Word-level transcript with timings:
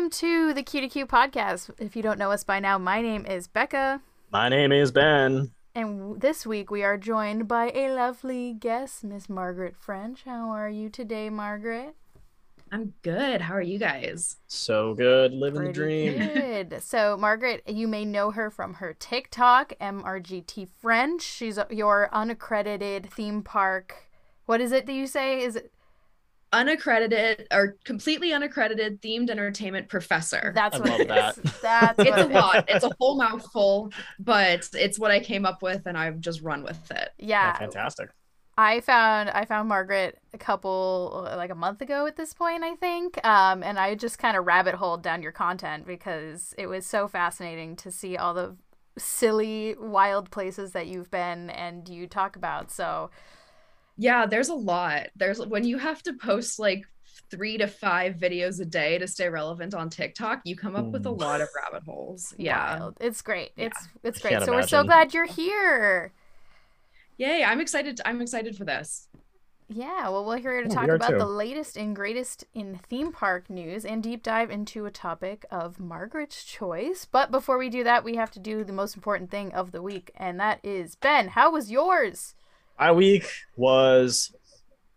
Welcome 0.00 0.18
to 0.20 0.54
the 0.54 0.62
Q 0.62 0.80
to 0.80 0.88
Q 0.88 1.04
podcast. 1.04 1.68
If 1.78 1.94
you 1.94 2.00
don't 2.00 2.18
know 2.18 2.30
us 2.30 2.42
by 2.42 2.58
now, 2.58 2.78
my 2.78 3.02
name 3.02 3.26
is 3.26 3.46
Becca. 3.46 4.00
My 4.32 4.48
name 4.48 4.72
is 4.72 4.90
Ben. 4.90 5.50
And 5.74 6.22
this 6.22 6.46
week 6.46 6.70
we 6.70 6.82
are 6.82 6.96
joined 6.96 7.46
by 7.46 7.70
a 7.74 7.92
lovely 7.92 8.54
guest, 8.54 9.04
Miss 9.04 9.28
Margaret 9.28 9.76
French. 9.76 10.22
How 10.24 10.48
are 10.48 10.70
you 10.70 10.88
today, 10.88 11.28
Margaret? 11.28 11.96
I'm 12.72 12.94
good. 13.02 13.42
How 13.42 13.52
are 13.52 13.60
you 13.60 13.78
guys? 13.78 14.36
So 14.46 14.94
good, 14.94 15.34
living 15.34 15.70
Pretty 15.70 16.08
the 16.08 16.16
dream. 16.16 16.32
Good. 16.32 16.82
So, 16.82 17.18
Margaret, 17.18 17.62
you 17.68 17.86
may 17.86 18.06
know 18.06 18.30
her 18.30 18.50
from 18.50 18.72
her 18.74 18.96
TikTok, 18.98 19.74
MRGT 19.82 20.66
French. 20.80 21.20
She's 21.20 21.58
your 21.68 22.08
unaccredited 22.10 23.10
theme 23.10 23.42
park. 23.42 24.08
What 24.46 24.62
is 24.62 24.72
it 24.72 24.86
that 24.86 24.94
you 24.94 25.06
say? 25.06 25.42
Is 25.42 25.56
it 25.56 25.70
Unaccredited 26.52 27.46
or 27.52 27.76
completely 27.84 28.32
unaccredited 28.32 29.00
themed 29.02 29.30
entertainment 29.30 29.88
professor. 29.88 30.58
that's 30.58 30.72
I 30.72 30.78
what 30.78 30.88
love 30.88 31.06
it 31.06 31.08
that. 31.08 31.38
is. 31.38 31.40
That's 31.60 32.02
it's 32.02 32.04
what 32.04 32.18
a 32.18 32.26
it 32.26 32.30
is. 32.32 32.44
lot. 32.44 32.64
It's 32.68 32.82
a 32.84 32.90
whole 32.98 33.16
mouthful, 33.16 33.92
but 34.18 34.68
it's 34.74 34.98
what 34.98 35.12
I 35.12 35.20
came 35.20 35.46
up 35.46 35.62
with 35.62 35.86
and 35.86 35.96
I've 35.96 36.20
just 36.20 36.42
run 36.42 36.64
with 36.64 36.90
it. 36.90 37.10
Yeah, 37.18 37.52
Oh, 37.52 37.52
fantastic. 37.52 38.10
I 38.58 38.80
found 38.80 39.30
I 39.30 39.46
found 39.46 39.68
Margaret 39.68 40.18
a 40.34 40.38
couple 40.38 41.26
like 41.36 41.50
a 41.50 41.54
month 41.54 41.80
ago 41.80 42.06
at 42.06 42.16
this 42.16 42.34
point, 42.34 42.62
I 42.64 42.74
think. 42.76 43.24
Um, 43.24 43.62
and 43.62 43.78
I 43.78 43.94
just 43.94 44.18
kind 44.18 44.36
of 44.36 44.46
rabbit 44.46 44.74
holed 44.74 45.02
down 45.02 45.22
your 45.22 45.32
content 45.32 45.86
because 45.86 46.54
it 46.58 46.66
was 46.66 46.86
so 46.86 47.08
fascinating 47.08 47.76
to 47.76 47.90
see 47.90 48.16
all 48.16 48.34
the 48.34 48.56
silly, 48.98 49.76
wild 49.78 50.30
places 50.30 50.72
that 50.72 50.88
you've 50.88 51.10
been 51.10 51.48
and 51.50 51.88
you 51.88 52.06
talk 52.06 52.36
about. 52.36 52.70
So 52.70 53.10
Yeah, 54.00 54.24
there's 54.24 54.48
a 54.48 54.54
lot. 54.54 55.08
There's 55.14 55.44
when 55.44 55.64
you 55.64 55.76
have 55.76 56.02
to 56.04 56.14
post 56.14 56.58
like 56.58 56.86
three 57.30 57.58
to 57.58 57.66
five 57.66 58.14
videos 58.14 58.58
a 58.58 58.64
day 58.64 58.96
to 58.96 59.06
stay 59.06 59.28
relevant 59.28 59.74
on 59.74 59.90
TikTok, 59.90 60.40
you 60.44 60.56
come 60.56 60.74
up 60.74 60.86
with 60.86 61.04
a 61.04 61.10
mm. 61.10 61.20
lot 61.20 61.42
of 61.42 61.48
rabbit 61.54 61.82
holes. 61.84 62.32
Yeah. 62.38 62.78
wild. 62.78 62.96
it's 62.98 63.20
great. 63.20 63.50
Yeah. 63.56 63.66
It's 63.66 63.88
it's 64.02 64.18
great. 64.20 64.30
can't 64.30 64.44
So 64.46 64.52
we're 64.52 64.66
so 64.66 64.84
glad 64.84 65.12
you're 65.12 65.26
here. 65.26 66.12
Yay. 67.18 67.44
I'm 67.44 67.60
excited. 67.60 68.00
I'm 68.06 68.22
excited 68.22 68.56
for 68.56 68.64
this. 68.64 69.06
Yeah, 69.68 70.08
well, 70.08 70.24
we're 70.24 70.38
here 70.38 70.62
to 70.62 70.68
talk 70.68 70.86
we 70.86 70.90
are 70.90 70.94
about 70.94 71.10
too. 71.10 71.18
the 71.18 71.26
latest 71.26 71.76
and 71.76 71.94
greatest 71.94 72.44
in 72.54 72.80
theme 72.88 73.12
park 73.12 73.50
news 73.50 73.84
and 73.84 74.02
deep 74.02 74.22
dive 74.22 74.50
into 74.50 74.86
a 74.86 74.90
topic 74.90 75.44
of 75.50 75.78
Margaret's 75.78 76.42
choice. 76.42 77.04
But 77.04 77.30
before 77.30 77.58
we 77.58 77.68
do 77.68 77.84
that, 77.84 78.02
we 78.02 78.16
have 78.16 78.30
to 78.32 78.40
do 78.40 78.64
the 78.64 78.72
most 78.72 78.96
important 78.96 79.30
thing 79.30 79.52
of 79.52 79.72
the 79.72 79.82
week, 79.82 80.10
and 80.16 80.40
that 80.40 80.58
is 80.64 80.96
Ben. 80.96 81.28
How 81.28 81.52
was 81.52 81.70
yours? 81.70 82.34
My 82.80 82.92
week 82.92 83.30
was 83.56 84.34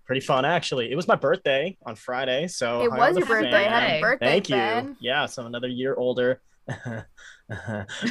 pretty 0.05 0.21
fun, 0.21 0.45
actually. 0.45 0.89
It 0.89 0.95
was 0.95 1.05
my 1.05 1.17
birthday 1.17 1.77
on 1.85 1.95
Friday, 1.95 2.47
so 2.47 2.81
it 2.81 2.89
was 2.89 3.15
with 3.15 3.27
your 3.27 3.41
birthday. 3.41 3.65
fam. 3.65 3.71
Happy 3.71 4.01
birthday, 4.01 4.25
Thank 4.25 4.49
you. 4.49 4.55
Ben. 4.55 4.97
Yeah, 5.01 5.25
so 5.25 5.45
another 5.45 5.67
year 5.67 5.93
older. 5.93 6.39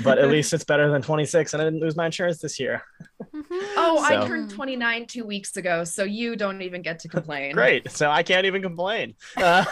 but 0.04 0.18
at 0.18 0.28
least 0.28 0.52
it's 0.52 0.64
better 0.64 0.90
than 0.90 1.00
26, 1.00 1.54
and 1.54 1.62
I 1.62 1.64
didn't 1.64 1.80
lose 1.80 1.96
my 1.96 2.04
insurance 2.04 2.38
this 2.38 2.60
year. 2.60 2.82
Oh, 3.76 4.02
I 4.02 4.26
turned 4.26 4.50
29 4.50 5.06
two 5.06 5.24
weeks 5.24 5.56
ago, 5.56 5.84
so 5.84 6.04
you 6.04 6.36
don't 6.36 6.62
even 6.62 6.82
get 6.82 6.98
to 7.00 7.08
complain. 7.08 7.52
Great. 7.52 7.90
So 7.90 8.10
I 8.10 8.22
can't 8.22 8.46
even 8.46 8.62
complain. 8.62 9.14
Uh, 9.36 9.64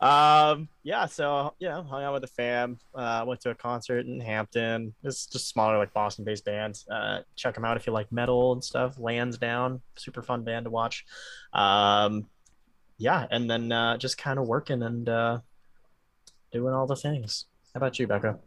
um, 0.00 0.68
yeah. 0.82 1.06
So 1.06 1.54
you 1.58 1.68
know, 1.68 1.82
hung 1.82 2.02
out 2.02 2.12
with 2.14 2.22
the 2.22 2.28
fam. 2.28 2.78
Uh, 2.94 3.24
went 3.26 3.40
to 3.42 3.50
a 3.50 3.54
concert 3.54 4.06
in 4.06 4.20
Hampton. 4.20 4.94
It's 5.02 5.26
just 5.26 5.48
smaller, 5.48 5.78
like 5.78 5.92
Boston-based 5.92 6.44
bands. 6.44 6.86
Uh, 6.90 7.20
check 7.36 7.54
them 7.54 7.64
out 7.64 7.76
if 7.76 7.86
you 7.86 7.92
like 7.92 8.10
metal 8.10 8.52
and 8.52 8.62
stuff. 8.62 8.98
Lansdowne, 8.98 9.80
super 9.96 10.22
fun 10.22 10.44
band 10.44 10.64
to 10.64 10.70
watch. 10.70 11.04
Um, 11.52 12.26
yeah, 12.98 13.26
and 13.30 13.50
then 13.50 13.72
uh, 13.72 13.96
just 13.96 14.18
kind 14.18 14.38
of 14.38 14.46
working 14.46 14.82
and 14.82 15.08
uh, 15.08 15.38
doing 16.52 16.74
all 16.74 16.86
the 16.86 16.96
things. 16.96 17.46
How 17.74 17.78
about 17.78 17.98
you, 17.98 18.06
Becca? 18.06 18.38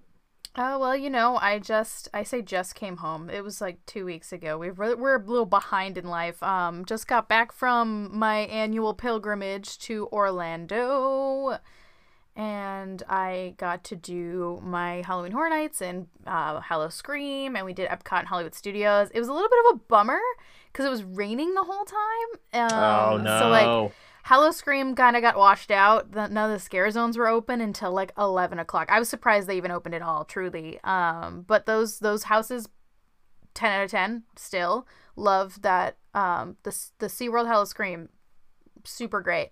Oh 0.56 0.78
well, 0.78 0.96
you 0.96 1.10
know, 1.10 1.38
I 1.38 1.58
just 1.58 2.10
I 2.14 2.22
say 2.22 2.44
just 2.44 2.76
came 2.76 2.98
home. 2.98 3.28
It 3.30 3.44
was 3.44 3.60
like 3.60 3.84
two 3.88 4.06
weeks 4.06 4.32
ago. 4.32 4.58
We've 4.58 4.78
re- 4.78 4.94
we're 4.94 5.16
a 5.18 5.26
little 5.26 5.48
behind 5.48 5.98
in 5.98 6.06
life. 6.06 6.44
Um, 6.44 6.86
just 6.86 7.08
got 7.08 7.28
back 7.28 7.52
from 7.52 8.16
my 8.16 8.42
annual 8.42 8.94
pilgrimage 8.94 9.80
to 9.80 10.08
Orlando, 10.12 11.58
and 12.36 13.02
I 13.10 13.56
got 13.58 13.84
to 13.86 13.96
do 13.96 14.62
my 14.64 15.02
Halloween 15.08 15.32
Horror 15.32 15.50
Nights 15.50 15.82
and 15.82 16.06
uh, 16.28 16.60
Howl-O-Scream, 16.60 17.56
and 17.56 17.66
we 17.66 17.74
did 17.74 17.90
Epcot 17.90 18.20
and 18.20 18.28
Hollywood 18.28 18.54
Studios. 18.54 19.10
It 19.12 19.20
was 19.20 19.30
a 19.30 19.34
little 19.34 19.50
bit 19.50 19.60
of 19.66 19.76
a 19.78 19.80
bummer 19.88 20.20
because 20.72 20.86
it 20.86 20.90
was 20.90 21.04
raining 21.04 21.56
the 21.56 21.64
whole 21.64 21.86
time. 21.86 22.72
Um, 22.72 22.72
oh 22.74 23.18
no. 23.18 23.40
So 23.40 23.50
like 23.50 23.92
Howl-O-Scream 24.24 24.96
kind 24.96 25.16
of 25.16 25.22
got 25.22 25.38
washed 25.38 25.70
out. 25.70 26.14
The, 26.14 26.28
none 26.28 26.50
of 26.50 26.56
the 26.56 26.60
scare 26.64 26.90
zones 26.92 27.18
were 27.18 27.28
open 27.28 27.62
until 27.62 27.92
like 27.92 28.12
eleven 28.18 28.58
o'clock. 28.58 28.90
I 28.90 29.00
was 29.00 29.10
surprised 29.10 29.48
they 29.48 29.58
even 29.58 29.72
opened 29.72 29.96
it 29.96 30.02
all. 30.02 30.26
Truly, 30.26 30.80
um, 30.84 31.44
but 31.48 31.66
those 31.66 32.00
those 32.00 32.24
houses, 32.24 32.70
ten 33.54 33.72
out 33.72 33.84
of 33.84 33.92
ten. 33.92 34.24
Still 34.36 34.88
love 35.16 35.62
that. 35.62 35.98
Um, 36.14 36.58
the 36.64 36.76
the 37.00 37.08
SeaWorld 37.08 37.48
Howl-O-Scream, 37.48 38.10
super 38.84 39.22
great. 39.22 39.52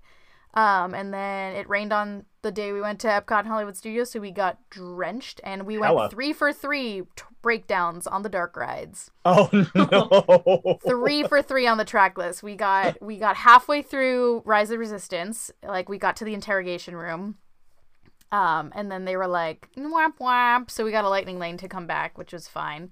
Um, 0.54 0.94
and 0.94 1.14
then 1.14 1.56
it 1.56 1.70
rained 1.70 1.94
on 1.94 2.26
the 2.42 2.52
day 2.52 2.74
we 2.74 2.82
went 2.82 3.00
to 3.02 3.08
Epcot 3.08 3.46
Hollywood 3.46 3.78
Studios, 3.78 4.12
so 4.12 4.20
we 4.20 4.32
got 4.32 4.58
drenched, 4.70 5.40
and 5.44 5.64
we 5.64 5.78
went 5.78 5.92
Hella. 5.92 6.10
three 6.10 6.34
for 6.34 6.52
three 6.52 7.04
t- 7.16 7.24
breakdowns 7.42 8.06
on 8.06 8.22
the 8.22 8.30
dark 8.30 8.56
rides 8.56 9.10
oh 9.26 9.50
no. 9.74 10.80
three 10.88 11.24
for 11.24 11.42
three 11.42 11.66
on 11.68 11.78
the 11.78 11.86
track 11.86 12.18
list. 12.18 12.44
We 12.44 12.56
got 12.56 13.02
we 13.02 13.18
got 13.18 13.38
halfway 13.38 13.82
through 13.82 14.42
Rise 14.46 14.72
of 14.72 14.80
Resistance, 14.80 15.52
like 15.64 15.88
we 15.88 15.98
got 15.98 16.16
to 16.18 16.26
the 16.26 16.34
interrogation 16.34 16.96
room. 16.96 17.38
Um, 18.32 18.72
and 18.76 18.92
then 18.92 19.06
they 19.06 19.16
were 19.18 19.28
like 19.28 19.70
whap 19.78 20.20
whap, 20.20 20.72
so 20.72 20.84
we 20.84 20.92
got 20.92 21.06
a 21.06 21.10
lightning 21.10 21.40
lane 21.40 21.58
to 21.58 21.68
come 21.68 21.88
back, 21.88 22.18
which 22.18 22.34
was 22.34 22.48
fine. 22.48 22.92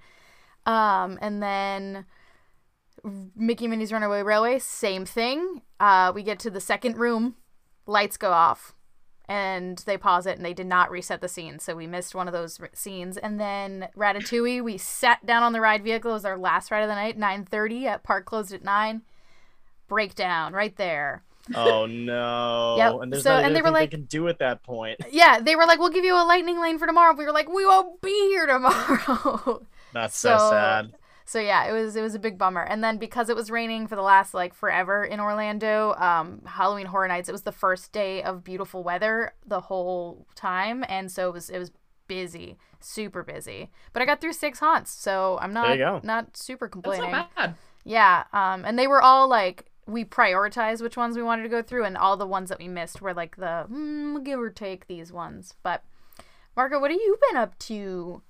Um, 0.66 1.18
and 1.22 1.42
then 1.42 2.06
Mickey 3.36 3.68
Minnie's 3.68 3.92
Runaway 3.92 4.22
Railway, 4.24 4.60
same 4.60 5.06
thing. 5.06 5.62
Uh, 5.80 6.12
we 6.14 6.24
get 6.24 6.40
to 6.40 6.50
the 6.50 6.60
second 6.60 6.98
room, 6.98 7.36
lights 7.90 8.16
go 8.18 8.32
off, 8.32 8.74
and 9.28 9.80
they 9.80 9.98
pause 9.98 10.26
it, 10.26 10.38
and 10.38 10.46
they 10.46 10.54
did 10.54 10.68
not 10.68 10.92
reset 10.92 11.22
the 11.22 11.28
scene, 11.28 11.60
so 11.60 11.76
we 11.76 11.88
missed 11.88 12.16
one 12.16 12.28
of 12.28 12.34
those 12.34 12.60
r- 12.60 12.70
scenes. 12.74 13.18
And 13.18 13.40
then 13.40 13.90
Ratatouille, 13.98 14.64
we 14.64 14.78
sat 14.78 15.26
down 15.26 15.44
on 15.44 15.54
the 15.54 15.62
ride 15.62 15.84
vehicle. 15.84 16.12
It 16.12 16.14
was 16.16 16.26
our 16.26 16.38
last 16.38 16.72
ride 16.72 16.82
of 16.82 16.88
the 16.90 16.96
night, 16.96 17.18
nine 17.18 17.46
thirty. 17.46 17.88
At 17.88 18.04
park 18.04 18.26
closed 18.26 18.54
at 18.54 18.64
nine. 18.64 19.02
Breakdown 19.88 20.54
right 20.54 20.76
there. 20.78 21.24
Oh 21.56 21.88
no! 21.88 22.76
Yep. 22.78 22.94
And 23.02 23.12
there's 23.12 23.24
So- 23.24 23.32
and 23.36 23.56
they 23.56 23.62
were 23.64 23.72
like- 23.72 23.90
they 23.90 23.98
can 23.98 24.06
do 24.06 24.28
at 24.28 24.38
that 24.38 24.62
point. 24.62 25.00
Yeah, 25.10 25.40
they 25.40 25.56
were 25.56 25.66
like, 25.66 25.80
"We'll 25.80 25.90
give 25.90 26.06
you 26.06 26.14
a 26.16 26.22
lightning 26.24 26.62
lane 26.62 26.78
for 26.78 26.86
tomorrow." 26.86 27.16
We 27.16 27.26
were 27.26 27.32
like, 27.32 27.50
"We 27.50 27.66
won't 27.66 28.00
be 28.02 28.12
here 28.30 28.46
tomorrow." 28.46 29.66
That's 29.94 30.16
so, 30.26 30.38
So- 30.38 30.50
sad. 30.52 30.94
So 31.30 31.40
yeah, 31.40 31.70
it 31.70 31.74
was 31.74 31.96
it 31.96 32.02
was 32.02 32.16
a 32.16 32.20
big 32.20 32.40
bummer. 32.40 32.64
And 32.64 32.84
then 32.84 32.98
because 32.98 33.30
it 33.30 33.36
was 33.36 33.52
raining 33.52 33.86
for 33.86 33.96
the 33.96 34.02
last 34.02 34.34
like 34.34 34.52
forever 34.52 35.06
in 35.06 35.20
Orlando, 35.20 35.94
um, 35.94 36.42
Halloween 36.44 36.88
Horror 36.88 37.08
Nights, 37.08 37.30
it 37.30 37.32
was 37.32 37.44
the 37.44 37.52
first 37.52 37.92
day 37.92 38.24
of 38.24 38.44
beautiful 38.44 38.82
weather 38.84 39.34
the 39.46 39.60
whole 39.60 40.26
time, 40.34 40.84
and 40.90 41.12
so 41.12 41.30
it 41.30 41.34
was 41.34 41.52
it 41.52 41.60
was 41.60 41.72
busy, 42.08 42.58
super 42.80 43.22
busy. 43.22 43.70
But 43.94 44.02
I 44.02 44.06
got 44.06 44.22
through 44.22 44.34
six 44.34 44.58
haunts, 44.58 44.90
so 44.90 45.38
I'm 45.40 45.54
not 45.54 45.78
go. 45.78 46.02
not 46.04 46.36
super 46.36 46.68
complaining. 46.68 47.12
That's 47.12 47.28
complaining. 47.28 47.32
not 47.38 47.56
bad. 47.56 47.56
Yeah, 47.86 48.24
um, 48.34 48.66
and 48.66 48.80
they 48.80 48.88
were 48.88 49.00
all 49.04 49.28
like 49.28 49.68
we 49.86 50.04
prioritized 50.04 50.82
which 50.82 50.98
ones 50.98 51.16
we 51.16 51.22
wanted 51.22 51.44
to 51.44 51.50
go 51.50 51.62
through, 51.62 51.86
and 51.86 51.96
all 51.96 52.18
the 52.18 52.26
ones 52.26 52.50
that 52.50 52.58
we 52.58 52.68
missed 52.68 53.04
were 53.04 53.14
like 53.14 53.36
the 53.36 53.68
mm, 53.72 54.26
give 54.26 54.40
or 54.40 54.50
take 54.50 54.88
these 54.88 55.12
ones. 55.12 55.54
But 55.62 55.84
Margaret, 56.56 56.80
what 56.80 56.90
have 56.90 57.00
you 57.00 57.20
been 57.30 57.38
up 57.38 57.56
to? 57.60 58.24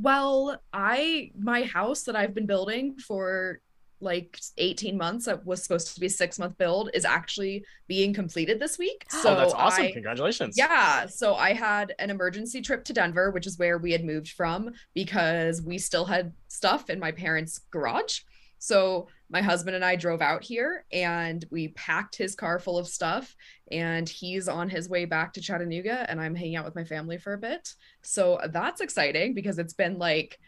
Well, 0.00 0.60
I 0.72 1.32
my 1.38 1.62
house 1.62 2.04
that 2.04 2.16
I've 2.16 2.34
been 2.34 2.46
building 2.46 2.96
for 2.98 3.60
like 4.00 4.38
18 4.58 4.96
months 4.96 5.24
that 5.24 5.44
was 5.44 5.60
supposed 5.62 5.92
to 5.92 6.00
be 6.00 6.06
a 6.06 6.10
six 6.10 6.38
month 6.38 6.56
build 6.56 6.90
is 6.94 7.04
actually 7.04 7.64
being 7.88 8.14
completed 8.14 8.60
this 8.60 8.78
week. 8.78 9.04
So 9.08 9.32
oh, 9.32 9.34
that's 9.34 9.54
awesome! 9.54 9.86
I- 9.86 9.92
Congratulations. 9.92 10.54
yeah, 10.56 11.06
so 11.06 11.34
I 11.34 11.52
had 11.52 11.94
an 11.98 12.10
emergency 12.10 12.60
trip 12.60 12.84
to 12.84 12.92
Denver, 12.92 13.30
which 13.32 13.46
is 13.46 13.58
where 13.58 13.78
we 13.78 13.92
had 13.92 14.04
moved 14.04 14.30
from 14.30 14.70
because 14.94 15.62
we 15.62 15.78
still 15.78 16.04
had 16.04 16.32
stuff 16.46 16.90
in 16.90 17.00
my 17.00 17.10
parents' 17.10 17.60
garage. 17.70 18.20
So 18.58 19.08
my 19.30 19.42
husband 19.42 19.76
and 19.76 19.84
I 19.84 19.96
drove 19.96 20.22
out 20.22 20.42
here 20.42 20.84
and 20.90 21.44
we 21.50 21.68
packed 21.68 22.16
his 22.16 22.34
car 22.34 22.58
full 22.58 22.78
of 22.78 22.88
stuff 22.88 23.36
and 23.70 24.08
he's 24.08 24.48
on 24.48 24.70
his 24.70 24.88
way 24.88 25.04
back 25.04 25.34
to 25.34 25.40
Chattanooga 25.40 26.08
and 26.08 26.20
I'm 26.20 26.34
hanging 26.34 26.56
out 26.56 26.64
with 26.64 26.74
my 26.74 26.84
family 26.84 27.18
for 27.18 27.34
a 27.34 27.38
bit. 27.38 27.74
So 28.02 28.40
that's 28.50 28.80
exciting 28.80 29.34
because 29.34 29.58
it's 29.58 29.74
been 29.74 29.98
like 29.98 30.38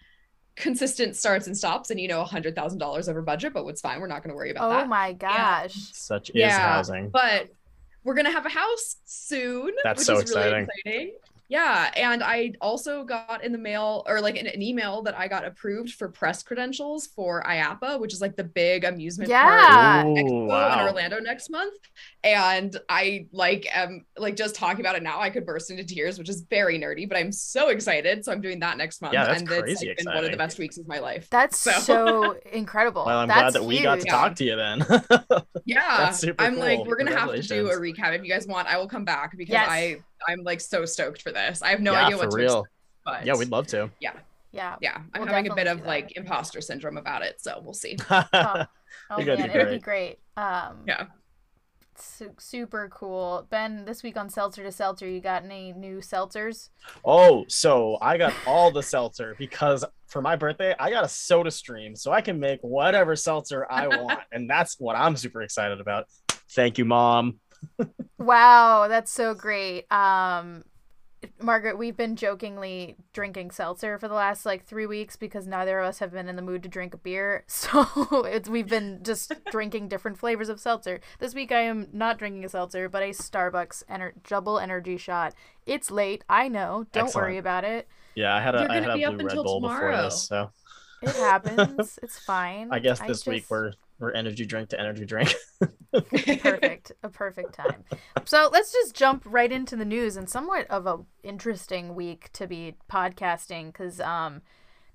consistent 0.56 1.16
starts 1.16 1.46
and 1.46 1.56
stops 1.56 1.90
and 1.90 2.00
you 2.00 2.08
know 2.08 2.24
$100,000 2.24 3.08
over 3.08 3.22
budget, 3.22 3.52
but 3.52 3.66
it's 3.66 3.80
fine. 3.80 4.00
We're 4.00 4.06
not 4.06 4.22
going 4.22 4.30
to 4.30 4.36
worry 4.36 4.50
about 4.50 4.66
Oh 4.66 4.70
that. 4.70 4.84
Oh 4.84 4.88
my 4.88 5.12
gosh! 5.12 5.74
Such 5.92 6.30
is 6.30 6.36
Yeah, 6.36 6.58
housing. 6.58 7.10
But 7.10 7.48
we're 8.04 8.14
going 8.14 8.26
to 8.26 8.32
have 8.32 8.46
a 8.46 8.50
house 8.50 8.96
soon. 9.04 9.72
That's 9.84 10.00
which 10.00 10.06
so 10.06 10.18
is 10.18 10.34
really 10.34 10.66
exciting. 10.84 11.12
Exciting. 11.50 11.92
Yeah, 11.96 12.10
and 12.10 12.22
I 12.22 12.52
also 12.60 13.04
got 13.04 13.42
in 13.44 13.52
the 13.52 13.58
mail 13.58 14.04
or 14.06 14.20
like 14.20 14.36
an, 14.38 14.46
an 14.46 14.62
email 14.62 15.02
that 15.02 15.18
I 15.18 15.28
got 15.28 15.44
approved 15.44 15.94
for 15.94 16.08
press 16.08 16.42
credentials 16.42 17.08
for 17.08 17.42
IAAPA, 17.42 17.98
which 18.00 18.12
is 18.12 18.20
like 18.20 18.36
the 18.36 18.44
big 18.44 18.84
amusement 18.84 19.30
Yeah. 19.30 20.02
park 20.02 20.06
Ooh, 20.06 20.22
expo 20.22 20.72
in. 20.80 20.86
Orlando 20.86 21.18
next 21.20 21.50
month. 21.50 21.74
And 22.22 22.76
I 22.88 23.26
like 23.32 23.66
am 23.74 24.04
like 24.16 24.36
just 24.36 24.54
talking 24.54 24.80
about 24.80 24.94
it 24.96 25.02
now, 25.02 25.20
I 25.20 25.30
could 25.30 25.44
burst 25.44 25.70
into 25.70 25.84
tears, 25.84 26.18
which 26.18 26.28
is 26.28 26.42
very 26.42 26.78
nerdy, 26.78 27.08
but 27.08 27.16
I'm 27.18 27.32
so 27.32 27.68
excited. 27.68 28.24
So 28.24 28.32
I'm 28.32 28.40
doing 28.40 28.60
that 28.60 28.76
next 28.76 29.00
month. 29.02 29.14
Yeah, 29.14 29.24
that's 29.26 29.40
and 29.40 29.50
it's 29.50 29.60
crazy 29.60 29.88
like, 29.88 29.96
been 29.98 30.06
one 30.06 30.24
of 30.24 30.30
the 30.30 30.36
best 30.36 30.58
weeks 30.58 30.78
of 30.78 30.86
my 30.86 30.98
life. 30.98 31.28
That's 31.30 31.58
So- 31.58 31.70
so, 31.80 32.36
incredible. 32.52 33.04
Well, 33.06 33.18
I'm 33.18 33.28
That's 33.28 33.40
glad 33.40 33.52
that 33.54 33.64
we 33.64 33.82
got 33.82 33.96
to 33.96 34.00
huge. 34.02 34.08
talk 34.10 34.34
to 34.36 34.44
you 34.44 34.56
then. 34.56 34.84
Yeah, 35.66 35.98
That's 35.98 36.18
super 36.18 36.42
I'm 36.42 36.56
like, 36.58 36.84
we're 36.84 36.96
gonna 36.96 37.16
have 37.16 37.32
to 37.32 37.42
do 37.42 37.68
a 37.70 37.74
recap 37.76 38.14
if 38.16 38.24
you 38.24 38.28
guys 38.30 38.46
want. 38.46 38.66
I 38.66 38.76
will 38.78 38.88
come 38.88 39.04
back 39.04 39.36
because 39.36 39.52
Yes. 39.52 39.68
I 39.70 39.98
I'm 40.28 40.40
like 40.42 40.60
so 40.60 40.84
stoked 40.84 41.22
for 41.22 41.32
this. 41.32 41.62
I 41.62 41.68
have 41.70 41.80
no 41.80 41.92
yeah, 41.92 42.06
idea 42.06 42.16
what 42.16 42.24
for 42.26 42.30
to 42.30 42.36
real. 42.36 42.58
expect. 42.60 42.74
But 43.04 43.26
Yeah, 43.26 43.36
we'd 43.36 43.50
love 43.50 43.66
to. 43.68 43.90
Yeah. 44.00 44.12
yeah, 44.52 44.76
Yeah. 44.80 44.98
I'm 45.14 45.22
We'll 45.22 45.26
having 45.32 45.50
a 45.50 45.54
bit 45.54 45.66
of 45.66 45.78
that. 45.78 45.86
like 45.86 46.16
imposter 46.16 46.60
syndrome 46.60 46.96
about 46.98 47.22
it, 47.22 47.40
so 47.40 47.60
we'll 47.64 47.74
see. 47.74 47.96
Oh, 48.10 48.64
oh 49.10 49.24
man, 49.24 49.36
do 49.50 49.58
it'll 49.58 49.72
be 49.74 49.78
great. 49.78 50.18
Um, 50.36 50.78
Yeah. 50.86 51.06
su- 51.96 52.34
super 52.38 52.88
cool. 52.92 53.46
Ben, 53.50 53.84
this 53.84 54.02
week 54.02 54.16
on 54.16 54.28
Seltzer 54.28 54.62
to 54.64 54.72
Seltzer, 54.72 55.08
you 55.08 55.20
got 55.20 55.44
any 55.44 55.72
new 55.72 55.98
seltzers? 55.98 56.70
oh, 57.04 57.44
so 57.48 57.98
I 58.00 58.18
got 58.18 58.32
all 58.46 58.70
the 58.70 58.82
seltzer 58.82 59.34
because 59.38 59.84
for 60.08 60.20
my 60.22 60.34
birthday, 60.36 60.74
I 60.78 60.90
got 60.90 61.04
a 61.04 61.08
SodaStream, 61.08 61.96
so 61.96 62.10
I 62.12 62.20
can 62.20 62.40
make 62.40 62.60
whatever 62.62 63.14
seltzer 63.16 63.66
I 63.70 63.86
want. 64.02 64.20
and 64.32 64.48
that's 64.50 64.76
what 64.80 64.96
I'm 64.96 65.16
super 65.16 65.42
excited 65.42 65.80
about. 65.80 66.06
Thank 66.50 66.78
you, 66.78 66.84
mom. 66.84 67.38
Wow, 68.18 68.86
that's 68.88 69.10
so 69.10 69.34
great. 69.34 69.90
Um, 69.92 70.64
Margaret, 71.40 71.76
we've 71.78 71.96
been 71.96 72.16
jokingly 72.16 72.96
drinking 73.12 73.50
seltzer 73.50 73.98
for 73.98 74.08
the 74.08 74.14
last 74.14 74.46
like 74.46 74.64
three 74.64 74.86
weeks 74.86 75.16
because 75.16 75.46
neither 75.46 75.78
of 75.78 75.86
us 75.86 75.98
have 75.98 76.12
been 76.12 76.28
in 76.28 76.36
the 76.36 76.42
mood 76.42 76.62
to 76.62 76.68
drink 76.68 76.94
a 76.94 76.96
beer. 76.98 77.44
So 77.48 77.86
it's 78.24 78.48
we've 78.48 78.68
been 78.68 79.00
just 79.02 79.32
drinking 79.50 79.88
different 79.88 80.18
flavors 80.18 80.48
of 80.48 80.60
seltzer. 80.60 81.00
This 81.18 81.34
week 81.34 81.52
I 81.52 81.60
am 81.60 81.88
not 81.92 82.18
drinking 82.18 82.44
a 82.44 82.48
seltzer, 82.48 82.88
but 82.88 83.02
a 83.02 83.10
Starbucks 83.10 83.84
ener- 83.90 84.12
double 84.26 84.58
energy 84.58 84.96
shot. 84.96 85.34
It's 85.66 85.90
late, 85.90 86.24
I 86.28 86.48
know. 86.48 86.86
Don't 86.92 87.14
worry 87.14 87.36
about 87.38 87.64
it. 87.64 87.86
Yeah, 88.14 88.34
I 88.34 88.40
had 88.40 88.54
a, 88.54 88.58
You're 88.60 88.68
gonna 88.68 88.82
had 88.82 88.94
be 88.94 89.02
a 89.04 89.08
up 89.08 89.14
blue 89.16 89.24
Red 89.26 89.30
until 89.32 89.44
Bull 89.44 89.60
before 89.60 89.76
tomorrow. 89.76 90.02
this, 90.04 90.22
so 90.22 90.50
It 91.02 91.10
happens. 91.16 91.98
it's 92.02 92.18
fine. 92.18 92.68
I 92.72 92.78
guess 92.78 93.00
this 93.00 93.26
week 93.26 93.42
just- 93.42 93.50
we're 93.50 93.72
we're 94.00 94.12
energy 94.12 94.44
drink 94.46 94.70
to 94.70 94.80
energy 94.80 95.04
drink. 95.04 95.34
perfect. 96.40 96.92
A 97.02 97.08
perfect 97.08 97.54
time. 97.54 97.84
So 98.24 98.48
let's 98.52 98.72
just 98.72 98.94
jump 98.94 99.22
right 99.26 99.50
into 99.50 99.76
the 99.76 99.84
news 99.84 100.16
and 100.16 100.28
somewhat 100.28 100.66
of 100.68 100.86
a 100.86 100.98
interesting 101.22 101.94
week 101.94 102.30
to 102.32 102.46
be 102.46 102.76
podcasting 102.90 103.66
because 103.66 104.00
um 104.00 104.42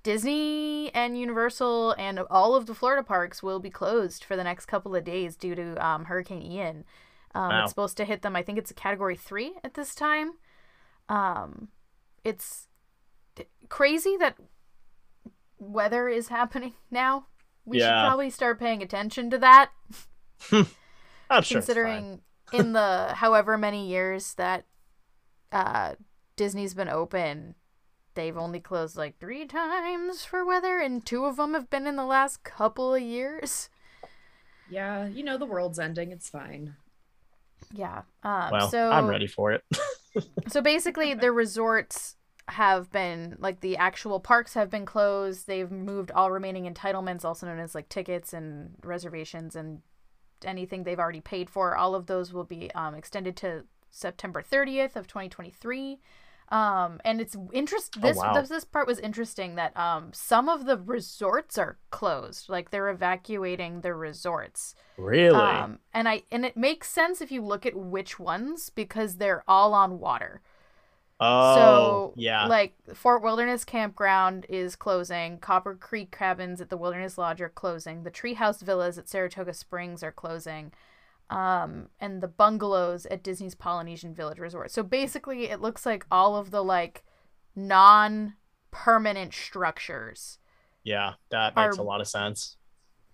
disney 0.03 0.93
and 0.93 1.17
universal 1.17 1.91
and 1.97 2.19
all 2.29 2.53
of 2.55 2.67
the 2.67 2.75
florida 2.75 3.01
parks 3.03 3.41
will 3.41 3.59
be 3.59 3.71
closed 3.71 4.23
for 4.23 4.35
the 4.35 4.43
next 4.43 4.67
couple 4.67 4.95
of 4.95 5.03
days 5.03 5.35
due 5.35 5.55
to 5.55 5.85
um, 5.85 6.05
hurricane 6.05 6.41
ian. 6.43 6.83
Um, 7.33 7.49
Wow. 7.49 7.61
it's 7.63 7.71
supposed 7.71 7.97
to 7.97 8.05
hit 8.05 8.21
them 8.21 8.35
i 8.35 8.41
think 8.43 8.57
it's 8.57 8.71
a 8.71 8.75
category 8.75 9.15
three 9.15 9.53
at 9.63 9.73
this 9.73 9.93
time. 9.95 10.33
Um 11.09 11.69
it's 12.23 12.67
crazy 13.69 14.15
that 14.17 14.35
weather 15.59 16.07
is 16.07 16.27
happening 16.29 16.73
now 16.91 17.27
we 17.65 17.79
should 17.79 17.87
probably 17.89 18.29
start 18.29 18.59
paying 18.59 18.81
attention 18.81 19.29
to 19.29 19.37
that 19.37 19.71
I'm 20.51 20.65
sure. 20.65 20.67
it's 21.29 21.29
fine. 21.29 21.43
considering 21.49 22.21
in 22.53 22.73
the 22.73 23.13
however 23.15 23.57
many 23.57 23.87
years 23.87 24.33
that 24.35 24.65
uh 25.51 25.95
Disney's 26.35 26.73
been 26.73 26.89
open, 26.89 27.55
they've 28.13 28.37
only 28.37 28.59
closed 28.59 28.97
like 28.97 29.17
3 29.19 29.45
times 29.45 30.25
for 30.25 30.45
weather 30.45 30.79
and 30.79 31.05
two 31.05 31.25
of 31.25 31.37
them 31.37 31.53
have 31.53 31.69
been 31.69 31.87
in 31.87 31.95
the 31.95 32.05
last 32.05 32.43
couple 32.43 32.93
of 32.93 33.01
years. 33.01 33.69
yeah, 34.69 35.07
you 35.07 35.23
know 35.23 35.37
the 35.37 35.45
world's 35.45 35.79
ending. 35.79 36.11
It's 36.11 36.29
fine. 36.29 36.75
Yeah. 37.73 38.01
Um 38.23 38.49
Well, 38.51 38.69
so 38.69 38.91
I'm 38.91 39.07
ready 39.07 39.27
for 39.27 39.53
it. 39.53 39.63
so 40.47 40.61
basically 40.61 41.13
the 41.13 41.31
resorts 41.31 42.15
have 42.49 42.91
been 42.91 43.37
like 43.39 43.61
the 43.61 43.77
actual 43.77 44.19
parks 44.19 44.53
have 44.53 44.69
been 44.69 44.85
closed. 44.85 45.47
They've 45.47 45.71
moved 45.71 46.11
all 46.11 46.31
remaining 46.31 46.71
entitlements 46.71 47.25
also 47.25 47.47
known 47.47 47.59
as 47.59 47.73
like 47.73 47.89
tickets 47.89 48.33
and 48.33 48.75
reservations 48.83 49.55
and 49.55 49.81
anything 50.43 50.83
they've 50.83 50.99
already 50.99 51.21
paid 51.21 51.49
for. 51.49 51.75
All 51.75 51.95
of 51.95 52.05
those 52.05 52.33
will 52.33 52.43
be 52.43 52.71
um, 52.75 52.93
extended 52.93 53.35
to 53.37 53.63
September 53.89 54.43
30th 54.43 54.95
of 54.95 55.07
2023. 55.07 55.99
Um, 56.49 57.01
and 57.03 57.19
it's 57.19 57.35
interest. 57.53 57.99
This, 57.99 58.17
wow. 58.17 58.33
this 58.33 58.49
this 58.49 58.63
part 58.63 58.85
was 58.85 58.99
interesting 58.99 59.55
that 59.55 59.75
um 59.75 60.11
some 60.13 60.47
of 60.47 60.65
the 60.65 60.77
resorts 60.77 61.57
are 61.57 61.79
closed, 61.89 62.49
like 62.49 62.69
they're 62.69 62.89
evacuating 62.89 63.81
the 63.81 63.95
resorts. 63.95 64.75
really? 64.97 65.35
Um, 65.35 65.79
and 65.91 66.07
I 66.07 66.21
and 66.31 66.45
it 66.45 66.55
makes 66.55 66.87
sense 66.87 67.19
if 67.19 67.31
you 67.31 67.41
look 67.41 67.65
at 67.65 67.75
which 67.75 68.19
ones 68.19 68.69
because 68.69 69.15
they're 69.15 69.43
all 69.47 69.73
on 69.73 69.97
water. 69.97 70.43
Oh, 71.19 71.55
so 71.55 72.13
yeah. 72.15 72.45
like 72.47 72.75
Fort 72.93 73.21
Wilderness 73.23 73.63
Campground 73.65 74.45
is 74.49 74.75
closing. 74.75 75.39
Copper 75.39 75.75
Creek 75.75 76.11
cabins 76.11 76.61
at 76.61 76.69
the 76.69 76.77
Wilderness 76.77 77.17
Lodge 77.17 77.41
are 77.41 77.49
closing. 77.49 78.03
The 78.03 78.11
Treehouse 78.11 78.61
Villas 78.61 78.97
at 78.97 79.09
Saratoga 79.09 79.53
Springs 79.53 80.03
are 80.03 80.11
closing. 80.11 80.71
Um, 81.29 81.89
and 81.99 82.21
the 82.21 82.27
bungalows 82.27 83.05
at 83.07 83.23
Disney's 83.23 83.55
Polynesian 83.55 84.13
Village 84.13 84.39
Resort. 84.39 84.69
So 84.71 84.83
basically, 84.83 85.45
it 85.49 85.59
looks 85.59 85.85
like 85.85 86.05
all 86.11 86.35
of 86.35 86.51
the 86.51 86.63
like 86.63 87.03
non-permanent 87.55 89.33
structures 89.33 90.37
yeah, 90.85 91.13
that 91.31 91.55
makes 91.55 91.77
are- 91.77 91.81
a 91.81 91.83
lot 91.83 91.99
of 91.99 92.07
sense. 92.07 92.57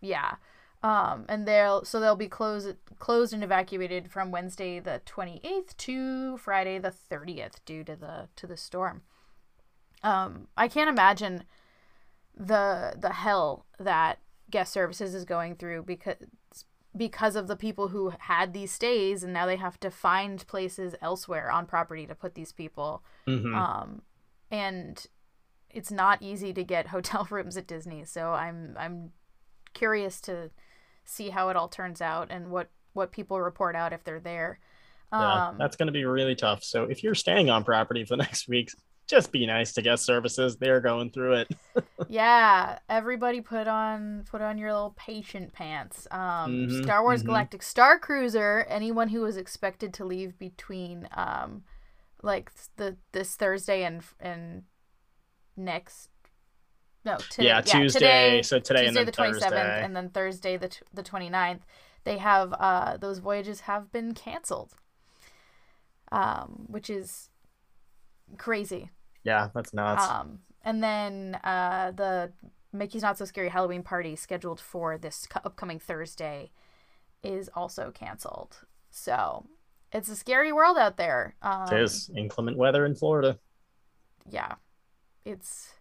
yeah. 0.01 0.35
Um, 0.83 1.25
and 1.29 1.47
they'll 1.47 1.85
so 1.85 1.99
they'll 1.99 2.15
be 2.15 2.27
closed 2.27 2.75
closed 2.97 3.33
and 3.33 3.43
evacuated 3.43 4.11
from 4.11 4.31
Wednesday 4.31 4.79
the 4.79 5.01
28th 5.05 5.77
to 5.77 6.37
Friday 6.37 6.79
the 6.79 6.89
30th 6.91 7.63
due 7.65 7.83
to 7.83 7.95
the 7.95 8.29
to 8.35 8.47
the 8.47 8.57
storm. 8.57 9.03
Um, 10.01 10.47
I 10.57 10.67
can't 10.67 10.89
imagine 10.89 11.43
the 12.35 12.95
the 12.97 13.13
hell 13.13 13.65
that 13.79 14.19
guest 14.49 14.73
services 14.73 15.13
is 15.13 15.23
going 15.23 15.55
through 15.55 15.83
because 15.83 16.15
because 16.97 17.35
of 17.35 17.47
the 17.47 17.55
people 17.55 17.89
who 17.89 18.11
had 18.19 18.51
these 18.53 18.71
stays 18.71 19.23
and 19.23 19.31
now 19.31 19.45
they 19.45 19.55
have 19.55 19.79
to 19.79 19.89
find 19.91 20.45
places 20.47 20.93
elsewhere 21.01 21.49
on 21.51 21.65
property 21.65 22.05
to 22.07 22.15
put 22.15 22.35
these 22.35 22.51
people 22.51 23.01
Mhm. 23.27 23.55
um 23.55 24.01
and 24.49 25.05
it's 25.69 25.91
not 25.91 26.21
easy 26.21 26.51
to 26.51 26.63
get 26.65 26.87
hotel 26.95 27.27
rooms 27.29 27.55
at 27.55 27.67
Disney 27.67 28.03
so 28.03 28.31
I'm 28.31 28.75
I'm 28.77 29.11
curious 29.73 30.19
to 30.21 30.49
see 31.11 31.29
how 31.29 31.49
it 31.49 31.55
all 31.55 31.67
turns 31.69 32.01
out 32.01 32.27
and 32.31 32.49
what 32.51 32.69
what 32.93 33.11
people 33.11 33.39
report 33.39 33.75
out 33.75 33.93
if 33.93 34.03
they're 34.03 34.19
there 34.19 34.59
yeah, 35.17 35.47
um 35.49 35.57
that's 35.57 35.75
going 35.75 35.87
to 35.87 35.91
be 35.93 36.05
really 36.05 36.35
tough. 36.35 36.63
So 36.63 36.85
if 36.85 37.03
you're 37.03 37.15
staying 37.15 37.49
on 37.49 37.63
property 37.63 38.05
for 38.05 38.15
the 38.15 38.23
next 38.23 38.47
week, 38.47 38.71
just 39.07 39.31
be 39.31 39.45
nice 39.45 39.73
to 39.73 39.81
guest 39.81 40.05
services. 40.05 40.57
They're 40.57 40.79
going 40.81 41.11
through 41.11 41.33
it. 41.41 41.47
yeah 42.07 42.79
everybody 42.89 43.41
put 43.41 43.67
on 43.67 44.25
put 44.29 44.41
on 44.41 44.57
your 44.57 44.73
little 44.73 44.95
patient 44.97 45.53
pants 45.53 46.07
um 46.11 46.67
Mhm, 46.69 46.83
Star 46.83 47.03
Wars 47.03 47.23
mhm. 47.23 47.27
Galactic 47.27 47.63
Star 47.63 47.99
Cruiser 47.99 48.65
anyone 48.69 49.09
who 49.09 49.21
was 49.21 49.37
expected 49.37 49.93
to 49.95 50.05
leave 50.05 50.37
between 50.39 51.07
um 51.13 51.63
like 52.23 52.51
the 52.77 52.97
this 53.11 53.35
Thursday 53.35 53.83
and 53.83 54.03
and 54.19 54.63
next 55.55 56.09
no 57.05 57.17
today, 57.17 57.47
yeah, 57.47 57.61
Tuesday. 57.61 57.99
today, 57.99 58.41
so 58.41 58.59
today 58.59 58.85
Tuesday 58.85 58.99
and 58.99 59.07
the 59.07 59.11
then 59.11 59.31
27th 59.33 59.39
Thursday. 59.41 59.81
and 59.83 59.95
then 59.95 60.09
Thursday 60.09 60.57
the 60.57 60.67
t- 60.69 60.79
the 60.93 61.03
29th 61.03 61.59
they 62.03 62.17
have 62.17 62.53
uh 62.59 62.97
those 62.97 63.19
voyages 63.19 63.61
have 63.61 63.91
been 63.91 64.13
canceled 64.13 64.73
um 66.11 66.65
which 66.67 66.89
is 66.89 67.29
crazy 68.37 68.89
Yeah, 69.23 69.49
that's 69.53 69.73
nuts. 69.73 70.03
um 70.03 70.39
and 70.63 70.83
then 70.83 71.39
uh 71.43 71.91
the 71.95 72.31
Mickey's 72.73 73.01
Not 73.01 73.17
So 73.17 73.25
Scary 73.25 73.49
Halloween 73.49 73.83
party 73.83 74.15
scheduled 74.15 74.59
for 74.61 74.97
this 74.97 75.27
co- 75.29 75.41
upcoming 75.43 75.79
Thursday 75.79 76.51
is 77.23 77.49
also 77.53 77.91
canceled 77.91 78.59
so 78.89 79.45
it's 79.91 80.07
a 80.09 80.15
scary 80.15 80.53
world 80.53 80.77
out 80.77 80.97
there 80.97 81.35
um, 81.41 81.67
it 81.73 81.81
is 81.81 82.09
inclement 82.15 82.57
weather 82.57 82.85
in 82.85 82.95
Florida. 82.95 83.37
yeah, 84.29 84.53
it's 85.25 85.73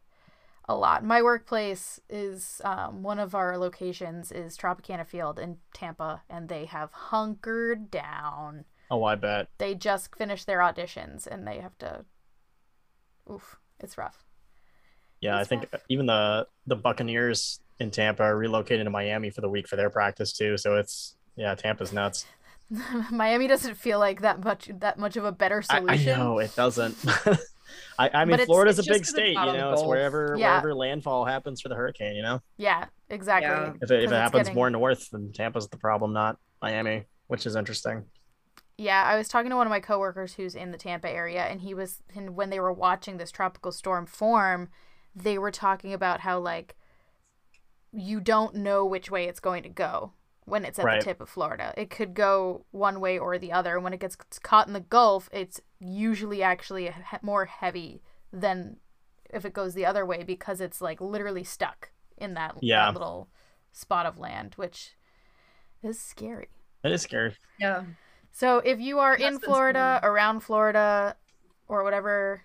a 0.69 0.75
lot. 0.75 1.05
My 1.05 1.23
workplace 1.23 2.01
is 2.09 2.61
um, 2.65 3.03
one 3.03 3.19
of 3.19 3.35
our 3.35 3.59
locations 3.59 4.31
is 4.31 4.57
Tropicana 4.57 5.07
Field 5.07 5.39
in 5.39 5.59
Tampa, 5.75 6.23
and 6.31 6.49
they 6.49 6.67
have 6.67 6.93
hunkered 6.93 7.91
down. 7.91 8.65
Oh, 8.91 9.05
I 9.05 9.15
bet. 9.15 9.49
They 9.59 9.75
just 9.75 10.15
finished 10.17 10.47
their 10.47 10.59
auditions, 10.59 11.27
and 11.27 11.47
they 11.47 11.59
have 11.59 11.77
to. 11.79 12.05
Oof, 13.31 13.59
it's 13.79 13.97
rough. 13.99 14.25
Yeah, 15.21 15.39
I 15.39 15.45
think 15.45 15.67
rough. 15.73 15.83
even 15.89 16.07
the 16.07 16.47
the 16.67 16.77
Buccaneers 16.77 17.61
in 17.79 17.91
Tampa 17.91 18.23
are 18.23 18.35
relocating 18.35 18.85
to 18.85 18.91
Miami 18.91 19.31
for 19.31 19.41
the 19.41 19.49
week 19.49 19.69
for 19.69 19.77
their 19.77 19.91
practice 19.91 20.33
too. 20.33 20.57
So 20.57 20.77
it's 20.77 21.17
yeah, 21.37 21.55
Tampa's 21.55 21.93
nuts. 21.93 22.27
Miami 23.11 23.49
doesn't 23.49 23.75
feel 23.75 23.99
like 23.99 24.21
that 24.21 24.45
much 24.45 24.71
that 24.79 24.99
much 24.99 25.17
of 25.17 25.25
a 25.25 25.33
better 25.33 25.63
I, 25.71 25.77
I 25.77 25.81
solution. 25.81 26.19
know 26.19 26.39
it 26.39 26.55
doesn't. 26.55 26.97
I, 27.99 28.11
I 28.13 28.25
mean, 28.25 28.35
it's- 28.35 28.47
Florida's 28.47 28.79
it's 28.79 28.89
a 28.89 28.91
big 28.93 29.03
just 29.03 29.15
'cause 29.15 29.19
it's 29.25 29.37
state. 29.37 29.47
You 29.47 29.53
know, 29.59 29.73
it's 29.73 29.83
wherever 29.83 30.35
Yeah. 30.39 30.49
wherever 30.51 30.75
landfall 30.75 31.25
happens 31.25 31.61
for 31.61 31.69
the 31.69 31.75
hurricane. 31.75 32.17
You 32.17 32.23
know, 32.23 32.43
Yeah, 32.57 32.87
exactly. 33.09 33.49
Yeah. 33.51 33.73
if 33.83 33.91
it, 33.91 34.03
if 34.03 34.05
'Cause 34.05 34.13
it 34.13 34.15
happens 34.17 34.43
getting- 34.45 34.55
more 34.55 34.71
north, 34.71 35.11
then 35.11 35.33
Tampa's 35.33 35.69
the 35.69 35.77
problem, 35.77 36.13
not 36.13 36.39
Miami, 36.63 37.07
which 37.29 37.47
is 37.47 37.57
interesting. 37.57 38.05
Yeah, 38.79 39.03
I 39.05 39.17
was 39.17 39.29
talking 39.29 39.51
to 39.51 39.57
one 39.57 39.67
of 39.67 39.71
my 39.71 39.81
coworkers 39.81 40.35
who's 40.35 40.55
in 40.55 40.71
the 40.71 40.79
Tampa 40.79 41.09
area, 41.11 41.43
and 41.45 41.61
he 41.61 41.75
was, 41.75 42.03
and 42.17 42.35
when 42.35 42.49
they 42.49 42.59
were 42.61 42.73
watching 42.73 43.19
this 43.19 43.31
tropical 43.31 43.73
storm 43.73 44.07
form, 44.07 44.71
they 45.15 45.37
were 45.37 45.51
talking 45.51 45.93
about 45.93 46.21
how 46.21 46.39
like 46.39 46.77
you 47.93 48.21
don't 48.21 48.55
know 48.55 48.85
which 48.87 49.11
way 49.11 49.25
it's 49.27 49.41
going 49.41 49.63
to 49.65 49.69
go 49.69 50.13
when 50.45 50.65
it's 50.65 50.79
at 50.79 50.85
Right. 50.85 51.01
the 51.01 51.05
tip 51.05 51.21
of 51.21 51.29
Florida. 51.29 51.73
It 51.77 51.91
could 51.91 52.15
go 52.15 52.65
one 52.71 53.01
way 53.01 53.19
or 53.19 53.39
the 53.39 53.53
other. 53.53 53.75
And 53.77 53.85
when 53.85 53.93
it 53.93 54.01
gets 54.01 54.17
caught 54.43 54.67
in 54.67 54.73
the 54.73 54.81
Gulf, 54.81 55.29
it's 55.33 55.61
usually 55.79 56.43
actually 56.43 56.87
he- 56.87 57.17
more 57.23 57.45
heavy 57.47 58.03
than 58.33 58.79
if 59.33 59.45
it 59.45 59.53
goes 59.53 59.75
the 59.75 59.87
other 59.87 60.05
way 60.05 60.23
because 60.25 60.61
it's 60.61 60.81
like 60.81 61.01
literally 61.01 61.45
stuck 61.45 61.91
in 62.17 62.35
that, 62.35 62.57
that 62.63 62.93
little 62.95 63.29
spot 63.73 64.07
of 64.07 64.19
land, 64.19 64.55
which 64.57 64.97
is 65.83 66.01
scary. 66.01 66.49
That 66.83 66.93
is 66.93 67.03
scary. 67.03 67.37
Yeah. 67.59 67.85
So 68.33 68.59
if 68.59 68.81
you 68.81 68.99
are 68.99 69.15
in 69.15 69.35
That's 69.35 69.45
Florida, 69.45 70.01
around 70.03 70.41
Florida, 70.41 71.17
or 71.69 71.85
whatever, 71.85 72.43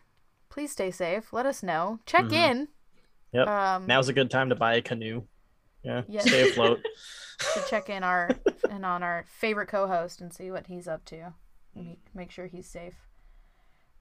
please 0.49 0.71
stay 0.71 0.91
safe. 0.91 1.33
Let 1.33 1.45
us 1.45 1.63
know. 1.63 1.99
Check 2.05 2.25
Mhm. 2.25 2.33
in. 2.33 2.67
Yep. 3.33 3.47
Um, 3.47 3.87
Now's 3.87 4.09
a 4.09 4.13
good 4.13 4.29
time 4.31 4.49
to 4.49 4.55
buy 4.55 4.75
a 4.75 4.81
canoe. 4.81 5.23
Yeah, 5.83 6.03
Yeah. 6.07 6.21
stay 6.21 6.49
afloat. 6.49 6.85
to 7.39 7.63
check 7.69 7.89
in 7.89 8.03
our 8.03 8.29
and 8.69 8.85
on 8.85 9.03
our 9.03 9.25
favorite 9.27 9.67
co-host 9.67 10.21
and 10.21 10.33
see 10.33 10.51
what 10.51 10.67
he's 10.67 10.87
up 10.87 11.05
to. 11.05 11.33
Make, 11.75 11.99
make 12.13 12.31
sure 12.31 12.47
he's 12.47 12.67
safe. 12.67 12.95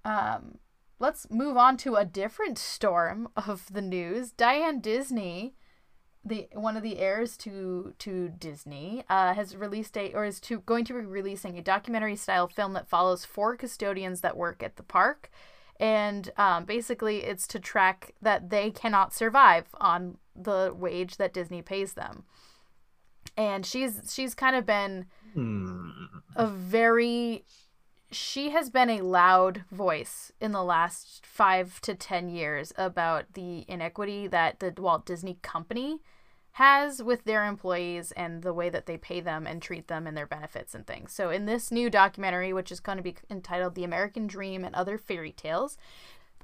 Um, 0.04 0.58
let's 0.98 1.28
move 1.30 1.56
on 1.56 1.76
to 1.78 1.96
a 1.96 2.04
different 2.04 2.58
storm 2.58 3.28
of 3.36 3.72
the 3.72 3.82
news. 3.82 4.32
Diane 4.32 4.80
Disney, 4.80 5.54
the 6.24 6.48
one 6.52 6.76
of 6.76 6.82
the 6.82 6.98
heirs 6.98 7.36
to 7.38 7.94
to 7.98 8.28
Disney, 8.28 9.04
uh, 9.08 9.34
has 9.34 9.56
released 9.56 9.96
a 9.96 10.12
or 10.12 10.24
is 10.24 10.40
to 10.40 10.60
going 10.60 10.84
to 10.86 10.94
be 10.94 11.00
releasing 11.00 11.58
a 11.58 11.62
documentary 11.62 12.16
style 12.16 12.48
film 12.48 12.74
that 12.74 12.88
follows 12.88 13.24
four 13.24 13.56
custodians 13.56 14.20
that 14.20 14.36
work 14.36 14.62
at 14.62 14.76
the 14.76 14.82
park, 14.82 15.30
and 15.80 16.30
um, 16.36 16.64
basically 16.64 17.24
it's 17.24 17.46
to 17.48 17.58
track 17.58 18.14
that 18.22 18.50
they 18.50 18.70
cannot 18.70 19.12
survive 19.12 19.66
on 19.80 20.18
the 20.36 20.72
wage 20.76 21.16
that 21.16 21.32
Disney 21.32 21.62
pays 21.62 21.94
them 21.94 22.24
and 23.36 23.64
she's 23.66 24.12
she's 24.14 24.34
kind 24.34 24.56
of 24.56 24.64
been 24.66 25.06
Hmm. 25.34 25.90
a 26.36 26.46
very 26.46 27.44
she 28.12 28.50
has 28.50 28.70
been 28.70 28.88
a 28.90 29.00
loud 29.00 29.64
voice 29.72 30.30
in 30.40 30.52
the 30.52 30.62
last 30.62 31.26
five 31.26 31.80
to 31.80 31.94
ten 31.96 32.28
years 32.28 32.72
about 32.76 33.32
the 33.32 33.64
inequity 33.68 34.28
that 34.28 34.60
the 34.60 34.72
Walt 34.76 35.04
Disney 35.04 35.38
Company 35.42 36.00
has 36.52 37.02
with 37.02 37.24
their 37.24 37.44
employees 37.44 38.12
and 38.12 38.44
the 38.44 38.52
way 38.52 38.68
that 38.70 38.86
they 38.86 38.96
pay 38.96 39.20
them 39.20 39.44
and 39.44 39.60
treat 39.60 39.88
them 39.88 40.06
and 40.06 40.16
their 40.16 40.28
benefits 40.28 40.72
and 40.72 40.86
things. 40.86 41.12
So 41.12 41.30
in 41.30 41.46
this 41.46 41.72
new 41.72 41.90
documentary, 41.90 42.52
which 42.52 42.70
is 42.70 42.78
going 42.78 42.98
to 42.98 43.02
be 43.02 43.16
entitled 43.28 43.74
The 43.74 43.82
American 43.82 44.28
Dream 44.28 44.64
and 44.64 44.72
Other 44.76 44.96
Fairy 44.96 45.32
Tales, 45.32 45.76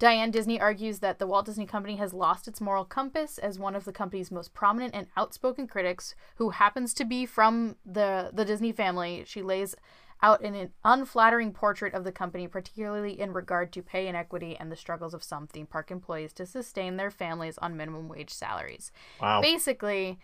Diane 0.00 0.30
Disney 0.30 0.58
argues 0.58 1.00
that 1.00 1.18
the 1.18 1.26
Walt 1.26 1.44
Disney 1.44 1.66
Company 1.66 1.96
has 1.96 2.14
lost 2.14 2.48
its 2.48 2.58
moral 2.58 2.86
compass 2.86 3.36
as 3.36 3.58
one 3.58 3.76
of 3.76 3.84
the 3.84 3.92
company's 3.92 4.30
most 4.30 4.54
prominent 4.54 4.94
and 4.94 5.06
outspoken 5.14 5.68
critics, 5.68 6.14
who 6.36 6.50
happens 6.50 6.94
to 6.94 7.04
be 7.04 7.26
from 7.26 7.76
the, 7.84 8.30
the 8.32 8.46
Disney 8.46 8.72
family. 8.72 9.24
She 9.26 9.42
lays 9.42 9.76
out 10.22 10.40
an 10.40 10.70
unflattering 10.84 11.52
portrait 11.52 11.92
of 11.92 12.04
the 12.04 12.12
company, 12.12 12.48
particularly 12.48 13.20
in 13.20 13.34
regard 13.34 13.72
to 13.74 13.82
pay 13.82 14.08
inequity 14.08 14.56
and 14.58 14.72
the 14.72 14.76
struggles 14.76 15.12
of 15.12 15.22
some 15.22 15.46
theme 15.46 15.66
park 15.66 15.90
employees 15.90 16.32
to 16.32 16.46
sustain 16.46 16.96
their 16.96 17.10
families 17.10 17.58
on 17.58 17.76
minimum 17.76 18.08
wage 18.08 18.30
salaries. 18.30 18.92
Wow. 19.20 19.42
Basically, 19.42 20.18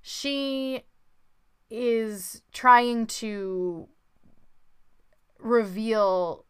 she 0.00 0.84
is 1.70 2.42
trying 2.52 3.08
to 3.08 3.88
reveal 5.40 6.44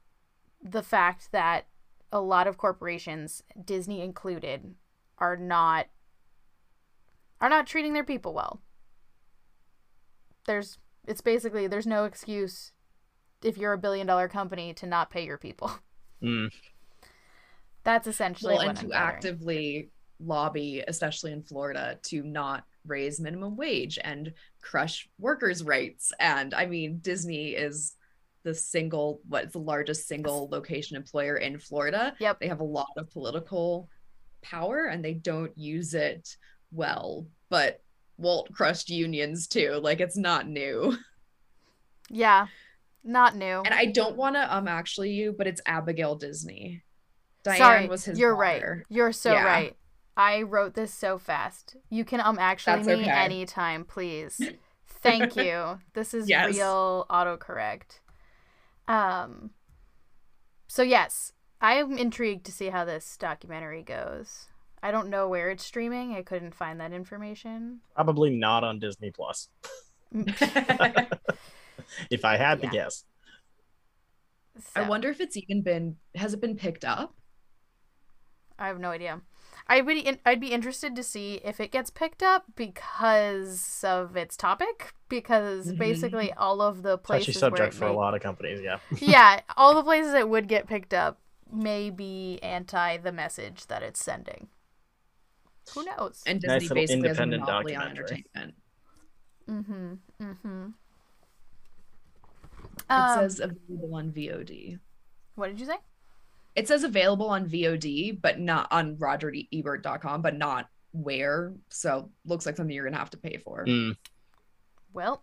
the 0.63 0.83
fact 0.83 1.33
that 1.33 1.67
a 2.13 2.21
lot 2.21 2.47
of 2.47 2.59
corporations, 2.59 3.43
Disney 3.65 4.03
included, 4.03 4.75
are 5.19 5.37
not 5.37 5.87
are 7.41 7.49
not 7.49 7.67
treating 7.67 7.93
their 7.95 8.05
people 8.05 8.35
well. 8.35 8.63
There's 10.47 10.79
it's 11.09 11.21
basically 11.21 11.67
there's 11.67 11.87
no 11.87 12.05
excuse 12.05 12.73
if 13.43 13.59
you're 13.59 13.73
a 13.73 13.79
billion 13.79 14.07
dollar 14.07 14.29
company 14.29 14.73
to 14.75 14.87
not 14.87 15.11
pay 15.11 15.25
your 15.25 15.39
people. 15.39 15.71
Mm. 16.23 16.53
That's 17.83 18.07
essentially 18.07 18.55
Well, 18.55 18.67
what 18.67 18.79
and 18.79 18.79
I'm 18.79 18.91
to 18.91 18.97
actively 18.97 19.91
lobby, 20.21 20.85
especially 20.87 21.33
in 21.33 21.43
Florida, 21.43 21.99
to 22.05 22.23
not 22.23 22.65
raise 22.87 23.19
minimum 23.19 23.57
wage 23.57 23.99
and 24.05 24.33
crush 24.61 25.09
workers' 25.19 25.65
rights. 25.65 26.13
And 26.21 26.55
I 26.55 26.67
mean, 26.67 26.99
Disney 26.99 27.51
is 27.51 27.97
the 28.43 28.55
single, 28.55 29.21
what's 29.29 29.53
the 29.53 29.59
largest 29.59 30.09
single 30.09 30.49
location 30.51 30.97
employer 30.97 31.37
in 31.37 31.59
Florida. 31.59 32.15
Yep. 32.19 32.41
They 32.41 32.49
have 32.49 32.61
a 32.61 32.65
lot 32.65 32.89
of 32.97 33.11
political 33.11 33.89
power 34.43 34.87
and 34.87 35.05
they 35.05 35.15
don't 35.15 35.57
use 35.57 35.95
it 35.95 36.37
well. 36.73 37.27
But 37.49 37.81
Walt 38.19 38.53
crushed 38.53 38.91
unions 38.91 39.47
too. 39.47 39.79
Like 39.83 40.01
it's 40.01 40.17
not 40.17 40.49
new. 40.49 40.97
Yeah. 42.11 42.49
Not 43.05 43.37
new. 43.37 43.63
And 43.65 43.75
I 43.75 43.87
don't 43.87 44.17
want 44.17 44.37
to 44.37 44.55
um 44.55 44.69
actually 44.69 45.11
you, 45.11 45.35
but 45.37 45.47
it's 45.47 45.61
Abigail 45.67 46.15
Disney. 46.17 46.83
Diane 47.43 47.59
Sorry, 47.59 47.89
was 47.89 48.05
his 48.05 48.19
You're 48.19 48.33
daughter. 48.33 48.77
right. 48.79 48.87
You're 48.89 49.13
so 49.13 49.33
Yeah. 49.33 49.45
right. 49.45 49.77
I 50.17 50.43
wrote 50.43 50.75
this 50.75 50.93
so 50.93 51.19
fast. 51.19 51.77
You 51.91 52.05
can 52.05 52.21
um 52.21 52.39
actually 52.39 52.77
That's 52.77 52.87
me 52.87 53.03
okay. 53.03 53.11
anytime, 53.11 53.85
please. 53.85 54.41
Thank 54.87 55.37
you. 55.37 55.81
This 55.95 56.15
is 56.15 56.29
Yes. 56.29 56.55
real 56.55 57.07
autocorrect. 57.11 57.99
Um 58.89 59.51
So 60.69 60.83
yes, 60.83 61.33
I'm 61.61 61.97
intrigued 61.99 62.45
to 62.47 62.53
see 62.53 62.71
how 62.71 62.85
this 62.85 63.17
documentary 63.17 63.83
goes. 63.83 64.47
I 64.83 64.91
don't 64.91 65.11
know 65.11 65.29
where 65.29 65.51
it's 65.51 65.65
streaming. 65.65 66.15
I 66.15 66.23
couldn't 66.23 66.55
find 66.55 66.81
that 66.81 66.93
information. 66.93 67.81
Probably 67.95 68.31
not 68.31 68.65
on 68.65 68.79
Disney 68.79 69.11
Plus. 69.11 69.49
If 72.11 72.25
I 72.25 72.37
had 72.37 72.61
Yeah. 72.63 72.71
to 72.71 72.77
guess. 72.77 73.05
I 74.77 74.83
wonder 74.83 75.09
if 75.09 75.21
it's 75.21 75.37
even 75.37 75.63
been 75.63 75.97
has 76.15 76.35
it 76.35 76.41
been 76.41 76.57
picked 76.57 76.85
up? 76.85 77.15
I 78.59 78.69
have 78.69 78.79
no 78.79 78.91
idea. 78.91 79.21
I 79.67 79.81
would 79.81 79.97
in- 79.97 80.19
I'd 80.27 80.41
be 80.41 80.53
interested 80.53 80.95
to 80.97 81.03
see 81.03 81.41
if 81.45 81.61
it 81.61 81.71
gets 81.71 81.89
picked 81.91 82.23
up 82.23 82.45
because 82.57 83.83
of 83.87 84.17
its 84.17 84.37
topic 84.37 84.93
because 85.09 85.73
Mhm. 85.73 85.79
basically 85.79 86.33
all 86.33 86.61
of 86.61 86.83
the 86.83 86.99
places 86.99 87.27
Touchy 87.27 87.39
subject 87.39 87.59
where 87.61 87.69
it 87.69 87.75
for 87.75 87.87
a 87.87 87.93
lot 87.93 88.15
of 88.15 88.21
companies, 88.21 88.61
yeah. 88.63 88.79
yeah, 88.99 89.41
all 89.57 89.75
the 89.75 89.83
places 89.85 90.15
it 90.15 90.29
would 90.29 90.49
get 90.49 90.67
picked 90.67 90.93
up 90.93 91.21
may 91.51 91.91
be 91.91 92.39
anti 92.43 92.97
the 92.97 93.13
message 93.13 93.67
that 93.69 93.83
it's 93.83 94.03
sending. 94.03 94.49
Who 95.75 95.85
knows? 95.85 96.23
And 96.27 96.41
Disney 96.41 96.59
little 96.61 96.75
basically 96.75 97.09
has 97.09 97.19
a 97.19 97.27
monopoly 97.27 97.77
on 97.77 97.83
documentary. 97.95 98.25
entertainment. 98.35 98.55
Mm-hmm. 99.49 99.93
Mm-hmm. 100.25 100.67
It 102.79 102.85
Um, 102.91 103.19
says 103.21 103.41
available 103.41 103.95
on 103.95 104.11
VOD. 104.13 104.79
what 105.37 105.49
did 105.49 105.61
you 105.61 105.67
say? 105.67 105.77
It 106.55 106.69
says 106.69 106.85
available 106.85 107.29
on 107.29 107.49
VOD, 107.49 108.21
but 108.21 108.39
not 108.39 108.69
on 108.71 108.97
RogerEbert.com, 108.97 110.23
but 110.23 110.37
not 110.37 110.69
where. 110.93 111.55
So 111.69 112.11
looks 112.27 112.47
like 112.47 112.57
something 112.57 112.75
you're 112.75 112.85
gonna 112.85 112.99
have 112.99 113.11
to 113.11 113.19
pay 113.19 113.39
for. 113.39 113.65
Mm. 113.65 113.97
Well, 114.93 115.23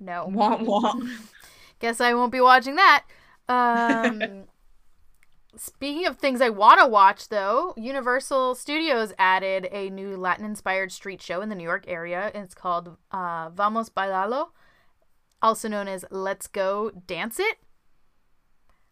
no. 0.00 0.26
Womp 0.30 0.66
womp. 0.66 1.10
Guess 1.78 2.00
I 2.00 2.14
won't 2.14 2.32
be 2.32 2.40
watching 2.40 2.76
that. 2.76 3.04
Um, 3.48 4.44
speaking 5.56 6.06
of 6.06 6.16
things 6.16 6.40
I 6.40 6.50
want 6.50 6.80
to 6.80 6.86
watch, 6.86 7.28
though, 7.28 7.74
Universal 7.76 8.54
Studios 8.54 9.12
added 9.18 9.68
a 9.70 9.90
new 9.90 10.16
Latin 10.16 10.44
inspired 10.44 10.92
street 10.92 11.20
show 11.20 11.40
in 11.40 11.48
the 11.48 11.54
New 11.54 11.64
York 11.64 11.84
area. 11.86 12.30
It's 12.34 12.54
called 12.54 12.96
uh, 13.10 13.50
Vamos 13.50 13.90
Bailalo, 13.90 14.48
also 15.42 15.68
known 15.68 15.88
as 15.88 16.04
Let's 16.10 16.46
Go 16.46 16.90
Dance 17.06 17.38
It. 17.38 17.58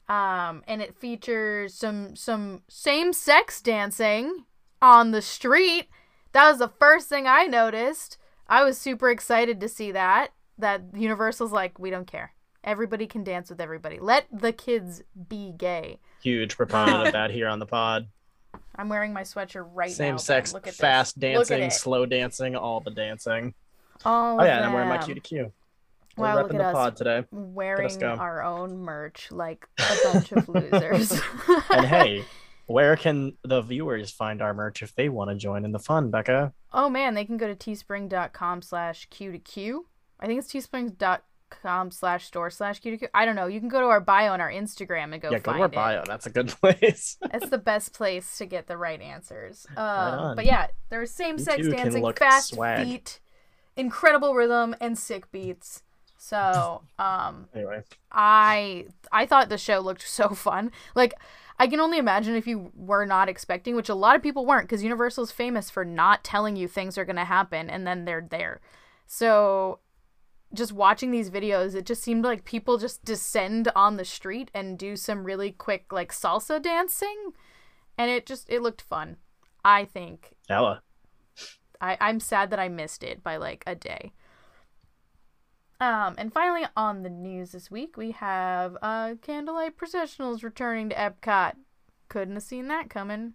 Um, 0.09 0.63
and 0.69 0.83
it 0.83 0.95
features 0.95 1.75
some 1.75 2.15
some 2.15 2.63
same 2.69 3.13
sex 3.13 3.61
dancing 3.61 4.45
on 4.83 5.13
the 5.13 5.23
street. 5.23 5.89
That 6.33 6.49
was 6.51 6.59
the 6.59 6.69
first 6.69 7.09
thing 7.09 7.27
I 7.27 7.45
noticed. 7.45 8.19
I 8.47 8.65
was 8.65 8.77
super 8.77 9.11
excited 9.11 9.61
to 9.61 9.69
see 9.69 9.93
that. 9.93 10.33
That 10.59 10.83
Universal's 10.95 11.53
like, 11.53 11.79
we 11.79 11.91
don't 11.91 12.07
care. 12.07 12.35
Everybody 12.63 13.07
can 13.07 13.25
dance 13.25 13.51
with 13.51 13.61
everybody. 13.61 13.99
Let 13.99 14.27
the 14.33 14.53
kids 14.53 15.03
be 15.29 15.53
gay. 15.57 15.99
Huge 16.23 16.57
proponent 16.57 17.07
of 17.07 17.13
that 17.13 17.31
here 17.31 17.49
on 17.49 17.59
the 17.59 17.67
pod. 17.67 18.09
I'm 18.77 18.89
wearing 18.89 19.13
my 19.13 19.23
sweatshirt 19.23 19.69
right 19.73 19.91
now. 19.91 19.95
Same 19.95 20.19
sex, 20.19 20.53
Look 20.53 20.67
at 20.67 20.75
fast 20.75 21.19
this. 21.21 21.49
Dancing, 21.49 21.71
slow 21.71 22.07
dancing, 22.07 22.57
all 22.57 22.81
the 22.81 22.91
dancing. 22.91 23.55
All 24.05 24.41
Oh 24.41 24.45
yeah, 24.45 24.57
and 24.57 24.67
I'm 24.67 24.73
wearing 24.73 24.89
my 24.89 24.97
them. 24.97 25.07
Q 25.07 25.15
to 25.15 25.21
Q. 25.21 25.37
We're 25.37 25.51
Wow, 26.17 26.43
look 26.43 26.55
at 26.55 26.61
us 26.61 26.75
pod 26.75 26.97
today. 26.97 27.25
wearing 27.31 28.03
our 28.03 28.43
own 28.43 28.79
merch 28.79 29.29
like 29.31 29.67
a 29.79 29.97
bunch 30.05 30.33
of 30.33 30.49
losers. 30.49 31.13
And 31.71 31.87
hey, 31.87 32.25
where 32.67 32.97
can 32.97 33.37
the 33.43 33.61
viewers 33.63 34.11
find 34.11 34.41
our 34.41 34.55
merch 34.55 34.83
if 34.83 34.95
they 34.95 35.09
want 35.09 35.31
to 35.31 35.37
join 35.37 35.65
in 35.65 35.73
the 35.73 35.79
fun, 35.79 36.11
Becca? 36.11 36.53
Oh 36.73 36.89
man, 36.89 37.15
they 37.15 37.25
can 37.25 37.37
go 37.37 37.53
to 37.53 37.55
teespring.com 37.55 38.63
slash 38.63 39.07
q 39.11 39.33
to 39.33 39.39
q. 39.39 39.87
I 40.19 40.27
think 40.27 40.39
it's 40.39 40.53
teespring.com 40.53 41.91
slash 41.91 42.27
store 42.27 42.51
slash 42.51 42.81
q 42.81 42.93
to 42.93 42.99
q. 42.99 43.09
I 43.15 43.27
don't 43.27 43.37
know. 43.37 43.47
You 43.47 43.61
can 43.61 43.69
go 43.69 43.81
to 43.81 43.87
our 43.87 44.01
bio 44.01 44.33
on 44.33 44.41
our 44.41 44.51
Instagram 44.51 45.13
and 45.13 45.21
go 45.21 45.31
yeah, 45.31 45.39
go 45.39 45.53
find 45.53 45.59
to 45.59 45.63
our 45.63 45.67
it. 45.67 45.73
bio. 45.73 46.05
That's 46.07 46.27
a 46.27 46.31
good 46.31 46.49
place. 46.61 47.17
That's 47.21 47.51
the 47.51 47.59
best 47.59 47.93
place 47.93 48.39
to 48.39 48.47
get 48.47 48.67
the 48.67 48.77
right 48.77 49.01
answers. 49.01 49.67
Um, 49.77 49.87
on. 49.87 50.37
but 50.37 50.47
yeah, 50.47 50.69
there's 50.89 51.11
same 51.11 51.39
sex 51.39 51.69
dancing, 51.69 52.13
fast 52.15 52.55
swag. 52.55 52.87
feet, 52.87 53.21
incredible 53.77 54.35
rhythm, 54.35 54.75
and 54.81 54.99
sick 54.99 55.31
beats. 55.31 55.84
So 56.25 56.81
um, 56.99 57.49
anyway, 57.55 57.83
I 58.11 58.87
I 59.13 59.27
thought 59.27 59.51
the 59.51 59.59
show 59.59 59.81
looked 59.81 60.09
so 60.09 60.31
fun. 60.31 60.73
Like 60.95 61.13
I 61.59 61.67
can 61.67 61.81
only 61.81 61.99
imagine 61.99 62.35
if 62.35 62.47
you 62.47 62.73
were 62.75 63.05
not 63.05 63.29
expecting, 63.29 63.77
which 63.77 63.91
a 63.91 63.95
lot 63.95 64.17
of 64.17 64.23
people 64.23 64.47
weren't, 64.47 64.67
because 64.67 64.83
Universal's 64.83 65.31
famous 65.31 65.69
for 65.69 65.85
not 65.85 66.25
telling 66.25 66.57
you 66.57 66.67
things 66.67 66.97
are 66.97 67.05
gonna 67.05 67.27
happen 67.27 67.69
and 67.69 67.87
then 67.87 68.07
they're 68.07 68.27
there. 68.27 68.63
So 69.07 69.81
just 70.55 70.73
watching 70.73 71.11
these 71.11 71.29
videos, 71.29 71.75
it 71.75 71.85
just 71.85 72.03
seemed 72.03 72.25
like 72.25 72.47
people 72.47 72.79
just 72.79 73.05
descend 73.05 73.71
on 73.77 73.99
the 73.99 74.05
street 74.05 74.51
and 74.55 74.79
do 74.79 74.97
some 74.97 75.25
really 75.25 75.53
quick 75.53 75.93
like 75.93 76.11
salsa 76.11 76.61
dancing, 76.61 77.33
and 77.99 78.11
it 78.11 78.25
just 78.25 78.49
it 78.49 78.63
looked 78.63 78.81
fun. 78.81 79.19
I 79.63 79.85
think 79.85 80.37
Ella. 80.49 80.81
I, 81.83 81.99
I'm 82.01 82.19
sad 82.19 82.49
that 82.49 82.59
I 82.59 82.71
missed 82.71 83.05
it 83.05 83.23
by 83.23 83.37
like 83.37 83.63
a 83.67 83.75
day. 83.75 84.13
Um, 85.81 86.15
and 86.17 86.33
finally 86.33 86.65
on 86.77 87.03
the 87.03 87.11
news 87.11 87.51
this 87.53 87.71
week 87.71 87.97
we 87.97 88.13
have 88.13 88.77
uh 88.81 89.15
Candlelight 89.21 89.77
Processionals 89.77 90.43
returning 90.43 90.89
to 90.91 90.95
Epcot. 90.95 91.55
Couldn't 92.09 92.35
have 92.35 92.43
seen 92.45 92.69
that 92.69 92.89
coming. 92.91 93.35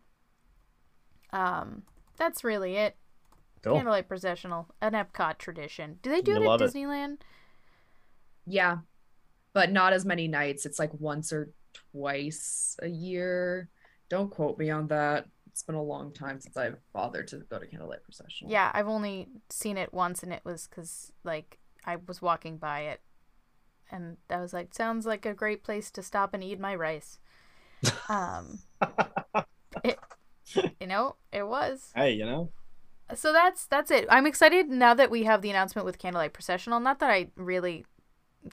Um, 1.31 1.83
that's 2.17 2.43
really 2.43 2.75
it. 2.75 2.95
Cool. 3.61 3.75
Candlelight 3.75 4.07
Processional, 4.07 4.69
an 4.81 4.93
Epcot 4.93 5.37
tradition. 5.37 5.99
Do 6.01 6.09
they 6.09 6.21
do 6.21 6.31
You 6.31 6.37
it 6.37 6.43
love 6.43 6.61
at 6.61 6.69
it. 6.69 6.73
Disneyland? 6.73 7.17
Yeah, 8.45 8.77
but 9.53 9.71
not 9.71 9.93
as 9.93 10.05
many 10.05 10.27
nights. 10.27 10.65
It's 10.65 10.79
like 10.79 10.91
once 10.99 11.33
or 11.33 11.51
twice 11.91 12.77
a 12.81 12.87
year. 12.87 13.69
Don't 14.09 14.31
quote 14.31 14.57
me 14.57 14.69
on 14.69 14.87
that. 14.87 15.25
It's 15.47 15.61
been 15.63 15.75
a 15.75 15.83
long 15.83 16.13
time 16.13 16.39
since 16.39 16.55
I've 16.55 16.77
bothered 16.93 17.27
to 17.27 17.39
go 17.49 17.59
to 17.59 17.67
Candlelight 17.67 18.03
Processional. 18.03 18.51
Yeah, 18.51 18.71
I've 18.73 18.87
only 18.87 19.27
seen 19.49 19.77
it 19.77 19.93
once, 19.93 20.23
and 20.23 20.31
it 20.31 20.41
was 20.45 20.67
because 20.67 21.11
like 21.23 21.59
I 21.89 21.97
was 22.07 22.21
walking 22.21 22.57
by 22.57 22.81
it, 22.81 23.01
and 23.91 24.17
I 24.29 24.41
was 24.41 24.53
like, 24.53 24.73
"Sounds 24.73 25.05
like 25.05 25.25
a 25.25 25.33
great 25.33 25.63
place 25.63 25.91
to 25.91 26.03
stop 26.03 26.33
and 26.33 26.43
eat 26.43 26.59
my 26.59 26.75
rice." 26.75 27.19
Um, 28.09 28.59
it, 29.83 29.97
you 30.79 30.87
know, 30.87 31.15
it 31.31 31.47
was. 31.47 31.91
hey, 31.95 32.11
you 32.11 32.25
know. 32.25 32.49
So 33.15 33.31
that's 33.33 33.65
that's 33.65 33.91
it. 33.91 34.05
I'm 34.09 34.27
excited 34.27 34.69
now 34.69 34.93
that 34.93 35.09
we 35.09 35.23
have 35.23 35.41
the 35.41 35.49
announcement 35.49 35.85
with 35.85 35.97
Candlelight 35.97 36.33
Processional. 36.33 36.79
Not 36.79 36.99
that 36.99 37.09
I 37.09 37.27
really 37.35 37.85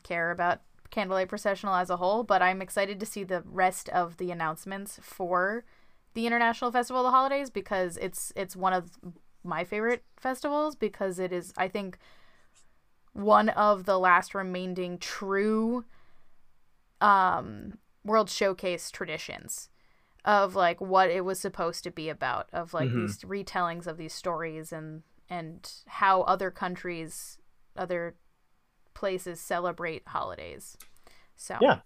care 0.02 0.30
about 0.30 0.60
Candlelight 0.90 1.28
Processional 1.28 1.74
as 1.74 1.90
a 1.90 1.96
whole, 1.96 2.22
but 2.22 2.42
I'm 2.42 2.62
excited 2.62 3.00
to 3.00 3.06
see 3.06 3.24
the 3.24 3.42
rest 3.44 3.88
of 3.90 4.16
the 4.16 4.30
announcements 4.30 4.98
for 5.02 5.64
the 6.14 6.26
International 6.26 6.72
Festival 6.72 7.02
of 7.02 7.06
the 7.06 7.16
Holidays 7.16 7.50
because 7.50 7.96
it's 7.98 8.32
it's 8.36 8.56
one 8.56 8.72
of 8.72 8.92
my 9.44 9.64
favorite 9.64 10.04
festivals 10.16 10.74
because 10.74 11.18
it 11.18 11.32
is 11.32 11.52
I 11.56 11.68
think 11.68 11.98
one 13.16 13.48
of 13.50 13.84
the 13.84 13.98
last 13.98 14.34
remaining 14.34 14.98
true 14.98 15.84
um 17.00 17.78
World 18.04 18.30
Showcase 18.30 18.90
traditions 18.90 19.68
of 20.24 20.54
like 20.54 20.80
what 20.80 21.10
it 21.10 21.24
was 21.24 21.38
supposed 21.40 21.84
to 21.84 21.90
be 21.90 22.08
about 22.08 22.48
of 22.52 22.72
like 22.74 22.88
Mhm. 22.90 22.94
these 23.06 23.18
retellings 23.20 23.86
of 23.86 23.96
these 23.96 24.14
stories 24.14 24.72
and 24.72 25.02
and 25.28 25.70
how 25.86 26.22
other 26.22 26.50
countries 26.50 27.38
other 27.76 28.16
places 28.94 29.40
celebrate 29.40 30.06
holidays. 30.08 30.76
So 31.36 31.58
Yeah, 31.60 31.80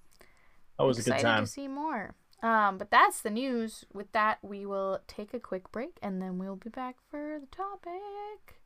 That 0.78 0.84
was 0.84 0.98
a 0.98 1.02
good 1.02 1.14
excited 1.14 1.22
time. 1.34 1.44
to 1.44 1.50
see 1.50 1.68
more. 1.68 2.14
Um 2.42 2.78
but 2.78 2.90
that's 2.90 3.20
the 3.22 3.30
news. 3.30 3.84
With 3.92 4.12
that 4.12 4.38
we 4.42 4.64
will 4.66 5.00
take 5.06 5.34
a 5.34 5.40
quick 5.40 5.70
break 5.72 5.98
and 6.02 6.20
then 6.22 6.38
we'll 6.38 6.56
be 6.56 6.70
back 6.70 6.96
for 7.10 7.38
the 7.40 7.46
topic 7.46 8.59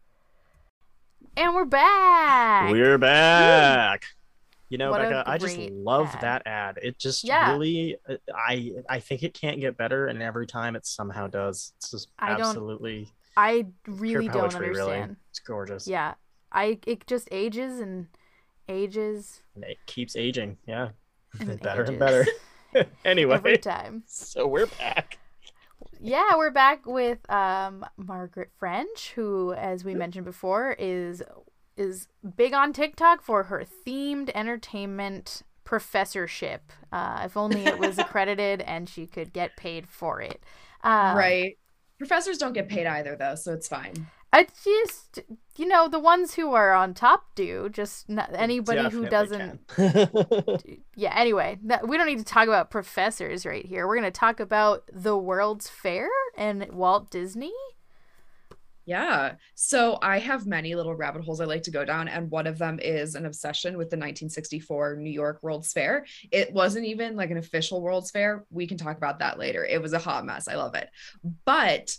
and 1.36 1.54
we're 1.54 1.64
back 1.64 2.70
We're 2.70 2.98
back. 2.98 4.04
You 4.70 4.78
know, 4.78 4.90
What 4.90 5.02
Becca, 5.02 5.22
I 5.26 5.38
just 5.38 5.58
love 5.58 6.08
ad. 6.14 6.20
that 6.22 6.42
ad. 6.46 6.78
It 6.82 6.98
just 6.98 7.22
Yeah. 7.22 7.52
really, 7.52 7.96
I 8.34 8.72
I 8.88 8.98
think 8.98 9.22
it 9.22 9.32
can't 9.34 9.60
get 9.60 9.76
better, 9.76 10.06
and 10.06 10.20
every 10.22 10.46
time 10.46 10.74
it 10.74 10.84
somehow 10.86 11.26
does. 11.28 11.72
It's 11.76 11.90
just 11.92 12.08
I 12.18 12.30
don't 12.30 12.40
absolutely 12.40 13.08
i 13.36 13.66
really 13.86 14.28
don't 14.28 14.50
poetry. 14.52 14.68
Really, 14.70 14.92
understand 14.94 15.16
it's 15.30 15.40
gorgeous. 15.40 15.88
yeah 15.88 16.14
i 16.52 16.78
it 16.86 17.04
just 17.08 17.28
ages 17.32 17.80
and 17.80 18.06
ages 18.68 19.42
and 19.54 19.64
it 19.64 19.78
keeps 19.86 20.16
aging. 20.16 20.56
Yeah, 20.66 20.90
and 21.40 21.60
better 21.62 21.82
and 21.84 21.98
better. 21.98 22.26
anyway, 23.04 23.36
every 23.36 23.58
time 23.58 24.02
so 24.06 24.46
we're 24.46 24.66
back. 24.66 25.18
Yeah 26.04 26.36
we're 26.36 26.50
back 26.50 26.86
with 26.86 27.18
um 27.30 27.84
margaret 27.96 28.50
french 28.58 29.12
who 29.14 29.52
as 29.54 29.84
we 29.84 29.94
mentioned 29.94 30.24
before 30.24 30.76
is 30.78 31.22
is 31.76 32.06
big 32.36 32.52
on 32.52 32.72
tiktok 32.72 33.22
for 33.22 33.44
her 33.44 33.64
themed 33.86 34.30
entertainment 34.34 35.42
professorship 35.64 36.72
uh 36.92 37.22
if 37.24 37.36
only 37.36 37.64
it 37.64 37.78
was 37.78 37.98
accredited 38.04 38.60
and 38.62 38.88
she 38.88 39.06
could 39.06 39.32
get 39.32 39.56
paid 39.56 39.88
for 39.88 40.20
it 40.20 40.42
um, 40.84 41.16
right. 41.16 41.58
Professors 41.98 42.38
don't 42.38 42.52
get 42.52 42.68
paid 42.68 42.86
either, 42.86 43.16
though, 43.16 43.34
so 43.34 43.54
it's 43.54 43.66
fine. 43.66 44.06
I 44.34 44.48
just, 44.64 45.20
you 45.56 45.68
know, 45.68 45.86
the 45.86 46.00
ones 46.00 46.34
who 46.34 46.54
are 46.54 46.72
on 46.72 46.92
top 46.92 47.36
do. 47.36 47.68
Just 47.70 48.08
not 48.08 48.30
anybody 48.34 48.90
who 48.90 49.08
doesn't. 49.08 49.60
Yeah. 50.96 51.12
Anyway, 51.16 51.58
that, 51.64 51.88
we 51.88 51.96
don't 51.96 52.06
need 52.06 52.18
to 52.18 52.24
talk 52.24 52.48
about 52.48 52.70
professors 52.70 53.46
right 53.46 53.64
here. 53.64 53.86
We're 53.86 53.96
gonna 53.96 54.10
talk 54.10 54.40
about 54.40 54.84
the 54.92 55.16
World's 55.16 55.68
Fair 55.68 56.08
and 56.36 56.66
Walt 56.72 57.10
Disney. 57.10 57.52
Yeah. 58.86 59.36
So 59.54 59.98
I 60.02 60.18
have 60.18 60.46
many 60.46 60.74
little 60.74 60.94
rabbit 60.94 61.24
holes 61.24 61.40
I 61.40 61.46
like 61.46 61.62
to 61.64 61.70
go 61.70 61.84
down, 61.84 62.06
and 62.08 62.30
one 62.30 62.46
of 62.46 62.58
them 62.58 62.78
is 62.80 63.14
an 63.14 63.26
obsession 63.26 63.76
with 63.78 63.88
the 63.90 63.96
1964 63.96 64.96
New 64.96 65.10
York 65.10 65.38
World's 65.42 65.72
Fair. 65.72 66.06
It 66.30 66.52
wasn't 66.52 66.86
even 66.86 67.16
like 67.16 67.30
an 67.30 67.38
official 67.38 67.80
World's 67.82 68.10
Fair. 68.10 68.44
We 68.50 68.66
can 68.66 68.78
talk 68.78 68.96
about 68.96 69.20
that 69.20 69.38
later. 69.38 69.64
It 69.64 69.80
was 69.80 69.94
a 69.94 69.98
hot 69.98 70.26
mess. 70.26 70.48
I 70.48 70.56
love 70.56 70.74
it. 70.74 70.90
But 71.44 71.96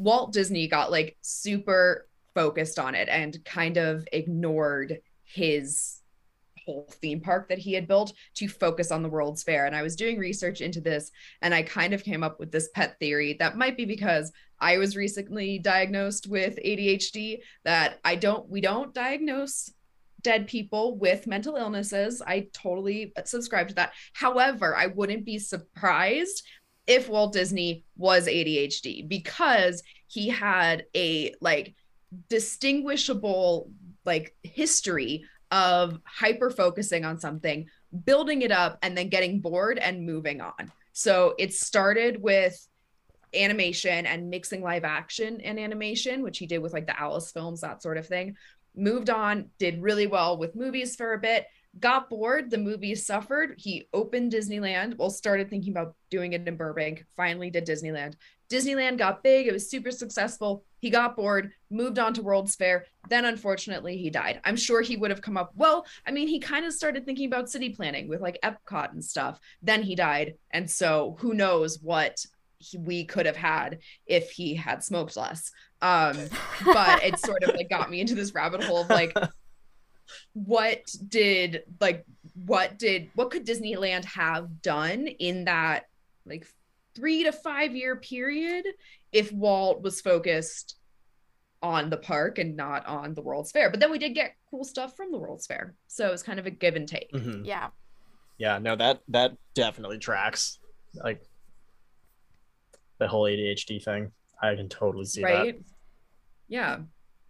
Walt 0.00 0.32
Disney 0.32 0.66
got 0.66 0.90
like 0.90 1.18
super 1.20 2.08
focused 2.34 2.78
on 2.78 2.94
it 2.94 3.08
and 3.10 3.44
kind 3.44 3.76
of 3.76 4.08
ignored 4.12 5.00
his 5.24 6.00
whole 6.64 6.88
theme 6.90 7.20
park 7.20 7.48
that 7.48 7.58
he 7.58 7.74
had 7.74 7.86
built 7.86 8.14
to 8.34 8.48
focus 8.48 8.90
on 8.90 9.02
the 9.02 9.08
World's 9.10 9.42
Fair. 9.42 9.66
And 9.66 9.76
I 9.76 9.82
was 9.82 9.96
doing 9.96 10.18
research 10.18 10.62
into 10.62 10.80
this 10.80 11.10
and 11.42 11.54
I 11.54 11.62
kind 11.62 11.92
of 11.92 12.02
came 12.02 12.22
up 12.22 12.40
with 12.40 12.50
this 12.50 12.70
pet 12.74 12.98
theory 12.98 13.36
that 13.40 13.58
might 13.58 13.76
be 13.76 13.84
because 13.84 14.32
I 14.58 14.78
was 14.78 14.96
recently 14.96 15.58
diagnosed 15.58 16.26
with 16.26 16.58
ADHD 16.64 17.40
that 17.64 18.00
I 18.02 18.16
don't 18.16 18.48
we 18.48 18.62
don't 18.62 18.94
diagnose 18.94 19.70
dead 20.22 20.46
people 20.46 20.98
with 20.98 21.26
mental 21.26 21.56
illnesses. 21.56 22.22
I 22.26 22.48
totally 22.52 23.12
subscribe 23.24 23.68
to 23.68 23.74
that. 23.74 23.92
However, 24.12 24.76
I 24.76 24.86
wouldn't 24.86 25.24
be 25.24 25.38
surprised 25.38 26.42
if 26.90 27.08
Walt 27.08 27.32
Disney 27.32 27.84
was 27.96 28.26
ADHD 28.26 29.08
because 29.08 29.84
he 30.08 30.28
had 30.28 30.86
a 30.96 31.32
like 31.40 31.76
distinguishable 32.28 33.70
like 34.04 34.34
history 34.42 35.24
of 35.52 36.00
hyper 36.04 36.50
focusing 36.50 37.04
on 37.04 37.20
something, 37.20 37.68
building 38.04 38.42
it 38.42 38.50
up 38.50 38.76
and 38.82 38.98
then 38.98 39.08
getting 39.08 39.40
bored 39.40 39.78
and 39.78 40.04
moving 40.04 40.40
on. 40.40 40.72
So 40.92 41.36
it 41.38 41.54
started 41.54 42.20
with 42.20 42.66
animation 43.32 44.04
and 44.04 44.28
mixing 44.28 44.60
live 44.60 44.82
action 44.82 45.40
and 45.42 45.60
animation, 45.60 46.24
which 46.24 46.38
he 46.38 46.46
did 46.48 46.58
with 46.58 46.72
like 46.72 46.88
the 46.88 47.00
Alice 47.00 47.30
films, 47.30 47.60
that 47.60 47.82
sort 47.82 47.98
of 47.98 48.06
thing. 48.08 48.34
Moved 48.74 49.10
on, 49.10 49.50
did 49.60 49.80
really 49.80 50.08
well 50.08 50.36
with 50.36 50.56
movies 50.56 50.96
for 50.96 51.12
a 51.12 51.20
bit, 51.20 51.46
got 51.78 52.10
bored. 52.10 52.50
The 52.50 52.58
movie 52.58 52.94
suffered. 52.94 53.54
He 53.58 53.88
opened 53.92 54.32
Disneyland. 54.32 54.96
Well, 54.98 55.10
started 55.10 55.48
thinking 55.48 55.72
about 55.72 55.94
doing 56.10 56.32
it 56.32 56.46
in 56.46 56.56
Burbank, 56.56 57.04
finally 57.16 57.50
did 57.50 57.66
Disneyland. 57.66 58.14
Disneyland 58.50 58.98
got 58.98 59.22
big, 59.22 59.46
it 59.46 59.52
was 59.52 59.70
super 59.70 59.92
successful. 59.92 60.64
He 60.80 60.90
got 60.90 61.14
bored, 61.14 61.52
moved 61.70 62.00
on 62.00 62.12
to 62.14 62.22
World's 62.22 62.56
Fair. 62.56 62.84
Then, 63.08 63.24
unfortunately, 63.24 63.96
he 63.96 64.10
died. 64.10 64.40
I'm 64.44 64.56
sure 64.56 64.80
he 64.80 64.96
would 64.96 65.10
have 65.10 65.22
come 65.22 65.36
up. 65.36 65.52
Well, 65.54 65.86
I 66.04 66.10
mean, 66.10 66.26
he 66.26 66.40
kind 66.40 66.64
of 66.64 66.72
started 66.72 67.06
thinking 67.06 67.26
about 67.26 67.48
city 67.48 67.70
planning 67.70 68.08
with 68.08 68.20
like 68.20 68.40
Epcot 68.42 68.92
and 68.92 69.04
stuff. 69.04 69.38
Then 69.62 69.84
he 69.84 69.94
died. 69.94 70.34
And 70.50 70.68
so, 70.68 71.16
who 71.20 71.32
knows 71.32 71.78
what 71.80 72.24
he, 72.58 72.76
we 72.78 73.04
could 73.04 73.26
have 73.26 73.36
had 73.36 73.78
if 74.06 74.32
he 74.32 74.56
had 74.56 74.82
smoked 74.82 75.16
less. 75.16 75.52
Um, 75.80 76.16
but 76.64 77.04
it 77.04 77.20
sort 77.20 77.44
of 77.44 77.54
like 77.54 77.70
got 77.70 77.88
me 77.88 78.00
into 78.00 78.16
this 78.16 78.34
rabbit 78.34 78.64
hole 78.64 78.82
of 78.82 78.90
like, 78.90 79.14
what 80.32 80.82
did 81.08 81.62
like 81.80 82.04
what 82.34 82.78
did 82.78 83.10
what 83.14 83.30
could 83.30 83.46
Disneyland 83.46 84.04
have 84.04 84.62
done 84.62 85.06
in 85.06 85.44
that 85.44 85.84
like 86.26 86.46
three 86.94 87.24
to 87.24 87.32
five 87.32 87.74
year 87.74 87.96
period 87.96 88.64
if 89.12 89.32
Walt 89.32 89.82
was 89.82 90.00
focused 90.00 90.76
on 91.62 91.90
the 91.90 91.96
park 91.96 92.38
and 92.38 92.56
not 92.56 92.86
on 92.86 93.12
the 93.14 93.20
World's 93.20 93.52
Fair. 93.52 93.70
But 93.70 93.80
then 93.80 93.90
we 93.90 93.98
did 93.98 94.14
get 94.14 94.34
cool 94.50 94.64
stuff 94.64 94.96
from 94.96 95.12
the 95.12 95.18
World's 95.18 95.46
Fair. 95.46 95.74
So 95.88 96.08
it 96.08 96.10
was 96.10 96.22
kind 96.22 96.38
of 96.38 96.46
a 96.46 96.50
give 96.50 96.74
and 96.74 96.88
take. 96.88 97.12
Mhm. 97.12 97.44
Yeah. 97.44 97.68
Yeah, 98.38 98.58
no, 98.58 98.74
that 98.76 99.02
that 99.08 99.36
definitely 99.54 99.98
tracks. 99.98 100.58
Like 100.94 101.22
the 102.98 103.08
whole 103.08 103.24
ADHD 103.24 103.82
thing. 103.82 104.12
I 104.42 104.54
can 104.54 104.68
totally 104.70 105.04
see 105.04 105.20
that. 105.20 105.28
right? 105.28 105.62
Yeah. 106.48 106.78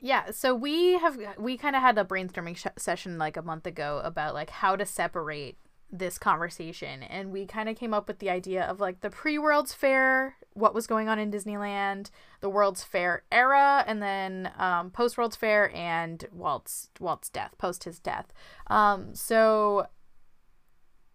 Yeah, 0.00 0.30
so 0.30 0.54
we 0.54 0.94
have 0.94 1.18
we 1.38 1.56
kind 1.58 1.76
of 1.76 1.82
had 1.82 1.98
a 1.98 2.04
brainstorming 2.04 2.56
sh- 2.56 2.66
session 2.78 3.18
like 3.18 3.36
a 3.36 3.42
month 3.42 3.66
ago 3.66 4.00
about 4.02 4.34
like 4.34 4.50
how 4.50 4.74
to 4.76 4.86
separate 4.86 5.58
this 5.92 6.18
conversation 6.18 7.02
and 7.02 7.32
we 7.32 7.44
kind 7.44 7.68
of 7.68 7.76
came 7.76 7.92
up 7.92 8.06
with 8.06 8.20
the 8.20 8.30
idea 8.30 8.62
of 8.64 8.78
like 8.78 9.00
the 9.00 9.10
pre-World's 9.10 9.74
Fair, 9.74 10.36
what 10.52 10.72
was 10.72 10.86
going 10.86 11.08
on 11.08 11.18
in 11.18 11.32
Disneyland, 11.32 12.10
the 12.40 12.48
World's 12.48 12.84
Fair 12.84 13.24
era 13.32 13.84
and 13.86 14.00
then 14.00 14.52
um 14.56 14.90
post-World's 14.90 15.36
Fair 15.36 15.74
and 15.74 16.24
Walt's 16.32 16.90
Walt's 17.00 17.28
death, 17.28 17.54
post 17.58 17.84
his 17.84 17.98
death. 17.98 18.32
Um 18.68 19.14
so 19.14 19.86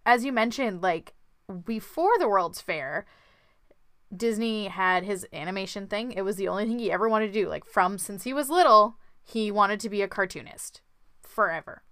as 0.06 0.26
you 0.26 0.32
mentioned 0.32 0.82
like 0.84 1.14
before 1.66 2.12
the 2.20 2.28
World's 2.28 2.62
Fair, 2.62 3.06
Disney 4.18 4.68
had 4.68 5.04
his 5.04 5.28
animation 5.34 5.88
thing. 5.88 6.12
It 6.12 6.24
was 6.24 6.36
the 6.36 6.48
only 6.48 6.66
thing 6.66 6.80
he 6.80 6.92
ever 6.92 7.10
wanted 7.10 7.28
to 7.28 7.42
do. 7.42 7.50
Like 7.50 7.66
from 7.66 7.98
since 7.98 8.24
he 8.24 8.34
was 8.34 8.50
little, 8.50 8.98
he 9.24 9.52
wanted 9.52 9.80
to 9.82 9.90
be 9.90 10.02
a 10.02 10.08
cartoonist 10.08 10.82
forever. 11.22 11.84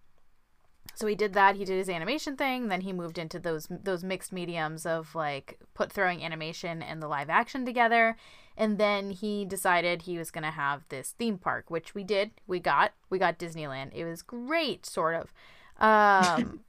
So 0.96 1.08
he 1.08 1.16
did 1.16 1.34
that. 1.34 1.56
He 1.56 1.66
did 1.66 1.78
his 1.78 1.90
animation 1.90 2.38
thing. 2.38 2.68
Then 2.68 2.82
he 2.82 2.94
moved 2.94 3.18
into 3.18 3.40
those 3.40 3.68
those 3.70 4.04
mixed 4.04 4.32
mediums 4.32 4.86
of 4.86 5.16
like 5.16 5.60
put 5.74 5.92
throwing 5.92 6.24
animation 6.24 6.84
and 6.84 7.02
the 7.02 7.08
live 7.08 7.30
action 7.30 7.66
together. 7.66 8.16
And 8.56 8.78
then 8.78 9.10
he 9.10 9.46
decided 9.46 10.04
he 10.04 10.18
was 10.20 10.30
gonna 10.30 10.52
have 10.52 10.88
this 10.90 11.16
theme 11.18 11.40
park, 11.40 11.72
which 11.72 11.96
we 11.96 12.04
did. 12.04 12.32
We 12.46 12.60
got 12.60 12.94
we 13.10 13.18
got 13.18 13.40
Disneyland. 13.40 13.94
It 13.94 14.06
was 14.06 14.22
great, 14.22 14.86
sort 14.86 15.16
of. 15.16 15.34
Um, 15.80 16.62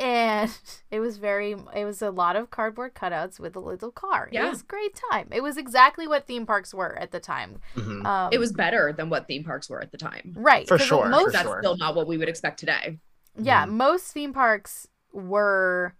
and 0.00 0.50
it 0.90 0.98
was 1.00 1.18
very 1.18 1.54
it 1.74 1.84
was 1.84 2.02
a 2.02 2.10
lot 2.10 2.34
of 2.34 2.50
cardboard 2.50 2.94
cutouts 2.94 3.38
with 3.38 3.54
a 3.54 3.60
little 3.60 3.90
car 3.92 4.28
it 4.32 4.40
was 4.42 4.62
a 4.62 4.64
great 4.64 4.98
time 5.10 5.28
it 5.30 5.42
was 5.42 5.56
exactly 5.56 6.08
what 6.08 6.26
theme 6.26 6.46
parks 6.46 6.72
were 6.74 6.98
at 6.98 7.10
the 7.12 7.20
time 7.20 7.60
that. 7.76 7.84
Mhm. 7.84 8.04
um, 8.06 8.32
It 8.32 8.38
was 8.38 8.52
better 8.52 8.92
than 8.92 9.10
what 9.10 9.26
theme 9.28 9.44
parks 9.44 9.68
were 9.70 9.80
at 9.80 9.92
the 9.92 9.98
time. 9.98 10.32
right 10.36 10.66
For 10.66 10.78
'cause 10.78 10.86
sure, 10.86 11.02
for 11.04 11.08
most 11.10 11.32
That's 11.32 11.44
sure. 11.46 11.58
still 11.60 11.76
not 11.76 11.94
what 11.94 12.06
we 12.08 12.16
would 12.18 12.28
expect 12.28 12.58
today. 12.58 12.98
yeah 13.36 13.66
Mhm. 13.66 13.70
most 13.72 14.12
theme 14.12 14.32
parks 14.32 14.88
were 15.12 15.94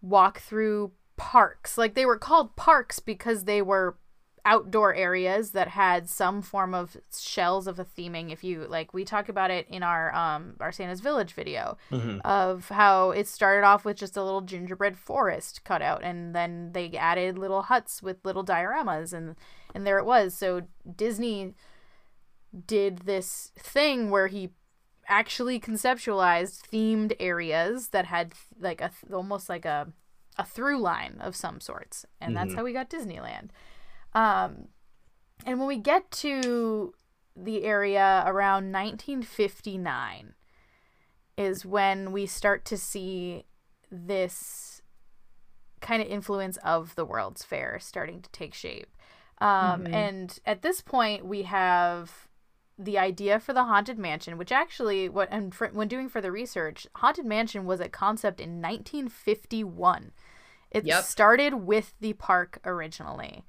walk 0.00 0.38
through 0.40 0.92
parks 1.16 1.76
like 1.78 1.94
they 1.94 2.04
were 2.06 2.18
called 2.18 2.56
parks 2.56 2.98
because 2.98 3.44
they 3.44 3.62
were 3.62 3.96
outdoor 4.46 4.94
areas 4.94 5.52
that 5.52 5.68
had 5.68 6.08
some 6.08 6.42
form 6.42 6.74
of 6.74 6.96
shells 7.18 7.66
of 7.66 7.78
a 7.78 7.84
theming 7.84 8.30
if 8.30 8.44
you 8.44 8.66
like 8.68 8.92
we 8.92 9.02
talk 9.04 9.28
about 9.30 9.50
it 9.50 9.66
in 9.70 9.82
our 9.82 10.14
um 10.14 10.54
our 10.60 10.70
santa's 10.70 11.00
village 11.00 11.32
video 11.32 11.78
Mhm. 11.90 12.20
of 12.24 12.68
how 12.68 13.10
it 13.10 13.26
started 13.26 13.64
off 13.64 13.84
with 13.86 13.96
just 13.96 14.16
a 14.18 14.22
little 14.22 14.42
gingerbread 14.42 14.98
forest 14.98 15.64
cut 15.64 15.80
out 15.80 16.02
and 16.04 16.34
then 16.34 16.72
they 16.72 16.90
added 16.92 17.38
little 17.38 17.62
huts 17.62 18.02
with 18.02 18.18
little 18.24 18.44
dioramas 18.44 19.14
and 19.14 19.34
and 19.74 19.86
there 19.86 19.98
it 19.98 20.04
was 20.04 20.34
so 20.34 20.62
disney 20.94 21.54
did 22.66 22.98
this 23.00 23.50
thing 23.58 24.10
where 24.10 24.28
he 24.28 24.50
actually 25.08 25.58
conceptualized 25.60 26.62
themed 26.70 27.14
areas 27.20 27.88
that 27.88 28.06
had 28.06 28.32
like 28.60 28.80
a 28.80 28.90
almost 29.12 29.48
like 29.48 29.64
a 29.64 29.88
a 30.36 30.44
through 30.44 30.78
line 30.78 31.16
of 31.20 31.36
some 31.36 31.60
sorts 31.60 32.04
and 32.20 32.36
that's 32.36 32.52
Mhm. 32.52 32.56
how 32.56 32.64
we 32.64 32.72
got 32.72 32.90
disneyland 32.90 33.50
um 34.14 34.68
and 35.46 35.58
when 35.58 35.68
we 35.68 35.76
get 35.78 36.10
to 36.10 36.94
the 37.36 37.64
area 37.64 38.22
around 38.26 38.70
1959 38.72 40.34
is 41.36 41.66
when 41.66 42.12
we 42.12 42.26
start 42.26 42.64
to 42.64 42.76
see 42.78 43.44
this 43.90 44.80
kind 45.80 46.00
of 46.00 46.08
influence 46.08 46.56
of 46.58 46.94
the 46.94 47.04
World's 47.04 47.44
Fair 47.44 47.78
starting 47.80 48.22
to 48.22 48.30
take 48.30 48.54
shape. 48.54 48.96
Um, 49.40 49.84
Mhm. 49.84 49.92
And 49.92 50.38
at 50.46 50.62
this 50.62 50.80
point, 50.80 51.26
we 51.26 51.42
have 51.42 52.28
the 52.78 52.98
idea 52.98 53.38
for 53.40 53.52
the 53.52 53.64
Haunted 53.64 53.98
Mansion, 53.98 54.38
which 54.38 54.52
actually, 54.52 55.08
what 55.08 55.28
and 55.30 55.52
for, 55.54 55.68
when 55.68 55.88
doing 55.88 56.08
further 56.08 56.30
research, 56.32 56.86
Haunted 56.96 57.26
Mansion 57.26 57.66
was 57.66 57.80
a 57.80 57.88
concept 57.88 58.40
in 58.40 58.60
1951. 58.60 60.12
It 60.70 60.86
Yep. 60.86 61.04
started 61.04 61.54
with 61.54 61.94
the 62.00 62.12
park 62.14 62.60
originally 62.64 63.44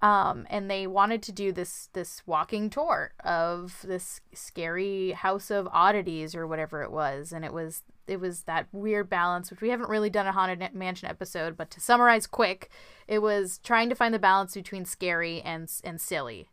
um, 0.00 0.46
and 0.48 0.70
they 0.70 0.86
wanted 0.86 1.22
to 1.24 1.32
do 1.32 1.52
this 1.52 1.88
this 1.92 2.22
walking 2.26 2.70
tour 2.70 3.12
of 3.24 3.80
this 3.82 4.20
scary 4.32 5.12
house 5.12 5.50
of 5.50 5.68
oddities 5.72 6.34
or 6.34 6.46
whatever 6.46 6.82
it 6.82 6.92
was. 6.92 7.32
And 7.32 7.44
it 7.44 7.52
was 7.52 7.82
it 8.06 8.20
was 8.20 8.44
that 8.44 8.68
weird 8.72 9.10
balance 9.10 9.50
which 9.50 9.60
we 9.60 9.68
haven't 9.68 9.90
really 9.90 10.08
done 10.08 10.26
a 10.26 10.32
haunted 10.32 10.74
mansion 10.74 11.10
episode 11.10 11.58
but 11.58 11.70
to 11.70 11.78
summarize 11.78 12.26
quick 12.26 12.70
it 13.06 13.18
was 13.18 13.58
trying 13.62 13.90
to 13.90 13.94
find 13.94 14.14
the 14.14 14.18
balance 14.18 14.54
between 14.54 14.86
scary 14.86 15.42
and 15.42 15.70
and 15.84 16.00
silly 16.00 16.48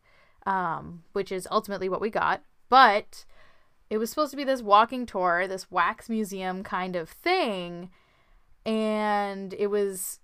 um, 0.46 1.04
which 1.14 1.32
is 1.32 1.48
ultimately 1.52 1.90
what 1.90 2.02
we 2.02 2.10
got. 2.10 2.42
But 2.70 3.26
it 3.90 3.98
was 3.98 4.10
supposed 4.10 4.32
to 4.32 4.38
be 4.38 4.44
this 4.44 4.62
walking 4.62 5.06
tour 5.06 5.48
this 5.48 5.72
wax 5.72 6.10
museum 6.10 6.64
kind 6.64 6.96
of 6.96 7.10
thing. 7.10 7.90
And 8.66 9.54
it 9.54 9.68
was 9.68 10.20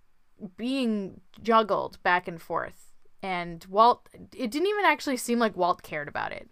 being 0.58 1.22
juggled 1.44 2.02
back 2.02 2.28
and 2.28 2.42
forth 2.42 2.90
and 3.22 3.66
Walt 3.70 4.08
it 4.14 4.52
didn't 4.52 4.68
even 4.68 4.86
actually 4.86 5.18
seem 5.18 5.40
like 5.40 5.58
Walt 5.58 5.84
cared 5.84 6.08
about 6.08 6.32
it. 6.32 6.50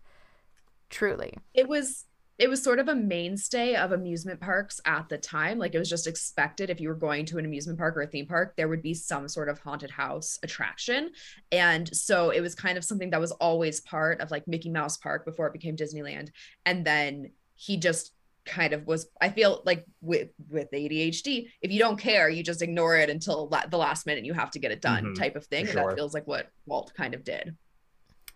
Truly. 0.90 1.36
It 1.54 1.68
was 1.68 2.06
it 2.40 2.50
was 2.50 2.64
sort 2.64 2.80
of 2.80 2.88
a 2.88 2.96
mainstay 2.96 3.76
of 3.76 3.92
amusement 3.92 4.40
parks 4.40 4.80
at 4.86 5.10
the 5.10 5.18
time. 5.18 5.60
Like 5.60 5.76
it 5.76 5.80
was 5.80 5.90
just 5.90 6.08
expected 6.08 6.70
if 6.70 6.80
you 6.80 6.88
were 6.88 6.96
going 6.96 7.26
to 7.26 7.38
an 7.38 7.44
amusement 7.44 7.78
park 7.78 7.98
or 7.98 8.02
a 8.02 8.08
theme 8.08 8.28
park, 8.28 8.56
there 8.56 8.70
would 8.70 8.82
be 8.82 8.94
some 8.94 9.28
sort 9.28 9.50
of 9.50 9.60
haunted 9.60 9.92
house 9.92 10.40
attraction. 10.42 11.12
And 11.52 11.94
so 11.94 12.30
it 12.30 12.40
was 12.40 12.56
kind 12.56 12.78
of 12.78 12.86
something 12.86 13.10
that 13.10 13.20
was 13.20 13.34
always 13.34 13.82
part 13.82 14.22
of 14.22 14.32
like 14.32 14.48
Mickey 14.48 14.70
Mouse 14.70 14.96
Park 14.96 15.26
before 15.26 15.48
it 15.48 15.54
became 15.54 15.76
Disneyland. 15.76 16.30
And 16.66 16.86
then 16.86 17.32
he 17.56 17.76
just 17.76 18.14
kind 18.50 18.74
of 18.74 18.86
was 18.88 19.08
I 19.22 19.30
feel 19.30 19.64
like 19.66 19.86
with 20.02 20.30
with 20.50 20.70
ADHD, 20.74 21.50
if 21.62 21.72
you 21.72 21.80
don't 21.80 21.98
care, 22.00 22.30
you 22.30 22.44
just 22.44 22.62
ignore 22.62 22.98
it 22.98 23.10
until 23.10 23.48
la- 23.50 23.68
the 23.68 23.78
last 23.78 24.06
minute 24.06 24.26
you 24.26 24.34
have 24.34 24.52
to 24.52 24.60
get 24.60 24.72
it 24.72 24.82
done 24.82 25.12
Mhm, 25.12 25.16
type 25.16 25.36
of 25.36 25.46
thing. 25.48 25.70
And 25.70 25.78
sure. 25.78 25.84
that 25.90 25.94
feels 25.94 26.14
like 26.14 26.28
what 26.28 26.50
Walt 26.66 26.94
kind 26.96 27.14
of 27.14 27.24
did. 27.24 27.56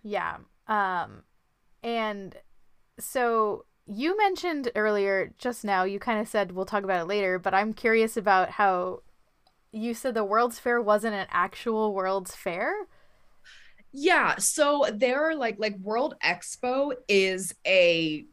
Yeah. 0.03 0.37
Um 0.67 1.23
and 1.83 2.35
so 2.99 3.65
you 3.87 4.17
mentioned 4.17 4.71
earlier 4.75 5.33
just 5.39 5.65
now 5.65 5.83
you 5.85 5.99
kind 5.99 6.19
of 6.21 6.27
said 6.27 6.53
we'll 6.53 6.65
talk 6.65 6.83
about 6.85 7.01
it 7.01 7.07
later, 7.07 7.39
but 7.39 7.53
I'm 7.55 7.73
curious 7.73 8.17
about 8.17 8.51
how 8.51 9.01
you 9.71 9.93
said 9.93 10.15
the 10.15 10.25
World's 10.25 10.59
Fair 10.59 10.81
wasn't 10.81 11.15
an 11.15 11.27
actual 11.31 11.93
World's 11.93 12.35
Fair? 12.35 12.73
Yeah, 13.91 14.37
so 14.37 14.85
there 14.91 15.23
are 15.29 15.35
like 15.35 15.57
like 15.59 15.77
World 15.77 16.15
Expo 16.23 16.93
is 17.07 17.53
a 17.65 18.25
it's 18.25 18.32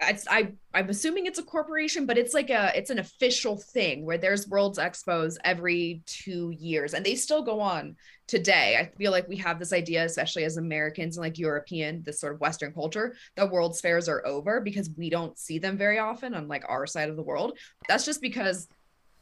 I 0.00 0.52
I'm 0.74 0.90
assuming 0.90 1.26
it's 1.26 1.38
a 1.38 1.42
corporation, 1.42 2.06
but 2.06 2.18
it's 2.18 2.34
like 2.34 2.50
a 2.50 2.72
it's 2.76 2.90
an 2.90 2.98
official 2.98 3.56
thing 3.56 4.04
where 4.04 4.18
there's 4.18 4.48
World's 4.48 4.78
Expos 4.78 5.36
every 5.44 6.02
2 6.06 6.50
years 6.50 6.94
and 6.94 7.04
they 7.04 7.14
still 7.14 7.42
go 7.42 7.60
on 7.60 7.96
today. 8.26 8.76
I 8.78 8.96
feel 8.96 9.10
like 9.10 9.28
we 9.28 9.36
have 9.36 9.58
this 9.58 9.72
idea 9.72 10.04
especially 10.04 10.44
as 10.44 10.56
Americans 10.56 11.16
and 11.16 11.24
like 11.24 11.38
European 11.38 12.02
this 12.04 12.20
sort 12.20 12.34
of 12.34 12.40
western 12.40 12.72
culture 12.72 13.16
that 13.34 13.50
World's 13.50 13.80
Fairs 13.80 14.08
are 14.08 14.24
over 14.24 14.60
because 14.60 14.90
we 14.96 15.10
don't 15.10 15.36
see 15.38 15.58
them 15.58 15.76
very 15.76 15.98
often 15.98 16.34
on 16.34 16.46
like 16.46 16.64
our 16.68 16.86
side 16.86 17.08
of 17.08 17.16
the 17.16 17.22
world. 17.22 17.58
That's 17.88 18.04
just 18.04 18.20
because 18.20 18.68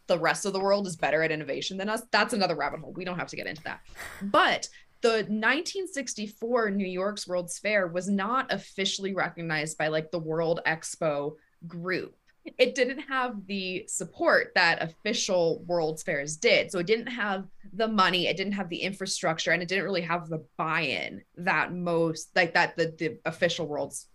the 0.09 0.19
rest 0.19 0.47
of 0.47 0.53
the 0.53 0.61
world 0.61 0.87
is 0.87 0.97
better 0.97 1.23
at 1.23 1.33
innovation 1.33 1.77
than 1.77 1.89
us. 1.89 2.03
That's 2.12 2.33
another 2.33 2.55
rabbit 2.55 2.81
hole. 2.81 2.93
We 2.93 3.05
don't 3.05 3.19
have 3.19 3.29
to 3.29 3.37
get 3.37 3.47
into 3.47 3.62
that. 3.65 3.81
But 4.23 4.69
the 5.02 5.09
1964 5.09 6.70
New 6.70 6.87
York's 6.87 7.28
World's 7.28 7.59
Fair 7.59 7.87
was 7.87 8.09
not 8.09 8.52
officially 8.52 9.14
recognized 9.14 9.78
by 9.78 9.88
like 9.88 10.11
the 10.11 10.18
World 10.18 10.61
Expo 10.66 11.35
group. 11.66 12.16
It 12.59 12.74
didn't 12.74 13.00
have 13.00 13.46
the 13.46 13.85
support 13.88 14.52
that 14.54 14.82
official 14.82 15.64
World's 15.66 16.02
Fairs 16.02 16.37
did. 16.37 16.70
So 16.70 16.78
it 16.78 16.87
didn't 16.87 17.09
have 17.09 17.46
the 17.72 17.88
money, 17.88 18.28
it 18.28 18.37
didn't 18.37 18.52
have 18.52 18.68
the 18.68 18.82
infrastructure, 18.82 19.50
and 19.50 19.62
it 19.62 19.68
didn't 19.68 19.85
really 19.85 20.02
have 20.02 20.28
the 20.28 20.44
buy-in 20.56 21.22
that 21.38 21.72
most 21.72 22.30
like 22.37 22.54
that 22.54 22.76
the, 22.76 22.94
the 22.98 23.18
official 23.24 23.66
World's 23.66 24.06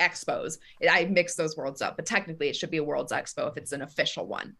expos. 0.00 0.58
I 0.88 1.04
mix 1.04 1.34
those 1.34 1.56
worlds 1.56 1.82
up, 1.82 1.96
but 1.96 2.06
technically 2.06 2.48
it 2.48 2.56
should 2.56 2.70
be 2.70 2.78
a 2.78 2.84
World's 2.84 3.12
Expo 3.12 3.50
if 3.50 3.56
it's 3.56 3.72
an 3.72 3.82
official 3.82 4.26
one. 4.26 4.56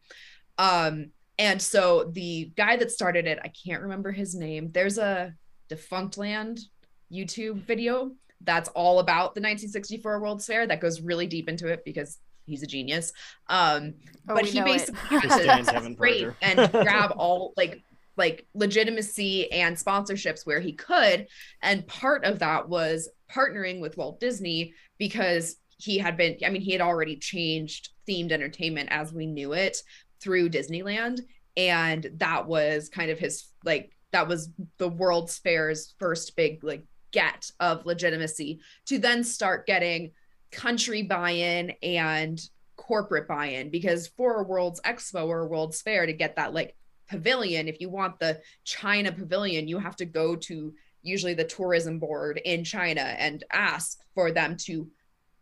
Um, 0.58 1.10
and 1.38 1.60
so 1.60 2.10
the 2.12 2.52
guy 2.56 2.76
that 2.76 2.92
started 2.92 3.26
it, 3.26 3.38
I 3.42 3.48
can't 3.48 3.82
remember 3.82 4.12
his 4.12 4.34
name. 4.34 4.70
There's 4.72 4.98
a 4.98 5.34
Defunctland 5.70 6.60
YouTube 7.12 7.62
video 7.66 8.12
that's 8.42 8.70
all 8.70 9.00
about 9.00 9.34
the 9.34 9.40
1964 9.40 10.18
World's 10.18 10.46
Fair. 10.46 10.66
That 10.66 10.80
goes 10.80 11.02
really 11.02 11.26
deep 11.26 11.46
into 11.46 11.66
it 11.66 11.84
because 11.84 12.18
he's 12.46 12.62
a 12.62 12.66
genius. 12.66 13.12
Um, 13.48 13.94
Oh, 14.28 14.34
but 14.34 14.46
he 14.46 14.62
basically 14.62 14.98
it. 15.18 15.22
had 15.24 15.42
Stands 15.42 15.68
to 15.68 15.74
Kevin 15.74 15.94
scrape 15.94 16.14
Frazier. 16.20 16.36
and 16.40 16.70
grab 16.72 17.12
all 17.16 17.52
like 17.56 17.82
like 18.16 18.46
legitimacy 18.54 19.50
and 19.52 19.76
sponsorships 19.76 20.46
where 20.46 20.60
he 20.60 20.72
could 20.72 21.26
and 21.62 21.86
part 21.86 22.24
of 22.24 22.38
that 22.38 22.68
was 22.68 23.08
partnering 23.30 23.80
with 23.80 23.96
Walt 23.96 24.20
Disney 24.20 24.72
because 24.98 25.56
he 25.78 25.98
had 25.98 26.16
been 26.16 26.36
I 26.44 26.50
mean 26.50 26.62
he 26.62 26.72
had 26.72 26.80
already 26.80 27.16
changed 27.16 27.90
themed 28.08 28.32
entertainment 28.32 28.88
as 28.92 29.12
we 29.12 29.26
knew 29.26 29.52
it 29.52 29.78
through 30.22 30.50
Disneyland 30.50 31.20
and 31.56 32.08
that 32.16 32.46
was 32.46 32.88
kind 32.88 33.10
of 33.10 33.18
his 33.18 33.48
like 33.64 33.90
that 34.12 34.28
was 34.28 34.50
the 34.78 34.88
World's 34.88 35.38
Fair's 35.38 35.94
first 35.98 36.36
big 36.36 36.62
like 36.64 36.84
get 37.12 37.50
of 37.60 37.86
legitimacy 37.86 38.60
to 38.86 38.98
then 38.98 39.24
start 39.24 39.66
getting 39.66 40.12
country 40.52 41.02
buy-in 41.02 41.72
and 41.82 42.40
corporate 42.76 43.28
buy-in 43.28 43.70
because 43.70 44.08
for 44.08 44.40
a 44.40 44.42
World's 44.42 44.80
Expo 44.82 45.26
or 45.26 45.40
a 45.40 45.46
World's 45.46 45.82
Fair 45.82 46.06
to 46.06 46.12
get 46.12 46.36
that 46.36 46.54
like 46.54 46.76
pavilion 47.08 47.68
if 47.68 47.80
you 47.80 47.88
want 47.88 48.18
the 48.18 48.40
China 48.64 49.10
pavilion 49.10 49.66
you 49.66 49.78
have 49.78 49.96
to 49.96 50.04
go 50.04 50.36
to 50.36 50.72
usually 51.02 51.34
the 51.34 51.44
tourism 51.44 51.98
board 51.98 52.40
in 52.44 52.64
China 52.64 53.00
and 53.00 53.44
ask 53.52 53.98
for 54.14 54.30
them 54.30 54.56
to 54.56 54.88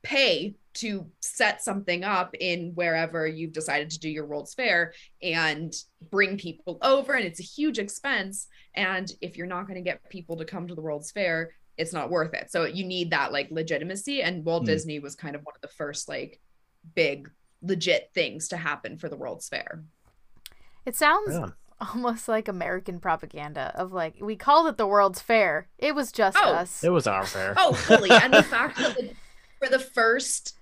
pay 0.02 0.54
to 0.78 1.06
set 1.20 1.62
something 1.62 2.04
up 2.04 2.34
in 2.40 2.72
wherever 2.74 3.26
you've 3.26 3.52
decided 3.52 3.90
to 3.90 3.98
do 4.00 4.08
your 4.10 4.26
World's 4.26 4.54
Fair 4.54 4.92
and 5.22 5.72
bring 6.10 6.36
people 6.38 6.78
over 6.82 7.14
and 7.14 7.24
it's 7.24 7.40
a 7.40 7.44
huge 7.44 7.78
expense 7.78 8.46
and 8.74 9.12
if 9.20 9.36
you're 9.36 9.46
not 9.46 9.66
going 9.66 9.76
to 9.76 9.88
get 9.90 10.08
people 10.10 10.36
to 10.36 10.44
come 10.44 10.66
to 10.68 10.74
the 10.74 10.80
World's 10.82 11.10
Fair 11.10 11.50
it's 11.76 11.92
not 11.92 12.10
worth 12.10 12.34
it 12.34 12.50
so 12.50 12.64
you 12.64 12.84
need 12.84 13.10
that 13.10 13.32
like 13.32 13.48
legitimacy 13.50 14.22
and 14.22 14.44
Walt 14.44 14.62
Hmm. 14.62 14.66
Disney 14.66 14.98
was 14.98 15.14
kind 15.14 15.34
of 15.36 15.42
one 15.44 15.54
of 15.54 15.60
the 15.62 15.68
first 15.68 16.08
like 16.08 16.40
big 16.94 17.30
legit 17.62 18.10
things 18.14 18.48
to 18.48 18.56
happen 18.56 18.98
for 18.98 19.08
the 19.08 19.16
World's 19.16 19.48
Fair 19.48 19.82
It 20.86 20.96
sounds 20.96 21.34
Yeah. 21.34 21.46
almost 21.80 22.28
like 22.28 22.48
American 22.48 22.98
propaganda 23.00 23.72
of 23.76 23.92
like 23.92 24.16
we 24.20 24.36
called 24.36 24.66
it 24.68 24.76
the 24.76 24.86
World's 24.86 25.20
Fair. 25.20 25.68
It 25.78 25.94
was 25.94 26.10
just 26.12 26.36
Oh, 26.40 26.52
us. 26.52 26.82
It 26.82 26.90
was 26.90 27.06
our 27.06 27.24
fair. 27.26 27.54
Oh, 27.56 27.72
fully. 27.72 28.10
and 28.10 28.32
the 28.34 28.42
fact 28.54 28.78
that 28.78 28.98
like, 29.00 29.14
for 29.60 29.68
the 29.68 29.78
first 29.78 30.57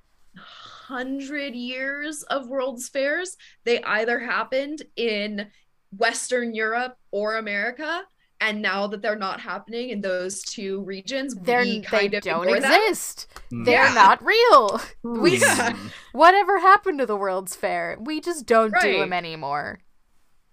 hundred 0.89 1.55
years 1.55 2.23
of 2.25 2.49
World's 2.49 2.89
Fairs, 2.89 3.37
they 3.65 3.83
either 3.83 4.19
happened 4.21 4.83
in 4.97 5.49
Western 5.97 6.55
Europe 6.55 6.97
or 7.11 7.37
America. 7.37 8.03
And 8.39 8.61
now 8.61 8.87
that 8.89 9.01
they're 9.01 9.17
not 9.17 9.41
happening 9.41 9.89
in 9.89 10.03
those 10.03 10.43
two 10.43 10.83
regions, 10.83 11.35
They're 11.35 11.63
we 11.63 11.79
they 11.79 11.85
kind 11.87 12.13
of 12.15 12.23
don't 12.23 12.43
ignore 12.47 12.61
them. 12.61 12.71
exist. 12.71 13.29
Mm. 13.51 13.65
They're 13.65 13.87
Yeah. 13.87 13.95
not 13.95 14.23
real. 14.25 14.81
We 15.03 15.39
Yeah. 15.39 15.75
whatever 16.13 16.59
happened 16.59 16.99
to 16.99 17.07
the 17.07 17.17
World's 17.17 17.57
Fair? 17.57 17.97
We 17.99 18.21
just 18.21 18.45
don't 18.45 18.75
do 18.83 18.99
them 18.99 19.15
anymore. 19.15 19.79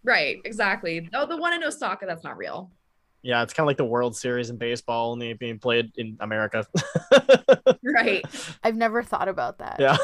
Right, 0.06 0.38
exactly. 0.46 1.10
Oh, 1.13 1.26
the 1.26 1.36
one 1.38 1.52
in 1.54 1.63
Osaka, 1.63 2.06
that's 2.06 2.24
not 2.24 2.38
real. 2.38 2.72
Yeah, 3.23 3.41
it's 3.41 3.53
kind 3.53 3.63
of 3.65 3.67
like 3.67 3.77
the 3.77 3.86
World 3.86 4.15
Series 4.15 4.49
in 4.49 4.57
baseball, 4.57 5.13
only 5.13 5.33
being 5.33 5.57
played 5.57 5.91
in 5.97 6.17
America. 6.19 6.65
Right. 7.86 8.23
I've 8.63 8.75
never 8.75 9.03
thought 9.03 9.27
about 9.27 9.59
that. 9.59 9.75
yeah. 9.79 9.97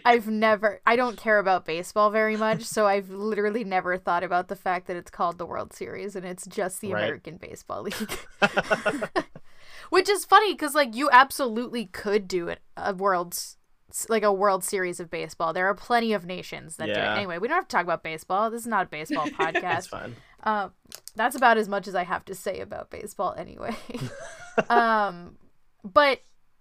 I've 0.04 0.26
never 0.28 0.80
I 0.86 0.96
don't 0.96 1.16
care 1.16 1.38
about 1.38 1.64
baseball 1.66 2.10
very 2.10 2.36
much, 2.36 2.62
so 2.62 2.86
I've 2.86 3.10
literally 3.10 3.64
never 3.64 3.96
thought 3.98 4.24
about 4.24 4.48
the 4.48 4.56
fact 4.56 4.86
that 4.86 4.96
it's 4.96 5.10
called 5.10 5.38
the 5.38 5.46
World 5.46 5.72
Series 5.72 6.16
and 6.16 6.24
it's 6.26 6.46
just 6.46 6.80
the 6.80 6.92
Right. 6.92 7.04
American 7.04 7.36
Baseball 7.36 7.82
League. 7.82 8.18
Which 9.90 10.08
is 10.08 10.24
funny 10.24 10.54
cuz 10.56 10.74
like 10.74 10.96
you 10.96 11.08
absolutely 11.12 11.86
could 11.86 12.26
do 12.26 12.48
it 12.48 12.60
a 12.76 12.92
World 12.94 13.38
like 14.08 14.22
a 14.24 14.32
World 14.32 14.64
Series 14.64 14.98
of 14.98 15.10
baseball. 15.10 15.52
There 15.52 15.66
are 15.68 15.74
plenty 15.74 16.12
of 16.12 16.26
nations 16.26 16.76
that 16.76 16.86
do 16.86 16.92
it. 16.92 16.98
Anyway, 16.98 17.38
we 17.38 17.46
don't 17.46 17.56
have 17.56 17.68
to 17.68 17.76
talk 17.76 17.84
about 17.84 18.02
baseball. 18.02 18.50
This 18.50 18.62
is 18.62 18.66
not 18.66 18.86
a 18.86 18.88
baseball 18.88 19.26
That's 19.38 19.58
podcast. 19.58 19.88
fine. 19.88 20.16
Uh, 20.46 20.68
that's 21.16 21.34
about 21.34 21.58
as 21.58 21.68
much 21.68 21.88
as 21.88 21.96
I 21.96 22.04
have 22.04 22.24
to 22.26 22.34
say 22.34 22.60
about 22.60 22.88
baseball 22.88 23.34
anyway. 23.36 23.76
um, 24.70 25.36
but 25.82 26.20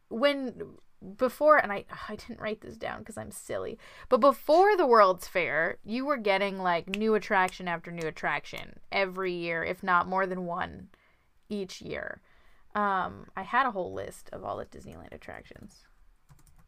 when 0.09 0.77
before, 1.17 1.57
and 1.57 1.71
I 1.71 1.85
I 2.09 2.15
didn't 2.15 2.41
write 2.41 2.61
this 2.61 2.77
down 2.77 2.99
because 2.99 3.17
I'm 3.17 3.29
silly, 3.29 3.77
but 4.09 4.19
before 4.19 4.75
the 4.75 4.87
World's 4.87 5.27
Fair, 5.27 5.77
you 5.83 6.03
were 6.03 6.17
getting 6.17 6.57
like 6.57 6.95
new 6.95 7.13
attraction 7.13 7.67
after 7.67 7.91
new 7.91 8.07
attraction 8.07 8.79
every 8.91 9.33
year, 9.33 9.63
if 9.63 9.83
not 9.83 10.07
more 10.07 10.25
than 10.25 10.47
one 10.47 10.89
each 11.47 11.79
year. 11.79 12.21
Um, 12.73 13.27
I 13.37 13.43
had 13.43 13.67
a 13.67 13.71
whole 13.71 13.93
list 13.93 14.31
of 14.33 14.43
all 14.43 14.57
the 14.57 14.65
Disneyland 14.65 15.13
attractions. 15.13 15.85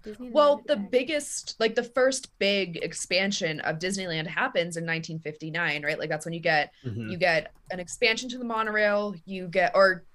Disneyland 0.06 0.32
Well, 0.32 0.58
the 0.68 0.74
attractions. 0.74 0.90
biggest, 0.92 1.56
like 1.60 1.76
the 1.76 1.84
first 1.84 2.38
big 2.40 2.78
expansion 2.78 3.60
of 3.62 3.80
Disneyland 3.80 4.28
happens 4.28 4.78
in 4.78 4.86
1959, 4.86 5.84
right? 5.84 6.00
Like 6.00 6.10
that's 6.10 6.26
when 6.26 6.34
you 6.34 6.40
get 6.40 6.72
Mhm. 6.86 7.12
you 7.12 7.18
get 7.18 7.52
an 7.72 7.80
expansion 7.80 8.30
to 8.30 8.38
the 8.38 8.46
monorail 8.46 9.16
you 9.26 9.48
get 9.48 9.72
or 9.76 10.06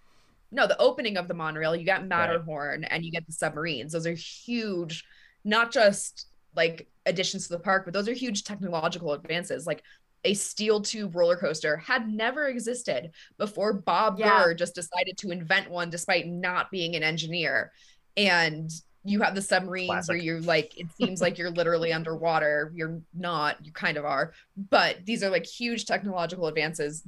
no 0.51 0.67
the 0.67 0.79
opening 0.81 1.17
of 1.17 1.29
the 1.29 1.35
monorail 1.35 1.75
you 1.77 1.85
get 1.85 2.07
matterhorn 2.07 2.85
and 2.85 3.05
you 3.05 3.11
get 3.11 3.27
the 3.27 3.33
submarines 3.33 3.93
those 3.93 4.07
are 4.07 4.15
huge 4.15 5.05
not 5.45 5.73
just 5.73 6.27
like 6.55 6.89
additions 7.07 7.47
to 7.49 7.55
the 7.55 7.59
park 7.63 7.85
but 7.85 7.93
those 7.95 8.09
are 8.09 8.13
huge 8.15 8.45
technological 8.45 9.13
advances 9.13 9.67
like 9.67 9.83
a 10.25 10.33
steel 10.35 10.81
tube 10.81 11.15
roller 11.15 11.37
coaster 11.37 11.77
had 11.79 12.09
never 12.09 12.47
existed 12.49 13.11
before 13.39 13.73
bob 13.75 14.19
Yeah. 14.19 14.45
Gurr 14.45 14.55
just 14.55 14.75
decided 14.75 15.17
to 15.19 15.31
invent 15.31 15.71
one 15.71 15.91
despite 15.91 16.27
not 16.27 16.71
being 16.71 16.97
an 16.97 17.03
engineer 17.03 17.73
and 18.17 18.71
you 19.05 19.21
have 19.21 19.35
the 19.35 19.43
submarines 19.43 20.09
where 20.09 20.17
you're 20.17 20.41
like 20.41 20.79
it 20.79 20.87
seems 20.93 21.21
like 21.21 21.39
you're 21.39 21.51
literally 21.51 21.93
underwater 21.99 22.73
you're 22.75 23.01
not 23.15 23.65
you 23.65 23.73
kind 23.73 23.97
of 23.97 24.05
are 24.05 24.33
but 24.57 25.05
these 25.05 25.23
are 25.23 25.31
like 25.31 25.47
huge 25.47 25.85
technological 25.87 26.47
advances 26.47 27.03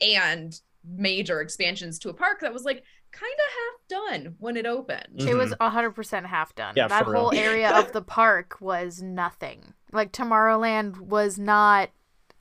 and 0.00 0.60
major 0.84 1.40
expansions 1.40 1.98
to 1.98 2.08
a 2.08 2.14
park 2.14 2.40
that 2.40 2.52
was 2.52 2.64
like 2.64 2.82
kind 3.12 3.32
of 3.32 3.52
half 3.52 4.22
done 4.22 4.34
when 4.38 4.56
it 4.56 4.66
opened. 4.66 5.20
It 5.20 5.34
was 5.34 5.52
100% 5.54 6.26
half 6.26 6.54
done. 6.54 6.70
Mm-hmm. 6.70 6.78
Yeah, 6.78 6.88
that 6.88 7.04
for 7.04 7.12
real. 7.12 7.20
whole 7.22 7.34
area 7.34 7.70
of 7.76 7.92
the 7.92 8.02
park 8.02 8.56
was 8.60 9.02
nothing. 9.02 9.74
Like 9.92 10.12
Tomorrowland 10.12 10.98
was 11.00 11.38
not 11.38 11.90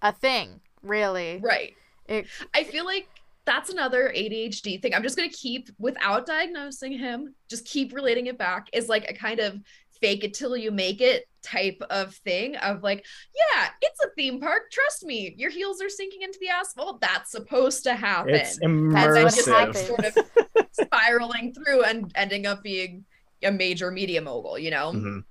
a 0.01 0.13
thing, 0.13 0.61
really. 0.83 1.39
Right. 1.41 1.75
It, 2.07 2.27
I 2.53 2.63
feel 2.63 2.85
like 2.85 3.07
that's 3.49 3.71
another 3.71 4.13
ADHD 4.15 4.79
thing. 4.79 4.93
I'm 4.93 5.01
just 5.01 5.17
going 5.17 5.27
to 5.27 5.35
keep, 5.35 5.69
without 5.79 6.27
diagnosing 6.27 6.91
him, 6.91 7.33
just 7.49 7.65
keep 7.65 7.95
relating 7.95 8.27
it 8.27 8.37
back 8.37 8.67
is 8.73 8.87
like 8.87 9.09
a 9.09 9.13
kind 9.13 9.39
of 9.39 9.59
fake 9.99 10.23
it 10.23 10.35
till 10.35 10.55
you 10.55 10.69
make 10.69 11.01
it 11.01 11.25
type 11.41 11.81
of 11.89 12.13
thing 12.17 12.55
of 12.57 12.83
like, 12.83 13.03
yeah, 13.35 13.69
it's 13.81 13.99
a 14.05 14.09
theme 14.15 14.39
park. 14.39 14.69
Trust 14.71 15.03
me, 15.03 15.33
your 15.35 15.49
heels 15.49 15.81
are 15.81 15.89
sinking 15.89 16.21
into 16.21 16.37
the 16.39 16.49
asphalt. 16.49 17.01
That's 17.01 17.31
supposed 17.31 17.83
to 17.85 17.95
happen. 17.95 18.35
It's 18.35 18.59
and 18.59 18.95
then 18.95 19.15
just 19.15 19.47
like 19.47 19.69
immersive. 19.69 19.87
sort 19.87 20.05
of 20.05 20.67
spiraling 20.71 21.51
through 21.51 21.85
and 21.85 22.11
ending 22.13 22.45
up 22.45 22.61
being 22.61 23.03
a 23.41 23.51
major 23.51 23.89
media 23.89 24.21
mogul, 24.21 24.59
you 24.59 24.69
know? 24.69 24.91
Mhm. 24.93 25.23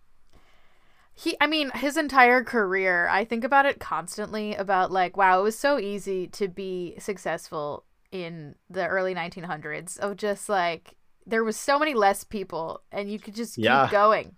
he, 1.15 1.37
I 1.41 1.47
mean, 1.47 1.71
his 1.71 1.97
entire 1.97 2.43
career, 2.43 3.07
I 3.09 3.25
think 3.25 3.45
about 3.45 3.65
it 3.65 3.79
constantly 3.79 4.57
about 4.57 4.91
like, 4.91 5.17
wow, 5.17 5.39
it 5.39 5.43
was 5.45 5.59
so 5.59 5.79
easy 5.79 6.27
to 6.29 6.49
be 6.49 6.97
successful 6.99 7.85
in 8.13 8.55
the 8.71 8.87
early 8.87 9.15
1900s 9.15 9.99
of 9.99 10.17
just 10.17 10.49
like, 10.49 10.95
there 11.27 11.45
was 11.45 11.57
so 11.57 11.79
many 11.79 11.95
less 11.95 12.25
people 12.25 12.83
and 12.91 13.11
you 13.11 13.19
could 13.19 13.35
just 13.35 13.59
Yeah. 13.59 13.85
keep 13.85 13.93
going. 13.93 14.37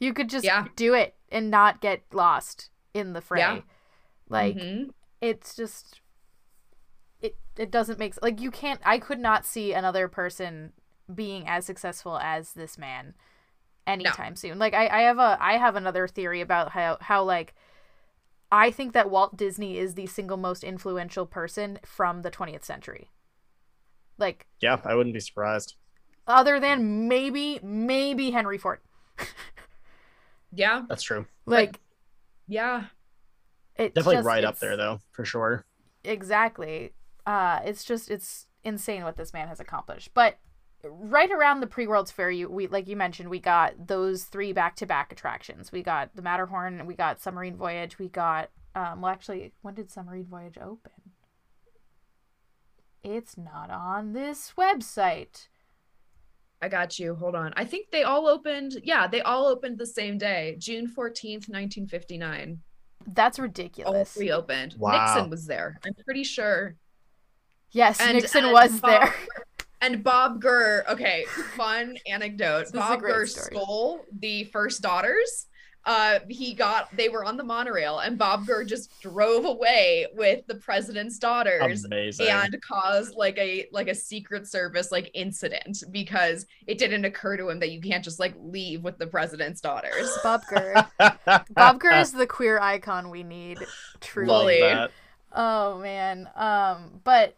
You 0.00 0.12
could 0.12 0.28
just 0.28 0.44
Yeah. 0.44 0.66
do 0.74 0.94
it 0.94 1.14
and 1.30 1.50
not 1.50 1.80
get 1.80 2.02
lost 2.12 2.70
in 2.94 3.12
the 3.12 3.20
fray. 3.20 3.38
Yeah. 3.40 3.60
Like, 4.28 4.56
Mhm. 4.56 4.90
it's 5.20 5.54
just 5.54 6.00
it 7.20 7.36
it 7.56 7.70
doesn't 7.70 7.98
make 8.00 8.14
sense. 8.14 8.22
like 8.22 8.40
you 8.40 8.50
can't 8.50 8.80
I 8.84 8.98
could 8.98 9.20
not 9.20 9.46
see 9.46 9.72
another 9.72 10.08
person 10.08 10.72
being 11.14 11.46
as 11.46 11.64
successful 11.64 12.18
as 12.18 12.54
this 12.54 12.76
man 12.76 13.14
anytime 13.86 14.34
soon. 14.34 14.58
Like 14.58 14.74
I, 14.74 14.88
I 14.88 15.00
have 15.02 15.18
a 15.18 15.36
I 15.40 15.58
have 15.58 15.76
another 15.76 16.08
theory 16.08 16.40
about 16.40 16.72
how 16.72 16.98
how 17.00 17.22
like 17.22 17.54
I 18.50 18.70
think 18.72 18.92
that 18.94 19.08
Walt 19.10 19.36
Disney 19.36 19.78
is 19.78 19.94
the 19.94 20.06
single 20.06 20.36
most 20.36 20.64
influential 20.64 21.24
person 21.26 21.78
from 21.84 22.22
the 22.22 22.30
20th 22.30 22.64
century. 22.64 23.10
Like 24.18 24.46
Yeah, 24.60 24.80
I 24.84 24.94
wouldn't 24.94 25.14
be 25.14 25.20
surprised. 25.20 25.74
other 26.26 26.60
than 26.60 27.08
maybe 27.08 27.58
maybe 27.62 28.30
Henry 28.30 28.58
Ford. 28.58 28.80
yeah. 30.52 30.82
That's 30.88 31.02
true. 31.02 31.26
Like 31.46 31.80
Yeah. 32.46 32.84
it's 33.76 33.94
Definitely 33.94 34.16
just- 34.16 34.26
right 34.26 34.44
up 34.44 34.58
there 34.58 34.76
though, 34.76 35.00
for 35.12 35.24
sure. 35.24 35.64
exactly 36.04 36.92
uh 37.26 37.60
it's 37.64 37.84
just 37.84 38.10
it's 38.10 38.48
insane 38.64 39.04
what 39.04 39.16
this 39.16 39.32
man 39.32 39.46
has 39.46 39.60
accomplished 39.60 40.10
but 40.14 40.40
right 40.82 41.30
around 41.30 41.60
the 41.60 41.66
pre-world's 41.68 42.10
fair 42.10 42.28
you 42.28 42.48
we 42.50 42.66
like 42.66 42.88
you 42.88 42.96
mentioned 42.96 43.30
we 43.30 43.38
got 43.38 43.72
those 43.86 44.24
three 44.24 44.52
back-to-back 44.52 45.12
attractions 45.12 45.70
we 45.70 45.80
got 45.80 46.10
the 46.16 46.22
matterhorn 46.22 46.84
we 46.86 46.96
got 46.96 47.20
submarine 47.20 47.54
voyage 47.56 48.00
we 48.00 48.08
got 48.08 48.50
um 48.74 49.00
well 49.00 49.12
actually 49.12 49.52
when 49.62 49.74
did 49.74 49.88
submarine 49.92 50.26
voyage 50.26 50.58
open 50.60 50.90
it's 53.04 53.36
not 53.36 53.70
on 53.70 54.12
this 54.12 54.52
website 54.58 55.48
I 56.64 56.68
got 56.68 56.96
you. 57.00 57.16
Hold 57.16 57.34
on. 57.34 57.52
I 57.56 57.64
think 57.64 57.90
they 57.90 58.04
all 58.04 58.28
opened. 58.28 58.74
Yeah, 58.84 59.08
they 59.08 59.20
all 59.20 59.46
opened 59.48 59.78
the 59.78 59.86
same 59.86 60.16
day, 60.16 60.54
June 60.60 60.86
14th, 60.86 61.48
1959. 61.48 62.60
That's 63.08 63.40
All 63.40 63.42
ridiculous. 63.42 64.12
three 64.14 64.30
opened. 64.30 64.76
Wow. 64.78 64.92
Nixon 64.92 65.28
was 65.28 65.44
there. 65.44 65.80
I'm 65.84 65.92
pretty 66.04 66.22
sure. 66.22 66.76
Yes, 67.72 68.00
And- 68.00 68.14
Nixon 68.16 68.44
and 68.44 68.52
was 68.52 68.78
Bob- 68.80 68.90
there. 68.90 69.14
And 69.80 70.04
Bob 70.04 70.40
Gurr, 70.40 70.84
okay, 70.88 71.24
fun 71.56 71.96
anecdote. 72.06 72.60
This 72.60 72.68
is 72.68 72.74
a 72.74 72.78
Bob 72.78 73.00
Gurr 73.00 73.26
story. 73.26 73.56
stole 73.56 74.04
the 74.20 74.44
first 74.44 74.82
daughters. 74.82 75.46
Uh, 75.84 76.20
he 76.28 76.54
got 76.54 76.96
they 76.96 77.08
were 77.08 77.24
on 77.24 77.36
the 77.36 77.42
monorail, 77.42 77.98
and 77.98 78.16
Bob 78.16 78.46
Gurr 78.46 78.62
just 78.62 79.00
drove 79.00 79.44
away 79.44 80.06
with 80.14 80.46
the 80.46 80.54
president's 80.54 81.18
daughters 81.18 81.84
Amazing. 81.84 82.28
and 82.28 82.56
caused 82.62 83.16
like 83.16 83.36
a 83.36 83.66
like 83.72 83.88
a 83.88 83.94
secret 83.94 84.46
service 84.46 84.92
like 84.92 85.10
incident 85.12 85.82
because 85.90 86.46
it 86.68 86.78
didn't 86.78 87.04
occur 87.04 87.36
to 87.36 87.48
him 87.48 87.58
that 87.58 87.72
you 87.72 87.80
can't 87.80 88.04
just 88.04 88.20
like 88.20 88.34
leave 88.38 88.84
with 88.84 88.96
the 88.98 89.08
president's 89.08 89.60
daughters. 89.60 90.16
Bob 90.22 90.42
Gurr. 90.48 90.86
Bob 91.50 91.80
Gurr 91.80 91.98
is 91.98 92.12
the 92.12 92.28
queer 92.28 92.60
icon 92.60 93.10
we 93.10 93.24
need. 93.24 93.58
Truly. 94.00 94.28
Love 94.28 94.42
Fully. 94.42 94.60
that. 94.60 94.90
Oh 95.32 95.78
man. 95.78 96.28
Um 96.36 97.00
but 97.02 97.34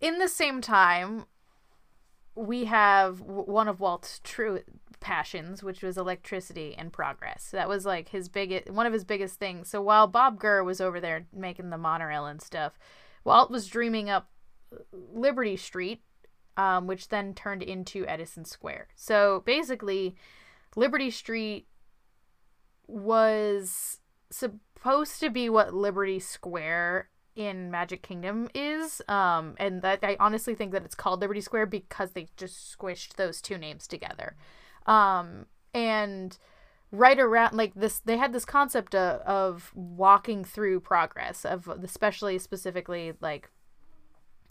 in 0.00 0.18
the 0.18 0.28
same 0.28 0.60
time 0.60 1.24
we 2.36 2.66
have 2.66 3.20
one 3.20 3.66
of 3.66 3.80
Walt's 3.80 4.20
true 4.22 4.60
passions 5.00 5.62
which 5.62 5.82
was 5.82 5.96
electricity 5.96 6.74
and 6.76 6.92
progress. 6.92 7.50
That 7.52 7.68
was 7.68 7.86
like 7.86 8.08
his 8.08 8.28
biggest 8.28 8.70
one 8.70 8.86
of 8.86 8.92
his 8.92 9.04
biggest 9.04 9.38
things. 9.38 9.68
So 9.68 9.80
while 9.80 10.06
Bob 10.06 10.38
Gurr 10.38 10.64
was 10.64 10.80
over 10.80 11.00
there 11.00 11.26
making 11.32 11.70
the 11.70 11.78
monorail 11.78 12.26
and 12.26 12.40
stuff, 12.40 12.78
Walt 13.24 13.50
was 13.50 13.66
dreaming 13.66 14.10
up 14.10 14.30
Liberty 14.92 15.56
Street 15.56 16.02
um, 16.58 16.88
which 16.88 17.08
then 17.08 17.34
turned 17.34 17.62
into 17.62 18.04
Edison 18.06 18.44
Square. 18.44 18.88
So 18.96 19.42
basically 19.46 20.16
Liberty 20.76 21.10
Street 21.10 21.68
was 22.88 24.00
supposed 24.30 25.20
to 25.20 25.30
be 25.30 25.48
what 25.48 25.72
Liberty 25.72 26.18
Square 26.18 27.08
in 27.36 27.70
Magic 27.70 28.02
Kingdom 28.02 28.48
is. 28.54 29.00
Um, 29.08 29.54
and 29.58 29.82
that 29.82 30.00
I 30.02 30.16
honestly 30.18 30.56
think 30.56 30.72
that 30.72 30.84
it's 30.84 30.96
called 30.96 31.20
Liberty 31.20 31.40
Square 31.40 31.66
because 31.66 32.10
they 32.10 32.28
just 32.36 32.76
squished 32.76 33.14
those 33.14 33.40
two 33.40 33.56
names 33.56 33.86
together. 33.86 34.36
Um, 34.88 35.46
and 35.74 36.36
right 36.90 37.18
around 37.18 37.54
like 37.54 37.74
this 37.74 38.00
they 38.00 38.16
had 38.16 38.32
this 38.32 38.46
concept 38.46 38.94
of, 38.94 39.20
of 39.20 39.70
walking 39.74 40.42
through 40.42 40.80
progress 40.80 41.44
of 41.44 41.68
especially 41.68 42.38
specifically 42.38 43.12
like 43.20 43.50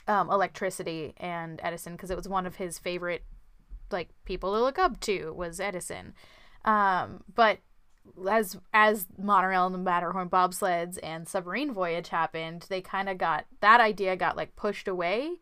um, 0.08 0.30
electricity 0.30 1.13
and 1.17 1.60
Edison 1.63 1.93
because 1.93 2.12
it 2.12 2.17
was 2.17 2.28
one 2.28 2.45
of 2.45 2.56
his 2.56 2.80
favorite 2.80 3.23
like 3.91 4.10
people 4.26 4.54
to 4.54 4.62
look 4.62 4.80
up 4.80 5.00
to 5.02 5.34
was 5.34 5.60
Edison. 5.60 6.13
Um, 6.65 7.23
but 7.34 7.60
as 8.30 8.58
as 8.73 9.08
monorail 9.17 9.65
and 9.65 9.76
the 9.76 9.80
Matterhorn 9.80 10.30
bobsleds 10.30 10.97
and 11.04 11.28
submarine 11.28 11.73
voyage 11.73 12.10
happened, 12.10 12.65
they 12.69 12.82
kind 12.82 13.10
of 13.10 13.17
got 13.17 13.45
that 13.62 13.82
idea 13.82 14.15
got 14.15 14.38
like 14.38 14.56
pushed 14.56 14.88
away 14.88 15.36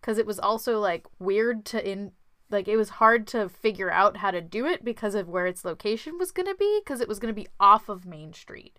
because 0.00 0.18
it 0.18 0.26
was 0.26 0.38
also 0.38 0.78
like 0.78 1.06
weird 1.18 1.64
to 1.66 1.90
in 1.90 2.12
like 2.50 2.68
it 2.68 2.76
was 2.76 2.90
hard 2.90 3.26
to 3.28 3.48
figure 3.48 3.90
out 3.90 4.18
how 4.18 4.30
to 4.30 4.40
do 4.40 4.66
it 4.66 4.84
because 4.84 5.14
of 5.14 5.28
where 5.28 5.46
its 5.46 5.64
location 5.64 6.18
was 6.18 6.32
going 6.32 6.46
to 6.46 6.54
be 6.54 6.80
because 6.84 7.00
it 7.00 7.08
was 7.08 7.18
going 7.18 7.32
to 7.34 7.40
be 7.40 7.48
off 7.58 7.88
of 7.88 8.06
Main 8.06 8.32
Street. 8.32 8.78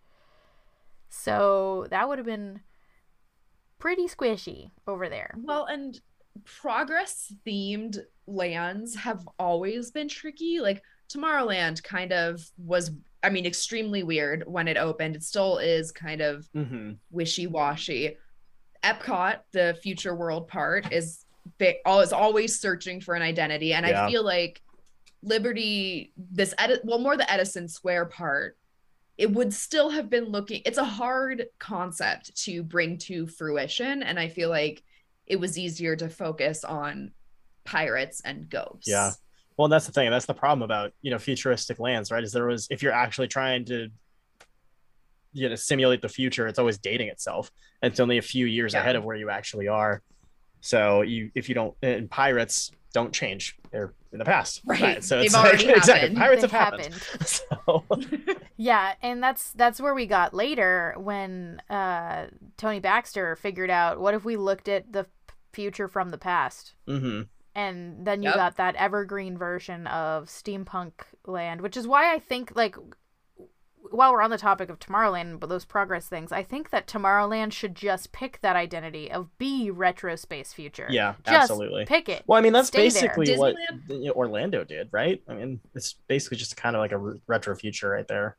So 1.10 1.88
that 1.90 2.08
would 2.08 2.18
have 2.18 2.26
been 2.26 2.62
pretty 3.80 4.08
squishy 4.08 4.72
over 4.88 5.10
there. 5.10 5.34
Well, 5.38 5.66
and 5.66 6.00
progress 6.46 7.34
themed 7.46 7.98
lands 8.28 8.96
have 8.96 9.28
always 9.38 9.92
been 9.92 10.08
tricky. 10.08 10.60
Like 10.60 10.82
Tomorrowland 11.12 11.84
kind 11.84 12.14
of 12.14 12.42
was, 12.58 12.92
I 13.24 13.30
mean, 13.30 13.46
extremely 13.46 14.04
weird 14.04 14.44
when 14.48 14.68
it 14.68 14.78
opened. 14.78 15.16
It 15.16 15.24
still 15.24 15.58
is 15.58 15.92
kind 15.92 16.22
of 16.22 16.48
hmm 16.54 16.94
wishy 17.10 17.48
washy. 17.48 18.18
Epcot, 18.84 19.40
the 19.52 19.78
future 19.84 20.16
world 20.16 20.48
part, 20.48 20.92
is 20.92 21.26
they 21.58 21.80
is 21.86 22.14
always 22.14 22.60
searching 22.60 23.02
for 23.02 23.16
an 23.16 23.22
identity, 23.22 23.74
and 23.74 23.86
Yeah. 23.86 24.06
I 24.06 24.10
feel 24.12 24.24
like 24.24 24.62
Liberty, 25.24 26.12
this 26.18 26.54
edit, 26.58 26.82
well, 26.84 26.98
more 27.00 27.16
the 27.16 27.32
Edison 27.32 27.68
Square 27.68 28.06
part, 28.06 28.58
it 29.18 29.30
would 29.32 29.54
still 29.54 29.90
have 29.92 30.10
been 30.10 30.26
looking. 30.26 30.64
It's 30.66 30.80
a 30.80 30.84
hard 30.84 31.46
concept 31.60 32.36
to 32.46 32.64
bring 32.64 32.98
to 33.00 33.28
fruition, 33.28 34.02
and 34.02 34.20
I 34.20 34.28
feel 34.30 34.50
like 34.50 34.84
it 35.28 35.36
was 35.40 35.58
easier 35.60 35.96
to 35.96 36.10
focus 36.10 36.64
on 36.64 37.12
pirates 37.66 38.22
and 38.26 38.50
ghosts. 38.50 38.88
Yeah. 38.88 39.12
Well, 39.58 39.68
that's 39.68 39.86
the 39.86 39.92
thing. 39.92 40.10
That's 40.10 40.26
the 40.26 40.34
problem 40.34 40.64
about 40.64 40.94
you 41.04 41.12
know 41.12 41.20
futuristic 41.20 41.78
lands, 41.80 42.12
right? 42.12 42.24
Is 42.24 42.32
there 42.32 42.48
was 42.48 42.68
if 42.72 42.82
you're 42.82 42.92
actually 42.94 43.28
trying 43.28 43.66
to 43.66 43.90
you 45.34 45.50
know 45.50 45.56
simulate 45.56 46.02
the 46.02 46.10
future, 46.10 46.48
it's 46.48 46.58
always 46.58 46.80
dating 46.80 47.10
itself. 47.10 47.52
And 47.84 47.92
it's 47.92 48.00
only 48.00 48.18
a 48.18 48.22
few 48.24 48.48
years 48.48 48.74
Yeah. 48.74 48.80
ahead 48.82 48.96
of 48.96 49.04
where 49.04 49.16
you 49.16 49.30
actually 49.30 49.68
are. 49.68 50.02
So 50.62 51.02
you 51.02 51.32
if 51.36 51.50
you 51.50 51.56
don't 51.56 51.76
and 51.82 52.10
pirates 52.10 52.72
don't 52.94 53.14
change. 53.14 53.58
They're 53.72 53.94
in 54.12 54.20
the 54.20 54.26
past. 54.26 54.62
Right. 54.66 55.02
So 55.04 55.18
They've 55.18 55.26
it's 55.28 55.36
already 55.36 55.68
like, 55.68 55.78
exactly 55.78 56.16
pirates 56.16 56.42
They 56.42 56.48
have 56.48 56.52
happened. 56.52 57.02
So 57.26 57.84
Yeah, 58.58 58.94
and 59.02 59.24
that's 59.24 59.52
that's 59.54 59.80
where 59.80 59.94
we 59.94 60.06
got 60.06 60.34
later 60.34 60.94
when 60.98 61.62
uh, 61.70 62.28
Tony 62.58 62.80
Baxter 62.80 63.36
figured 63.36 63.70
out 63.70 64.00
what 64.00 64.14
if 64.14 64.24
we 64.26 64.36
looked 64.38 64.68
at 64.68 64.92
the 64.92 65.06
future 65.54 65.88
from 65.88 66.10
the 66.12 66.18
past, 66.18 66.76
mhm. 66.88 67.28
and 67.56 68.06
then 68.06 68.22
you 68.24 68.30
Yep. 68.30 68.36
got 68.36 68.58
that 68.58 68.76
evergreen 68.76 69.38
version 69.38 69.88
of 69.88 70.28
steampunk 70.28 70.92
land, 71.26 71.62
which 71.62 71.76
is 71.76 71.88
why 71.88 72.14
I 72.14 72.20
think 72.20 72.56
like 72.56 72.76
while 73.92 74.12
we're 74.12 74.22
on 74.22 74.30
the 74.30 74.38
topic 74.38 74.70
of 74.70 74.80
Tomorrowland, 74.80 75.40
but 75.40 75.50
those 75.50 75.66
progress 75.66 76.08
things, 76.08 76.32
I 76.32 76.44
think 76.44 76.70
that 76.72 76.88
Tomorrowland 76.88 77.52
should 77.52 77.76
just 77.76 78.12
pick 78.12 78.40
that 78.42 78.56
identity 78.56 79.12
of 79.12 79.38
be 79.38 79.70
retro 79.70 80.16
space 80.16 80.54
future. 80.54 80.88
yeah, 80.90 81.16
just 81.26 81.52
absolutely. 81.52 81.86
pick 81.86 82.10
it. 82.10 82.24
Well, 82.28 82.40
I 82.40 82.42
mean, 82.42 82.54
that's 82.54 82.70
Stay 82.70 82.90
there. 82.90 83.02
basically 83.16 83.36
what 83.38 83.56
you 83.90 84.06
know, 84.06 84.12
Orlando 84.14 84.64
did, 84.64 84.90
right? 84.92 85.22
I 85.28 85.34
mean, 85.36 85.60
it's 85.76 85.96
basically 86.08 86.38
just 86.38 86.58
kind 86.58 86.76
of 86.76 86.80
like 86.80 86.92
a 86.92 86.98
re- 86.98 87.20
retro 87.28 87.56
future 87.56 87.90
right 87.90 88.08
there. 88.08 88.38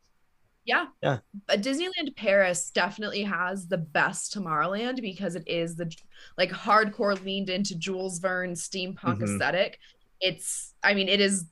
Yeah. 0.64 0.86
Yeah. 1.02 1.18
But 1.48 1.60
Disneyland 1.60 2.14
Paris 2.16 2.70
definitely 2.70 3.24
has 3.24 3.66
the 3.66 3.78
best 3.78 4.32
Tomorrowland 4.32 5.00
because 5.00 5.34
it 5.34 5.42
is 5.48 5.74
the 5.74 5.92
like 6.38 6.50
hardcore 6.50 7.20
leaned 7.24 7.50
into 7.50 7.74
Jules 7.74 8.20
Verne 8.20 8.52
steampunk 8.52 9.18
Mhm. 9.18 9.24
aesthetic. 9.24 9.80
It's 10.20 10.72
I 10.82 10.94
mean 10.94 11.08
it 11.08 11.20
is 11.20 11.46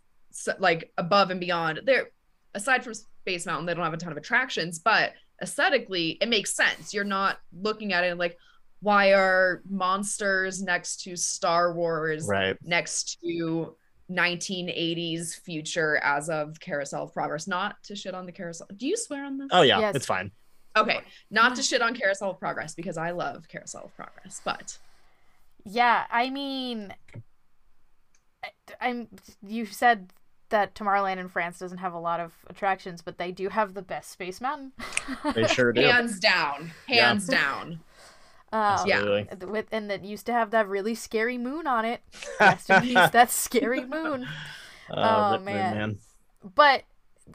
like 0.60 0.92
above 0.96 1.30
and 1.30 1.40
beyond. 1.40 1.80
There 1.84 2.10
aside 2.54 2.84
from 2.84 2.92
Space 3.20 3.46
Mountain 3.46 3.66
they 3.66 3.74
don't 3.74 3.84
have 3.84 3.94
a 3.94 3.98
ton 3.98 4.12
of 4.12 4.18
attractions, 4.18 4.78
but 4.78 5.12
aesthetically 5.42 6.18
it 6.20 6.28
makes 6.28 6.54
sense. 6.54 6.92
You're 6.94 7.04
not 7.04 7.38
looking 7.52 7.92
at 7.92 8.04
it 8.04 8.16
like 8.18 8.36
why 8.80 9.12
are 9.12 9.60
monsters 9.68 10.62
next 10.62 11.02
to 11.02 11.14
Star 11.16 11.74
Wars 11.74 12.26
Right. 12.26 12.56
next 12.62 13.20
to 13.20 13.76
1980s 14.10 15.34
future 15.44 15.98
as 16.02 16.28
of 16.30 16.58
Carousel 16.60 17.04
of 17.04 17.12
Progress. 17.12 17.46
Not 17.46 17.76
to 17.84 17.94
shit 17.94 18.14
on 18.14 18.26
the 18.26 18.32
Carousel. 18.32 18.66
Do 18.76 18.86
you 18.88 18.96
swear 18.96 19.24
on 19.24 19.38
this? 19.38 19.48
Oh 19.52 19.62
yeah, 19.62 19.78
Yes. 19.80 19.94
it's 19.96 20.06
fine. 20.06 20.30
Okay, 20.76 21.00
not 21.30 21.56
to 21.56 21.62
shit 21.62 21.82
on 21.82 21.94
Carousel 21.94 22.30
of 22.30 22.38
Progress 22.38 22.74
because 22.74 22.96
I 22.96 23.10
love 23.10 23.46
Carousel 23.48 23.84
of 23.84 23.94
Progress, 23.96 24.40
but 24.44 24.78
Yeah, 25.64 26.06
I 26.10 26.30
mean, 26.30 26.94
I- 28.42 28.52
I'm. 28.80 29.08
You 29.42 29.66
said 29.66 30.10
that 30.50 30.74
Tomorrowland 30.74 31.18
in 31.18 31.28
France 31.28 31.58
doesn't 31.58 31.78
have 31.78 31.92
a 31.94 31.98
lot 31.98 32.20
of 32.20 32.32
attractions, 32.48 33.02
but 33.02 33.18
they 33.18 33.32
do 33.32 33.48
have 33.48 33.74
the 33.74 33.82
best 33.82 34.10
Space 34.10 34.40
Mountain. 34.40 34.72
They 35.34 35.46
sure 35.46 35.72
do. 35.72 35.80
hands 35.82 36.20
down, 36.20 36.72
Yeah. 36.88 37.06
hands 37.08 37.26
down. 37.26 37.80
Um, 38.52 38.80
Yeah. 38.84 39.22
With 39.46 39.66
and 39.70 39.88
that 39.90 40.04
used 40.04 40.26
to 40.26 40.32
have 40.32 40.50
that 40.50 40.66
really 40.68 40.96
scary 40.96 41.38
moon 41.38 41.68
on 41.68 41.84
it. 41.84 42.00
Rest 42.40 42.66
that 42.66 43.30
scary 43.30 43.84
moon. 43.84 44.26
Oh, 44.90 44.94
Oh, 44.96 45.32
Rip 45.32 45.40
Moon, 45.42 45.44
man. 45.44 45.98
But 46.56 46.82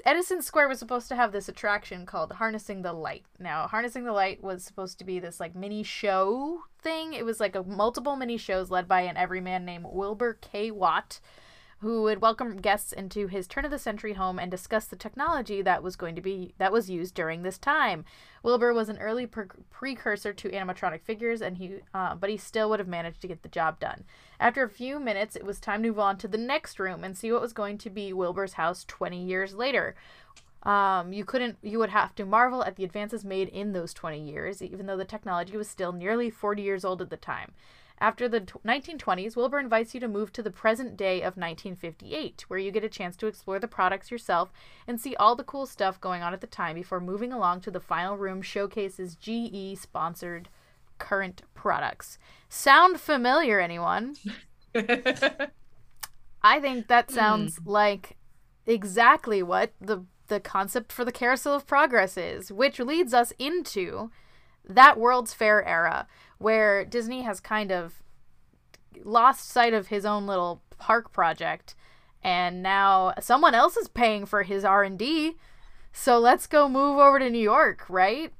Edison 0.03 0.41
Square 0.41 0.68
was 0.68 0.78
supposed 0.80 1.07
to 1.07 1.16
have 1.16 1.32
this 1.32 1.47
attraction 1.47 2.05
called 2.05 2.34
Harnessing 2.34 2.82
the 2.82 2.91
Light. 2.91 3.24
Now, 3.39 3.66
Harnessing 3.68 4.03
the 4.03 4.11
Light 4.11 4.43
was 4.43 4.66
supposed 4.66 4.99
to 4.99 5.05
be 5.05 5.20
this 5.20 5.39
like 5.39 5.55
mini 5.55 5.84
show 5.84 6.63
thing. 6.82 7.13
It 7.13 7.24
was 7.24 7.39
like 7.39 7.55
a 7.55 7.63
multiple 7.63 8.18
mini 8.18 8.36
shows 8.36 8.70
led 8.70 8.86
by 8.86 9.01
an 9.01 9.16
everyman 9.16 9.63
named 9.63 9.86
Wilbur 9.88 10.38
K. 10.41 10.70
Watt, 10.70 11.22
who 11.80 12.01
would 12.03 12.21
welcome 12.21 12.57
guests 12.57 12.93
into 12.93 13.28
his 13.28 13.47
turn 13.47 13.65
of 13.65 13.71
the 13.71 13.78
century 13.78 14.13
home 14.13 14.39
and 14.39 14.49
discuss 14.49 14.86
the 14.86 14.95
technology 14.95 15.61
that 15.61 15.84
was 15.84 15.95
going 15.95 16.15
to 16.15 16.21
be 16.21 16.53
that 16.57 16.71
was 16.71 16.89
used 16.89 17.13
during 17.13 17.43
this 17.43 17.57
time. 17.57 18.05
Wilbur 18.43 18.73
was 18.73 18.89
an 18.89 18.97
early 18.97 19.26
pre- 19.26 19.45
precursor 19.69 20.34
to 20.34 20.49
animatronic 20.49 21.01
figures, 21.01 21.41
and 21.41 21.57
he 21.57 21.80
uh, 21.93 22.15
but 22.15 22.30
he 22.30 22.38
still 22.38 22.69
would 22.69 22.80
have 22.80 22.88
managed 22.88 23.21
to 23.21 23.28
get 23.28 23.43
the 23.43 23.49
job 23.49 23.80
done. 23.80 24.05
After 24.39 24.63
a 24.63 24.69
few 24.69 24.99
minutes, 24.99 25.36
it 25.36 25.45
was 25.45 25.59
time 25.59 25.84
to 25.84 25.89
move 25.89 25.99
on 25.99 26.17
to 26.17 26.28
the 26.28 26.38
next 26.38 26.80
room 26.80 27.03
and 27.03 27.17
see 27.17 27.32
what 27.32 27.41
was 27.41 27.53
going 27.53 27.78
to 27.80 27.89
be 27.89 28.13
Wilbur's 28.13 28.53
house 28.53 28.86
20 28.88 29.23
years 29.23 29.53
later. 29.53 29.95
Um, 30.63 31.13
you 31.13 31.26
couldn't, 31.26 31.57
you 31.61 31.78
would 31.78 31.91
have 31.91 32.15
to 32.15 32.26
marvel 32.26 32.63
at 32.63 32.76
the 32.76 32.84
advances 32.84 33.23
made 33.23 33.49
in 33.49 33.73
those 33.73 33.93
20 33.93 34.19
years, 34.19 34.63
even 34.63 34.88
though 34.88 34.97
the 34.97 35.05
technology 35.05 35.55
was 35.55 35.69
still 35.69 35.91
nearly 35.91 36.32
40 36.32 36.63
years 36.63 36.84
old 36.84 37.03
at 37.03 37.11
the 37.11 37.17
time. 37.17 37.51
After 38.00 38.28
the 38.28 38.41
t- 38.41 38.54
1920s, 38.66 39.36
Wilbur 39.36 39.60
invites 39.60 39.93
you 39.93 40.00
to 40.02 40.08
move 40.08 40.34
to 40.34 40.43
the 40.43 40.52
present 40.52 40.98
day 40.98 41.18
of 41.18 41.38
1958, 41.38 42.46
where 42.48 42.60
you 42.60 42.72
get 42.72 42.84
a 42.84 42.89
chance 42.89 43.16
to 43.18 43.28
explore 43.28 43.60
the 43.60 43.68
products 43.68 44.12
yourself 44.12 44.52
and 44.86 45.00
see 45.00 45.16
all 45.16 45.36
the 45.36 45.43
cool 45.43 45.66
stuff 45.66 46.02
going 46.02 46.22
on 46.22 46.34
at 46.34 46.41
the 46.41 46.48
time 46.48 46.76
before 46.76 47.00
moving 47.00 47.32
along 47.32 47.62
to 47.62 47.72
the 47.72 47.80
final 47.80 48.18
room 48.18 48.41
showcases 48.41 49.16
GE 49.16 49.78
sponsored 49.78 50.50
current 50.98 51.43
products. 51.54 52.18
Sound 52.50 53.00
familiar, 53.00 53.60
anyone? 53.60 54.16
I 54.76 56.60
think 56.60 56.88
that 56.88 57.10
hmm. 57.10 57.16
sounds 57.16 57.60
like 57.66 58.18
exactly 58.66 59.41
what 59.41 59.72
the 59.80 60.06
the 60.28 60.39
concept 60.39 60.91
for 60.91 61.06
the 61.06 61.12
carousel 61.12 61.54
of 61.54 61.68
progress 61.68 62.18
is, 62.18 62.52
which 62.52 62.80
leads 62.80 63.14
us 63.14 63.32
into 63.38 64.10
that 64.68 64.99
World's 64.99 65.34
Fair 65.34 65.63
era 65.66 66.07
where 66.38 66.84
Disney 66.86 67.22
has 67.24 67.39
kind 67.39 67.72
of 67.72 68.01
lost 69.03 69.49
sight 69.49 69.74
of 69.74 69.88
his 69.88 70.05
own 70.05 70.28
little 70.28 70.61
park 70.78 71.11
project 71.11 71.76
and 72.26 72.63
now 72.63 73.13
someone 73.22 73.53
else 73.53 73.78
is 73.78 73.88
paying 73.88 74.26
for 74.26 74.41
his 74.41 74.66
R&D. 74.66 75.36
So 75.93 76.18
let's 76.18 76.47
go 76.47 76.68
move 76.68 76.97
over 76.97 77.20
to 77.20 77.30
New 77.30 77.38
York, 77.38 77.86
right? 77.88 78.34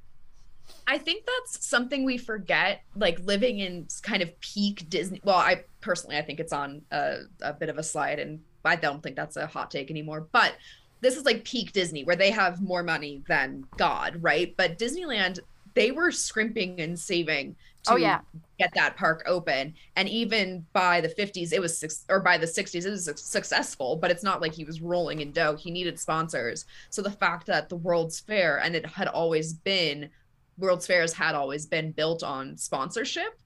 I 0.88 0.98
think 0.98 1.24
that's 1.24 1.64
something 1.64 2.04
we 2.04 2.18
forget, 2.18 2.82
like 2.96 3.20
living 3.20 3.60
in 3.60 3.86
kind 4.02 4.22
of 4.22 4.38
peak 4.40 4.90
Disney. 4.90 5.20
Well, 5.22 5.36
I 5.36 5.64
personally, 5.80 6.16
I 6.16 6.22
think 6.22 6.40
it's 6.40 6.52
on 6.52 6.82
a, 6.90 7.20
a 7.40 7.52
bit 7.52 7.68
of 7.68 7.78
a 7.78 7.84
slide, 7.84 8.18
and 8.18 8.40
I 8.64 8.74
don't 8.74 9.02
think 9.02 9.14
that's 9.14 9.36
a 9.36 9.46
hot 9.46 9.70
take 9.70 9.88
anymore. 9.90 10.26
But 10.32 10.56
this 11.00 11.16
is 11.16 11.24
like 11.24 11.44
peak 11.44 11.72
Disney, 11.72 12.02
where 12.02 12.16
they 12.16 12.32
have 12.32 12.60
more 12.60 12.82
money 12.82 13.22
than 13.28 13.64
God, 13.76 14.18
right? 14.20 14.52
But 14.56 14.78
Disneyland, 14.78 15.38
they 15.76 15.92
were 15.92 16.10
scrimping 16.12 16.80
and 16.80 16.98
saving 16.98 17.56
to 17.84 17.94
Oh, 17.94 17.96
yeah. 17.96 18.22
get 18.58 18.72
that 18.74 18.96
park 18.96 19.22
open, 19.26 19.74
and 19.96 20.08
even 20.08 20.66
by 20.72 21.00
the 21.00 21.08
50s, 21.08 21.52
it 21.52 21.60
was 21.60 21.78
six, 21.78 22.04
or 22.10 22.20
by 22.20 22.38
the 22.38 22.48
60s, 22.48 22.86
it 22.86 22.90
was 22.90 23.10
successful. 23.16 23.96
But 23.96 24.10
it's 24.10 24.24
not 24.24 24.40
like 24.42 24.54
he 24.54 24.64
was 24.64 24.80
rolling 24.82 25.20
in 25.20 25.32
dough. 25.32 25.56
He 25.56 25.70
needed 25.70 26.00
sponsors. 26.00 26.66
So 26.90 27.02
the 27.02 27.12
fact 27.12 27.46
that 27.48 27.68
the 27.68 27.76
World's 27.76 28.20
Fair 28.20 28.58
and 28.60 28.74
it 28.76 28.86
had 28.86 29.08
always 29.08 29.52
been 29.54 30.10
World's 30.58 30.86
Fairs 30.88 31.12
had 31.12 31.34
always 31.34 31.66
been 31.66 31.92
built 31.92 32.22
on 32.24 32.56
sponsorship 32.56 33.38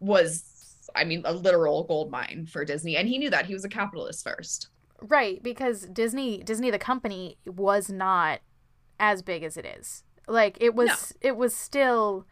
was 0.00 0.44
I 0.94 1.04
mean 1.04 1.22
a 1.24 1.32
literal 1.32 1.84
gold 1.84 2.10
mine 2.10 2.46
for 2.50 2.64
Disney 2.64 2.96
and 2.96 3.08
he 3.08 3.18
knew 3.18 3.30
that 3.30 3.46
he 3.46 3.54
was 3.54 3.64
a 3.64 3.68
capitalist 3.68 4.24
first. 4.24 4.68
Right, 5.02 5.42
because 5.42 5.82
Disney 5.92 6.42
Disney 6.42 6.70
the 6.70 6.78
company 6.78 7.38
was 7.46 7.90
not 7.90 8.40
as 9.00 9.22
big 9.22 9.42
as 9.44 9.56
it 9.58 9.66
is. 9.66 10.04
Like 10.26 10.58
it 10.60 10.74
was 10.74 11.14
it 11.20 11.36
was 11.36 11.54
still 11.54 12.26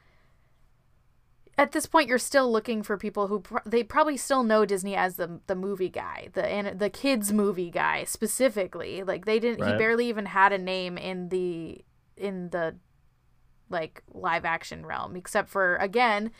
at 1.57 1.72
this 1.72 1.86
point 1.86 2.09
you're 2.09 2.18
still 2.18 2.51
looking 2.51 2.82
for 2.82 2.97
people 2.97 3.28
who 3.28 3.40
pr- 3.40 3.59
they 3.64 3.84
probably 3.84 4.16
still 4.16 4.42
know 4.42 4.64
Disney 4.64 4.97
as 4.97 5.16
the 5.16 5.40
the 5.47 5.55
movie 5.55 5.88
guy, 5.88 6.28
the 6.32 6.45
and 6.45 6.78
the 6.78 6.90
kids 6.90 7.32
movie 7.32 7.70
guy 7.70 8.05
specifically. 8.05 9.03
Like 9.03 9.24
they 9.24 9.38
didn't 9.38 9.64
he 9.72 9.78
barely 9.78 10.09
even 10.09 10.26
had 10.26 10.53
a 10.53 10.59
name 10.59 10.99
in 10.99 11.28
the 11.28 11.84
in 12.16 12.51
the 12.51 12.76
like 13.70 14.03
live 14.12 14.45
action 14.45 14.84
realm 14.84 15.16
except 15.16 15.49
for 15.49 15.76
again 15.76 16.30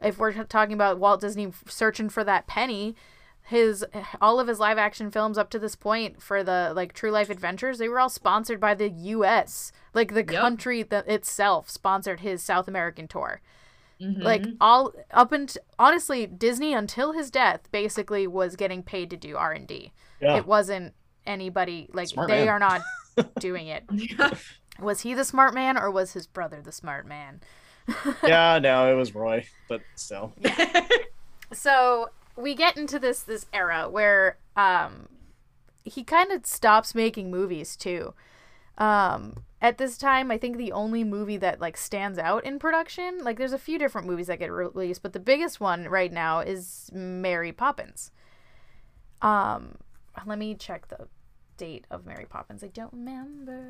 if 0.00 0.18
we're 0.18 0.44
talking 0.44 0.74
about 0.74 0.98
Walt 0.98 1.20
Disney 1.20 1.52
searching 1.66 2.08
for 2.08 2.22
that 2.24 2.46
penny, 2.46 2.94
his 3.48 3.84
all 4.20 4.38
of 4.40 4.46
his 4.48 4.58
live 4.60 4.78
action 4.78 5.10
films 5.10 5.38
up 5.38 5.48
to 5.50 5.58
this 5.58 5.74
point 5.74 6.22
for 6.22 6.42
the 6.44 6.72
like 6.76 6.92
True 6.92 7.10
Life 7.10 7.30
Adventures, 7.30 7.78
they 7.78 7.88
were 7.88 7.98
all 8.00 8.08
sponsored 8.10 8.60
by 8.60 8.74
the 8.74 8.88
U.S. 8.90 9.72
Like 9.94 10.12
the 10.14 10.24
Yep. 10.24 10.40
country 10.40 10.82
that 10.82 11.08
itself 11.08 11.70
sponsored 11.70 12.20
his 12.20 12.42
South 12.42 12.68
American 12.68 13.08
tour. 13.08 13.40
Mhm. 14.00 14.22
Like 14.22 14.44
all 14.60 14.92
up 15.10 15.32
and 15.32 15.56
honestly, 15.78 16.26
Disney 16.26 16.72
until 16.74 17.12
his 17.12 17.30
death 17.30 17.68
basically 17.72 18.26
was 18.26 18.54
getting 18.54 18.82
paid 18.82 19.10
to 19.10 19.16
do 19.16 19.36
R 19.36 19.52
and 19.52 19.66
D. 19.66 19.92
Yeah. 20.20 20.36
It 20.36 20.46
wasn't 20.46 20.94
anybody 21.26 21.88
like 21.92 22.08
Smart 22.08 22.28
they 22.28 22.44
man. 22.44 22.48
are 22.48 22.58
not 22.58 22.82
doing 23.40 23.66
it. 23.66 23.84
Was 24.80 25.00
he 25.00 25.12
the 25.14 25.24
smart 25.24 25.54
man 25.54 25.76
or 25.76 25.90
was 25.90 26.12
his 26.12 26.28
brother 26.28 26.60
the 26.62 26.70
smart 26.70 27.04
man? 27.04 27.40
yeah, 28.22 28.60
no, 28.60 28.92
it 28.92 28.94
was 28.94 29.12
Roy, 29.12 29.44
but 29.68 29.80
still. 29.96 30.32
so 31.52 32.10
we 32.38 32.54
get 32.54 32.76
into 32.76 32.98
this 32.98 33.22
this 33.22 33.46
era 33.52 33.88
where 33.90 34.38
um 34.56 35.08
he 35.84 36.04
kind 36.04 36.30
of 36.30 36.46
stops 36.46 36.94
making 36.94 37.30
movies 37.30 37.76
too. 37.76 38.14
Um 38.78 39.42
at 39.60 39.76
this 39.76 39.98
time 39.98 40.30
i 40.30 40.38
think 40.38 40.56
the 40.56 40.70
only 40.70 41.02
movie 41.02 41.36
that 41.36 41.60
like 41.60 41.76
stands 41.76 42.16
out 42.16 42.44
in 42.44 42.60
production 42.60 43.18
like 43.24 43.36
there's 43.36 43.52
a 43.52 43.58
few 43.58 43.76
different 43.76 44.06
movies 44.06 44.28
that 44.28 44.38
get 44.38 44.52
released 44.52 45.02
but 45.02 45.12
the 45.12 45.18
biggest 45.18 45.58
one 45.58 45.88
right 45.88 46.12
now 46.12 46.38
is 46.38 46.88
mary 46.92 47.50
poppins. 47.50 48.12
Um 49.20 49.78
let 50.26 50.38
me 50.38 50.54
check 50.54 50.86
the 50.88 51.08
date 51.56 51.86
of 51.90 52.06
mary 52.06 52.24
poppins. 52.24 52.62
I 52.62 52.68
don't 52.68 52.92
remember. 52.92 53.64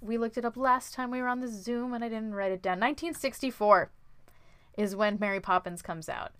We 0.00 0.16
looked 0.16 0.38
it 0.38 0.46
up 0.46 0.56
last 0.56 0.94
time 0.94 1.10
we 1.10 1.20
were 1.20 1.28
on 1.28 1.40
the 1.40 1.48
zoom 1.48 1.92
and 1.92 2.02
i 2.02 2.08
didn't 2.08 2.34
write 2.34 2.52
it 2.52 2.62
down. 2.62 2.80
1964 2.80 3.90
is 4.78 4.94
when 4.96 5.18
Mary 5.20 5.40
Poppins 5.40 5.82
comes 5.82 6.08
out. 6.08 6.32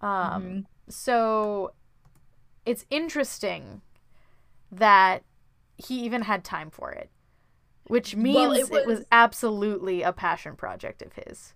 Um, 0.00 0.42
Mhm. 0.44 0.66
So 0.90 1.72
it's 2.64 2.86
interesting 2.90 3.82
that 4.72 5.22
he 5.76 6.00
even 6.00 6.22
had 6.22 6.44
time 6.44 6.70
for 6.70 6.90
it, 6.92 7.10
which 7.86 8.16
means 8.16 8.36
Well, 8.36 8.52
it, 8.52 8.60
it 8.60 8.70
was... 8.70 8.86
was- 8.98 9.06
absolutely 9.12 10.02
a 10.02 10.12
passion 10.12 10.56
project 10.56 11.02
of 11.02 11.12
his. 11.14 11.54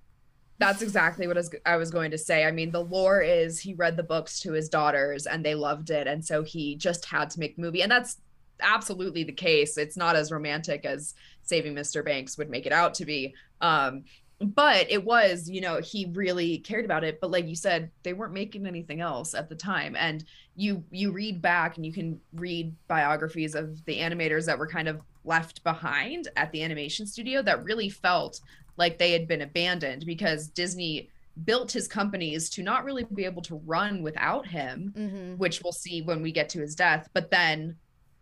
That's 0.59 0.83
exactly 0.83 1.27
what 1.27 1.39
I 1.67 1.77
was 1.77 1.91
going 1.91 2.13
to 2.13 2.19
say. 2.19 2.45
I 2.45 2.53
mean, 2.53 2.71
the 2.71 2.85
lore 2.85 3.21
is 3.21 3.59
he 3.59 3.75
read 3.75 3.97
the 3.97 4.03
books 4.05 4.39
to 4.41 4.53
his 4.53 4.69
daughters 4.69 5.27
and 5.27 5.45
they 5.45 5.57
loved 5.57 5.91
it. 5.91 6.07
And 6.07 6.25
so 6.25 6.45
he 6.45 6.77
just 6.77 7.05
had 7.07 7.31
to 7.31 7.41
make 7.41 7.57
the 7.57 7.63
movie. 7.63 7.83
And 7.83 7.91
that's 7.91 8.21
absolutely 8.61 9.25
the 9.25 9.33
case. 9.33 9.77
It's 9.77 9.97
not 9.97 10.15
as 10.15 10.31
romantic 10.31 10.85
as 10.85 11.15
Saving 11.43 11.75
Mr. 11.75 12.05
Banks 12.05 12.39
would 12.39 12.49
make 12.49 12.65
it 12.67 12.73
out 12.73 12.95
to 12.95 13.05
be. 13.05 13.35
Um, 13.61 14.05
but 14.43 14.91
it 14.91 15.05
was, 15.05 15.49
you 15.49 15.61
know, 15.61 15.81
he 15.81 16.07
really 16.13 16.59
cared 16.59 16.85
about 16.85 17.05
it. 17.05 17.21
But 17.21 17.31
like 17.31 17.47
you 17.47 17.57
said, 17.57 17.91
they 18.03 18.13
weren't 18.13 18.33
making 18.33 18.67
anything 18.67 19.01
else 19.01 19.35
at 19.35 19.49
the 19.49 19.55
time. 19.55 19.95
And 19.97 20.25
you 20.57 20.85
you 20.91 21.13
read 21.13 21.41
back 21.41 21.77
and 21.77 21.87
you 21.87 21.93
can 21.93 22.21
read 22.35 22.75
biographies 22.89 23.55
of 23.55 23.85
the 23.85 23.99
animators 23.99 24.47
that 24.47 24.59
were 24.59 24.67
kind 24.67 24.89
of 24.89 25.01
left 25.25 25.63
behind 25.65 26.29
at 26.37 26.51
the 26.53 26.63
animation 26.63 27.07
studio 27.07 27.43
that 27.43 27.63
really 27.65 27.89
felt 27.89 28.41
like 28.77 28.99
they 28.99 29.13
had 29.13 29.29
been 29.29 29.43
abandoned 29.43 30.05
because 30.07 30.49
Disney 30.49 31.09
built 31.45 31.73
his 31.73 31.89
companies 31.89 32.51
to 32.51 32.63
not 32.63 32.85
really 32.85 33.05
be 33.15 33.25
able 33.25 33.41
to 33.43 33.57
run 33.65 34.03
without 34.03 34.47
him, 34.47 34.93
Mm-hmm. 34.97 35.35
which 35.39 35.63
we'll 35.63 35.73
see 35.73 36.03
when 36.03 36.21
we 36.23 36.33
get 36.33 36.49
to 36.51 36.61
his 36.61 36.75
death, 36.75 37.09
but 37.15 37.31
then 37.31 37.77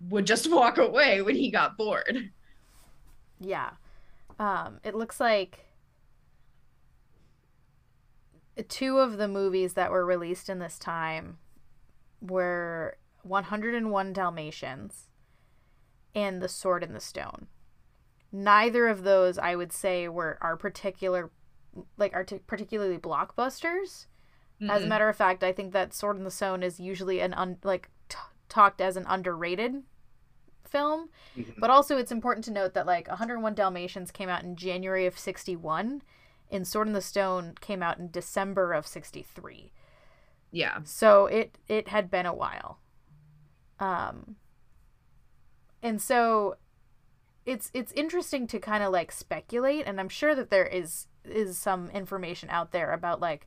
would 0.09 0.27
just 0.27 0.51
walk 0.53 0.79
away 0.79 1.21
when 1.23 1.35
he 1.37 1.51
got 1.51 1.77
bored. 1.77 2.31
Yeah. 3.41 3.71
Um, 4.39 4.79
it 4.85 4.95
looks 4.95 5.19
like 5.21 5.59
two 8.63 8.99
of 8.99 9.17
the 9.17 9.29
movies 9.29 9.75
that 9.75 9.91
were 9.91 10.05
released 10.05 10.49
in 10.49 10.59
this 10.59 10.79
time 10.79 11.39
were 12.21 12.97
101 13.23 14.13
Dalmatians 14.13 15.09
and 16.15 16.41
The 16.43 16.49
Sword 16.49 16.83
in 16.83 16.93
the 16.93 17.01
Stone. 17.01 17.47
Neither 18.33 18.89
of 18.89 19.03
those, 19.03 19.39
I 19.39 19.57
would 19.57 19.73
say, 19.73 20.09
were 20.09 20.39
are 20.41 20.57
particular, 20.57 21.31
like 21.97 22.15
are 22.15 22.25
t- 22.25 22.41
particularly 22.47 22.99
blockbusters. 22.99 24.07
As 24.69 24.83
a 24.83 24.87
matter 24.87 25.09
of 25.09 25.17
fact, 25.17 25.43
I 25.43 25.53
think 25.53 25.73
that 25.73 25.95
Sword 25.95 26.19
in 26.19 26.25
the 26.25 26.31
Stone 26.31 26.63
is 26.63 26.79
usually 26.79 27.21
an 27.21 27.33
un- 27.35 27.59
like 27.65 27.89
t- 28.11 28.19
talked 28.51 28.81
as 28.83 28.97
an 28.97 29.07
underrated 29.09 29.83
film. 30.69 31.09
Mhm. 31.35 31.59
But 31.59 31.71
also, 31.71 31.97
it's 31.97 32.13
important 32.13 32.45
to 32.45 32.53
note 32.53 32.75
that 32.75 32.87
like 32.87 33.09
101 33.09 33.55
Dalmatians 33.55 34.11
came 34.11 34.29
out 34.29 34.43
in 34.45 34.57
January 34.57 35.07
of 35.07 35.19
61, 35.19 36.03
and 36.51 36.67
Sword 36.67 36.89
in 36.89 36.93
the 36.93 37.01
Stone 37.03 37.55
came 37.61 37.83
out 37.83 37.99
in 37.99 38.11
December 38.11 38.73
of 38.73 38.87
63. 38.87 39.73
yeah. 40.51 40.79
So 40.85 41.27
it 41.27 41.59
it 41.69 41.89
had 41.89 42.11
been 42.11 42.27
a 42.27 42.35
while. 42.35 42.79
Um 43.79 44.37
and 45.83 46.01
so 46.01 46.57
it's 47.47 47.71
it's 47.73 47.93
interesting 47.93 48.47
to 48.49 48.59
kind 48.59 48.83
of 48.85 48.93
like 48.93 49.13
speculate 49.13 49.87
and 49.87 49.99
I'm 50.01 50.09
sure 50.09 50.35
that 50.35 50.51
there 50.51 50.67
is 50.67 51.07
is 51.25 51.57
some 51.59 51.89
information 51.91 52.51
out 52.51 52.73
there 52.73 52.93
about 52.93 53.21
like 53.21 53.47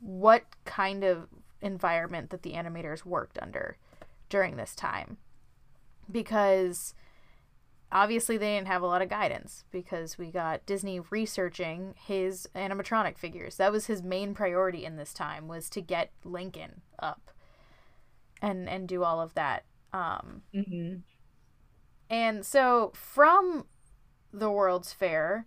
what 0.00 0.44
kind 0.64 1.04
of 1.04 1.28
environment 1.60 2.30
that 2.30 2.42
the 2.42 2.52
animators 2.52 3.04
worked 3.04 3.38
under 3.40 3.76
during 4.28 4.56
this 4.56 4.74
time. 4.74 5.16
Because 6.10 6.94
obviously 7.96 8.36
they 8.36 8.54
didn't 8.56 8.66
have 8.66 8.82
a 8.82 8.86
lot 8.86 9.00
of 9.00 9.08
guidance 9.08 9.64
because 9.70 10.18
we 10.18 10.30
got 10.30 10.66
Disney 10.66 11.00
researching 11.00 11.94
his 11.96 12.46
animatronic 12.54 13.16
figures. 13.16 13.56
That 13.56 13.72
was 13.72 13.86
his 13.86 14.02
main 14.02 14.34
priority 14.34 14.84
in 14.84 14.96
this 14.96 15.14
time 15.14 15.48
was 15.48 15.70
to 15.70 15.80
get 15.80 16.10
Lincoln 16.22 16.82
up 16.98 17.30
and 18.42 18.68
and 18.68 18.86
do 18.86 19.02
all 19.02 19.20
of 19.20 19.32
that. 19.34 19.64
Um 19.94 20.42
Mhm. 20.54 21.02
and 22.10 22.44
so 22.44 22.92
from 22.94 23.66
the 24.32 24.50
World's 24.50 24.92
Fair, 24.92 25.46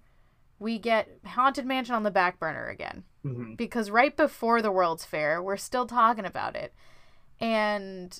we 0.57 0.79
get 0.79 1.07
Haunted 1.25 1.65
Mansion 1.67 1.93
on 1.93 2.03
the 2.03 2.09
back 2.11 2.39
burner 2.39 2.67
again 2.67 3.03
Mhm. 3.23 3.57
because 3.57 3.91
right 3.91 4.17
before 4.17 4.61
the 4.61 4.71
World's 4.71 5.05
Fair, 5.05 5.41
we're 5.43 5.55
still 5.57 5.85
talking 5.85 6.25
about 6.25 6.55
it. 6.55 6.73
And 7.39 8.19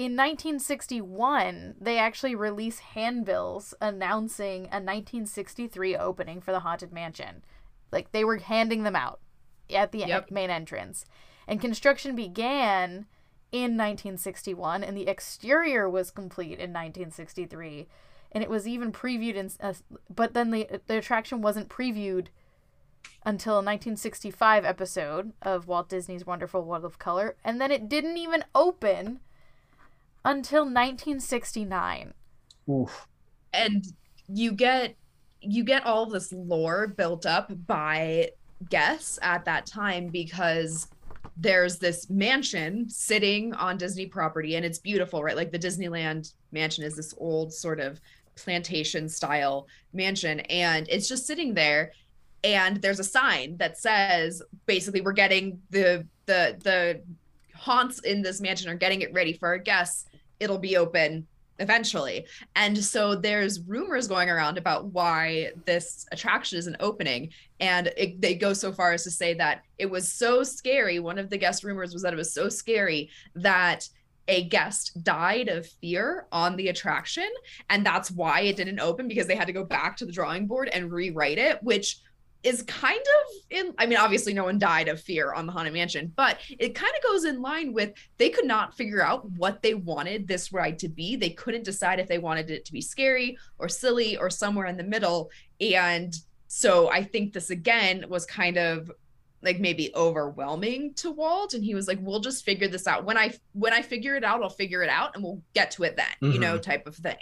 in 0.00 0.16
1961, 0.16 1.74
they 1.78 1.98
actually 1.98 2.34
release 2.34 2.78
handbills 2.78 3.74
announcing 3.82 4.62
a 4.62 4.80
1963 4.80 5.94
opening 5.94 6.40
for 6.40 6.52
the 6.52 6.60
Haunted 6.60 6.90
Mansion. 6.90 7.44
Like 7.92 8.10
they 8.10 8.24
were 8.24 8.38
handing 8.38 8.84
them 8.84 8.96
out 8.96 9.20
at 9.68 9.92
the 9.92 9.98
Yep. 9.98 10.30
main 10.30 10.48
entrance. 10.48 11.04
And 11.46 11.60
construction 11.60 12.16
began 12.16 13.08
in 13.52 13.76
1961 13.76 14.82
and 14.82 14.96
the 14.96 15.06
exterior 15.06 15.86
was 15.86 16.10
complete 16.10 16.58
in 16.58 16.72
1963 16.72 17.86
and 18.32 18.42
it 18.42 18.48
was 18.48 18.66
even 18.66 18.92
previewed 18.92 19.34
in 19.34 19.50
uh, 19.60 19.74
but 20.08 20.32
then 20.32 20.50
the 20.50 20.80
the 20.86 20.96
attraction 20.96 21.42
wasn't 21.42 21.68
previewed 21.68 22.28
until 23.26 23.54
a 23.54 23.56
1965 23.56 24.64
episode 24.64 25.34
of 25.42 25.66
Walt 25.66 25.90
Disney's 25.90 26.24
Wonderful 26.24 26.62
World 26.62 26.84
of 26.86 26.98
Color, 26.98 27.36
and 27.44 27.60
then 27.60 27.70
it 27.70 27.88
didn't 27.88 28.16
even 28.16 28.44
open 28.54 29.20
until 30.24 30.62
1969. 30.62 32.14
Oof. 32.68 33.06
and 33.52 33.84
you 34.28 34.52
get 34.52 34.94
you 35.40 35.64
get 35.64 35.84
all 35.86 36.06
this 36.06 36.32
lore 36.32 36.86
built 36.86 37.26
up 37.26 37.50
by 37.66 38.30
guests 38.68 39.18
at 39.22 39.44
that 39.46 39.66
time 39.66 40.08
because 40.08 40.86
there's 41.36 41.78
this 41.78 42.10
mansion 42.10 42.88
sitting 42.88 43.54
on 43.54 43.78
Disney 43.78 44.06
property 44.06 44.56
and 44.56 44.64
it's 44.64 44.78
beautiful, 44.78 45.22
right? 45.22 45.34
Like 45.36 45.50
the 45.50 45.58
Disneyland 45.58 46.34
mansion 46.52 46.84
is 46.84 46.94
this 46.94 47.14
old 47.16 47.52
sort 47.52 47.80
of 47.80 47.98
plantation 48.36 49.08
style 49.08 49.66
mansion 49.94 50.40
and 50.40 50.86
it's 50.90 51.08
just 51.08 51.26
sitting 51.26 51.54
there 51.54 51.92
and 52.44 52.76
there's 52.82 53.00
a 53.00 53.04
sign 53.04 53.56
that 53.56 53.78
says 53.78 54.42
basically 54.66 55.00
we're 55.00 55.12
getting 55.12 55.60
the 55.70 56.06
the 56.26 56.56
the 56.62 57.02
haunts 57.54 57.98
in 58.00 58.22
this 58.22 58.40
mansion 58.40 58.70
are 58.70 58.74
getting 58.74 59.02
it 59.02 59.12
ready 59.12 59.32
for 59.32 59.48
our 59.48 59.58
guests. 59.58 60.06
It'll 60.40 60.58
be 60.58 60.76
open 60.76 61.26
eventually. 61.60 62.26
And 62.56 62.76
so 62.76 63.14
there's 63.14 63.60
rumors 63.60 64.08
going 64.08 64.28
around 64.28 64.58
about 64.58 64.86
why 64.86 65.52
this 65.66 66.06
attraction 66.10 66.58
isn't 66.58 66.76
opening. 66.80 67.30
And 67.60 67.92
it, 67.96 68.20
they 68.20 68.34
go 68.34 68.52
so 68.52 68.72
far 68.72 68.92
as 68.92 69.04
to 69.04 69.10
say 69.10 69.34
that 69.34 69.62
it 69.78 69.86
was 69.88 70.12
so 70.12 70.42
scary. 70.42 70.98
One 70.98 71.18
of 71.18 71.30
the 71.30 71.38
guest 71.38 71.62
rumors 71.62 71.92
was 71.92 72.02
that 72.02 72.14
it 72.14 72.16
was 72.16 72.32
so 72.32 72.48
scary 72.48 73.10
that 73.34 73.88
a 74.28 74.44
guest 74.44 75.02
died 75.02 75.48
of 75.48 75.66
fear 75.66 76.26
on 76.32 76.56
the 76.56 76.68
attraction. 76.68 77.28
And 77.68 77.84
that's 77.84 78.10
why 78.10 78.42
it 78.42 78.56
didn't 78.56 78.80
open 78.80 79.08
because 79.08 79.26
they 79.26 79.36
had 79.36 79.46
to 79.48 79.52
go 79.52 79.64
back 79.64 79.96
to 79.98 80.06
the 80.06 80.12
drawing 80.12 80.46
board 80.46 80.68
and 80.68 80.90
rewrite 80.90 81.38
it, 81.38 81.62
which 81.62 81.98
is 82.42 82.62
kind 82.62 83.00
of 83.00 83.34
in 83.50 83.74
I 83.78 83.86
mean 83.86 83.98
obviously 83.98 84.32
no 84.32 84.44
one 84.44 84.58
died 84.58 84.88
of 84.88 85.00
fear 85.00 85.32
on 85.32 85.46
the 85.46 85.52
Haunted 85.52 85.74
Mansion, 85.74 86.12
but 86.16 86.38
it 86.58 86.74
kind 86.74 86.92
of 86.96 87.10
goes 87.10 87.24
in 87.24 87.42
line 87.42 87.72
with 87.72 87.92
they 88.16 88.30
could 88.30 88.46
not 88.46 88.74
figure 88.74 89.02
out 89.02 89.28
what 89.32 89.62
they 89.62 89.74
wanted 89.74 90.26
this 90.26 90.52
ride 90.52 90.78
to 90.80 90.88
be. 90.88 91.16
They 91.16 91.30
couldn't 91.30 91.64
decide 91.64 92.00
if 92.00 92.08
they 92.08 92.18
wanted 92.18 92.50
it 92.50 92.64
to 92.64 92.72
be 92.72 92.80
scary 92.80 93.36
or 93.58 93.68
silly 93.68 94.16
or 94.16 94.30
somewhere 94.30 94.66
in 94.66 94.76
the 94.76 94.84
middle. 94.84 95.30
And 95.60 96.14
so 96.46 96.90
I 96.90 97.04
think 97.04 97.32
this 97.32 97.50
again 97.50 98.06
was 98.08 98.24
kind 98.24 98.56
of 98.56 98.90
like 99.42 99.60
maybe 99.60 99.90
overwhelming 99.94 100.94
to 100.94 101.10
Walt 101.10 101.54
and 101.54 101.64
he 101.64 101.74
was 101.74 101.88
like 101.88 101.98
we'll 102.02 102.20
just 102.20 102.44
figure 102.44 102.68
this 102.68 102.86
out 102.86 103.04
when 103.04 103.16
I 103.16 103.34
when 103.52 103.72
I 103.72 103.82
figure 103.82 104.14
it 104.14 104.24
out 104.24 104.42
I'll 104.42 104.50
figure 104.50 104.82
it 104.82 104.90
out 104.90 105.14
and 105.14 105.22
we'll 105.22 105.42
get 105.54 105.70
to 105.72 105.84
it 105.84 105.96
then, 105.96 106.32
you 106.32 106.38
know, 106.38 106.54
mm-hmm. 106.54 106.62
type 106.62 106.86
of 106.86 106.96
thing. 106.96 107.16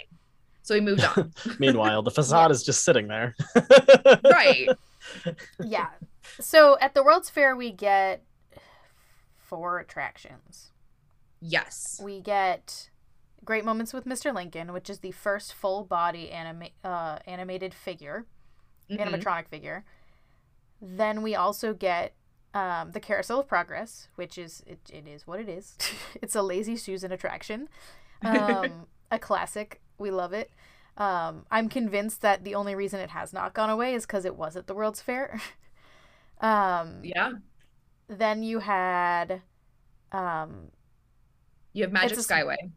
So 0.61 0.75
he 0.75 0.81
moved 0.81 1.03
on. 1.03 1.33
Meanwhile, 1.59 2.03
the 2.03 2.11
facade 2.19 2.51
is 2.51 2.63
just 2.63 2.83
sitting 2.83 3.07
there. 3.07 3.35
right. 4.23 4.69
Yeah. 5.63 5.89
So 6.39 6.77
at 6.79 6.93
the 6.93 7.03
World's 7.03 7.29
Fair, 7.29 7.55
we 7.55 7.71
get 7.71 8.23
four 9.37 9.79
attractions. 9.79 10.71
Yes. 11.41 11.99
We 12.03 12.21
get 12.21 12.89
Great 13.45 13.65
Moments 13.65 13.93
with 13.93 14.05
Mr. 14.05 14.33
Lincoln, 14.33 14.73
which 14.73 14.89
is 14.89 14.99
the 14.99 15.11
first 15.11 15.53
full 15.53 15.83
body 15.83 16.31
anima- 16.31 16.69
uh, 16.83 17.19
animated 17.25 17.73
figure, 17.73 18.25
Mhm. 18.89 18.99
animatronic 18.99 19.47
figure. 19.47 19.85
Then 20.81 21.21
we 21.21 21.35
also 21.35 21.73
get 21.73 22.13
um, 22.55 22.93
the 22.93 22.99
Carousel 22.99 23.41
of 23.41 23.47
Progress, 23.47 24.07
which 24.15 24.35
is 24.35 24.63
it, 24.65 24.79
it 24.91 25.07
is 25.07 25.27
what 25.27 25.39
it 25.39 25.47
is. 25.47 25.77
it's 26.21 26.33
a 26.35 26.41
lazy 26.41 26.75
Susan 26.75 27.11
attraction, 27.11 27.69
um, 28.23 28.87
a 29.11 29.19
classic. 29.19 29.81
We 29.99 30.09
love 30.09 30.33
it. 30.33 30.49
Um, 30.97 31.45
I'm 31.49 31.69
convinced 31.69 32.21
that 32.21 32.43
the 32.43 32.55
only 32.55 32.75
reason 32.75 32.99
it 32.99 33.11
has 33.11 33.31
not 33.33 33.53
gone 33.53 33.69
away 33.69 33.93
is 33.93 34.05
because 34.05 34.25
it 34.25 34.35
was 34.35 34.55
at 34.57 34.67
the 34.67 34.73
World's 34.73 35.01
Fair. 35.01 35.39
um, 36.41 36.99
Yeah. 37.03 37.31
then 38.07 38.43
you 38.43 38.59
had 38.59 39.41
um, 40.11 40.71
You 41.73 41.83
have 41.83 41.91
Magic 41.91 42.17
It's 42.17 42.29
a- 42.29 42.33
Skyway. 42.33 42.71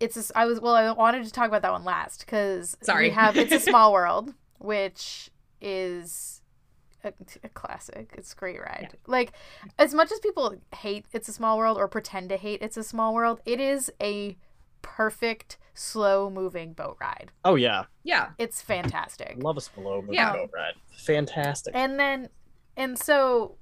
it's 0.00 0.30
a 0.30 0.38
I 0.38 0.44
was 0.46 0.60
well 0.60 0.74
I 0.74 0.90
wanted 0.92 1.24
to 1.24 1.32
talk 1.32 1.48
about 1.48 1.62
that 1.62 1.72
one 1.72 1.84
last 1.84 2.20
because 2.20 2.76
Sorry. 2.82 3.08
we 3.08 3.14
have 3.14 3.36
it's 3.36 3.52
a 3.52 3.60
small 3.70 3.92
world 3.92 4.34
which 4.58 5.30
is 5.60 6.42
a, 7.02 7.12
a 7.42 7.48
classic 7.48 8.12
it's 8.16 8.32
a 8.32 8.36
great 8.36 8.60
ride 8.60 8.96
like 9.06 9.32
as 9.78 9.94
much 9.94 10.12
as 10.12 10.20
people 10.20 10.54
hate 10.76 11.06
it's 11.12 11.28
a 11.28 11.32
small 11.32 11.56
world 11.58 11.76
or 11.78 11.88
pretend 11.88 12.28
to 12.28 12.36
hate 12.36 12.60
it's 12.62 12.76
a 12.76 12.84
small 12.84 13.14
world 13.14 13.40
it 13.44 13.58
is 13.60 13.90
a 14.02 14.36
perfect 14.82 15.56
slow 15.74 16.28
moving 16.28 16.72
boat 16.72 16.96
ride 17.00 17.30
Oh 17.44 17.54
yeah, 17.54 17.84
Yeah. 18.04 18.30
it's 18.38 18.60
fantastic 18.62 19.36
love 19.42 19.56
a 19.56 19.60
slow 19.60 20.00
moving 20.00 20.14
Yeah. 20.14 20.32
boat 20.32 20.50
ride. 20.54 20.74
Fantastic. 20.96 21.74
and 21.76 21.98
then 22.00 22.28
and 22.76 22.98
so 22.98 23.56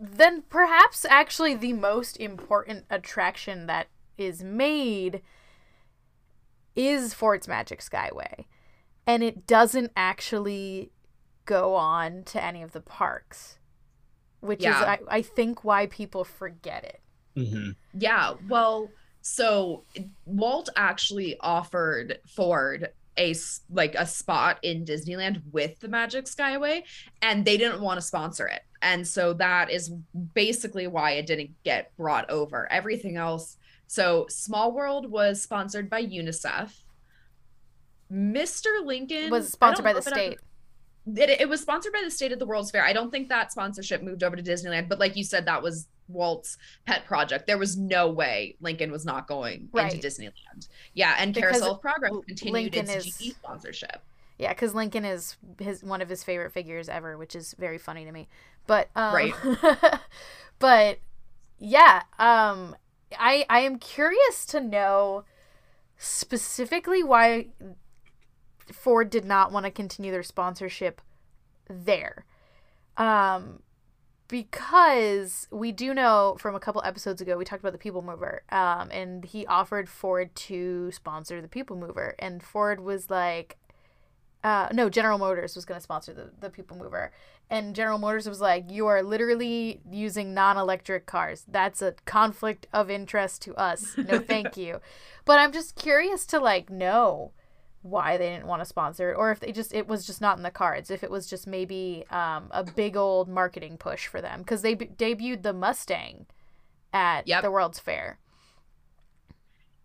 then 0.00 0.42
perhaps 0.48 1.04
actually 1.04 1.54
the 1.54 1.72
most 1.74 2.16
important 2.16 2.86
attraction 2.90 3.66
that 3.66 3.88
is 4.16 4.42
made 4.42 5.22
is 6.74 7.12
Ford's 7.14 7.46
Magic 7.48 7.80
Skyway. 7.80 8.44
And 9.06 9.22
it 9.22 9.46
doesn't 9.46 9.92
actually 9.96 10.92
go 11.44 11.74
on 11.74 12.22
to 12.24 12.42
any 12.42 12.62
of 12.62 12.72
the 12.72 12.80
parks. 12.80 13.58
Which 14.40 14.62
Yeah. 14.62 14.78
is 14.78 14.82
I, 14.82 14.98
I 15.18 15.22
think 15.22 15.64
why 15.64 15.86
people 15.86 16.24
forget 16.24 16.84
it. 16.84 17.00
hmm 17.34 17.70
Yeah. 17.92 18.34
Well, 18.48 18.90
so 19.22 19.84
Walt 20.26 20.68
actually 20.76 21.36
offered 21.40 22.18
Ford 22.26 22.90
a 23.18 23.34
like 23.70 23.94
a 23.96 24.06
spot 24.06 24.58
in 24.62 24.84
Disneyland 24.84 25.42
with 25.52 25.78
the 25.80 25.88
Magic 25.88 26.24
Skyway 26.24 26.82
and 27.20 27.44
they 27.44 27.56
didn't 27.56 27.80
want 27.80 27.98
to 27.98 28.06
sponsor 28.06 28.46
it. 28.46 28.62
And 28.82 29.06
so 29.06 29.34
that 29.34 29.70
is 29.70 29.90
basically 30.34 30.86
why 30.86 31.12
it 31.12 31.26
didn't 31.26 31.50
get 31.64 31.94
brought 31.96 32.30
over. 32.30 32.70
Everything 32.70 33.16
else 33.16 33.58
so 33.90 34.26
Small 34.28 34.70
World 34.70 35.10
was 35.10 35.42
sponsored 35.42 35.90
by 35.90 36.06
UNICEF. 36.06 36.70
Mr. 38.12 38.84
Lincoln 38.84 39.30
was 39.30 39.50
sponsored 39.50 39.82
by 39.82 39.92
the 39.92 39.94
know 39.94 39.98
if 39.98 40.06
it- 40.06 40.12
state. 40.12 40.38
It, 41.16 41.40
it 41.40 41.48
was 41.48 41.60
sponsored 41.60 41.92
by 41.92 42.02
the 42.04 42.10
state 42.10 42.30
at 42.30 42.38
the 42.38 42.46
World's 42.46 42.70
Fair. 42.70 42.84
I 42.84 42.92
don't 42.92 43.10
think 43.10 43.28
that 43.30 43.50
sponsorship 43.50 44.02
moved 44.02 44.22
over 44.22 44.36
to 44.36 44.42
Disneyland, 44.44 44.88
but 44.88 45.00
like 45.00 45.16
you 45.16 45.24
said, 45.24 45.46
that 45.46 45.60
was 45.60 45.88
Walt's 46.12 46.58
pet 46.86 47.04
project. 47.06 47.46
There 47.46 47.58
was 47.58 47.76
no 47.76 48.08
way 48.10 48.56
Lincoln 48.60 48.90
was 48.92 49.04
not 49.04 49.26
going 49.26 49.68
Right. 49.72 49.92
into 49.92 50.06
Disneyland. 50.06 50.68
Yeah, 50.94 51.16
and 51.18 51.32
Because 51.34 51.50
Carousel 51.52 51.74
of 51.76 51.80
Progress 51.80 52.12
continued 52.26 52.74
Lincoln 52.74 52.90
its 52.94 53.06
is- 53.06 53.18
GE 53.18 53.32
sponsorship. 53.34 54.02
Yeah, 54.38 54.54
because 54.54 54.74
Lincoln 54.74 55.04
is 55.04 55.36
his 55.58 55.82
one 55.84 56.00
of 56.00 56.08
his 56.08 56.24
favorite 56.24 56.52
figures 56.52 56.88
ever, 56.88 57.18
which 57.18 57.36
is 57.36 57.54
very 57.58 57.76
funny 57.76 58.04
to 58.06 58.12
me. 58.12 58.26
But 58.66 58.88
um, 58.96 59.14
Right. 59.14 59.34
but 60.58 60.98
yeah, 61.58 62.02
um, 62.18 62.74
I 63.18 63.44
I 63.50 63.60
am 63.60 63.78
curious 63.78 64.46
to 64.46 64.60
know 64.60 65.24
specifically 65.98 67.02
why 67.02 67.48
Ford 68.72 69.10
did 69.10 69.24
not 69.26 69.52
want 69.52 69.66
to 69.66 69.70
continue 69.70 70.10
their 70.10 70.22
sponsorship 70.22 71.02
there. 71.68 72.24
Um, 72.96 73.62
because 74.30 75.48
we 75.50 75.72
do 75.72 75.92
know 75.92 76.36
from 76.38 76.54
a 76.54 76.60
couple 76.60 76.80
episodes 76.84 77.20
ago 77.20 77.36
we 77.36 77.44
talked 77.44 77.62
about 77.62 77.72
the 77.72 77.78
People 77.78 78.00
Mover, 78.00 78.42
um, 78.50 78.88
and 78.92 79.24
he 79.24 79.44
offered 79.46 79.88
Ford 79.88 80.34
to 80.36 80.90
sponsor 80.92 81.42
the 81.42 81.48
People 81.48 81.76
Mover, 81.76 82.14
and 82.18 82.42
Ford 82.42 82.80
was 82.80 83.10
like, 83.10 83.58
uh, 84.42 84.68
no, 84.72 84.88
General 84.88 85.18
Motors 85.18 85.54
was 85.54 85.64
going 85.64 85.78
to 85.78 85.82
sponsor 85.82 86.14
the, 86.14 86.30
the 86.40 86.48
People 86.48 86.76
Mover. 86.76 87.12
And 87.50 87.74
General 87.74 87.98
Motors 87.98 88.28
was 88.28 88.40
like, 88.40 88.70
you 88.70 88.86
are 88.86 89.02
literally 89.02 89.80
using 89.90 90.32
non 90.32 90.56
electric 90.56 91.04
cars. 91.04 91.44
That's 91.48 91.82
a 91.82 91.94
conflict 92.04 92.68
of 92.72 92.88
interest 92.88 93.42
to 93.42 93.54
us. 93.56 93.96
No, 93.98 94.20
thank 94.20 94.56
you. 94.56 94.80
But 95.24 95.40
I'm 95.40 95.52
just 95.52 95.74
curious 95.74 96.24
to 96.26 96.38
like 96.38 96.70
know 96.70 97.32
why 97.82 98.16
they 98.18 98.28
didn't 98.30 98.46
want 98.46 98.60
to 98.60 98.66
sponsor 98.66 99.10
it 99.10 99.14
or 99.16 99.30
if 99.30 99.40
they 99.40 99.52
just 99.52 99.74
it 99.74 99.88
was 99.88 100.06
just 100.06 100.20
not 100.20 100.36
in 100.36 100.42
the 100.42 100.50
cards 100.50 100.90
if 100.90 101.02
it 101.02 101.10
was 101.10 101.26
just 101.26 101.46
maybe 101.46 102.04
um, 102.10 102.48
a 102.50 102.62
big 102.62 102.96
old 102.96 103.28
marketing 103.28 103.78
push 103.78 104.06
for 104.06 104.20
them 104.20 104.40
because 104.40 104.62
they 104.62 104.74
b- 104.74 104.86
debuted 104.98 105.42
the 105.42 105.52
mustang 105.52 106.26
at 106.92 107.26
Yep. 107.26 107.42
the 107.42 107.50
world's 107.50 107.78
fair 107.80 108.18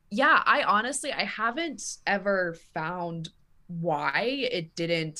Yeah, 0.10 0.42
I 0.46 0.64
honestly 0.64 1.12
I 1.12 1.24
haven't 1.26 1.82
ever 2.06 2.56
found 2.74 3.30
why 3.68 4.22
it 4.52 4.76
didn't 4.76 5.20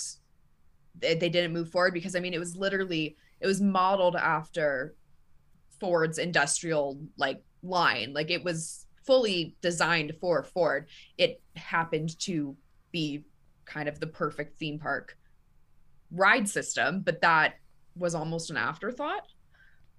they, 1.00 1.16
they 1.16 1.30
didn't 1.30 1.54
move 1.54 1.72
forward 1.72 1.94
because 1.94 2.16
I 2.16 2.20
mean 2.22 2.34
it 2.34 2.40
was 2.40 2.58
literally 2.58 3.18
it 3.42 3.48
was 3.48 3.62
modeled 3.62 4.16
after 4.16 4.96
Ford's 5.80 6.20
industrial 6.20 7.02
like 7.18 7.44
line. 7.64 8.14
Like 8.14 8.32
it 8.32 8.44
was 8.44 8.86
fully 9.06 9.58
designed 9.62 10.14
for 10.22 10.44
Ford. 10.44 10.88
It 11.18 11.42
happened 11.56 12.20
to 12.22 12.58
be 13.00 13.26
kind 13.66 13.90
of 13.90 14.00
the 14.00 14.08
perfect 14.08 14.60
theme 14.60 14.80
park 14.80 15.18
ride 16.12 16.48
system, 16.48 17.02
but 17.02 17.22
that 17.22 17.56
was 17.96 18.16
almost 18.16 18.50
an 18.52 18.58
afterthought. 18.58 19.28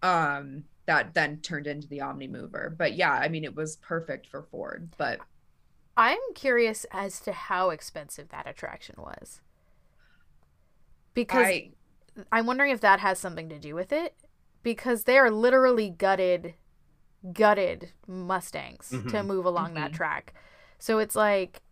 Um 0.02 0.64
that 0.86 1.14
then 1.14 1.40
turned 1.40 1.66
into 1.66 1.88
the 1.88 2.00
Omni 2.00 2.28
Mover. 2.28 2.74
But 2.76 2.94
yeah, 2.94 3.12
I 3.12 3.28
mean 3.28 3.44
it 3.44 3.56
was 3.56 3.76
perfect 3.76 4.28
for 4.28 4.42
Ford, 4.50 4.90
but 4.96 5.20
I'm 5.96 6.18
curious 6.34 6.84
as 6.90 7.20
to 7.20 7.32
how 7.32 7.70
expensive 7.70 8.28
that 8.28 8.46
attraction 8.46 8.96
was. 8.98 9.40
Because 11.14 11.46
I 11.46 11.70
I'm 12.32 12.46
wondering 12.46 12.70
if 12.70 12.80
that 12.80 13.00
has 13.00 13.18
something 13.18 13.48
to 13.48 13.58
do 13.58 13.74
with 13.74 13.92
it. 13.92 14.14
Because 14.62 15.04
they 15.04 15.16
are 15.18 15.30
literally 15.30 15.90
gutted, 15.90 16.54
gutted 17.32 17.92
Mustangs 18.06 18.90
to 19.08 19.22
Mhm. 19.22 19.26
move 19.26 19.44
along 19.46 19.74
that 19.74 19.92
Mhm. 19.92 19.94
track. 19.94 20.34
So 20.78 20.98
it's 20.98 21.16
like, 21.16 21.62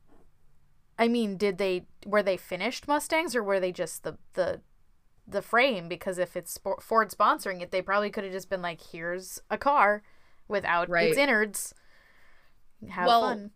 I 0.99 1.09
mean, 1.09 1.36
did 1.36 1.59
they 1.59 1.86
were 2.07 2.22
they 2.22 2.36
finished 2.36 2.86
Mustangs 2.88 3.34
or 3.34 3.42
were 3.42 3.61
they 3.61 3.72
just 3.72 4.03
the 4.05 4.16
the 4.34 4.61
the 5.26 5.42
frame? 5.42 5.88
Because 5.88 6.18
if 6.18 6.36
it's 6.36 6.59
Ford 6.80 7.11
sponsoring 7.11 7.62
it, 7.62 7.70
they 7.72 7.82
probably 7.82 8.11
could 8.11 8.24
have 8.24 8.32
just 8.32 8.51
been 8.51 8.62
like, 8.62 8.82
"Here's 8.92 9.40
a 9.51 9.59
car 9.59 10.03
without 10.49 10.90
Right. 10.90 11.11
its 11.12 11.18
innards. 11.18 11.74
Have 12.88 13.07
Well, 13.07 13.18
fun." 13.18 13.51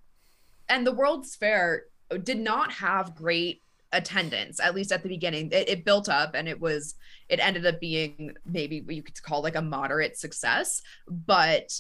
and 0.69 0.87
the 0.87 0.93
World's 0.93 1.37
Fair 1.37 1.85
did 2.25 2.39
not 2.41 2.73
have 2.75 3.15
great 3.15 3.63
attendance 3.93 4.61
at 4.61 4.75
least 4.75 4.93
at 4.93 5.03
the 5.03 5.09
beginning 5.09 5.51
it, 5.53 5.69
it 5.69 5.85
built 5.85 6.09
up 6.09 6.33
and 6.35 6.49
it 6.49 6.61
was 6.61 6.95
it 7.29 7.41
ended 7.41 7.67
up 7.67 7.81
being 7.81 8.35
maybe 8.47 8.83
what 8.83 8.95
you 8.97 9.03
could 9.03 9.23
call 9.23 9.43
like 9.43 9.57
a 9.57 9.63
moderate 9.63 10.17
success 10.19 10.83
but 11.09 11.73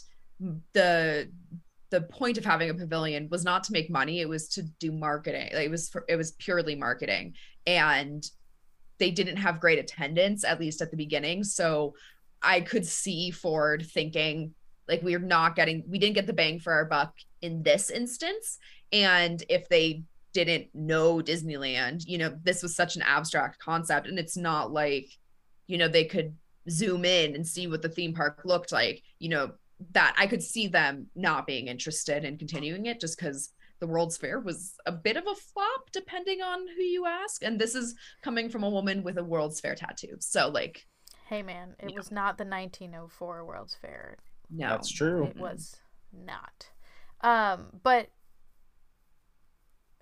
the 0.72 1.30
the 1.90 2.02
point 2.02 2.38
of 2.38 2.44
having 2.44 2.70
a 2.70 2.74
pavilion 2.74 3.28
was 3.30 3.44
not 3.44 3.64
to 3.64 3.72
make 3.72 3.90
money 3.90 4.20
it 4.20 4.28
was 4.28 4.48
to 4.48 4.62
do 4.62 4.92
marketing 4.92 5.48
Like, 5.54 5.66
it 5.66 5.70
was 5.70 5.88
for, 5.88 6.04
it 6.08 6.16
was 6.16 6.32
purely 6.32 6.74
marketing. 6.74 7.34
And 7.66 8.24
they 8.98 9.10
didn't 9.10 9.36
have 9.36 9.60
great 9.60 9.78
attendance 9.78 10.44
at 10.44 10.60
least 10.60 10.82
at 10.82 10.90
the 10.90 10.96
beginning. 10.96 11.44
So 11.44 11.94
i 12.40 12.60
could 12.60 12.86
see 12.86 13.32
ford 13.32 13.84
thinking 13.84 14.54
like 14.86 15.02
we're 15.02 15.18
not 15.18 15.56
getting 15.56 15.82
we 15.88 15.98
didn't 15.98 16.14
get 16.14 16.28
the 16.28 16.32
bang 16.32 16.60
for 16.60 16.72
our 16.72 16.84
buck 16.84 17.14
in 17.42 17.62
this 17.62 17.90
instance. 17.90 18.58
And 18.92 19.42
if 19.48 19.68
they 19.68 20.04
didn't 20.32 20.68
know 20.74 21.16
disneyland 21.16 22.06
you 22.06 22.18
know 22.18 22.36
this 22.44 22.62
was 22.62 22.76
such 22.76 22.96
an 22.96 23.02
abstract 23.02 23.58
concept. 23.58 24.06
And 24.06 24.18
it's 24.18 24.36
not 24.36 24.72
like 24.72 25.08
you 25.66 25.78
know 25.78 25.88
they 25.88 26.04
could 26.04 26.36
zoom 26.70 27.04
in 27.04 27.34
and 27.34 27.46
see 27.46 27.66
what 27.66 27.82
the 27.82 27.88
theme 27.88 28.12
park 28.12 28.42
looked 28.44 28.72
like 28.72 29.02
you 29.18 29.30
know 29.30 29.52
that 29.92 30.14
i 30.18 30.26
could 30.26 30.42
see 30.42 30.66
them 30.66 31.06
not 31.14 31.46
being 31.46 31.68
interested 31.68 32.24
in 32.24 32.36
continuing 32.38 32.86
it 32.86 33.00
just 33.00 33.18
because 33.18 33.52
the 33.80 33.86
world's 33.86 34.16
fair 34.16 34.40
was 34.40 34.74
a 34.86 34.92
bit 34.92 35.16
of 35.16 35.24
a 35.28 35.34
flop 35.34 35.90
depending 35.92 36.42
on 36.42 36.66
who 36.76 36.82
you 36.82 37.06
ask 37.06 37.44
and 37.44 37.60
this 37.60 37.74
is 37.76 37.94
coming 38.22 38.48
from 38.48 38.64
a 38.64 38.68
woman 38.70 39.02
with 39.04 39.18
a 39.18 39.22
world's 39.24 39.60
fair 39.60 39.74
tattoo 39.74 40.16
so 40.20 40.48
like 40.48 40.86
Hey 41.28 41.42
man, 41.42 41.74
it 41.78 41.90
Yeah. 41.90 41.96
was 41.96 42.10
not 42.10 42.38
the 42.38 42.44
1904 42.46 43.44
World's 43.44 43.74
Fair. 43.74 44.16
no 44.48 44.70
That's 44.70 44.90
true. 44.90 45.24
It 45.24 45.36
was 45.36 45.76
not. 46.10 46.70
Um, 47.20 47.66
but 47.82 48.08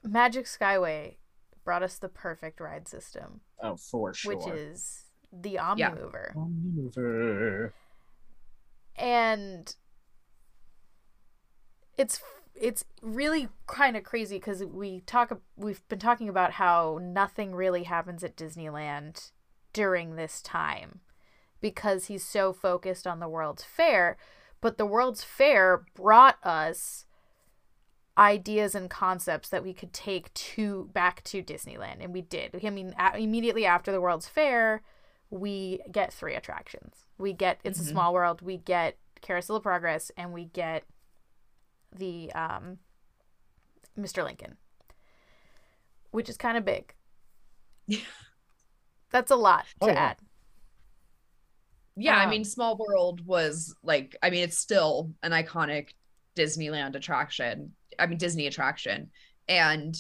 Magic 0.05 0.47
Skyway 0.47 1.17
brought 1.65 1.83
us 1.83 1.99
the 1.99 2.09
perfect 2.09 2.61
ride 2.61 2.87
system, 2.87 3.41
Oh, 3.61 3.77
for 3.77 4.15
sure. 4.15 4.37
which 4.37 4.47
is 4.47 5.07
the 5.33 5.59
Omni 5.59 5.81
Yeah. 5.81 5.95
Mover. 5.95 6.33
Omnimover. 6.37 7.73
And 8.99 9.75
it's 11.97 12.21
it's 12.55 12.85
really 13.03 13.49
kind 13.67 13.97
of 13.97 14.05
crazy 14.05 14.37
because 14.39 14.65
we 14.65 15.01
talk 15.01 15.41
we've 15.57 15.87
been 15.89 15.99
talking 15.99 16.29
about 16.29 16.53
how 16.53 16.99
nothing 17.03 17.55
really 17.55 17.85
happens 17.85 18.25
at 18.25 18.37
Disneyland 18.37 19.31
during 19.73 20.17
this 20.17 20.41
time 20.41 21.01
because 21.61 22.07
he's 22.07 22.25
so 22.25 22.53
focused 22.53 23.07
on 23.07 23.21
the 23.21 23.29
World's 23.29 23.65
Fair. 23.65 24.17
But 24.61 24.79
the 24.79 24.87
World's 24.87 25.23
Fair 25.23 25.85
brought 25.95 26.39
us 26.43 27.05
ideas 28.19 28.75
and 28.75 28.89
concepts 28.89 29.49
that 29.51 29.63
we 29.63 29.75
could 29.75 29.93
take 29.93 30.33
to 30.33 30.89
back 30.95 31.23
to 31.25 31.43
Disneyland, 31.43 31.97
and 32.01 32.13
we 32.13 32.23
did. 32.23 32.59
I 32.65 32.71
mean, 32.71 32.95
a- 32.99 33.19
immediately 33.19 33.67
after 33.67 33.93
the 33.93 34.01
World's 34.01 34.29
Fair, 34.29 34.83
we 35.31 35.81
get 35.91 36.13
three 36.13 36.35
attractions. 36.35 37.07
We 37.19 37.33
get 37.33 37.59
It's 37.65 37.81
a 37.81 37.83
Mhm. 37.83 37.89
Small 37.91 38.15
World, 38.15 38.43
we 38.43 38.57
get 38.59 38.97
Carousel 39.23 39.57
of 39.57 39.63
Progress, 39.63 40.11
and 40.17 40.33
we 40.33 40.45
get 40.47 40.85
the 41.93 42.33
um, 42.33 42.79
Mr. 43.99 44.23
Lincoln, 44.25 44.57
which 46.11 46.29
is 46.29 46.37
kind 46.37 46.57
of 46.59 46.65
big. 46.65 46.95
That's 49.11 49.31
a 49.31 49.37
lot 49.37 49.67
Oh, 49.81 49.87
to 49.87 49.93
yeah. 49.93 49.99
add. 49.99 50.19
yeah 51.97 52.17
i 52.19 52.25
Um, 52.25 52.31
mean 52.31 52.45
small 52.45 52.77
world 52.77 53.25
was 53.25 53.75
like 53.83 54.17
i 54.23 54.29
mean 54.29 54.43
it's 54.43 54.59
still 54.59 55.13
an 55.23 55.31
iconic 55.33 55.91
disneyland 56.37 56.95
attraction 56.95 57.73
i 57.99 58.05
mean 58.07 58.19
disney 58.19 58.47
attraction 58.47 59.11
and 59.49 59.97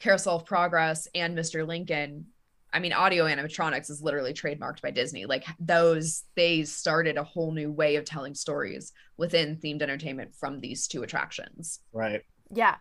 carousel 0.00 0.36
of 0.36 0.44
progress 0.44 1.08
and 1.14 1.38
mr 1.38 1.66
lincoln 1.66 2.26
i 2.72 2.78
mean 2.78 2.92
audio 2.92 3.24
animatronics 3.24 3.90
is 3.90 4.02
literally 4.02 4.32
trademarked 4.32 4.80
by 4.82 4.90
disney 4.90 5.26
like 5.26 5.44
those 5.58 6.24
they 6.36 6.62
started 6.64 7.16
a 7.16 7.24
whole 7.24 7.52
new 7.52 7.70
way 7.70 7.96
of 7.96 8.04
telling 8.04 8.34
stories 8.34 8.92
within 9.16 9.56
themed 9.56 9.82
entertainment 9.82 10.34
from 10.34 10.60
these 10.60 10.86
two 10.86 11.02
attractions 11.02 11.80
Right. 11.92 12.22
Yeah. 12.54 12.76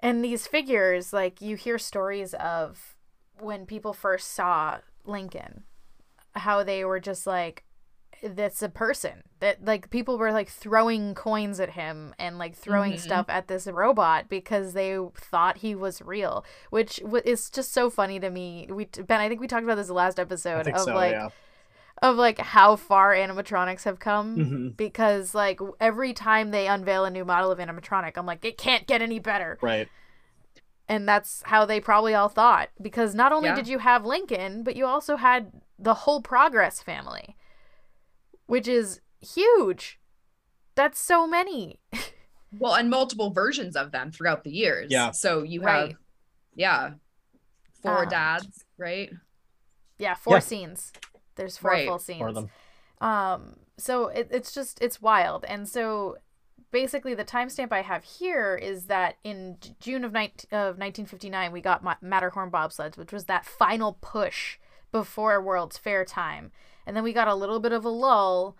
And 0.00 0.24
these 0.24 0.46
figures, 0.46 1.12
like 1.12 1.40
you 1.40 1.56
hear 1.56 1.78
stories 1.78 2.34
of 2.34 2.96
when 3.38 3.66
people 3.66 3.92
first 3.92 4.32
saw 4.32 4.78
Lincoln, 5.04 5.64
how 6.34 6.62
they 6.62 6.84
were 6.84 7.00
just 7.00 7.26
like, 7.26 7.64
that's 8.22 8.62
a 8.62 8.68
person. 8.68 9.22
That 9.40 9.64
like 9.64 9.90
people 9.90 10.18
were 10.18 10.32
like 10.32 10.48
throwing 10.48 11.14
coins 11.14 11.58
at 11.60 11.70
him 11.70 12.14
and 12.18 12.38
like 12.38 12.54
throwing 12.54 12.92
Mhm. 12.92 12.98
stuff 13.00 13.26
at 13.28 13.48
this 13.48 13.66
robot 13.66 14.28
because 14.28 14.74
they 14.74 14.98
thought 15.16 15.58
he 15.58 15.74
was 15.74 16.02
real, 16.02 16.44
which 16.70 16.98
w- 16.98 17.22
is 17.24 17.48
just 17.50 17.72
so 17.72 17.88
funny 17.88 18.20
to 18.20 18.28
me. 18.30 18.68
We 18.70 18.84
Ben, 18.84 19.20
I 19.20 19.28
think 19.28 19.40
we 19.40 19.46
talked 19.46 19.64
about 19.64 19.76
this 19.76 19.88
last 19.90 20.18
episode 20.20 20.68
of 20.68 20.80
so, 20.80 20.94
like 20.94 21.12
yeah. 21.12 21.28
of 22.02 22.16
like 22.16 22.38
how 22.38 22.76
far 22.76 23.14
animatronics 23.14 23.84
have 23.84 23.98
come 23.98 24.36
Mhm. 24.36 24.76
because 24.76 25.34
like 25.34 25.58
every 25.80 26.12
time 26.12 26.50
they 26.50 26.66
unveil 26.68 27.04
a 27.04 27.10
new 27.10 27.24
model 27.26 27.50
of 27.50 27.58
animatronic 27.58 28.12
i'm 28.16 28.24
like 28.24 28.42
it 28.44 28.56
can't 28.56 28.86
get 28.86 29.02
any 29.02 29.18
better 29.18 29.58
Right. 29.60 29.86
and 30.88 31.06
that's 31.06 31.42
how 31.46 31.66
they 31.66 31.78
probably 31.80 32.14
all 32.14 32.28
thought 32.30 32.70
because 32.80 33.14
not 33.14 33.32
only 33.32 33.48
Yeah. 33.50 33.54
did 33.54 33.68
you 33.68 33.78
have 33.80 34.04
lincoln 34.06 34.62
but 34.62 34.76
you 34.76 34.86
also 34.86 35.16
had 35.16 35.52
the 35.78 35.92
whole 35.94 36.22
progress 36.22 36.82
family 36.82 37.36
which 38.50 38.68
is 38.68 39.00
huge 39.20 39.98
that's 40.74 40.98
so 41.00 41.26
many 41.26 41.78
well 42.58 42.74
and 42.74 42.88
multiple 42.90 43.30
versions 43.30 43.76
of 43.76 43.92
them 43.92 44.10
throughout 44.10 44.44
the 44.44 44.50
years 44.50 44.88
Yeah. 44.90 45.10
so 45.12 45.42
you 45.42 45.62
Right. 45.62 45.90
have 45.90 45.98
yeah 46.54 46.90
four 47.82 48.02
Um, 48.04 48.08
dads 48.08 48.64
right 48.78 49.10
yeah 49.98 50.14
four 50.14 50.36
Yeah. 50.36 50.40
scenes 50.40 50.92
there's 51.36 51.56
four 51.56 51.70
Right. 51.70 51.86
full 51.88 51.98
scenes 51.98 52.20
For 52.20 52.32
them. 52.32 52.50
Um, 53.00 53.56
so 53.78 54.08
it, 54.08 54.28
it's 54.30 54.52
just 54.52 54.78
it's 54.82 55.00
wild, 55.00 55.42
and 55.46 55.66
so 55.66 56.18
basically 56.70 57.14
the 57.14 57.24
timestamp 57.24 57.72
I 57.72 57.80
have 57.80 58.04
here 58.04 58.54
is 58.56 58.86
that 58.86 59.16
in 59.24 59.56
June 59.80 60.04
of, 60.04 60.12
19, 60.12 60.48
of 60.52 60.76
1959 60.76 61.50
we 61.50 61.62
got 61.62 61.82
Matterhorn 62.02 62.50
bobsleds, 62.50 62.98
which 62.98 63.10
was 63.10 63.24
that 63.24 63.46
final 63.46 63.96
push 64.02 64.58
before 64.92 65.40
World's 65.40 65.78
Fair 65.78 66.04
time, 66.04 66.52
and 66.90 66.96
then 66.96 67.04
we 67.04 67.12
got 67.12 67.28
a 67.28 67.36
little 67.36 67.60
bit 67.60 67.70
of 67.70 67.84
a 67.84 67.88
lull, 67.88 68.56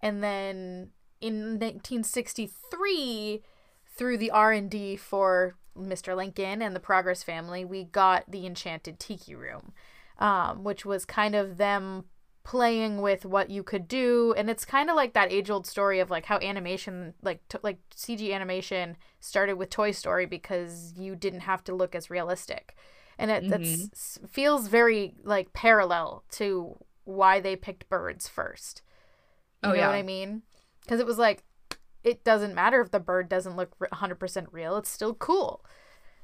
and 0.00 0.24
then 0.24 0.88
in 1.20 1.58
1963 1.58 3.42
through 3.86 4.16
the 4.16 4.30
R&D 4.30 4.96
for 4.96 5.56
Mr. 5.78 6.16
Lincoln 6.16 6.62
and 6.62 6.74
the 6.74 6.80
Progress 6.80 7.22
family, 7.22 7.62
we 7.62 7.84
got 7.84 8.24
the 8.30 8.46
Enchanted 8.46 8.98
Tiki 8.98 9.34
Room, 9.34 9.74
um, 10.18 10.64
which 10.64 10.86
was 10.86 11.04
kind 11.04 11.34
of 11.34 11.58
them 11.58 12.04
playing 12.42 13.02
with 13.02 13.26
what 13.26 13.50
you 13.50 13.62
could 13.62 13.86
do. 13.86 14.32
And 14.34 14.48
it's 14.48 14.64
kind 14.64 14.88
of 14.88 14.96
like 14.96 15.12
that 15.12 15.30
age 15.30 15.50
old 15.50 15.66
story 15.66 16.00
of 16.00 16.10
like 16.10 16.24
how 16.24 16.38
animation 16.38 17.12
like 17.20 17.46
t- 17.50 17.58
like 17.62 17.80
CG 17.94 18.32
animation 18.32 18.96
started 19.20 19.56
with 19.56 19.68
Toy 19.68 19.90
Story 19.90 20.24
because 20.24 20.94
you 20.96 21.14
didn't 21.14 21.40
have 21.40 21.62
to 21.64 21.74
look 21.74 21.94
as 21.94 22.08
realistic. 22.08 22.76
And 23.18 23.30
it 23.30 23.50
that's 23.50 23.90
s- 23.92 24.18
feels 24.26 24.68
very 24.68 25.16
like 25.22 25.52
parallel 25.52 26.24
to 26.30 26.78
why 27.04 27.40
they 27.40 27.56
picked 27.56 27.88
birds 27.88 28.28
first 28.28 28.82
you 29.62 29.70
Oh, 29.70 29.72
know 29.72 29.78
yeah. 29.78 29.86
what 29.88 29.94
I 29.96 30.02
mean 30.02 30.42
because 30.82 31.00
it 31.00 31.06
was 31.06 31.18
like 31.18 31.42
it 32.02 32.22
doesn't 32.24 32.54
matter 32.54 32.80
if 32.82 32.90
the 32.90 33.00
bird 33.00 33.28
doesn't 33.28 33.56
look 33.56 33.74
100% 33.78 34.46
real 34.52 34.76
it's 34.76 34.90
still 34.90 35.14
cool 35.14 35.64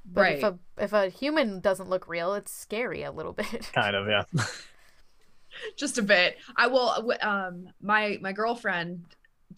But 0.04 0.20
right. 0.20 0.36
if 0.38 0.42
a 0.42 0.58
if 0.78 0.92
a 0.92 1.08
human 1.10 1.60
doesn't 1.60 1.90
look 1.90 2.08
real, 2.08 2.32
it's 2.34 2.50
scary 2.52 3.02
a 3.02 3.12
little 3.12 3.32
bit. 3.42 3.70
Kind 3.74 3.94
of, 3.94 4.06
yeah. 4.08 4.24
just 5.76 5.98
a 5.98 6.02
bit. 6.02 6.38
I 6.56 6.66
will. 6.68 7.12
Um, 7.20 7.68
my 7.82 8.18
my 8.22 8.32
girlfriend 8.32 9.04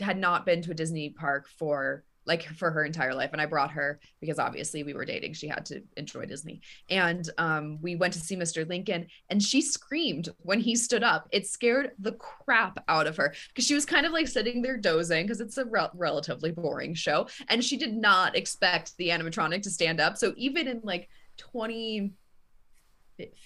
had 0.01 0.19
not 0.19 0.45
been 0.45 0.61
to 0.63 0.73
a 0.73 0.75
Disney 0.75 1.11
park 1.11 1.47
for 1.49 2.03
like 2.25 2.45
for 2.45 2.71
her 2.71 2.85
entire 2.85 3.15
life, 3.15 3.31
and 3.33 3.41
I 3.41 3.47
brought 3.47 3.73
her 3.73 3.99
because 4.21 4.39
obviously 4.39 4.83
we 4.85 4.95
were 4.95 5.05
dating. 5.05 5.33
She 5.35 5.49
had 5.49 5.67
to 5.67 5.83
enjoy 5.97 6.27
Disney, 6.27 6.61
and 6.89 7.29
um, 7.39 7.79
we 7.83 7.97
went 7.97 8.13
to 8.15 8.21
see 8.21 8.37
Mr. 8.37 8.69
Lincoln, 8.69 9.07
and 9.29 9.43
she 9.43 9.61
screamed 9.61 10.29
when 10.39 10.61
he 10.61 10.77
stood 10.77 11.03
up. 11.03 11.29
It 11.33 11.47
scared 11.47 11.93
the 11.99 12.13
crap 12.13 12.83
out 12.89 13.07
of 13.07 13.17
her 13.17 13.35
because 13.49 13.67
she 13.67 13.75
was 13.75 13.85
kind 13.85 14.07
of 14.07 14.13
like 14.13 14.29
sitting 14.29 14.63
there 14.63 14.77
dozing 14.77 15.25
because 15.27 15.41
it's 15.41 15.59
a 15.59 15.65
rel- 15.65 15.91
relatively 15.95 16.53
boring 16.53 16.95
show, 16.95 17.27
and 17.49 17.65
she 17.65 17.77
did 17.77 17.95
not 17.95 18.37
expect 18.37 18.97
the 18.99 19.09
animatronic 19.09 19.63
to 19.63 19.71
stand 19.71 20.01
up. 20.01 20.17
So 20.17 20.33
even 20.37 20.69
in 20.69 20.81
like 20.85 21.09
twenty. 21.37 22.13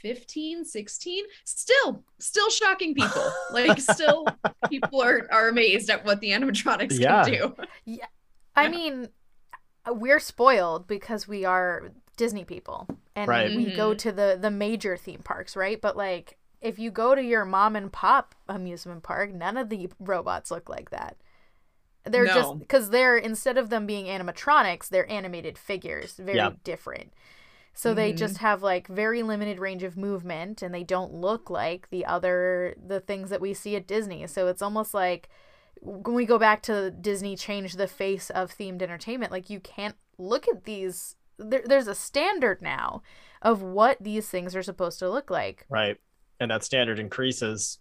15 0.01 0.65
16 0.65 1.25
still 1.45 2.03
still 2.19 2.49
shocking 2.49 2.95
people 2.95 3.31
like 3.53 3.79
still 3.79 4.25
people 4.71 5.03
are 5.03 5.27
are 5.31 5.49
amazed 5.49 5.91
at 5.91 6.03
what 6.05 6.19
the 6.21 6.31
animatronics 6.31 6.99
Yeah. 6.99 7.25
can 7.25 7.33
do 7.33 7.55
I 8.57 8.69
mean, 8.69 9.09
we're 9.89 10.21
spoiled 10.21 10.87
because 10.87 11.29
we 11.29 11.45
are 11.45 11.91
Disney 12.17 12.45
people, 12.45 12.89
and 13.15 13.29
Right. 13.29 13.55
we 13.55 13.71
go 13.71 13.95
to 13.95 14.13
the 14.13 14.39
the 14.41 14.51
major 14.51 14.97
theme 14.97 15.23
parks, 15.23 15.57
right? 15.57 15.81
But 15.81 15.97
like, 15.97 16.39
if 16.61 16.79
you 16.79 16.91
go 16.91 17.15
to 17.15 17.23
your 17.23 17.45
mom 17.45 17.77
and 17.77 17.93
pop 17.93 18.35
amusement 18.49 19.03
park, 19.03 19.33
none 19.33 19.57
of 19.57 19.69
the 19.69 19.91
robots 20.01 20.51
look 20.51 20.69
like 20.69 20.91
that. 20.91 21.17
They're 22.05 22.27
No. 22.27 22.35
just 22.35 22.59
because 22.61 22.91
they're 22.91 23.17
instead 23.17 23.59
of 23.59 23.69
them 23.69 23.87
being 23.87 24.07
animatronics, 24.07 24.89
they're 24.89 25.11
animated 25.11 25.59
figures, 25.59 26.15
very 26.15 26.37
Yeah. 26.39 26.53
different. 26.65 27.13
So 27.75 27.93
they 27.93 28.13
Mhm. 28.13 28.17
just 28.17 28.39
have 28.39 28.63
like 28.63 28.87
very 28.89 29.23
limited 29.23 29.59
range 29.59 29.83
of 29.83 29.97
movement, 29.97 30.63
and 30.63 30.75
they 30.75 30.85
don't 30.85 31.13
look 31.13 31.51
like 31.51 31.91
the 31.91 32.07
other 32.07 32.75
the 32.85 33.01
things 33.01 33.29
that 33.31 33.41
we 33.41 33.53
see 33.55 33.77
at 33.77 33.87
Disney. 33.87 34.27
So 34.27 34.47
it's 34.47 34.63
almost 34.63 34.95
like 34.95 35.29
when 35.81 36.15
we 36.15 36.27
go 36.27 36.39
back 36.39 36.63
to 36.63 36.91
Disney 36.91 37.37
change 37.37 37.75
the 37.75 37.87
face 37.87 38.31
of 38.31 38.57
themed 38.57 38.83
entertainment, 38.83 39.33
like 39.33 39.51
you 39.51 39.61
can't 39.61 39.97
look 40.19 40.49
at 40.49 40.65
these. 40.65 41.17
There, 41.39 41.63
there's 41.65 41.87
a 41.89 41.95
standard 41.95 42.63
now 42.63 43.03
of 43.43 43.63
what 43.63 43.99
these 44.01 44.29
things 44.29 44.57
are 44.57 44.63
supposed 44.63 44.99
to 45.01 45.11
look 45.11 45.31
like. 45.31 45.67
Right. 45.69 45.99
And 46.41 46.51
that 46.51 46.65
standard 46.65 46.99
increases 46.99 47.79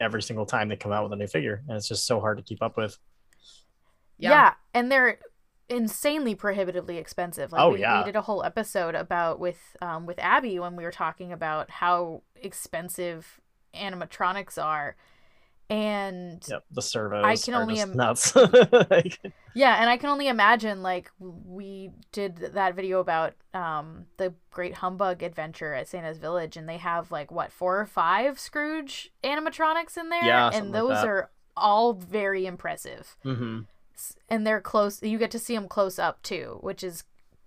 every 0.00 0.22
single 0.22 0.46
time 0.46 0.68
they 0.68 0.76
come 0.76 0.92
out 0.92 1.04
with 1.04 1.12
a 1.12 1.16
new 1.16 1.26
figure. 1.26 1.62
And 1.68 1.76
it's 1.76 1.88
just 1.88 2.06
so 2.06 2.20
hard 2.20 2.38
to 2.38 2.42
keep 2.42 2.62
up 2.62 2.76
with. 2.76 2.98
Yeah, 4.16 4.54
and 4.72 4.90
they're 4.90 5.18
insanely 5.68 6.34
prohibitively 6.34 6.98
expensive. 6.98 7.52
Like 7.52 7.60
Oh, 7.60 7.72
we, 7.72 7.80
yeah. 7.80 7.98
we 7.98 8.04
did 8.04 8.16
a 8.16 8.22
whole 8.22 8.44
episode 8.44 8.94
about 8.94 9.40
with 9.40 9.76
um 9.82 10.06
with 10.06 10.18
Abby 10.18 10.58
when 10.58 10.76
we 10.76 10.84
were 10.84 10.90
talking 10.90 11.32
about 11.32 11.70
how 11.70 12.22
expensive 12.36 13.40
animatronics 13.74 14.62
are. 14.62 14.96
And 15.70 16.44
Yep. 16.46 16.64
The 16.70 16.82
servos 16.82 17.24
I 17.24 17.36
can 17.36 17.54
only 17.54 17.78
im- 17.80 17.96
nuts. 17.96 18.34
Like, 18.90 19.18
Yeah, 19.54 19.80
and 19.80 19.88
I 19.88 19.96
can 19.96 20.10
only 20.10 20.28
imagine 20.28 20.82
like 20.82 21.10
we 21.18 21.90
did 22.12 22.36
that 22.36 22.74
video 22.74 23.00
about 23.00 23.34
um 23.54 24.06
the 24.18 24.34
Great 24.50 24.74
Humbug 24.74 25.22
Adventure 25.22 25.72
at 25.74 25.88
Santa's 25.88 26.18
Village, 26.18 26.56
and 26.56 26.68
they 26.68 26.76
have 26.76 27.10
like 27.10 27.30
what 27.30 27.50
four 27.50 27.80
or 27.80 27.86
five 27.86 28.38
Scrooge 28.38 29.10
animatronics 29.24 29.96
in 29.96 30.10
there, 30.10 30.24
Yeah, 30.24 30.46
and 30.46 30.54
something 30.54 30.72
like 30.72 30.82
those 30.96 31.04
are 31.04 31.30
all 31.56 31.92
very 31.94 32.46
impressive, 32.46 33.16
mhm. 33.24 33.66
And 34.28 34.46
they're 34.46 34.60
close. 34.60 35.02
You 35.02 35.18
get 35.18 35.30
to 35.30 35.38
see 35.38 35.54
them 35.54 35.68
close 35.68 35.98
up 35.98 36.20
too, 36.22 36.58
which 36.60 36.82
is 36.82 37.04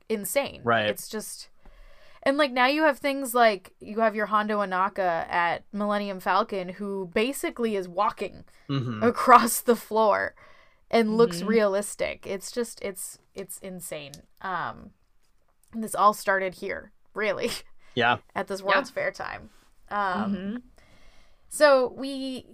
insane. 0.10 0.62
Right. 0.64 0.90
It's 0.90 1.08
just. 1.10 1.50
And 2.24 2.38
like 2.38 2.52
now 2.52 2.68
you 2.68 2.84
have 2.84 3.00
things 3.00 3.34
like 3.34 3.74
you 3.80 4.00
have 4.00 4.16
your 4.16 4.26
Hondo 4.28 4.60
Ohnaka 4.60 5.28
at 5.30 5.64
Millennium 5.72 6.20
Falcon 6.20 6.70
who 6.70 7.10
basically 7.14 7.76
is 7.76 7.88
walking 7.88 8.44
Mhm. 8.70 9.04
across 9.04 9.60
the 9.62 9.76
floor 9.76 10.36
and 10.92 11.16
looks 11.18 11.42
Mhm. 11.42 11.48
realistic. 11.48 12.26
It's 12.28 12.52
just 12.52 12.82
it's 12.82 13.20
it's 13.34 13.60
insane. 13.60 14.14
Um 14.42 14.92
this 15.74 15.96
all 15.96 16.14
started 16.14 16.56
here, 16.56 16.92
really, 17.14 17.52
Yeah. 17.96 18.18
at 18.36 18.48
this 18.48 18.62
World's 18.62 18.90
Fair 18.90 19.12
time. 19.12 19.50
Um 19.90 20.36
Mhm. 20.36 20.62
so 21.50 21.88
we 21.96 22.46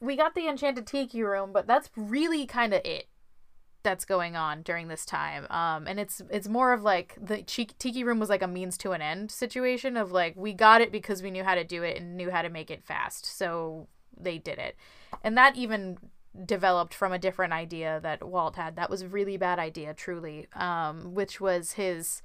we 0.00 0.16
got 0.16 0.34
the 0.34 0.48
Enchanted 0.48 0.86
Tiki 0.86 1.22
room, 1.22 1.52
but 1.52 1.66
that's 1.66 1.90
really 1.94 2.46
kind 2.46 2.72
of 2.72 2.80
it 2.86 3.06
that's 3.82 4.04
going 4.04 4.36
on 4.36 4.62
during 4.62 4.88
this 4.88 5.04
time. 5.04 5.46
Um 5.50 5.86
and 5.86 5.98
it's 6.00 6.22
it's 6.30 6.48
more 6.48 6.72
of 6.72 6.82
like 6.82 7.16
the 7.20 7.42
Tiki 7.42 8.04
room 8.04 8.18
was 8.18 8.28
like 8.28 8.42
a 8.42 8.48
means 8.48 8.76
to 8.78 8.92
an 8.92 9.02
end 9.02 9.30
situation 9.30 9.96
of 9.96 10.12
like 10.12 10.34
we 10.36 10.52
got 10.52 10.80
it 10.80 10.92
because 10.92 11.22
we 11.22 11.30
knew 11.30 11.44
how 11.44 11.54
to 11.54 11.64
do 11.64 11.82
it 11.82 11.96
and 11.98 12.16
knew 12.16 12.30
how 12.30 12.42
to 12.42 12.48
make 12.48 12.70
it 12.70 12.84
fast. 12.84 13.24
So 13.24 13.88
they 14.18 14.38
did 14.38 14.58
it. 14.58 14.76
And 15.22 15.36
that 15.36 15.56
even 15.56 15.98
developed 16.44 16.94
from 16.94 17.12
a 17.12 17.18
different 17.18 17.52
idea 17.52 18.00
that 18.02 18.26
Walt 18.26 18.56
had. 18.56 18.76
That 18.76 18.90
was 18.90 19.02
a 19.02 19.08
really 19.08 19.36
bad 19.36 19.58
idea, 19.58 19.94
truly. 19.94 20.46
Um, 20.54 21.14
which 21.14 21.40
was 21.40 21.72
his 21.72 22.22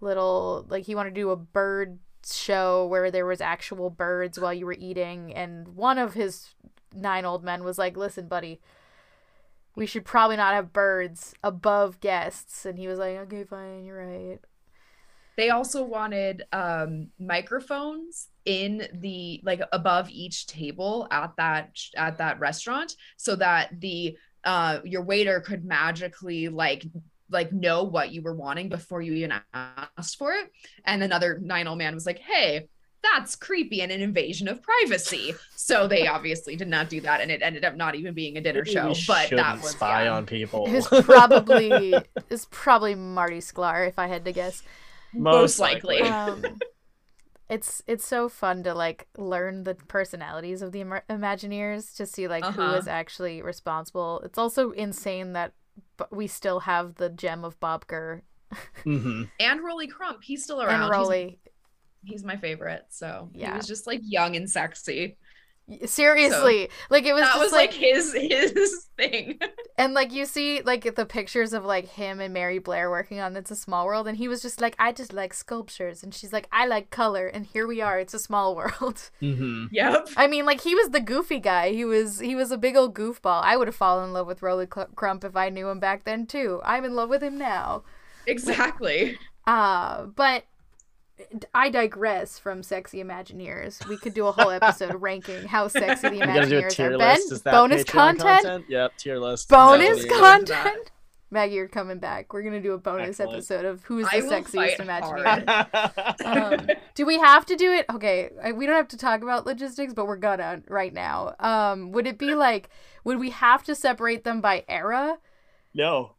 little 0.00 0.66
like 0.68 0.84
he 0.84 0.94
wanted 0.94 1.14
to 1.14 1.20
do 1.20 1.30
a 1.30 1.36
bird 1.36 1.98
show 2.24 2.86
where 2.86 3.10
there 3.10 3.26
was 3.26 3.40
actual 3.40 3.88
birds 3.88 4.38
while 4.38 4.52
you 4.52 4.66
were 4.66 4.76
eating, 4.78 5.32
and 5.34 5.68
one 5.68 5.98
of 5.98 6.14
his 6.14 6.54
nine 6.94 7.24
old 7.24 7.44
men 7.44 7.64
was 7.64 7.78
like, 7.78 7.96
"Listen, 7.96 8.28
buddy." 8.28 8.60
We 9.76 9.86
should 9.86 10.04
probably 10.04 10.36
not 10.36 10.54
have 10.54 10.72
birds 10.72 11.34
above 11.44 12.00
guests. 12.00 12.64
And 12.66 12.78
he 12.78 12.88
was 12.88 12.98
like, 12.98 13.16
okay, 13.18 13.44
fine, 13.44 13.84
you're 13.84 14.04
right. 14.06 14.40
they 15.36 15.50
also 15.50 15.84
wanted 15.84 16.42
um 16.52 17.08
microphones 17.18 18.28
in 18.44 18.86
the 18.94 19.40
like 19.44 19.60
above 19.72 20.08
each 20.10 20.46
table 20.46 21.06
at 21.10 21.32
that 21.36 21.70
at 21.96 22.18
that 22.18 22.40
restaurant 22.40 22.94
so 23.16 23.36
that 23.36 23.80
the 23.80 24.16
uh 24.44 24.80
your 24.84 25.02
waiter 25.02 25.40
could 25.40 25.64
magically 25.64 26.48
like 26.48 26.86
like 27.30 27.52
know 27.52 27.82
what 27.84 28.10
you 28.12 28.22
were 28.22 28.34
wanting 28.34 28.68
before 28.68 29.02
you 29.02 29.12
even 29.14 29.32
asked 29.52 30.16
for 30.16 30.32
it 30.32 30.50
and 30.84 31.02
another 31.02 31.38
nine 31.42 31.66
old 31.66 31.78
man 31.78 31.94
was 31.94 32.06
like 32.06 32.20
hey 32.20 32.68
that's 33.12 33.36
creepy 33.36 33.80
and 33.82 33.92
an 33.92 34.00
invasion 34.00 34.48
of 34.48 34.62
privacy 34.62 35.34
so 35.54 35.86
they 35.86 36.06
obviously 36.06 36.56
did 36.56 36.68
not 36.68 36.88
do 36.88 37.00
that 37.00 37.20
and 37.20 37.30
it 37.30 37.42
ended 37.42 37.64
up 37.64 37.76
not 37.76 37.94
even 37.94 38.14
being 38.14 38.36
a 38.36 38.40
dinner 38.40 38.62
Maybe 38.64 38.72
show 38.72 38.88
we 38.88 39.04
but 39.06 39.30
that 39.30 39.60
was 39.62 39.70
spy 39.70 40.04
yeah. 40.04 40.12
on 40.16 40.26
people. 40.26 40.66
It 40.66 40.72
was 40.72 40.86
probably 41.04 41.94
it's 42.30 42.46
probably 42.50 42.94
Marty 42.94 43.38
Sklar 43.38 43.88
if 43.88 43.98
I 43.98 44.06
had 44.06 44.24
to 44.24 44.32
guess. 44.32 44.62
most 45.12 45.58
likely 45.58 46.00
um, 46.02 46.58
it's 47.48 47.82
it's 47.86 48.06
so 48.06 48.28
fun 48.28 48.62
to 48.64 48.74
like 48.74 49.06
learn 49.16 49.64
the 49.64 49.74
personalities 49.74 50.62
of 50.62 50.72
the 50.72 50.80
Imer- 50.80 51.02
Imagineers 51.08 51.94
to 51.96 52.06
see 52.06 52.26
like 52.28 52.44
who 52.44 52.62
Uh-huh. 52.62 52.76
is 52.78 52.88
actually 52.88 53.40
responsible. 53.42 54.20
It's 54.24 54.38
also 54.38 54.70
insane 54.72 55.32
that 55.34 55.52
b- 55.96 56.04
we 56.10 56.26
still 56.26 56.60
have 56.60 56.96
the 56.96 57.08
gem 57.08 57.44
of 57.44 57.58
Bob 57.60 57.86
Gurr 57.86 58.22
hmm 58.84 59.24
and 59.40 59.64
Rolly 59.64 59.88
Crump 59.88 60.22
he's 60.22 60.44
still 60.44 60.62
around 60.62 60.82
and 60.82 60.90
Rolly. 60.90 61.38
He's 62.06 62.24
my 62.24 62.36
favorite. 62.36 62.84
So 62.90 63.30
Yeah. 63.34 63.50
he 63.52 63.56
was 63.56 63.66
just 63.66 63.86
like 63.86 64.00
young 64.02 64.36
and 64.36 64.48
sexy. 64.50 65.16
Seriously, 65.84 66.68
like 66.90 67.04
it 67.06 67.12
was 67.12 67.22
that 67.22 67.32
just 67.34 67.40
was 67.40 67.52
like, 67.52 67.70
like 67.72 67.74
his 67.80 68.12
his 68.14 68.86
thing. 68.96 69.40
and 69.76 69.94
like 69.94 70.12
you 70.12 70.24
see 70.24 70.62
like 70.62 70.94
the 70.94 71.04
pictures 71.04 71.52
of 71.52 71.64
like 71.64 71.88
him 71.88 72.20
and 72.20 72.32
Mary 72.32 72.60
Blair 72.60 72.88
working 72.88 73.18
on 73.18 73.36
It's 73.36 73.50
a 73.50 73.56
Small 73.56 73.84
World, 73.86 74.06
and 74.06 74.16
he 74.16 74.28
was 74.28 74.42
just 74.42 74.60
like, 74.60 74.76
I 74.78 74.92
just 74.92 75.12
like 75.12 75.34
sculptures, 75.34 76.04
and 76.04 76.14
she's 76.14 76.32
like, 76.32 76.46
I 76.52 76.66
like 76.66 76.90
color, 76.90 77.26
and 77.26 77.44
here 77.44 77.66
we 77.66 77.80
are. 77.80 77.98
It's 77.98 78.14
a 78.14 78.20
small 78.20 78.54
world. 78.60 79.10
hmm 79.18 79.66
Yep. 79.72 80.10
I 80.16 80.28
mean, 80.28 80.46
like 80.46 80.60
he 80.60 80.76
was 80.76 80.90
the 80.90 81.00
goofy 81.00 81.40
guy. 81.40 81.70
He 81.72 81.84
was 81.84 82.20
he 82.20 82.36
was 82.36 82.52
a 82.52 82.58
big 82.58 82.76
old 82.76 82.94
goofball. 82.94 83.42
I 83.42 83.56
would 83.56 83.66
have 83.66 83.74
fallen 83.74 84.04
in 84.04 84.12
love 84.12 84.28
with 84.28 84.42
Rolly 84.42 84.68
Cl- 84.72 84.86
Crump 84.94 85.24
if 85.24 85.34
I 85.34 85.48
knew 85.48 85.68
him 85.68 85.80
back 85.80 86.04
then 86.04 86.26
too. 86.26 86.60
I'm 86.64 86.84
in 86.84 86.94
love 86.94 87.08
with 87.08 87.24
him 87.24 87.38
now. 87.38 87.82
Exactly. 88.26 89.18
Uh, 89.48 90.06
but 90.06 90.42
I 91.54 91.70
digress 91.70 92.38
from 92.38 92.62
sexy 92.62 93.02
Imagineers. 93.02 93.86
We 93.88 93.96
could 93.96 94.12
do 94.14 94.26
a 94.26 94.32
whole 94.32 94.50
episode 94.50 94.94
ranking 95.00 95.46
how 95.46 95.68
sexy 95.68 96.08
the 96.08 96.14
We 96.14 96.18
gotta 96.18 96.46
do 96.48 96.58
a 96.58 96.62
Imagineers 96.62 96.70
tier 96.70 96.94
are. 96.94 96.98
Ben, 96.98 97.14
list. 97.16 97.32
Is 97.32 97.42
that 97.42 97.52
bonus 97.52 97.84
Patreon 97.84 98.18
content. 98.18 98.64
Yep, 98.68 98.92
tier 98.98 99.18
list. 99.18 99.48
Bonus 99.48 100.04
Exactly. 100.04 100.18
content. 100.18 100.90
Maggie, 101.30 101.54
you're 101.56 101.66
coming 101.68 101.98
back. 101.98 102.32
We're 102.32 102.42
gonna 102.42 102.60
do 102.60 102.72
a 102.74 102.78
bonus 102.78 103.18
Excellent. 103.18 103.32
episode 103.32 103.64
of 103.64 103.82
who's 103.84 104.06
the 104.10 104.20
will 104.20 104.30
sexiest 104.30 104.76
Imagineer. 104.76 106.24
um, 106.60 106.66
do 106.94 107.04
we 107.04 107.18
have 107.18 107.44
to 107.46 107.56
do 107.56 107.72
it? 107.72 107.86
Okay, 107.92 108.30
I- 108.42 108.52
we 108.52 108.64
don't 108.66 108.76
have 108.76 108.88
to 108.88 108.96
talk 108.96 109.22
about 109.22 109.44
logistics, 109.46 109.92
but 109.92 110.06
we're 110.06 110.16
gonna 110.18 110.62
right 110.68 110.92
now. 110.92 111.34
Um, 111.40 111.90
would 111.92 112.06
it 112.06 112.18
be 112.18 112.34
like, 112.34 112.68
would 113.04 113.18
we 113.18 113.30
have 113.30 113.64
to 113.64 113.74
separate 113.74 114.22
them 114.24 114.40
by 114.40 114.64
era? 114.68 115.18
no, 115.74 116.12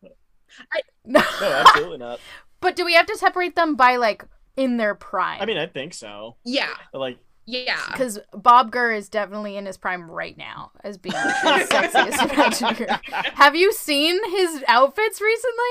No, 1.05 1.21
no, 1.41 1.47
absolutely 1.47 1.97
not. 1.99 2.19
but 2.59 2.75
do 2.75 2.83
we 2.83 2.93
have 2.95 3.05
to 3.05 3.17
separate 3.17 3.55
them 3.55 3.75
by 3.75 3.95
like 3.95 4.25
in 4.57 4.77
their 4.77 4.95
prime? 4.95 5.41
I 5.41 5.45
mean, 5.45 5.57
I 5.57 5.67
think 5.67 5.93
so. 5.93 6.35
yeah. 6.43 6.73
Like, 6.93 7.17
Yeah. 7.45 7.79
because 7.91 8.19
Bob 8.33 8.71
Gurr 8.71 8.91
is 8.91 9.07
definitely 9.07 9.55
in 9.55 9.65
his 9.65 9.77
prime 9.77 10.09
right 10.11 10.37
now 10.37 10.71
as 10.83 10.97
being 10.97 11.13
the 11.13 11.67
sexiest 11.71 12.11
Imagineer. 12.11 12.99
Have 13.35 13.55
you 13.55 13.71
seen 13.71 14.19
his 14.31 14.63
outfits 14.67 15.21
recently? 15.21 15.63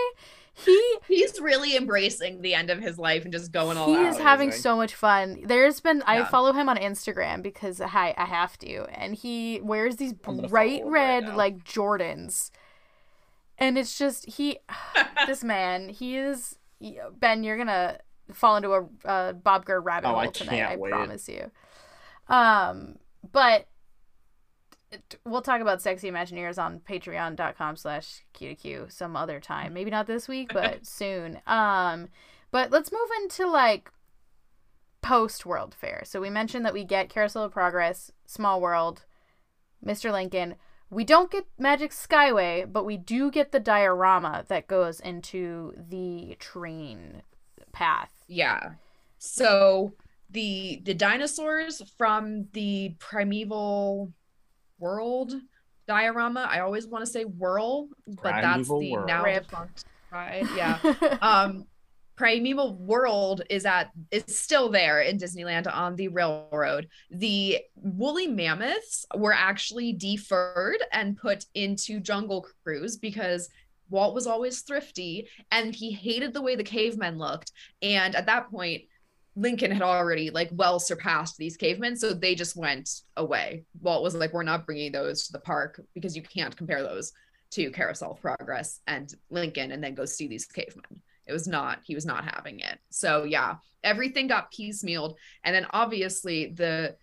he 0.64 0.96
He's 1.06 1.38
really 1.38 1.76
embracing 1.76 2.40
the 2.40 2.54
end 2.54 2.70
of 2.70 2.80
his 2.80 2.98
life 2.98 3.24
and 3.24 3.32
just 3.32 3.52
going 3.52 3.76
all 3.76 3.88
he 3.88 3.96
out. 3.96 4.06
is 4.06 4.16
having 4.18 4.48
Amazing. 4.48 4.62
so 4.62 4.76
much 4.76 4.94
fun. 4.94 5.38
There's 5.44 5.80
been 5.80 6.02
I 6.06 6.24
follow 6.24 6.54
him 6.54 6.70
on 6.70 6.78
Instagram 6.78 7.42
because 7.42 7.78
I 7.82 8.14
I 8.16 8.24
have 8.24 8.56
to, 8.60 8.84
and 8.98 9.14
he 9.14 9.60
wears 9.62 9.96
these 9.96 10.14
bright 10.14 10.24
follow 10.24 10.44
him 10.44 10.50
right 10.50 10.82
red 10.86 11.34
like 11.36 11.62
Jordans, 11.62 12.50
and 13.58 13.76
it's 13.76 13.98
just 13.98 14.24
he 14.36 14.58
this 15.26 15.44
man 15.44 15.90
he 15.90 16.16
is 16.16 16.58
Ben. 17.18 17.44
You're 17.44 17.58
gonna 17.58 17.98
fall 18.32 18.56
into 18.56 18.72
a 18.72 18.86
uh, 19.04 19.32
Bob 19.32 19.64
Gurr 19.64 19.80
rabbit 19.80 20.08
Oh, 20.08 20.12
hole 20.12 20.18
I 20.20 20.26
tonight. 20.28 20.50
can't 20.56 20.72
I 20.72 20.76
wait. 20.76 20.90
promise 20.92 21.28
you. 21.28 21.50
Um, 22.28 22.96
but 23.32 23.66
it- 24.90 25.18
we'll 25.24 25.42
talk 25.42 25.60
about 25.60 25.82
sexy 25.82 26.10
imagineers 26.10 26.62
on 26.62 26.80
patreon.com 26.80 27.76
slash 27.76 28.24
q2q 28.34 28.90
some 28.90 29.16
other 29.16 29.40
time 29.40 29.72
maybe 29.74 29.90
not 29.90 30.06
this 30.06 30.28
week 30.28 30.50
but 30.52 30.86
soon 31.00 31.40
um 31.46 32.08
but 32.52 32.70
let's 32.70 32.92
move 32.92 33.08
into 33.22 33.46
like 33.48 33.90
post 35.02 35.44
world 35.44 35.74
fair 35.74 36.02
so 36.04 36.20
we 36.20 36.30
mentioned 36.30 36.64
that 36.64 36.72
we 36.72 36.84
get 36.84 37.08
carousel 37.08 37.42
of 37.44 37.52
progress 37.52 38.12
small 38.26 38.60
world 38.60 39.04
mr 39.84 40.10
lincoln 40.12 40.54
we 40.88 41.02
don't 41.04 41.32
get 41.32 41.46
magic 41.58 41.90
skyway 41.90 42.64
but 42.70 42.84
we 42.84 42.96
do 42.96 43.28
get 43.30 43.50
the 43.50 43.60
diorama 43.60 44.44
that 44.48 44.68
goes 44.68 45.00
into 45.00 45.74
the 45.76 46.36
train 46.38 47.22
path 47.72 48.15
Yeah. 48.28 48.72
So 49.18 49.94
the 50.30 50.80
the 50.84 50.94
dinosaurs 50.94 51.82
from 51.96 52.48
the 52.52 52.94
primeval 52.98 54.12
world 54.78 55.34
diorama. 55.86 56.48
I 56.50 56.60
always 56.60 56.86
want 56.86 57.04
to 57.04 57.10
say 57.10 57.24
whirl, 57.24 57.88
but 58.06 58.40
that's 58.42 58.68
the 58.68 58.92
World. 58.92 59.06
now 59.06 59.24
Rip. 59.24 59.44
defunct 59.44 59.84
ride. 60.10 60.46
Yeah. 60.56 60.78
um 61.22 61.66
primeval 62.16 62.74
world 62.76 63.42
is 63.50 63.66
at 63.66 63.90
is 64.10 64.24
still 64.26 64.70
there 64.70 65.02
in 65.02 65.18
disneyland 65.18 65.70
on 65.70 65.94
the 65.96 66.08
railroad 66.08 66.88
the 67.10 67.58
woolly 67.74 68.26
mammoths 68.26 69.04
were 69.14 69.34
actually 69.34 69.92
deferred 69.92 70.78
and 70.92 71.18
put 71.18 71.44
into 71.54 72.00
jungle 72.00 72.46
cruise 72.64 72.96
because 72.96 73.50
walt 73.90 74.14
was 74.14 74.26
always 74.26 74.60
thrifty 74.60 75.28
and 75.50 75.74
he 75.74 75.92
hated 75.92 76.32
the 76.32 76.42
way 76.42 76.56
the 76.56 76.64
cavemen 76.64 77.18
looked. 77.18 77.52
And 77.82 78.14
at 78.14 78.26
that 78.26 78.50
point 78.50 78.82
lincoln 79.38 79.70
had 79.70 79.82
already 79.82 80.30
like 80.30 80.48
well 80.52 80.80
surpassed 80.80 81.36
these 81.36 81.58
cavemen 81.58 81.94
so 81.94 82.14
they 82.14 82.34
just 82.34 82.56
went 82.56 83.02
away. 83.16 83.64
Walt 83.80 84.02
was 84.02 84.14
like 84.14 84.32
we're 84.32 84.42
not 84.42 84.66
bringing 84.66 84.92
those 84.92 85.26
to 85.26 85.32
the 85.32 85.40
park 85.40 85.80
because 85.94 86.16
you 86.16 86.22
can't 86.22 86.56
compare 86.56 86.82
those 86.82 87.12
to 87.50 87.70
carousel 87.70 88.14
progress 88.14 88.80
and 88.86 89.14
lincoln 89.30 89.72
and 89.72 89.84
then 89.84 89.94
go 89.94 90.04
see 90.04 90.26
these 90.26 90.46
cavemen. 90.46 91.02
It 91.26 91.32
was 91.32 91.46
not 91.46 91.80
he 91.84 91.94
was 91.94 92.06
not 92.06 92.24
having 92.24 92.60
it. 92.60 92.78
So 92.90 93.24
yeah 93.24 93.56
everything 93.84 94.26
got 94.26 94.52
piecemealed 94.52 95.14
and 95.44 95.54
then 95.54 95.66
obviously 95.70 96.52
the 96.56 96.96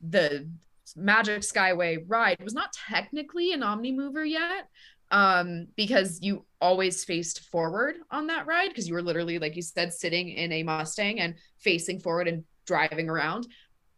the 0.00 0.48
magic 0.96 1.40
skyway 1.40 2.02
ride 2.06 2.36
was 2.42 2.54
not 2.54 2.72
technically 2.72 3.52
an 3.52 3.62
omni 3.62 3.92
mover 3.92 4.24
yet 4.24 4.68
um 5.10 5.66
because 5.76 6.18
you 6.22 6.44
always 6.60 7.04
faced 7.04 7.40
forward 7.50 7.96
on 8.10 8.26
that 8.26 8.46
ride 8.46 8.68
because 8.68 8.88
you 8.88 8.94
were 8.94 9.02
literally 9.02 9.38
like 9.38 9.54
you 9.56 9.62
said 9.62 9.92
sitting 9.92 10.30
in 10.30 10.50
a 10.52 10.62
mustang 10.62 11.20
and 11.20 11.34
facing 11.58 12.00
forward 12.00 12.26
and 12.26 12.44
driving 12.66 13.08
around 13.10 13.46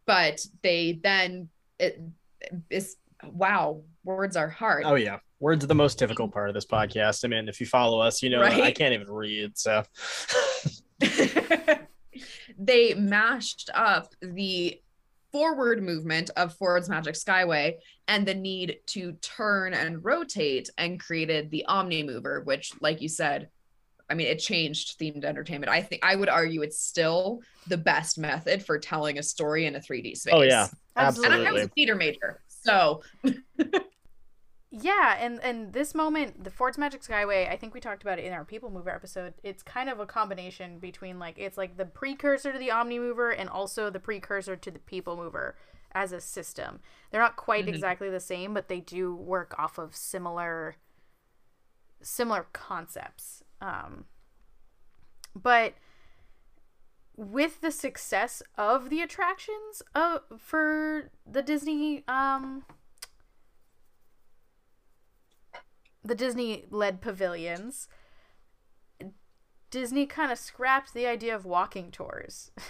but 0.05 0.45
they 0.63 0.99
then 1.03 1.47
it 1.79 2.01
is 2.69 2.97
wow 3.23 3.81
words 4.03 4.35
are 4.35 4.49
hard 4.49 4.83
Oh 4.85 4.95
yeah, 4.95 5.19
words 5.39 5.63
are 5.63 5.67
the 5.67 5.75
most 5.75 5.99
difficult 5.99 6.31
part 6.31 6.49
of 6.49 6.55
this 6.55 6.65
podcast. 6.65 7.23
I 7.25 7.27
mean, 7.27 7.47
if 7.47 7.59
you 7.59 7.65
follow 7.65 7.99
us, 7.99 8.23
you 8.23 8.29
know 8.29 8.41
I 8.41 8.71
can't 8.71 8.93
even 8.93 9.11
read. 9.11 9.57
So 9.57 9.83
they 12.57 12.93
mashed 12.93 13.69
up 13.73 14.13
the 14.21 14.81
forward 15.31 15.83
movement 15.83 16.29
of 16.37 16.53
Ford's 16.55 16.89
Magic 16.89 17.15
Skyway 17.15 17.75
and 18.07 18.25
the 18.25 18.33
need 18.33 18.79
to 18.87 19.13
turn 19.21 19.73
and 19.73 20.03
rotate 20.03 20.69
and 20.77 20.99
created 20.99 21.51
the 21.51 21.65
Omni 21.65 22.03
Mover, 22.03 22.41
which, 22.41 22.71
like 22.81 23.01
you 23.01 23.09
said, 23.09 23.49
I 24.09 24.13
mean, 24.13 24.27
it 24.27 24.39
changed 24.39 24.97
themed 24.99 25.25
entertainment. 25.25 25.69
I 25.69 25.81
think 25.81 26.05
I 26.05 26.15
would 26.15 26.29
argue 26.29 26.61
it's 26.61 26.79
still 26.79 27.41
the 27.67 27.77
best 27.77 28.17
method 28.17 28.63
for 28.63 28.79
telling 28.79 29.17
a 29.17 29.23
story 29.23 29.65
in 29.65 29.75
a 29.75 29.79
3D 29.79 30.15
space. 30.15 30.33
Oh, 30.33 30.41
yeah. 30.41 30.67
And 30.95 31.05
I 31.05 31.07
absolutely. 31.07 31.51
was 31.51 31.63
a 31.63 31.67
theater 31.69 31.95
major. 31.95 32.41
So 32.47 33.01
Yeah, 34.69 35.15
and 35.17 35.39
and 35.41 35.71
this 35.71 35.95
moment, 35.95 36.43
the 36.43 36.49
Ford's 36.49 36.77
Magic 36.77 37.01
Skyway, 37.01 37.49
I 37.49 37.55
think 37.55 37.73
we 37.73 37.79
talked 37.79 38.01
about 38.03 38.19
it 38.19 38.25
in 38.25 38.33
our 38.33 38.43
People 38.43 38.69
Mover 38.69 38.89
episode. 38.89 39.33
It's 39.41 39.63
kind 39.63 39.89
of 39.89 39.99
a 40.01 40.05
combination 40.05 40.79
between 40.79 41.19
like 41.19 41.35
it's 41.37 41.57
like 41.57 41.77
the 41.77 41.85
precursor 41.85 42.51
to 42.51 42.59
the 42.59 42.71
Omni 42.71 42.99
Mover 42.99 43.31
and 43.31 43.49
also 43.49 43.89
the 43.89 43.99
precursor 43.99 44.57
to 44.57 44.69
the 44.71 44.79
People 44.79 45.15
Mover 45.15 45.55
as 45.93 46.11
a 46.11 46.19
system. 46.19 46.81
They're 47.11 47.21
not 47.21 47.37
quite 47.37 47.65
Mhm. 47.65 47.69
exactly 47.69 48.09
the 48.09 48.19
same, 48.19 48.53
but 48.53 48.67
they 48.67 48.81
do 48.81 49.15
work 49.15 49.57
off 49.57 49.77
of 49.77 49.95
similar 49.95 50.75
similar 52.01 52.47
concepts. 52.51 53.43
Um 53.61 54.05
but 55.33 55.75
with 57.15 57.61
the 57.61 57.71
success 57.71 58.43
of 58.57 58.89
the 58.89 59.01
attractions 59.01 59.81
uh, 59.95 60.19
for 60.37 61.09
the 61.25 61.41
Disney 61.41 62.03
um 62.07 62.65
the 66.07 66.15
Disney 66.15 66.65
led 66.69 67.01
pavilions, 67.01 67.87
Disney 69.69 70.05
kind 70.05 70.31
of 70.31 70.37
scrapped 70.37 70.93
the 70.93 71.05
idea 71.05 71.35
of 71.35 71.45
walking 71.45 71.91
tours. 71.91 72.51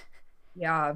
Yeah. 0.59 0.95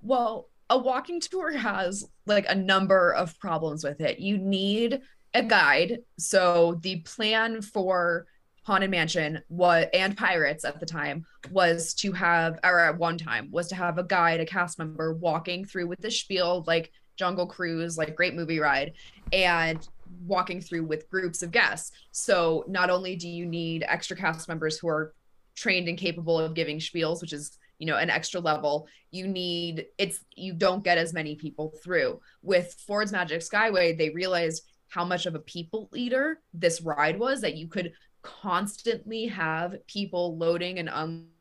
Well, 0.00 0.48
a 0.70 0.78
walking 0.78 1.20
tour 1.20 1.50
has 1.58 2.08
like 2.24 2.46
a 2.48 2.54
number 2.54 3.12
of 3.12 3.36
problems 3.40 3.82
with 3.82 4.00
it. 4.00 4.20
You 4.20 4.38
need 4.38 5.00
a 5.34 5.42
guide. 5.42 5.98
So 6.20 6.78
the 6.82 7.00
plan 7.00 7.62
for 7.62 8.26
Haunted 8.62 8.92
Mansion 8.92 9.42
was 9.48 9.86
and 9.92 10.16
Pirates 10.16 10.64
at 10.64 10.78
the 10.78 10.86
time 10.86 11.26
was 11.50 11.94
to 11.94 12.12
have 12.12 12.60
or 12.62 12.78
at 12.78 12.96
one 12.96 13.18
time 13.18 13.48
was 13.50 13.66
to 13.70 13.74
have 13.74 13.98
a 13.98 14.04
guide, 14.04 14.38
a 14.38 14.46
cast 14.46 14.78
member 14.78 15.14
walking 15.14 15.64
through 15.64 15.88
with 15.88 16.00
the 16.00 16.12
spiel 16.12 16.62
like 16.68 16.92
Jungle 17.16 17.48
Cruise, 17.48 17.98
like 17.98 18.14
great 18.14 18.34
movie 18.34 18.60
ride, 18.60 18.92
and 19.32 19.86
walking 20.26 20.60
through 20.60 20.84
with 20.84 21.10
groups 21.10 21.42
of 21.42 21.50
guests. 21.50 21.92
So 22.10 22.64
not 22.68 22.90
only 22.90 23.16
do 23.16 23.28
you 23.28 23.46
need 23.46 23.84
extra 23.86 24.16
cast 24.16 24.48
members 24.48 24.78
who 24.78 24.88
are 24.88 25.14
trained 25.54 25.88
and 25.88 25.98
capable 25.98 26.38
of 26.38 26.54
giving 26.54 26.78
spiels, 26.78 27.20
which 27.20 27.32
is 27.32 27.58
you 27.78 27.86
know 27.86 27.96
an 27.96 28.10
extra 28.10 28.38
level 28.38 28.86
you 29.10 29.26
need 29.26 29.86
it's 29.98 30.20
you 30.36 30.52
don't 30.52 30.84
get 30.84 30.98
as 30.98 31.12
many 31.12 31.34
people 31.34 31.74
through 31.82 32.20
with 32.40 32.72
ford's 32.86 33.10
magic 33.10 33.40
skyway 33.40 33.98
they 33.98 34.10
realized 34.10 34.62
how 34.88 35.04
much 35.04 35.26
of 35.26 35.34
a 35.34 35.40
people 35.40 35.90
eater 35.92 36.40
this 36.54 36.80
ride 36.80 37.18
was 37.18 37.40
that 37.40 37.56
you 37.56 37.66
could 37.66 37.92
constantly 38.22 39.26
have 39.26 39.84
people 39.88 40.38
loading 40.38 40.78
and 40.78 40.88
unloading 40.88 41.32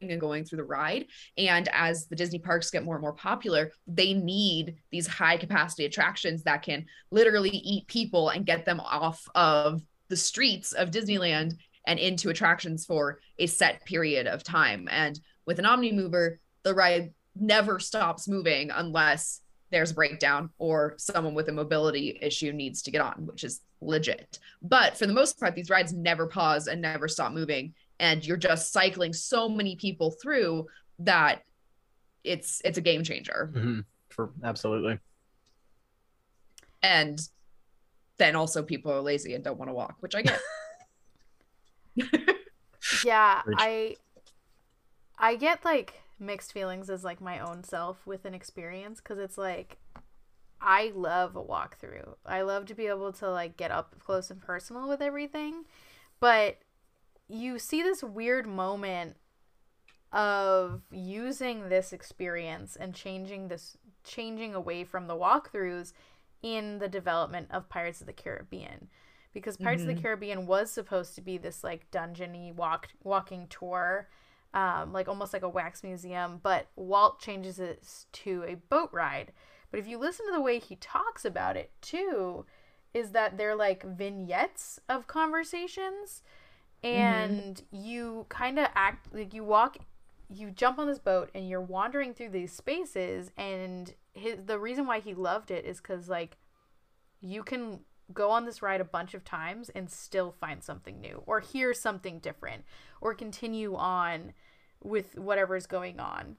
and 0.00 0.20
going 0.20 0.44
through 0.44 0.58
the 0.58 0.64
ride. 0.64 1.06
And 1.36 1.68
as 1.72 2.06
the 2.06 2.16
disney 2.16 2.38
parks 2.38 2.70
get 2.70 2.84
more 2.84 2.96
and 2.96 3.02
more 3.02 3.12
popular 3.12 3.72
they 3.86 4.14
need 4.14 4.76
these 4.90 5.06
high 5.06 5.36
capacity 5.36 5.84
attractions 5.84 6.42
that 6.44 6.62
can 6.62 6.86
literally 7.10 7.50
eat 7.50 7.86
people 7.86 8.30
and 8.30 8.46
get 8.46 8.64
them 8.64 8.80
off 8.80 9.22
of 9.34 9.82
the 10.08 10.16
streets 10.16 10.72
of 10.72 10.90
disneyland 10.90 11.56
and 11.86 11.98
into 11.98 12.30
attractions 12.30 12.84
for 12.84 13.20
a 13.38 13.46
set 13.46 13.84
period 13.84 14.26
of 14.26 14.44
time. 14.44 14.86
And 14.90 15.18
with 15.46 15.58
an 15.58 15.66
omni 15.66 15.92
mover 15.92 16.40
the 16.62 16.74
ride 16.74 17.12
never 17.34 17.78
stops 17.78 18.28
moving 18.28 18.70
unless 18.70 19.40
there's 19.70 19.92
a 19.92 19.94
breakdown 19.94 20.50
or 20.58 20.94
someone 20.98 21.34
with 21.34 21.48
a 21.48 21.52
mobility 21.52 22.18
issue 22.20 22.52
needs 22.52 22.82
to 22.82 22.90
get 22.90 23.00
on 23.00 23.26
which 23.26 23.44
is 23.44 23.60
legit. 23.80 24.38
But 24.60 24.96
for 24.96 25.06
the 25.06 25.12
most 25.12 25.38
part 25.38 25.54
these 25.54 25.70
rides 25.70 25.92
never 25.92 26.26
pause 26.26 26.66
and 26.66 26.82
never 26.82 27.08
stop 27.08 27.32
moving 27.32 27.74
and 28.00 28.26
you're 28.26 28.36
just 28.36 28.72
cycling 28.72 29.12
so 29.12 29.48
many 29.48 29.76
people 29.76 30.10
through 30.20 30.66
that 30.98 31.42
it's 32.24 32.60
it's 32.64 32.78
a 32.78 32.80
game 32.80 33.04
changer 33.04 33.50
Mhm. 33.54 33.84
for 34.08 34.30
absolutely. 34.42 34.98
and 36.82 37.20
then 38.18 38.34
also 38.34 38.62
people 38.62 38.90
are 38.92 39.00
lazy 39.00 39.34
and 39.34 39.44
don't 39.44 39.58
want 39.58 39.68
to 39.68 39.74
walk 39.74 39.94
which 40.00 40.14
i 40.16 40.22
get 40.22 40.40
yeah, 43.04 43.42
I 43.58 43.96
I 45.18 45.36
get 45.36 45.64
like 45.64 46.00
mixed 46.18 46.52
feelings 46.52 46.88
as 46.88 47.04
like 47.04 47.20
my 47.20 47.38
own 47.38 47.62
self 47.64 48.06
with 48.06 48.24
an 48.24 48.32
experience 48.34 49.00
cuz 49.00 49.18
it's 49.18 49.36
like 49.36 49.76
I 50.62 50.92
love 50.94 51.36
a 51.36 51.42
walkthrough. 51.42 52.16
I 52.26 52.42
love 52.42 52.66
to 52.66 52.74
be 52.74 52.86
able 52.86 53.12
to 53.14 53.30
like 53.30 53.56
get 53.56 53.70
up 53.70 53.98
close 53.98 54.30
and 54.30 54.40
personal 54.40 54.88
with 54.88 55.02
everything. 55.02 55.64
But 56.20 56.58
you 57.30 57.58
see 57.58 57.82
this 57.82 58.02
weird 58.02 58.46
moment 58.46 59.16
of 60.12 60.82
using 60.90 61.68
this 61.68 61.92
experience 61.92 62.76
and 62.76 62.94
changing 62.94 63.48
this 63.48 63.76
changing 64.02 64.54
away 64.54 64.82
from 64.82 65.06
the 65.06 65.14
walkthroughs 65.14 65.92
in 66.42 66.78
the 66.78 66.88
development 66.88 67.46
of 67.50 67.68
Pirates 67.68 68.00
of 68.00 68.06
the 68.06 68.12
Caribbean 68.12 68.88
because 69.32 69.56
Pirates 69.56 69.82
of 69.82 69.88
Mhm. 69.88 69.94
the 69.96 70.02
Caribbean 70.02 70.46
was 70.46 70.72
supposed 70.72 71.14
to 71.14 71.20
be 71.20 71.38
this 71.38 71.62
like 71.62 71.88
dungeony 71.90 72.52
walk 72.52 72.88
walking 73.04 73.46
tour, 73.48 74.08
um, 74.54 74.92
like 74.92 75.06
almost 75.06 75.32
like 75.32 75.42
a 75.42 75.48
wax 75.48 75.84
museum. 75.84 76.38
But 76.42 76.66
Walt 76.74 77.20
changes 77.20 77.60
it 77.60 78.06
to 78.12 78.42
a 78.44 78.54
boat 78.56 78.90
ride. 78.92 79.32
But 79.70 79.78
if 79.78 79.86
you 79.86 79.98
listen 79.98 80.26
to 80.26 80.32
the 80.32 80.40
way 80.40 80.58
he 80.58 80.74
talks 80.76 81.24
about 81.24 81.56
it 81.56 81.70
too, 81.80 82.46
is 82.92 83.12
that 83.12 83.36
they're 83.36 83.54
like 83.54 83.84
vignettes 83.84 84.80
of 84.88 85.06
conversations, 85.06 86.24
Mm-hmm. 86.82 87.38
and 87.38 87.62
you 87.70 88.26
kind 88.28 88.58
of 88.58 88.68
act 88.74 89.12
like 89.14 89.34
you 89.34 89.44
walk, 89.44 89.76
you 90.28 90.50
jump 90.50 90.78
on 90.78 90.86
this 90.86 90.98
boat 90.98 91.30
and 91.34 91.48
you're 91.48 91.60
wandering 91.60 92.14
through 92.14 92.30
these 92.30 92.52
spaces. 92.52 93.30
And 93.36 93.92
his 94.14 94.44
the 94.46 94.58
reason 94.58 94.86
why 94.86 95.00
he 95.00 95.12
loved 95.14 95.50
it 95.50 95.64
is 95.64 95.78
because 95.78 96.08
like 96.08 96.36
you 97.20 97.42
can 97.42 97.80
go 98.12 98.30
on 98.30 98.44
this 98.44 98.60
ride 98.62 98.80
a 98.80 98.84
bunch 98.84 99.14
of 99.14 99.24
times 99.24 99.68
and 99.70 99.88
still 99.90 100.32
find 100.32 100.64
something 100.64 101.00
new 101.00 101.22
or 101.26 101.40
hear 101.40 101.72
something 101.74 102.18
different 102.18 102.64
or 103.00 103.14
continue 103.14 103.76
on 103.76 104.32
with 104.82 105.18
whatever's 105.18 105.66
going 105.66 106.00
on. 106.00 106.36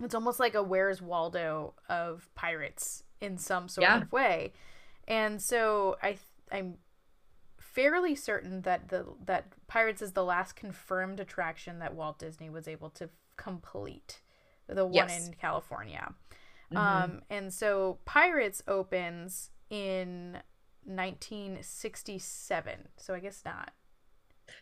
It's 0.00 0.14
almost 0.14 0.38
like 0.38 0.54
a 0.54 0.62
Where's 0.62 1.02
Waldo 1.02 1.74
of 1.88 2.28
pirates 2.34 3.02
in 3.20 3.36
some 3.36 3.68
sort 3.68 3.82
Yeah. 3.82 4.02
of 4.02 4.12
way. 4.12 4.52
And 5.08 5.42
so 5.42 5.96
I 6.02 6.08
th- 6.12 6.20
I'm 6.52 6.78
fairly 7.58 8.14
certain 8.14 8.62
that 8.62 8.88
the 8.88 9.04
that 9.24 9.52
Pirates 9.66 10.00
is 10.02 10.12
the 10.12 10.24
last 10.24 10.54
confirmed 10.56 11.20
attraction 11.20 11.78
that 11.80 11.94
Walt 11.94 12.18
Disney 12.18 12.48
was 12.50 12.68
able 12.68 12.90
to 12.90 13.08
complete. 13.36 14.20
The 14.68 14.84
one 14.84 14.94
Yes. 14.94 15.26
in 15.28 15.34
California. 15.34 16.12
Mhm. 16.72 16.76
Um, 16.76 17.22
and 17.30 17.54
so 17.54 18.00
Pirates 18.04 18.60
opens 18.66 19.50
in 19.70 20.42
1967. 20.84 22.88
So 22.96 23.14
I 23.14 23.20
guess 23.20 23.44
not. 23.44 23.72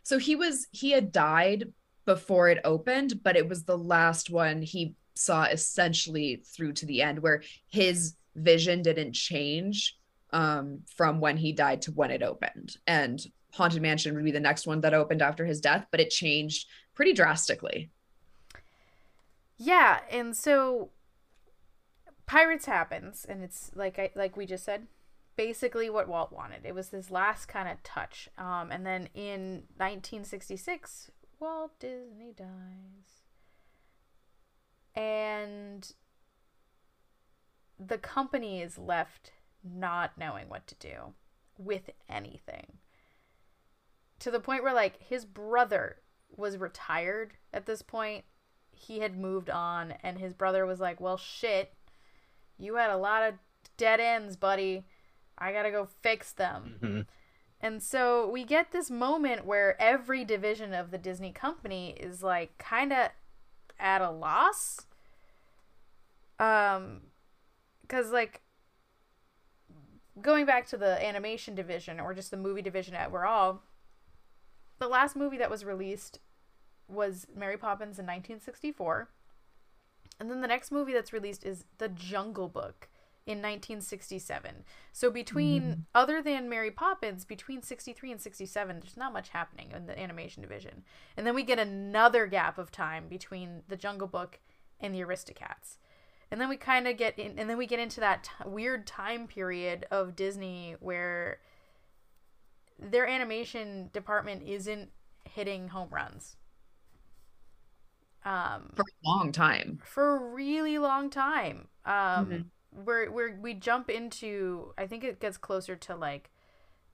So 0.02 0.18
he 0.18 0.36
was 0.36 0.66
he 0.70 0.90
had 0.92 1.12
died 1.12 1.72
before 2.04 2.48
it 2.48 2.60
opened, 2.64 3.22
but 3.22 3.36
it 3.36 3.48
was 3.48 3.64
the 3.64 3.78
last 3.78 4.30
one 4.30 4.62
he 4.62 4.94
saw 5.14 5.44
essentially 5.44 6.42
through 6.46 6.72
to 6.74 6.86
the 6.86 7.02
end 7.02 7.20
where 7.20 7.42
his 7.68 8.16
vision 8.34 8.82
didn't 8.82 9.12
change 9.12 9.96
um 10.32 10.82
from 10.96 11.20
when 11.20 11.36
he 11.36 11.52
died 11.52 11.82
to 11.82 11.92
when 11.92 12.10
it 12.10 12.22
opened. 12.22 12.76
And 12.86 13.20
Haunted 13.54 13.82
Mansion 13.82 14.14
would 14.14 14.24
be 14.24 14.32
the 14.32 14.40
next 14.40 14.66
one 14.66 14.80
that 14.80 14.94
opened 14.94 15.22
after 15.22 15.44
his 15.44 15.60
death, 15.60 15.86
but 15.90 16.00
it 16.00 16.10
changed 16.10 16.68
pretty 16.94 17.12
drastically. 17.12 17.90
Yeah, 19.56 20.00
and 20.10 20.36
so 20.36 20.90
Pirates 22.26 22.66
happens, 22.66 23.24
and 23.28 23.42
it's 23.44 23.70
like 23.74 23.98
I 23.98 24.10
like 24.16 24.36
we 24.36 24.44
just 24.44 24.64
said, 24.64 24.88
basically 25.36 25.88
what 25.88 26.08
Walt 26.08 26.32
wanted. 26.32 26.64
It 26.64 26.74
was 26.74 26.90
his 26.90 27.12
last 27.12 27.46
kind 27.46 27.68
of 27.68 27.82
touch. 27.84 28.28
Um, 28.36 28.72
and 28.72 28.84
then 28.84 29.08
in 29.14 29.64
1966, 29.76 31.12
Walt 31.38 31.78
Disney 31.78 32.32
dies, 32.36 33.22
and 34.96 35.92
the 37.78 37.98
company 37.98 38.62
is 38.62 38.78
left 38.78 39.30
not 39.62 40.18
knowing 40.18 40.48
what 40.48 40.66
to 40.66 40.74
do 40.74 41.14
with 41.56 41.90
anything. 42.08 42.78
To 44.20 44.30
the 44.30 44.40
point 44.40 44.62
where 44.62 44.74
like 44.74 45.02
his 45.02 45.24
brother 45.24 45.96
was 46.36 46.56
retired 46.56 47.34
at 47.52 47.66
this 47.66 47.82
point. 47.82 48.24
He 48.72 48.98
had 49.00 49.16
moved 49.16 49.50
on 49.50 49.94
and 50.02 50.18
his 50.18 50.34
brother 50.34 50.66
was 50.66 50.80
like 50.80 51.00
well 51.00 51.16
shit 51.16 51.72
you 52.58 52.76
had 52.76 52.90
a 52.90 52.96
lot 52.96 53.22
of 53.22 53.34
dead 53.76 54.00
ends 54.00 54.36
buddy. 54.36 54.84
I 55.38 55.52
gotta 55.52 55.70
go 55.70 55.86
fix 56.02 56.32
them. 56.32 56.78
Mhm. 56.82 57.06
and 57.60 57.82
so 57.82 58.28
we 58.28 58.44
get 58.44 58.72
this 58.72 58.90
moment 58.90 59.44
where 59.46 59.80
every 59.80 60.24
division 60.24 60.74
of 60.74 60.90
the 60.90 60.98
disney 60.98 61.32
company 61.32 61.90
is 61.90 62.22
like 62.22 62.56
kind 62.58 62.92
of 62.92 63.10
at 63.78 64.00
a 64.02 64.10
loss. 64.10 64.86
Um 66.38 67.02
because 67.82 68.10
like 68.10 68.42
going 70.20 70.46
back 70.46 70.66
to 70.68 70.76
the 70.76 71.04
animation 71.04 71.54
division 71.54 72.00
or 72.00 72.14
just 72.14 72.30
the 72.30 72.36
movie 72.36 72.62
division 72.62 72.94
overall 72.96 73.62
the 74.78 74.88
last 74.88 75.16
movie 75.16 75.38
that 75.38 75.50
was 75.50 75.64
released 75.64 76.18
was 76.88 77.26
Mary 77.34 77.56
Poppins 77.56 77.98
in 77.98 78.06
1964. 78.06 79.08
And 80.20 80.30
then 80.30 80.40
the 80.40 80.48
next 80.48 80.70
movie 80.70 80.92
that's 80.92 81.12
released 81.12 81.44
is 81.44 81.64
The 81.78 81.88
Jungle 81.88 82.48
Book 82.48 82.88
in 83.26 83.38
1967. 83.40 84.64
So 84.92 85.10
between 85.10 85.62
Mhm. 85.62 85.84
other 85.94 86.20
than 86.22 86.48
Mary 86.48 86.70
Poppins, 86.70 87.24
between 87.24 87.62
63 87.62 88.12
and 88.12 88.20
67, 88.20 88.80
there's 88.80 88.96
not 88.98 89.12
much 89.14 89.30
happening 89.30 89.72
in 89.72 89.86
the 89.86 89.98
animation 89.98 90.42
division. 90.42 90.84
And 91.16 91.26
then 91.26 91.34
we 91.34 91.42
get 91.42 91.58
another 91.58 92.26
gap 92.26 92.58
of 92.58 92.70
time 92.70 93.08
between 93.08 93.62
The 93.66 93.76
Jungle 93.76 94.08
Book 94.08 94.40
and 94.78 94.94
The 94.94 95.00
Aristocats. 95.00 95.78
And 96.30 96.40
then 96.40 96.48
we 96.50 96.56
kind 96.58 96.86
of 96.86 96.96
get 96.96 97.18
in 97.18 97.38
and 97.38 97.48
then 97.48 97.56
we 97.56 97.66
get 97.66 97.78
into 97.78 98.00
that 98.00 98.24
t- 98.24 98.48
weird 98.48 98.86
time 98.86 99.26
period 99.26 99.86
of 99.90 100.14
Disney 100.16 100.72
where 100.80 101.40
their 102.78 103.06
animation 103.06 103.90
department 103.92 104.42
isn't 104.42 104.90
hitting 105.24 105.68
home 105.68 105.88
runs. 105.90 106.36
Um, 108.24 108.72
For 108.74 108.82
a 108.82 109.08
long 109.08 109.32
time. 109.32 109.80
for 109.84 110.16
a 110.16 110.18
really 110.32 110.78
long 110.78 111.10
time. 111.10 111.68
Um, 111.84 112.26
Mhm. 112.26 112.84
where 112.84 113.10
where 113.12 113.36
we 113.40 113.52
jump 113.54 113.90
into, 113.90 114.72
I 114.78 114.86
think 114.86 115.04
it 115.04 115.20
gets 115.20 115.36
closer 115.36 115.76
to 115.76 115.94
like 115.94 116.30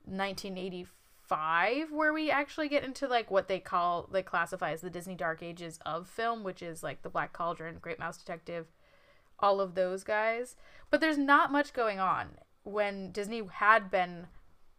1985, 0.05 1.93
where 1.93 2.13
we 2.13 2.31
actually 2.31 2.69
get 2.69 2.83
into 2.85 3.07
like 3.07 3.31
what 3.31 3.47
they 3.49 3.61
call 3.61 4.09
they 4.11 4.23
classify 4.23 4.73
as 4.73 4.81
the 4.81 4.91
Disney 4.91 5.15
Dark 5.15 5.43
Ages 5.43 5.79
of 5.87 6.09
film, 6.09 6.43
which 6.43 6.63
is 6.63 6.83
like 6.83 7.03
the 7.03 7.09
Black 7.11 7.33
Cauldron, 7.33 7.79
Great 7.79 7.99
Mouse 8.01 8.19
Detective, 8.19 8.67
all 9.39 9.61
of 9.61 9.75
those 9.77 10.03
guys. 10.05 10.57
But 10.91 11.01
there's 11.01 11.19
not 11.19 11.53
much 11.53 11.73
going 11.73 12.01
on 12.01 12.39
when 12.65 13.13
Disney 13.13 13.43
had 13.47 13.91
been 13.91 14.27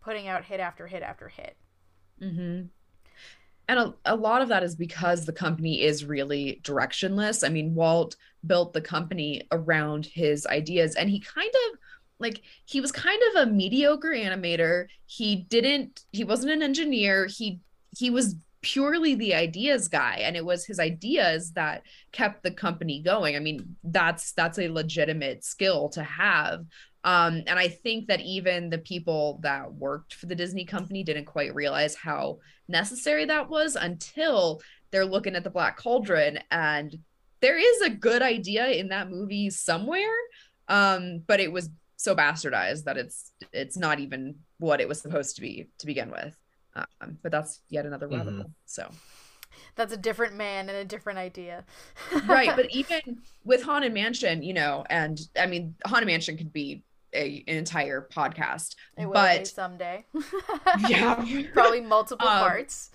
putting 0.02 0.28
out 0.28 0.44
hit 0.44 0.60
after 0.60 0.88
hit 0.88 1.04
after 1.04 1.28
hit. 1.28 1.56
Mm-hmm. 2.22 2.68
And 3.68 3.80
a, 3.80 3.94
a 4.06 4.16
lot 4.16 4.42
of 4.42 4.50
that 4.50 4.64
is 4.64 4.76
because 4.76 5.26
the 5.26 5.34
company 5.34 5.82
is 5.82 6.04
really 6.04 6.60
directionless. 6.64 7.46
I 7.46 7.50
mean, 7.50 7.74
Walt 7.74 8.16
built 8.46 8.74
the 8.74 8.82
company 8.82 9.44
around 9.52 10.06
his 10.06 10.46
ideas, 10.46 10.96
and 10.96 11.10
he 11.10 11.20
kind 11.20 11.50
of 11.50 11.80
like 12.20 12.42
he 12.66 12.82
was 12.82 12.92
kind 12.92 13.22
of 13.30 13.48
a 13.48 13.52
mediocre 13.52 14.10
animator. 14.10 14.88
He 15.06 15.36
didn't, 15.36 16.04
he 16.12 16.24
wasn't 16.24 16.52
an 16.52 16.62
engineer. 16.62 17.28
He 17.28 17.60
he 17.98 18.10
was 18.10 18.36
purely 18.62 19.16
the 19.16 19.34
ideas 19.34 19.88
guy, 19.88 20.20
and 20.22 20.36
it 20.36 20.46
was 20.46 20.66
his 20.66 20.80
ideas 20.80 21.54
that 21.54 21.84
kept 22.12 22.44
the 22.44 22.52
company 22.52 23.02
going. 23.02 23.36
I 23.36 23.40
mean, 23.40 23.76
that's 23.84 24.34
that's 24.34 24.60
a 24.60 24.70
legitimate 24.70 25.44
skill 25.44 25.90
to 25.90 26.04
have. 26.04 26.66
Um, 27.04 27.42
and 27.48 27.58
I 27.58 27.68
think 27.68 28.08
that 28.08 28.22
even 28.22 28.70
the 28.70 28.78
people 28.78 29.40
that 29.44 29.74
worked 29.74 30.14
for 30.14 30.28
the 30.28 30.36
Disney 30.36 30.66
company 30.66 31.04
didn't 31.04 31.26
quite 31.26 31.56
realize 31.56 31.96
how 31.96 32.40
necessary 32.68 33.26
that 33.26 33.50
was 33.50 33.76
until 33.76 34.62
they're 34.92 35.06
looking 35.06 35.36
at 35.36 35.44
the 35.44 35.50
Black 35.50 35.78
Cauldron 35.78 36.40
and 36.52 36.96
there 37.40 37.58
is 37.58 37.82
a 37.82 37.90
good 37.90 38.22
idea 38.22 38.68
in 38.68 38.90
that 38.90 39.10
movie 39.10 39.50
somewhere. 39.50 40.16
Um, 40.68 41.24
but 41.26 41.40
it 41.40 41.52
was 41.52 41.70
so 41.98 42.16
bastardized 42.16 42.84
that 42.84 42.98
it's 42.98 43.32
it's 43.52 43.78
not 43.78 44.00
even 44.00 44.36
what 44.60 44.80
it 44.80 44.88
was 44.88 45.02
supposed 45.02 45.36
to 45.36 45.42
be 45.42 45.70
to 45.80 45.86
begin 45.88 46.12
with. 46.12 46.38
Um, 46.76 47.18
but 47.24 47.32
that's 47.32 47.62
yet 47.70 47.86
another 47.86 48.08
rabbit 48.08 48.34
Mhm. 48.36 48.38
hole. 48.38 48.52
So 48.66 48.90
That's 49.76 49.92
a 49.94 49.98
different 49.98 50.36
man 50.36 50.70
and 50.70 50.78
a 50.78 50.86
different 50.86 51.20
idea. 51.20 51.66
right 52.28 52.56
but 52.56 52.68
even 52.72 53.22
with 53.44 53.64
haunted 53.64 53.94
mansion 53.94 54.42
you 54.44 54.54
know 54.54 54.86
and 54.90 55.20
i 55.38 55.46
mean 55.46 55.76
haunted 55.86 56.08
mansion 56.08 56.38
could 56.38 56.54
be 56.54 56.84
a, 57.14 57.44
an 57.48 57.58
entire 57.58 58.08
podcast 58.14 58.76
it 58.98 59.06
will 59.06 59.14
be 59.14 59.20
but 59.20 59.48
someday. 59.48 60.06
yeah 60.90 61.16
Probably 61.54 61.82
multiple 61.82 62.28
Um, 62.28 62.40
parts. 62.40 62.92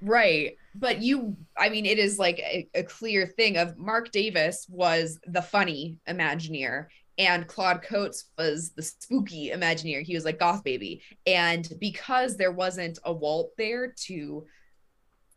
right 0.00 0.56
but 0.74 1.00
you 1.02 1.36
i 1.56 1.68
mean 1.68 1.86
it 1.86 1.98
is 1.98 2.18
like 2.18 2.38
a, 2.38 2.68
a 2.74 2.82
clear 2.82 3.26
thing 3.26 3.56
of 3.56 3.76
marc 3.78 4.10
davis 4.12 4.66
was 4.68 5.18
the 5.26 5.42
funny 5.42 5.96
imagineer 6.08 6.86
and 7.18 7.46
claude 7.46 7.82
coats 7.82 8.24
was 8.38 8.70
the 8.70 8.82
spooky 8.82 9.50
imagineer 9.50 10.02
he 10.02 10.14
was 10.14 10.24
like 10.24 10.38
goth 10.38 10.64
baby 10.64 11.02
and 11.26 11.68
because 11.78 12.36
there 12.36 12.52
wasn't 12.52 12.98
a 13.04 13.12
walt 13.12 13.50
there 13.58 13.92
to 13.96 14.44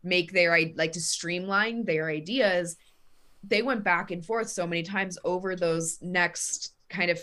make 0.03 0.31
their 0.31 0.53
i- 0.53 0.73
like 0.77 0.91
to 0.93 1.01
streamline 1.01 1.83
their 1.85 2.09
ideas 2.09 2.77
they 3.47 3.61
went 3.61 3.83
back 3.83 4.09
and 4.09 4.25
forth 4.25 4.49
so 4.49 4.65
many 4.65 4.81
times 4.81 5.17
over 5.23 5.55
those 5.55 5.99
next 6.01 6.73
kind 6.89 7.11
of 7.11 7.19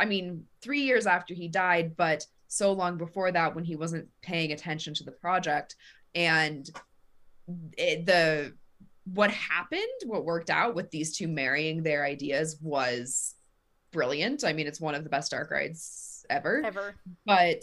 i 0.00 0.04
mean 0.04 0.44
3 0.62 0.80
years 0.80 1.06
after 1.06 1.34
he 1.34 1.48
died 1.48 1.96
but 1.96 2.26
so 2.48 2.72
long 2.72 2.96
before 2.98 3.30
that 3.30 3.54
when 3.54 3.64
he 3.64 3.76
wasn't 3.76 4.08
paying 4.22 4.52
attention 4.52 4.94
to 4.94 5.04
the 5.04 5.12
project 5.12 5.76
and 6.14 6.68
it, 7.78 8.06
the 8.06 8.52
what 9.04 9.30
happened 9.30 9.82
what 10.06 10.24
worked 10.24 10.50
out 10.50 10.74
with 10.74 10.90
these 10.90 11.16
two 11.16 11.28
marrying 11.28 11.82
their 11.82 12.04
ideas 12.04 12.58
was 12.60 13.34
brilliant 13.92 14.44
i 14.44 14.52
mean 14.52 14.66
it's 14.66 14.80
one 14.80 14.94
of 14.94 15.04
the 15.04 15.10
best 15.10 15.30
dark 15.30 15.50
rides 15.50 16.24
ever 16.28 16.62
Ever. 16.64 16.94
but 17.24 17.62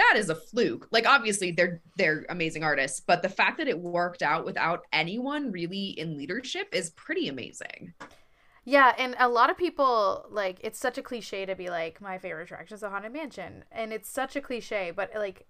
that 0.00 0.14
is 0.16 0.30
a 0.30 0.34
fluke. 0.34 0.88
Like 0.90 1.06
obviously 1.06 1.52
they're 1.52 1.82
they're 1.98 2.24
amazing 2.30 2.64
artists, 2.64 3.00
but 3.00 3.20
the 3.20 3.28
fact 3.28 3.58
that 3.58 3.68
it 3.68 3.78
worked 3.78 4.22
out 4.22 4.46
without 4.46 4.86
anyone 4.94 5.52
really 5.52 5.88
in 5.88 6.16
leadership 6.16 6.68
is 6.72 6.90
pretty 6.90 7.28
amazing. 7.28 7.92
Yeah, 8.64 8.94
and 8.98 9.16
a 9.18 9.28
lot 9.28 9.50
of 9.50 9.56
people 9.56 10.26
like 10.30 10.58
it's 10.62 10.78
such 10.78 10.98
a 10.98 11.02
cliche 11.02 11.46
to 11.46 11.54
be 11.54 11.70
like 11.70 12.00
my 12.00 12.18
favorite 12.18 12.44
attraction 12.44 12.74
is 12.74 12.82
a 12.82 12.90
haunted 12.90 13.12
mansion, 13.12 13.64
and 13.72 13.92
it's 13.92 14.08
such 14.08 14.36
a 14.36 14.40
cliche, 14.40 14.92
but 14.94 15.10
like 15.14 15.46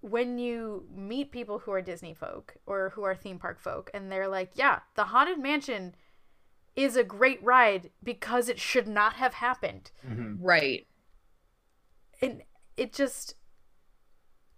when 0.00 0.38
you 0.38 0.84
meet 0.94 1.30
people 1.30 1.60
who 1.60 1.70
are 1.70 1.82
Disney 1.82 2.14
folk 2.14 2.54
or 2.66 2.90
who 2.94 3.02
are 3.02 3.14
theme 3.14 3.38
park 3.38 3.60
folk, 3.60 3.90
and 3.94 4.10
they're 4.10 4.28
like, 4.28 4.50
yeah, 4.54 4.80
the 4.94 5.04
haunted 5.04 5.38
mansion 5.38 5.94
is 6.74 6.96
a 6.96 7.04
great 7.04 7.42
ride 7.42 7.90
because 8.02 8.48
it 8.48 8.58
should 8.58 8.88
not 8.88 9.14
have 9.14 9.34
happened. 9.34 9.90
Mm-hmm. 10.08 10.42
Right. 10.42 10.86
And 12.20 12.42
it 12.76 12.92
just 12.92 13.34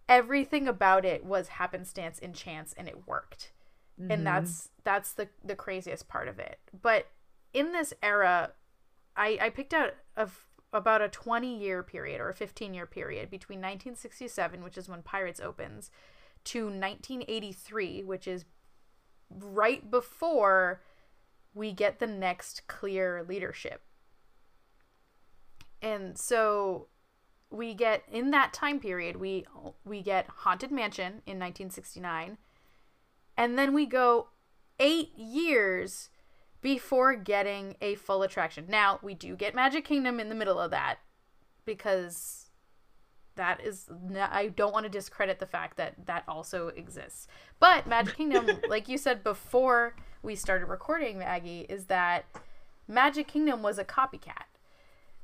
everything 0.08 0.68
about 0.68 1.04
it 1.04 1.24
was 1.24 1.48
happenstance 1.48 2.18
and 2.20 2.34
chance 2.34 2.72
and 2.76 2.88
it 2.88 3.08
worked. 3.08 3.52
Mhm. 4.00 4.10
and 4.10 4.26
that's 4.26 4.70
that's 4.82 5.12
the 5.12 5.28
the 5.44 5.54
craziest 5.56 6.08
part 6.08 6.28
of 6.28 6.38
it 6.38 6.58
but 6.82 7.06
in 7.52 7.72
this 7.72 7.92
era 8.02 8.52
i 9.16 9.38
i 9.40 9.50
picked 9.50 9.72
out 9.72 9.94
of 10.16 10.46
about 10.72 11.00
a 11.00 11.08
20 11.08 11.56
year 11.56 11.82
period 11.84 12.20
or 12.20 12.28
a 12.28 12.34
15 12.34 12.74
year 12.74 12.86
period 12.86 13.30
between 13.30 13.60
1967 13.60 14.64
which 14.64 14.76
is 14.76 14.88
when 14.88 15.02
pirates 15.02 15.40
opens 15.40 15.90
to 16.42 16.64
1983 16.64 18.02
which 18.02 18.26
is 18.26 18.44
right 19.30 19.90
before 19.90 20.82
we 21.54 21.72
get 21.72 22.00
the 22.00 22.06
next 22.06 22.66
clear 22.66 23.24
leadership 23.28 23.82
and 25.80 26.18
so 26.18 26.88
we 27.50 27.74
get 27.74 28.02
in 28.10 28.30
that 28.32 28.52
time 28.52 28.80
period 28.80 29.16
we 29.16 29.46
we 29.84 30.02
get 30.02 30.26
haunted 30.28 30.72
mansion 30.72 31.22
in 31.26 31.38
1969 31.38 32.38
and 33.36 33.58
then 33.58 33.72
we 33.74 33.86
go 33.86 34.28
eight 34.78 35.16
years 35.16 36.10
before 36.60 37.14
getting 37.14 37.76
a 37.80 37.94
full 37.96 38.22
attraction. 38.22 38.64
Now, 38.68 38.98
we 39.02 39.14
do 39.14 39.36
get 39.36 39.54
Magic 39.54 39.84
Kingdom 39.84 40.18
in 40.18 40.28
the 40.28 40.34
middle 40.34 40.58
of 40.58 40.70
that 40.70 40.96
because 41.64 42.50
that 43.36 43.60
is, 43.62 43.88
I 44.18 44.48
don't 44.48 44.72
want 44.72 44.84
to 44.84 44.90
discredit 44.90 45.40
the 45.40 45.46
fact 45.46 45.76
that 45.76 46.06
that 46.06 46.24
also 46.28 46.68
exists. 46.68 47.26
But 47.60 47.86
Magic 47.86 48.16
Kingdom, 48.16 48.48
like 48.68 48.88
you 48.88 48.96
said 48.96 49.22
before 49.24 49.94
we 50.22 50.34
started 50.36 50.66
recording, 50.66 51.18
Maggie, 51.18 51.66
is 51.68 51.86
that 51.86 52.24
Magic 52.88 53.26
Kingdom 53.28 53.62
was 53.62 53.78
a 53.78 53.84
copycat. 53.84 54.44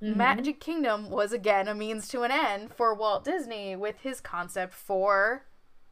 Mhm. 0.02 0.16
Magic 0.16 0.60
Kingdom 0.60 1.10
was 1.10 1.32
again 1.32 1.68
a 1.68 1.74
means 1.74 2.08
to 2.08 2.22
an 2.22 2.30
end 2.30 2.72
for 2.74 2.94
Walt 2.94 3.24
Disney 3.24 3.76
with 3.76 4.00
his 4.00 4.20
concept 4.20 4.72
for 4.74 5.44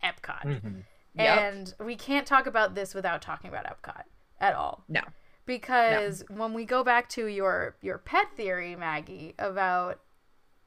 Epcot. 0.02 0.42
Mm-hmm. 0.44 0.80
Yep. 1.18 1.38
And 1.38 1.74
we 1.80 1.96
can't 1.96 2.26
talk 2.26 2.46
about 2.46 2.74
this 2.74 2.94
without 2.94 3.20
talking 3.22 3.48
about 3.50 3.64
Epcot 3.66 4.02
at 4.40 4.54
all. 4.54 4.84
No. 4.88 5.00
Because 5.46 6.24
when 6.28 6.52
we 6.52 6.64
go 6.64 6.84
back 6.84 7.08
to 7.10 7.26
your 7.26 7.76
your 7.80 7.98
pet 7.98 8.26
theory, 8.36 8.76
Maggie, 8.76 9.34
about 9.38 10.00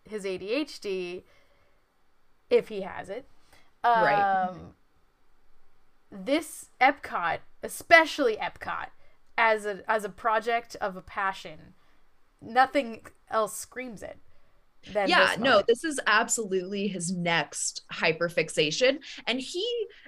his 0.04 0.26
ADHD, 0.26 1.24
if 2.50 2.68
he 2.70 2.82
has 2.82 3.10
it, 3.10 3.28
um, 3.84 4.04
Right. 4.04 4.58
this 6.12 6.70
Epcot, 6.82 7.40
especially 7.64 8.38
Epcot, 8.38 8.88
as 9.38 9.66
a 9.66 9.84
as 9.90 10.04
a 10.04 10.10
project 10.10 10.76
of 10.82 10.98
a 10.98 11.02
passion, 11.02 11.74
nothing 12.42 13.06
else 13.30 13.56
screams 13.56 14.02
it. 14.04 14.20
Than 14.92 15.10
yeah 15.10 15.36
no 15.38 15.62
this 15.68 15.84
is 15.84 16.00
absolutely 16.08 16.88
his 16.88 17.12
next 17.12 17.84
hyperfixation. 17.94 19.00
And 19.28 19.40
he 19.40 19.66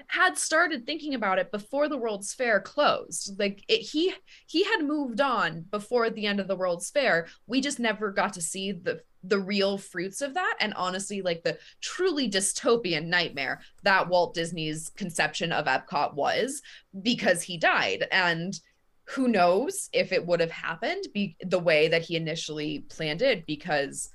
had 0.08 0.38
started 0.38 0.86
thinking 0.86 1.14
about 1.14 1.40
it 1.40 1.52
before 1.52 1.88
the 1.88 1.98
world's 1.98 2.34
fair 2.34 2.60
closed. 2.60 3.40
Like 3.40 3.64
it, 3.68 3.80
he 3.82 4.14
he 4.48 4.64
had 4.64 4.84
moved 4.84 5.22
on 5.22 5.66
before 5.70 6.10
the 6.10 6.26
end 6.26 6.40
of 6.40 6.48
the 6.48 6.56
world's 6.56 6.90
fair. 6.90 7.28
We 7.48 7.62
just 7.62 7.80
never 7.80 8.12
got 8.12 8.34
to 8.34 8.42
see 8.42 8.72
the 8.72 9.02
the 9.24 9.40
real 9.40 9.78
fruits 9.78 10.22
of 10.22 10.34
that. 10.34 10.56
And 10.60 10.74
honestly 10.74 11.22
like 11.22 11.44
the 11.44 11.58
truly 11.82 12.30
dystopian 12.30 13.06
nightmare 13.06 13.62
that 13.84 14.10
Walt 14.10 14.34
Disney's 14.34 14.90
conception 14.90 15.52
of 15.52 15.66
Epcot 15.66 16.16
was 16.16 16.62
because 17.02 17.42
he 17.42 17.58
died. 17.58 18.08
And 18.12 18.60
who 19.06 19.28
knows 19.28 19.90
if 19.94 20.12
it 20.12 20.26
would 20.26 20.40
have 20.40 20.52
happened 20.52 21.06
be 21.14 21.36
the 21.42 21.60
way 21.60 21.88
that 21.90 22.04
he 22.04 22.16
initially 22.16 22.80
planned 22.90 23.22
it 23.22 23.46
because 23.46 24.10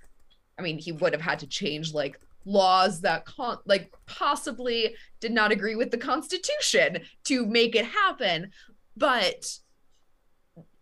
I 0.59 0.63
mean, 0.63 0.79
he 0.79 0.93
would 0.93 1.13
have 1.13 1.23
had 1.23 1.39
to 1.41 1.47
change 1.47 1.95
like 1.95 2.19
laws 2.45 3.01
that 3.03 3.25
con- 3.25 3.59
like 3.67 3.93
possibly 4.07 4.95
did 5.21 5.33
not 5.33 5.53
agree 5.53 5.75
with 5.75 5.91
the 5.91 5.99
Constitution 5.99 7.01
to 7.25 7.47
make 7.47 7.77
it 7.77 7.85
happen, 7.85 8.51
but 8.97 9.59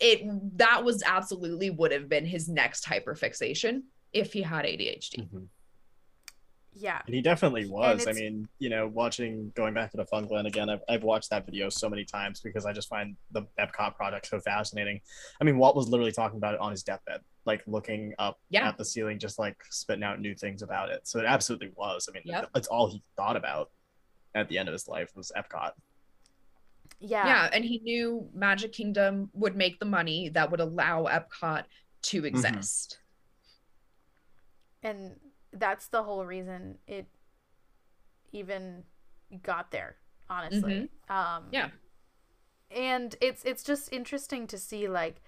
it 0.00 0.22
that 0.58 0.84
was 0.84 1.02
absolutely 1.04 1.70
would 1.70 1.92
have 1.92 2.08
been 2.08 2.24
his 2.24 2.48
next 2.48 2.84
hyperfixation 2.86 3.82
if 4.12 4.32
he 4.32 4.42
had 4.42 4.64
ADHD. 4.64 5.20
Mm-hmm. 5.20 5.44
Yeah, 6.78 7.00
And 7.06 7.14
he 7.14 7.22
definitely 7.22 7.66
was. 7.66 8.06
I 8.06 8.12
mean, 8.12 8.48
you 8.58 8.68
know, 8.68 8.86
watching 8.86 9.50
going 9.54 9.72
back 9.72 9.92
to 9.92 9.96
Defunctland 9.96 10.46
again, 10.46 10.68
I've, 10.68 10.82
I've 10.88 11.02
watched 11.02 11.30
that 11.30 11.46
video 11.46 11.70
so 11.70 11.88
many 11.88 12.04
times 12.04 12.40
because 12.40 12.66
I 12.66 12.74
just 12.74 12.88
find 12.88 13.16
the 13.30 13.46
Epcot 13.58 13.96
project 13.96 14.26
so 14.26 14.40
fascinating. 14.40 15.00
I 15.40 15.44
mean, 15.44 15.56
Walt 15.56 15.74
was 15.74 15.88
literally 15.88 16.12
talking 16.12 16.36
about 16.36 16.52
it 16.52 16.60
on 16.60 16.72
his 16.72 16.82
deathbed, 16.82 17.22
like 17.46 17.62
looking 17.66 18.12
up 18.18 18.38
Yeah. 18.50 18.68
at 18.68 18.76
the 18.76 18.84
ceiling, 18.84 19.18
just 19.18 19.38
like 19.38 19.56
spitting 19.70 20.04
out 20.04 20.20
new 20.20 20.34
things 20.34 20.60
about 20.60 20.90
it. 20.90 21.08
So 21.08 21.18
it 21.18 21.24
absolutely 21.24 21.72
was. 21.76 22.10
I 22.10 22.12
mean, 22.12 22.24
Yep. 22.26 22.50
that's 22.52 22.68
all 22.68 22.90
he 22.90 23.02
thought 23.16 23.36
about 23.36 23.70
at 24.34 24.48
the 24.48 24.58
end 24.58 24.68
of 24.68 24.74
his 24.74 24.86
life 24.86 25.10
was 25.16 25.32
Epcot. 25.34 25.72
yeah, 27.00 27.26
Yeah, 27.26 27.50
and 27.54 27.64
he 27.64 27.78
knew 27.78 28.28
Magic 28.34 28.72
Kingdom 28.72 29.30
would 29.32 29.56
make 29.56 29.78
the 29.78 29.86
money 29.86 30.28
that 30.30 30.50
would 30.50 30.60
allow 30.60 31.04
Epcot 31.04 31.64
to 32.02 32.18
mm-hmm. 32.18 32.26
exist. 32.26 32.98
and 34.82 35.16
that's 35.58 35.88
the 35.88 36.02
whole 36.02 36.24
reason 36.24 36.78
it 36.86 37.06
even 38.32 38.84
got 39.42 39.70
there 39.70 39.96
honestly 40.28 40.88
um 41.08 41.44
Yeah. 41.52 41.68
and 42.70 43.14
it's 43.20 43.44
it's 43.44 43.62
just 43.62 43.92
interesting 43.92 44.46
to 44.48 44.58
see 44.58 44.88
like 44.88 45.20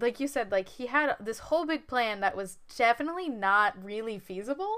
like 0.00 0.20
you 0.20 0.28
said 0.28 0.50
like 0.50 0.68
he 0.68 0.86
had 0.86 1.16
this 1.20 1.38
whole 1.40 1.66
big 1.66 1.86
plan 1.86 2.20
that 2.20 2.36
was 2.36 2.58
definitely 2.76 3.28
not 3.28 3.82
really 3.82 4.18
feasible 4.18 4.74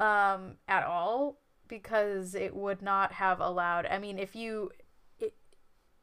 um 0.00 0.54
at 0.66 0.84
all 0.84 1.38
because 1.68 2.34
it 2.34 2.54
would 2.54 2.80
not 2.82 3.12
have 3.12 3.40
allowed 3.40 3.86
i 3.86 3.98
mean 3.98 4.18
if 4.18 4.34
you 4.34 4.70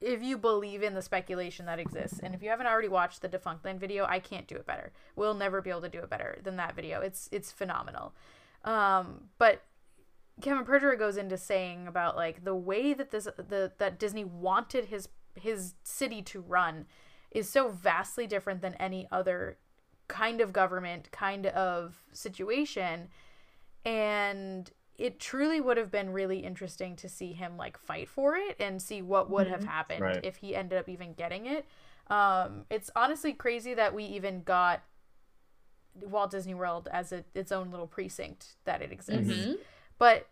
if 0.06 0.22
you 0.22 0.38
believe 0.38 0.84
in 0.84 0.94
the 0.94 1.02
speculation 1.02 1.65
that 1.65 1.80
exists 1.80 2.19
and 2.19 2.36
if 2.36 2.44
you 2.44 2.49
haven't 2.49 2.68
already 2.68 2.88
watched 2.88 3.23
the 3.23 3.27
defunctland 3.27 3.80
video 3.80 4.06
i 4.06 4.19
can't 4.19 4.48
do 4.48 4.56
it 4.56 4.65
better. 4.65 4.91
We'll 5.15 5.34
never 5.34 5.61
be 5.61 5.72
able 5.72 5.82
to 5.82 5.90
do 5.90 5.99
it 5.99 6.10
better 6.10 6.38
than 6.44 6.57
that 6.57 6.76
video. 6.76 7.02
It's 7.02 7.27
it's 7.32 7.52
phenomenal. 7.52 8.14
Um 8.64 9.30
but 9.40 9.64
Kevin 10.41 10.65
Perjurer 10.65 10.98
goes 10.98 11.18
into 11.18 11.38
saying 11.38 11.88
about 11.88 12.15
like 12.15 12.44
the 12.44 12.56
way 12.56 12.94
that 12.94 13.11
this 13.11 13.26
the 13.38 13.72
that 13.80 13.98
Disney 13.98 14.23
wanted 14.23 14.86
his 14.86 15.10
his 15.34 15.73
city 15.84 16.22
to 16.22 16.41
run 16.41 16.86
is 17.32 17.49
so 17.49 17.69
vastly 17.69 18.27
different 18.27 18.61
than 18.61 18.76
any 18.76 19.07
other 19.11 19.57
kind 20.07 20.40
of 20.40 20.53
government 20.53 21.11
kind 21.11 21.48
of 21.48 22.03
situation. 22.14 23.10
And 23.84 24.72
it 24.98 25.20
truly 25.20 25.60
would 25.60 25.78
have 25.78 25.92
been 25.92 26.12
really 26.14 26.40
interesting 26.40 26.96
to 26.96 27.10
see 27.10 27.34
him 27.34 27.58
like 27.58 27.78
fight 27.78 28.08
for 28.08 28.36
it 28.36 28.56
and 28.60 28.82
see 28.82 29.02
what 29.02 29.30
would 29.30 29.48
have 29.48 29.62
Mhm. 29.62 29.66
happened 29.68 30.02
Right. 30.02 30.24
if 30.24 30.38
he 30.38 30.56
ended 30.56 30.80
up 30.80 30.88
even 30.90 31.14
getting 31.14 31.46
it 31.46 31.66
um 32.08 32.66
it's 32.70 32.90
honestly 32.96 33.34
crazy 33.34 33.74
that 33.74 33.94
we 33.94 34.04
even 34.06 34.44
got 34.44 34.82
Walt 35.96 36.30
Disney 36.32 36.54
World 36.54 36.88
as 36.92 37.12
a, 37.12 37.24
its 37.34 37.52
own 37.52 37.72
little 37.72 37.88
precinct 37.88 38.56
that 38.66 38.82
it 38.82 38.92
exists 38.92 39.32
Mhm. 39.48 39.58
but 39.98 40.28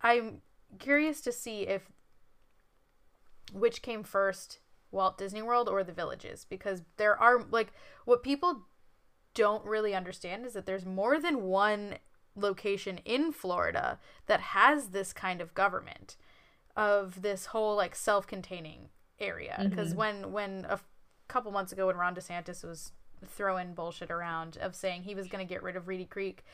I'm 0.00 0.42
curious 0.78 1.20
to 1.22 1.32
see 1.32 1.62
if 1.66 1.90
which 3.52 3.80
came 3.82 4.02
first, 4.02 4.58
Walt 4.90 5.16
Disney 5.18 5.42
World 5.42 5.68
or 5.68 5.82
the 5.82 5.92
villages, 5.92 6.44
because 6.48 6.82
there 6.98 7.18
are 7.18 7.42
like 7.50 7.72
what 8.04 8.22
people 8.22 8.66
don't 9.34 9.64
really 9.64 9.94
understand 9.94 10.44
is 10.44 10.52
that 10.52 10.66
there's 10.66 10.84
more 10.84 11.18
than 11.18 11.42
one 11.42 11.98
location 12.40 12.98
in 13.04 13.32
Florida 13.32 13.98
that 14.26 14.40
has 14.40 14.88
this 14.88 15.12
kind 15.12 15.40
of 15.40 15.54
government 15.54 16.16
of 16.76 17.22
this 17.22 17.46
whole 17.46 17.74
like 17.76 17.94
self-containing 17.94 18.88
area 19.18 19.66
because 19.68 19.92
Mhm. 19.94 19.96
when 19.96 20.32
when 20.32 20.64
a 20.68 20.72
f- 20.74 20.84
couple 21.26 21.50
months 21.50 21.72
ago 21.72 21.86
when 21.88 21.96
Ron 21.96 22.14
DeSantis 22.14 22.62
was 22.64 22.92
throwing 23.26 23.74
bullshit 23.74 24.10
around 24.10 24.56
of 24.58 24.74
saying 24.76 25.02
he 25.02 25.14
was 25.14 25.26
going 25.26 25.44
to 25.44 25.48
get 25.54 25.62
rid 25.62 25.74
of 25.76 25.88
Reedy 25.88 26.04
Creek 26.04 26.44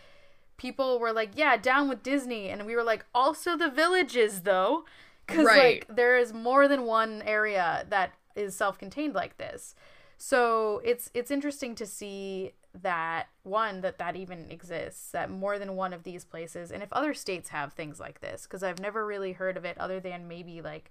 people 0.57 1.01
were 1.01 1.13
like, 1.13 1.31
"Yeah, 1.35 1.57
down 1.57 1.89
with 1.89 2.03
Disney," 2.05 2.49
and 2.49 2.65
we 2.65 2.77
were 2.77 2.85
like, 2.85 3.05
"Also 3.13 3.57
the 3.57 3.69
villages, 3.69 4.43
though, 4.43 4.85
because 5.27 5.45
Right. 5.45 5.85
like 5.87 5.97
there 5.97 6.17
is 6.17 6.33
more 6.33 6.69
than 6.69 6.85
one 6.85 7.23
area 7.23 7.85
that 7.89 8.13
is 8.37 8.55
self-contained 8.57 9.15
like 9.15 9.37
this." 9.37 9.75
So 10.17 10.81
it's 10.85 11.11
it's 11.13 11.31
interesting 11.33 11.75
to 11.75 11.87
see 11.87 12.53
that 12.83 13.29
one 13.45 13.83
that 13.83 13.99
that 13.99 14.17
even 14.17 14.51
exists 14.51 15.13
that 15.13 15.31
more 15.31 15.59
than 15.59 15.77
one 15.77 15.93
of 15.93 16.03
these 16.03 16.25
places 16.25 16.73
and 16.73 16.83
if 16.83 16.93
other 16.93 17.15
states 17.15 17.51
have 17.51 17.73
things 17.73 18.01
like 18.01 18.21
this 18.21 18.43
because 18.45 18.65
I've 18.65 18.81
never 18.81 19.07
really 19.07 19.33
heard 19.33 19.57
of 19.57 19.65
it 19.65 19.79
other 19.79 20.01
than 20.01 20.27
maybe 20.27 20.61
like 20.61 20.91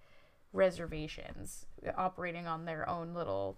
reservations 0.54 1.66
operating 1.98 2.48
on 2.48 2.64
their 2.66 2.88
own 2.88 3.14
little 3.14 3.58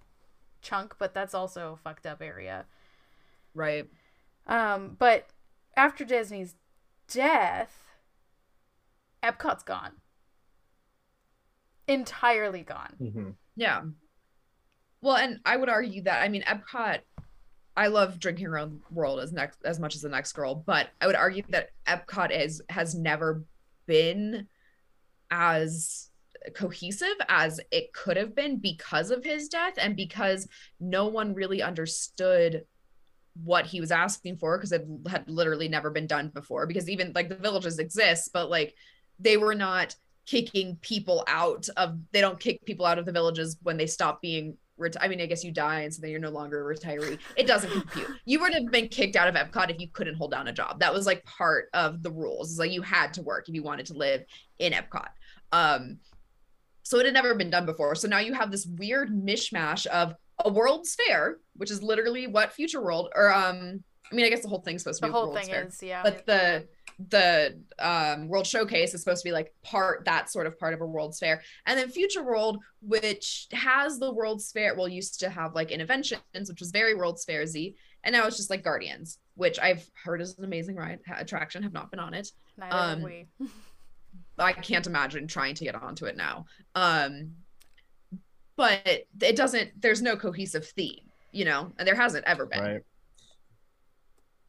chunk 0.62 0.96
but 0.98 1.14
that's 1.14 1.36
also 1.36 1.74
a 1.74 1.78
fucked 1.78 2.08
up 2.08 2.22
area. 2.22 2.66
Right. 3.54 3.88
Um 4.48 4.96
but 4.98 5.28
after 5.78 6.04
Disney's 6.04 6.56
death 7.08 7.82
Epcot's 9.22 9.64
gone. 9.64 9.94
Entirely 11.88 12.64
gone. 12.64 12.96
hmm 12.98 13.30
Yeah. 13.56 13.82
Well, 15.02 15.18
and 15.18 15.40
I 15.46 15.58
would 15.58 15.70
argue 15.70 16.02
that 16.04 16.24
I 16.24 16.30
mean 16.30 16.42
Epcot 16.44 17.02
I 17.78 17.88
love 17.88 18.20
drinking 18.20 18.48
around 18.48 18.82
the 18.88 18.94
world 18.94 19.20
as 19.20 19.34
next 19.34 19.60
as 19.66 19.80
much 19.80 19.96
as 19.96 20.02
the 20.02 20.10
next 20.10 20.34
girl, 20.34 20.56
but 20.56 20.90
I 21.02 21.08
would 21.08 21.16
argue 21.16 21.44
that 21.50 21.72
Epcot 21.88 22.32
is 22.32 22.62
has 22.70 22.96
never 22.96 23.44
been 23.86 24.48
as 25.30 26.10
cohesive 26.54 27.16
as 27.28 27.60
it 27.72 27.92
could 27.94 28.18
have 28.18 28.36
been 28.36 28.58
because 28.58 29.12
of 29.12 29.24
his 29.24 29.50
death 29.50 29.74
and 29.78 29.96
because 29.96 30.48
no 30.80 31.08
one 31.08 31.34
really 31.34 31.62
understood 31.62 32.66
what 33.44 33.66
he 33.66 33.82
was 33.82 33.92
asking 33.92 34.38
for 34.38 34.58
because 34.58 34.72
it 34.72 34.88
had 35.10 35.30
literally 35.30 35.68
never 35.68 35.90
been 35.90 36.08
done 36.08 36.30
before. 36.30 36.68
Because 36.68 36.90
even 36.90 37.12
like 37.14 37.30
the 37.30 37.36
villages 37.36 37.80
exist 37.80 38.30
but 38.32 38.50
like 38.50 38.76
they 39.20 39.38
were 39.38 39.56
not 39.56 39.96
kicking 40.26 40.78
people 40.82 41.24
out 41.28 41.68
of 41.78 42.00
they 42.12 42.22
don't 42.22 42.40
kick 42.40 42.64
people 42.66 42.86
out 42.86 42.98
of 42.98 43.06
the 43.06 43.12
villages 43.12 43.58
when 43.62 43.78
they 43.78 43.86
stop 43.86 44.22
being 44.22 44.58
reti- 44.80 44.98
I 45.00 45.08
mean 45.08 45.22
I 45.22 45.26
guess 45.26 45.44
you 45.44 45.52
die 45.52 45.82
and 45.82 45.94
so 45.94 46.02
then 46.02 46.12
you're 46.12 46.20
no 46.20 46.30
longer 46.30 46.70
a 46.70 46.76
retiree. 46.76 47.20
It 47.36 47.48
doesn't 47.48 47.70
compute. 47.70 48.08
You 48.26 48.40
would 48.42 48.54
have 48.54 48.72
been 48.72 48.88
kicked 48.88 49.16
out 49.16 49.28
of 49.28 49.36
Epcot 49.36 49.70
if 49.70 49.80
you 49.80 49.88
couldn't 49.90 50.16
hold 50.16 50.32
down 50.32 50.48
a 50.48 50.54
job. 50.54 50.80
That 50.80 50.94
was 50.94 51.06
like 51.06 51.24
part 51.26 51.70
of 51.74 52.04
the 52.04 52.12
rules. 52.12 52.52
It's 52.52 52.60
like 52.60 52.72
you 52.72 52.82
had 52.82 53.14
to 53.16 53.22
work 53.22 53.48
if 53.48 53.56
you 53.56 53.64
wanted 53.64 53.86
to 53.88 53.94
live 53.94 54.24
in 54.60 54.74
Epcot. 54.74 55.08
Um 55.52 56.00
so 56.84 57.00
it 57.00 57.06
had 57.06 57.14
never 57.16 57.34
been 57.34 57.50
done 57.50 57.66
before. 57.66 57.96
So 57.96 58.08
now 58.08 58.20
you 58.20 58.34
have 58.34 58.52
this 58.52 58.66
weird 58.66 59.10
mishmash 59.10 59.88
of 59.88 60.14
a 60.44 60.50
world's 60.52 60.96
fair 60.96 61.38
which 61.56 61.72
is 61.72 61.82
literally 61.82 62.28
what 62.28 62.52
future 62.52 62.82
world 62.82 63.10
or 63.16 63.34
um 63.34 63.84
I 64.12 64.16
mean 64.16 64.26
I 64.26 64.30
guess 64.30 64.42
the 64.42 64.50
whole 64.50 64.62
thing's 64.62 64.84
supposed 64.84 65.00
to 65.02 65.08
The 65.08 65.08
be 65.08 65.12
the 65.14 65.18
whole 65.18 65.32
World's 65.32 65.48
thing 65.48 65.56
Fair 65.56 65.68
is 65.68 65.82
yeah. 65.82 66.04
but 66.04 66.26
the 66.26 66.68
the 67.10 67.60
um 67.80 68.28
world 68.30 68.48
showcase 68.48 68.94
is 68.94 69.02
supposed 69.02 69.22
to 69.22 69.28
be 69.28 69.34
like 69.34 69.54
part 69.64 70.06
that 70.06 70.30
sort 70.30 70.48
of 70.48 70.58
part 70.58 70.74
of 70.74 70.80
a 70.82 70.86
world's 70.86 71.20
fair 71.20 71.42
and 71.66 71.78
then 71.78 71.90
future 71.90 72.24
world 72.24 72.58
which 72.82 73.48
has 73.52 74.00
the 74.00 74.12
world's 74.14 74.50
fair 74.52 74.76
well 74.76 74.88
used 74.88 75.20
to 75.20 75.30
have 75.30 75.54
like 75.56 75.70
Innoventions 75.72 76.22
which 76.50 76.60
was 76.60 76.72
very 76.72 76.94
world's 76.96 77.26
fairsy 77.26 77.76
and 78.04 78.14
now 78.14 78.26
it's 78.26 78.38
just 78.38 78.50
like 78.50 78.64
guardians 78.64 79.20
which 79.36 79.60
i've 79.60 79.86
heard 80.04 80.22
is 80.22 80.38
an 80.38 80.46
amazing 80.46 80.76
ride 80.78 81.00
ha- 81.06 81.18
attraction 81.20 81.64
have 81.64 81.74
not 81.74 81.92
been 81.92 82.00
on 82.00 82.14
it 82.14 82.32
Neither 82.58 82.76
um, 82.76 83.02
we. 83.02 83.28
i 84.40 84.54
can't 84.54 84.88
imagine 84.88 85.28
trying 85.28 85.56
to 85.56 85.66
get 85.66 85.76
onto 85.76 86.06
it 86.06 86.16
now 86.16 86.46
um 86.76 87.32
but 88.56 89.06
it 89.22 89.36
doesn't 89.36 89.82
there's 89.82 90.02
no 90.02 90.16
cohesive 90.16 90.66
theme 90.66 91.02
you 91.34 91.44
know 91.44 91.74
and 91.78 91.86
there 91.86 91.96
hasn't 91.96 92.24
ever 92.26 92.46
been 92.46 92.62
Right. 92.62 92.82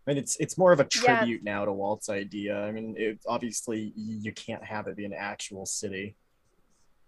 I 0.06 0.10
mean, 0.12 0.18
it's 0.18 0.36
it's 0.36 0.56
more 0.56 0.72
of 0.72 0.80
a 0.80 0.84
Yeah. 0.84 0.90
tribute 0.90 1.42
now 1.42 1.64
to 1.64 1.72
Walt's 1.72 2.08
idea. 2.08 2.58
I 2.60 2.70
mean, 2.70 2.94
it, 2.96 3.18
obviously 3.26 3.92
you 3.96 4.32
can't 4.32 4.64
have 4.64 4.86
it 4.86 4.96
be 4.96 5.04
an 5.04 5.12
actual 5.12 5.66
city 5.66 6.16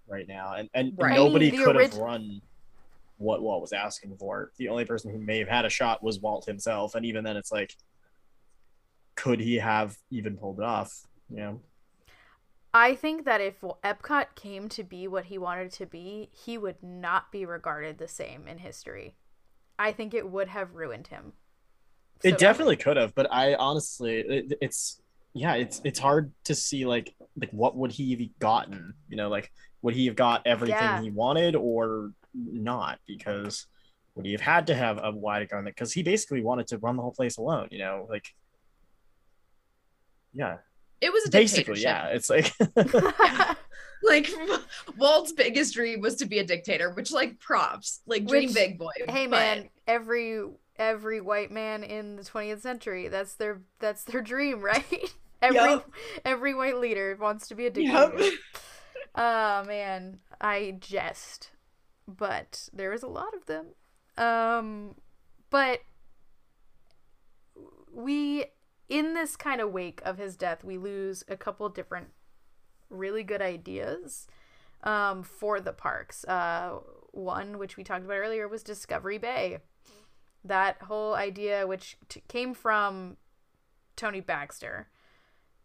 right 0.09 0.27
now, 0.27 0.55
and 0.55 0.69
and 0.75 0.95
Right. 0.99 1.15
nobody 1.15 1.47
I 1.47 1.51
mean, 1.51 1.59
the 1.61 1.65
could 1.65 1.77
have 1.77 1.95
run 1.95 2.41
what 3.19 3.43
Walt 3.43 3.61
was 3.61 3.73
asking 3.73 4.16
for. 4.19 4.53
The 4.59 4.69
only 4.69 4.85
person 4.85 5.12
who 5.12 5.19
may 5.19 5.39
have 5.39 5.49
had 5.49 5.65
a 5.65 5.70
shot 5.70 6.03
was 6.03 6.20
Walt 6.20 6.47
himself, 6.47 6.95
and 6.95 7.07
even 7.07 7.25
then, 7.25 7.37
it's 7.37 7.53
like, 7.53 7.75
could 9.16 9.41
he 9.41 9.57
have 9.57 9.97
even 10.11 10.37
pulled 10.37 10.59
it 10.59 10.65
off? 10.65 10.93
You 11.31 11.37
know, 11.37 11.61
I 12.75 12.95
think 12.95 13.25
that 13.25 13.41
if 13.41 13.61
Epcot 13.61 14.35
came 14.35 14.69
to 14.70 14.83
be 14.85 15.09
what 15.09 15.27
he 15.27 15.39
wanted 15.39 15.73
to 15.73 15.87
be, 15.87 16.31
he 16.33 16.59
would 16.59 16.83
not 16.83 17.33
be 17.33 17.45
regarded 17.45 17.99
the 17.99 18.09
same 18.09 18.47
in 18.49 18.59
history. 18.59 19.16
I 19.79 19.93
think 19.93 20.15
it 20.15 20.31
would 20.31 20.49
have 20.49 20.75
ruined 20.75 21.09
him. 21.09 21.35
It 22.24 22.32
So- 22.32 22.36
definitely 22.36 22.77
could 22.77 22.97
have, 22.97 23.15
but 23.15 23.27
I 23.32 23.55
honestly, 23.55 24.16
it, 24.20 24.53
it's 24.61 25.01
yeah, 25.35 25.55
it's 25.55 25.81
it's 25.85 25.99
hard 25.99 26.32
to 26.45 26.55
see 26.55 26.85
like 26.86 27.15
like 27.40 27.51
what 27.51 27.77
would 27.77 27.93
he 27.93 28.11
have 28.16 28.39
gotten? 28.39 28.95
You 29.09 29.16
know, 29.16 29.28
like 29.28 29.53
would 29.82 29.95
he 29.95 30.07
have 30.07 30.16
got 30.16 30.47
everything 30.47 30.74
Yeah. 30.77 31.01
he 31.03 31.11
wanted 31.11 31.55
or 31.55 32.12
not? 32.35 32.99
Because 33.07 33.66
would 34.15 34.27
he 34.27 34.32
have 34.32 34.40
had 34.40 34.66
to 34.69 34.74
have 34.74 34.99
a 35.03 35.12
wide 35.12 35.49
garment? 35.49 35.77
Because 35.77 35.93
he 35.93 36.03
basically 36.03 36.43
wanted 36.43 36.66
to 36.69 36.78
run 36.78 36.97
the 36.97 37.03
whole 37.03 37.12
place 37.12 37.36
alone. 37.36 37.69
You 37.70 37.78
know, 37.78 38.07
like 38.11 38.35
yeah, 40.35 40.57
it 41.01 41.12
was 41.12 41.27
a 41.27 41.31
basically 41.31 41.81
yeah. 41.81 42.07
It's 42.09 42.28
like 42.31 42.53
like 44.03 44.28
Walt's 44.99 45.32
biggest 45.32 45.74
dream 45.74 46.01
was 46.01 46.16
to 46.16 46.27
be 46.27 46.39
a 46.39 46.45
dictator, 46.45 46.90
which 46.90 47.12
like 47.12 47.39
props, 47.40 48.01
like 48.07 48.27
dream 48.27 48.47
Which- 48.47 48.55
big 48.55 48.78
boy. 48.78 48.90
hey 49.09 49.27
but- 49.27 49.31
man, 49.39 49.70
every 49.86 50.43
every 50.79 51.21
white 51.21 51.51
man 51.51 51.83
in 51.83 52.17
the 52.17 52.23
20th 52.23 52.61
century, 52.61 53.09
that's 53.09 53.35
their 53.35 53.61
that's 53.79 54.05
their 54.05 54.21
dream, 54.23 54.61
right? 54.63 55.15
every 55.43 55.57
Yup. 55.57 55.91
every 56.25 56.55
white 56.55 56.79
leader 56.79 57.17
wants 57.21 57.49
to 57.49 57.55
be 57.55 57.67
a 57.67 57.71
dictator. 57.71 58.37
Oh 59.15 59.65
man, 59.65 60.21
I 60.41 60.77
jest, 60.79 61.51
but 62.07 62.69
there 62.73 62.93
is 62.93 63.03
a 63.03 63.09
lot 63.09 63.35
of 63.35 63.47
them. 63.47 63.67
Um, 64.17 64.95
but 65.51 65.81
we, 67.93 68.45
in 68.89 69.15
this 69.15 69.35
kind 69.35 69.61
of 69.61 69.73
wake 69.73 70.01
of 70.05 70.19
his 70.19 70.37
death, 70.37 70.63
we 70.63 70.79
lose 70.79 71.25
a 71.27 71.37
couple 71.37 71.69
different 71.69 72.09
really 72.91 73.25
good 73.25 73.43
ideas 73.43 74.29
um, 74.85 75.23
for 75.25 75.59
the 75.61 75.73
parks. 75.73 76.25
Uh, 76.25 76.79
one, 77.11 77.59
which 77.59 77.77
we 77.77 77.83
talked 77.85 78.05
about 78.05 78.19
earlier, 78.19 78.47
was 78.47 78.63
Discovery 78.63 79.19
Bay. 79.19 79.59
That 80.44 80.82
whole 80.82 81.15
idea, 81.15 81.66
which 81.66 81.97
t- 82.09 82.23
came 82.28 82.55
from 82.55 83.16
Tony 83.97 84.20
Baxter, 84.20 84.89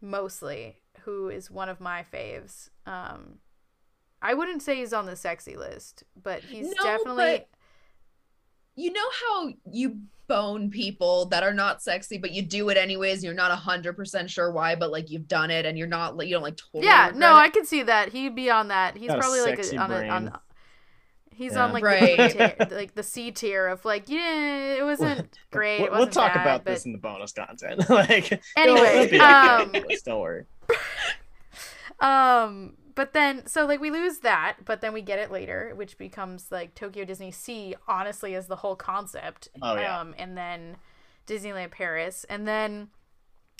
mostly, 0.00 0.76
who 1.04 1.28
is 1.28 1.50
one 1.50 1.68
of 1.68 1.80
my 1.80 2.04
faves. 2.12 2.70
Um, 2.86 3.38
I 4.20 4.34
wouldn't 4.34 4.62
say 4.62 4.76
he's 4.76 4.92
on 4.92 5.06
the 5.06 5.16
sexy 5.16 5.56
list, 5.56 6.04
but 6.20 6.42
he's 6.42 6.66
No, 6.66 6.82
definitely. 6.82 7.24
but- 7.38 7.48
you 8.76 8.92
know 8.92 9.08
how 9.24 9.52
you 9.70 10.00
bone 10.26 10.68
people 10.70 11.26
that 11.26 11.44
are 11.44 11.52
not 11.54 11.80
sexy, 11.82 12.18
but 12.18 12.32
you 12.32 12.42
do 12.42 12.70
it 12.70 12.76
anyways. 12.76 13.22
You're 13.22 13.32
not 13.34 13.52
hundred 13.56 13.92
percent 13.92 14.28
sure 14.30 14.50
why, 14.50 14.74
but 14.74 14.90
like 14.90 15.10
you've 15.10 15.28
done 15.28 15.50
it, 15.52 15.64
and 15.64 15.78
you're 15.78 15.86
not 15.86 16.16
like 16.16 16.26
you 16.26 16.34
don't 16.34 16.42
like 16.42 16.56
totally. 16.56 16.84
yeah, 16.86 17.12
no, 17.14 17.36
it. 17.36 17.40
I 17.40 17.48
can 17.50 17.64
see 17.64 17.84
that. 17.84 18.08
He'd 18.08 18.34
be 18.34 18.50
on 18.50 18.68
that. 18.68 18.96
He's 18.96 19.10
Got 19.10 19.20
probably 19.20 19.42
like 19.42 19.60
a, 19.60 19.76
on 19.76 19.92
a, 19.92 20.08
on. 20.08 20.38
Brain. 21.34 21.48
He's 21.48 21.52
Yeah. 21.54 21.64
on 21.64 21.72
like 21.72 21.84
Right. 21.84 22.16
the, 22.16 22.28
C 22.28 22.36
tier, 22.38 22.56
like 22.70 22.94
the 22.94 23.02
C 23.02 23.30
tier 23.32 23.66
of 23.68 23.84
like 23.84 24.08
yeah, 24.08 24.74
it 24.78 24.84
wasn't 24.84 25.38
great. 25.50 25.80
we'll, 25.80 25.88
it 25.88 25.92
we'll 25.92 26.06
talk 26.08 26.34
bad, 26.34 26.42
about 26.42 26.64
but... 26.64 26.72
this 26.72 26.86
in 26.86 26.92
the 26.92 26.98
bonus 26.98 27.32
content. 27.32 27.88
like 27.90 28.40
Anyway, 28.56 29.08
it'll 29.12 29.22
um, 29.22 29.72
don't 30.04 30.20
worry. 30.20 30.44
Um, 32.00 32.74
but 32.94 33.12
then 33.12 33.46
so 33.46 33.66
like 33.66 33.80
we 33.80 33.90
lose 33.90 34.18
that, 34.18 34.56
but 34.64 34.80
then 34.80 34.92
we 34.92 35.02
get 35.02 35.18
it 35.18 35.30
later, 35.30 35.72
which 35.74 35.98
becomes 35.98 36.50
like 36.50 36.74
Tokyo 36.74 37.04
Disney 37.04 37.30
Sea, 37.30 37.74
honestly, 37.88 38.34
as 38.34 38.46
the 38.46 38.56
whole 38.56 38.76
concept. 38.76 39.48
Oh, 39.62 39.76
yeah. 39.76 40.00
Um, 40.00 40.14
and 40.18 40.36
then 40.36 40.76
Disneyland 41.26 41.70
Paris, 41.70 42.24
and 42.28 42.46
then 42.46 42.88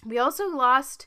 we 0.05 0.19
also 0.19 0.49
lost 0.49 1.07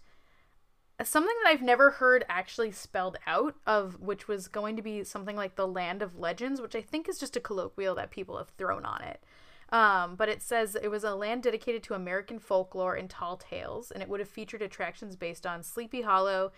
something 1.04 1.36
that 1.44 1.50
I've 1.50 1.62
never 1.62 1.92
heard 1.92 2.26
actually 2.28 2.72
spelled 2.72 3.18
out 3.28 3.56
of, 3.66 4.00
which 4.00 4.28
was 4.28 4.48
going 4.48 4.76
to 4.76 4.82
be 4.82 5.04
something 5.04 5.36
like 5.36 5.56
the 5.56 5.68
Land 5.68 6.02
of 6.02 6.18
Legends, 6.18 6.60
which 6.60 6.76
I 6.76 6.82
think 6.82 7.08
is 7.08 7.20
just 7.20 7.36
a 7.36 7.42
colloquial 7.42 7.96
that 7.96 8.10
people 8.10 8.38
have 8.38 8.50
thrown 8.58 8.84
on 8.84 9.02
it. 9.04 9.24
Um, 9.70 10.16
but 10.16 10.30
it 10.30 10.42
says 10.42 10.76
it 10.76 10.90
was 10.90 11.04
a 11.04 11.14
land 11.14 11.44
dedicated 11.44 11.84
to 11.84 11.94
American 11.94 12.40
folklore 12.40 12.96
and 12.96 13.10
tall 13.10 13.38
tales, 13.38 13.92
and 13.92 14.02
it 14.02 14.10
would 14.10 14.22
have 14.22 14.30
featured 14.30 14.62
attractions 14.62 15.16
based 15.16 15.46
on 15.46 15.62
Sleepy 15.62 16.02
Hollow, 16.02 16.52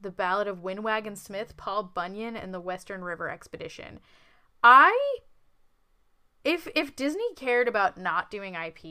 the 0.00 0.10
Ballad 0.10 0.46
of 0.46 0.62
Windwagon 0.62 1.16
Smith, 1.16 1.56
Paul 1.56 1.84
Bunyan, 1.84 2.36
and 2.36 2.52
the 2.52 2.60
Western 2.60 3.02
River 3.02 3.30
Expedition. 3.30 3.98
I 4.62 5.18
if 6.44 6.68
if 6.74 6.94
Disney 6.96 7.34
cared 7.34 7.66
about 7.66 7.98
not 7.98 8.30
doing 8.30 8.54
IP, 8.54 8.84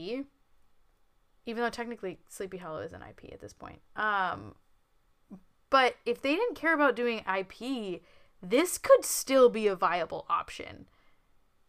even 1.46 1.64
though 1.64 1.70
technically 1.70 2.20
Sleepy 2.28 2.58
Hollow 2.58 2.82
is 2.82 2.94
an 2.94 3.04
IP 3.08 3.32
at 3.32 3.40
this 3.40 3.54
point. 3.54 3.82
Um 3.96 4.56
but 5.70 5.96
if 6.06 6.22
they 6.22 6.36
didn't 6.36 6.56
care 6.56 6.74
about 6.74 6.96
doing 6.96 7.20
IP, 7.28 8.02
this 8.42 8.78
could 8.78 9.06
still 9.06 9.50
be 9.50 9.68
a 9.68 9.76
viable 9.76 10.26
option. 10.30 10.88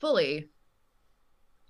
fully. 0.01 0.49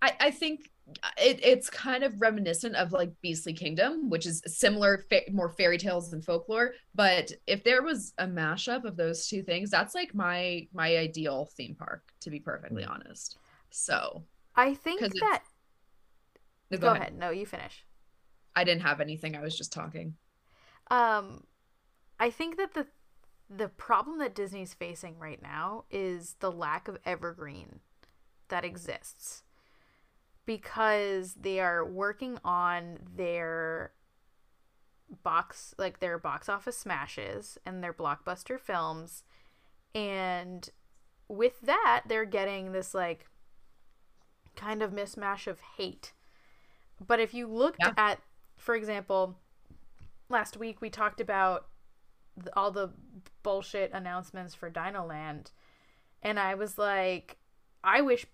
I 0.02 0.12
I 0.20 0.30
think 0.30 0.70
it, 1.18 1.40
it's 1.44 1.70
kind 1.70 2.02
of 2.04 2.20
reminiscent 2.20 2.74
of 2.76 2.92
like 2.92 3.12
Beastly 3.22 3.52
Kingdom, 3.52 4.10
which 4.10 4.26
is 4.26 4.42
similar, 4.46 5.04
fa- 5.08 5.30
more 5.30 5.48
fairy 5.50 5.78
tales 5.78 6.10
than 6.10 6.22
folklore. 6.22 6.72
But 6.94 7.32
if 7.46 7.62
there 7.64 7.82
was 7.82 8.12
a 8.18 8.26
mashup 8.26 8.84
of 8.84 8.96
those 8.96 9.26
two 9.28 9.42
things, 9.42 9.70
that's 9.70 9.94
like 9.94 10.14
my 10.14 10.66
my 10.72 10.96
ideal 10.96 11.48
theme 11.56 11.74
park, 11.76 12.02
to 12.20 12.30
be 12.30 12.40
perfectly 12.40 12.84
honest. 12.84 13.38
So 13.70 14.24
I 14.56 14.74
think 14.74 15.00
that. 15.00 15.42
no, 16.70 16.78
Go, 16.78 16.88
ahead. 16.88 17.16
No, 17.16 17.30
you 17.30 17.46
finish. 17.46 17.84
I 18.56 18.64
didn't 18.64 18.82
have 18.82 19.00
anything. 19.00 19.36
I 19.36 19.42
was 19.42 19.56
just 19.56 19.72
talking. 19.72 20.14
Um, 20.90 21.44
I 22.20 22.30
think 22.30 22.58
that 22.58 22.74
the 22.74 22.88
the 23.50 23.68
problem 23.68 24.18
that 24.18 24.34
Disney's 24.34 24.74
facing 24.74 25.18
right 25.18 25.42
now 25.42 25.84
is 25.90 26.36
the 26.40 26.52
lack 26.52 26.88
of 26.88 26.98
evergreen 27.04 27.80
that 28.48 28.64
exists. 28.64 29.44
Because 30.46 31.34
they 31.34 31.60
are 31.60 31.84
working 31.84 32.38
on 32.44 32.98
their 33.16 33.92
box 35.24 35.74
like 35.78 35.98
their 36.00 36.18
box 36.18 36.48
office 36.48 36.76
smashes 36.76 37.58
and 37.66 37.82
their 37.82 37.92
blockbuster 37.92 38.58
films. 38.60 39.24
And 39.94 40.68
with 41.28 41.60
that 41.62 42.04
they're 42.08 42.26
getting 42.26 42.72
this 42.72 42.94
like 42.94 43.26
kind 44.56 44.82
of 44.82 44.92
mismatch 44.92 45.46
of 45.46 45.60
hate. 45.78 46.12
But 47.04 47.20
if 47.20 47.34
you 47.34 47.46
looked 47.46 47.86
Yeah. 47.86 47.94
at 47.96 48.20
for 48.56 48.74
example 48.74 49.36
last 50.30 50.56
week 50.58 50.80
we 50.82 50.90
talked 50.90 51.20
about 51.20 51.66
all 52.56 52.70
the 52.70 52.90
bullshit 53.42 53.92
announcements 53.92 54.54
for 54.54 54.70
Dino 54.70 55.04
Land, 55.06 55.50
and 56.22 56.38
I 56.38 56.54
was 56.54 56.78
like, 56.78 57.38
I 57.82 58.00
wish 58.00 58.26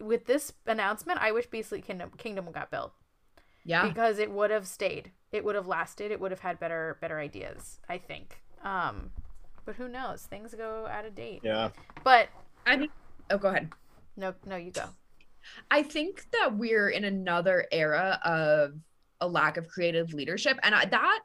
with 0.00 0.26
this 0.26 0.52
announcement, 0.66 1.18
I 1.22 1.32
wish 1.32 1.46
Beastly 1.46 1.80
Kingdom 1.80 2.10
Kingdom 2.18 2.50
got 2.52 2.70
built 2.70 2.92
Yeah. 3.64 3.86
because 3.88 4.18
it 4.18 4.30
would 4.30 4.50
have 4.50 4.66
stayed, 4.66 5.12
it 5.32 5.44
would 5.44 5.54
have 5.54 5.66
lasted, 5.66 6.10
it 6.10 6.20
would 6.20 6.30
have 6.32 6.40
had 6.40 6.58
better 6.60 6.98
better 7.00 7.18
ideas. 7.18 7.78
I 7.88 7.98
think. 7.98 8.42
Um, 8.62 9.10
but 9.64 9.76
who 9.76 9.88
knows? 9.88 10.22
Things 10.22 10.54
go 10.54 10.86
out 10.90 11.04
of 11.06 11.14
date. 11.14 11.40
Yeah. 11.42 11.70
But 12.04 12.28
I 12.66 12.76
mean, 12.76 12.90
oh, 13.30 13.38
go 13.38 13.48
ahead. 13.48 13.70
no, 14.16 14.34
no, 14.44 14.56
you 14.56 14.70
go. 14.70 14.84
I 15.70 15.82
think 15.82 16.26
that 16.32 16.56
we're 16.58 16.90
in 16.90 17.04
another 17.04 17.66
era 17.72 18.20
of 18.24 18.74
a 19.22 19.26
lack 19.28 19.56
of 19.56 19.68
creative 19.68 20.12
leadership. 20.12 20.58
And 20.62 20.74
I, 20.74 20.84
that 20.84 21.20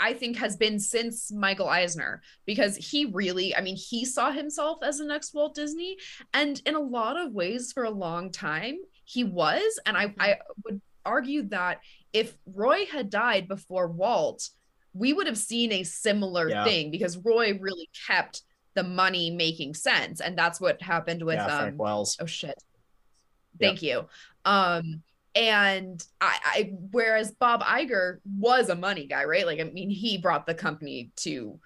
I 0.00 0.14
think 0.14 0.36
has 0.38 0.56
been 0.56 0.78
since 0.78 1.30
Michael 1.32 1.68
Eisner 1.68 2.22
because 2.46 2.76
he 2.76 3.06
really, 3.06 3.54
I 3.54 3.60
mean, 3.60 3.76
he 3.76 4.04
saw 4.04 4.30
himself 4.30 4.78
as 4.82 4.98
the 4.98 5.04
next 5.04 5.34
Walt 5.34 5.54
Disney. 5.54 5.96
And 6.32 6.60
in 6.66 6.74
a 6.74 6.80
lot 6.80 7.18
of 7.18 7.32
ways, 7.32 7.72
for 7.72 7.84
a 7.84 7.90
long 7.90 8.30
time, 8.30 8.76
he 9.04 9.24
was. 9.24 9.78
And 9.86 9.96
I, 9.96 10.14
I 10.18 10.38
would 10.64 10.80
argue 11.04 11.42
that 11.48 11.80
if 12.12 12.36
Roy 12.46 12.86
had 12.86 13.10
died 13.10 13.48
before 13.48 13.88
Walt, 13.88 14.48
we 14.92 15.12
would 15.12 15.26
have 15.26 15.38
seen 15.38 15.72
a 15.72 15.82
similar 15.82 16.48
Yeah. 16.48 16.64
thing 16.64 16.90
because 16.90 17.16
Roy 17.18 17.58
really 17.58 17.88
kept 18.06 18.42
the 18.74 18.84
money 18.84 19.30
making 19.30 19.74
sense. 19.74 20.20
And 20.20 20.36
that's 20.38 20.60
what 20.60 20.80
happened 20.80 21.22
with 21.22 21.36
yeah, 21.36 21.58
um, 21.64 21.76
Wells. 21.76 22.16
oh 22.20 22.26
shit 22.26 22.56
thank 23.60 23.82
you 23.82 24.04
um 24.44 25.00
and 25.34 26.04
I, 26.20 26.38
I 26.44 26.72
whereas 26.92 27.32
bob 27.32 27.62
Iger 27.62 28.18
was 28.38 28.68
a 28.68 28.74
money 28.76 29.06
guy 29.06 29.24
right 29.24 29.46
like 29.46 29.60
i 29.60 29.64
mean 29.64 29.90
he 29.90 30.18
brought 30.18 30.46
the 30.46 30.54
company 30.54 31.10
to 31.16 31.58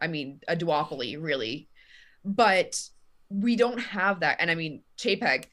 i 0.00 0.06
mean 0.06 0.40
a 0.46 0.56
duopoly 0.56 1.20
really 1.20 1.68
but 2.24 2.80
we 3.28 3.56
don't 3.56 3.78
have 3.80 4.20
that 4.20 4.36
and 4.40 4.50
i 4.50 4.54
mean 4.54 4.82
Chapek 4.98 5.46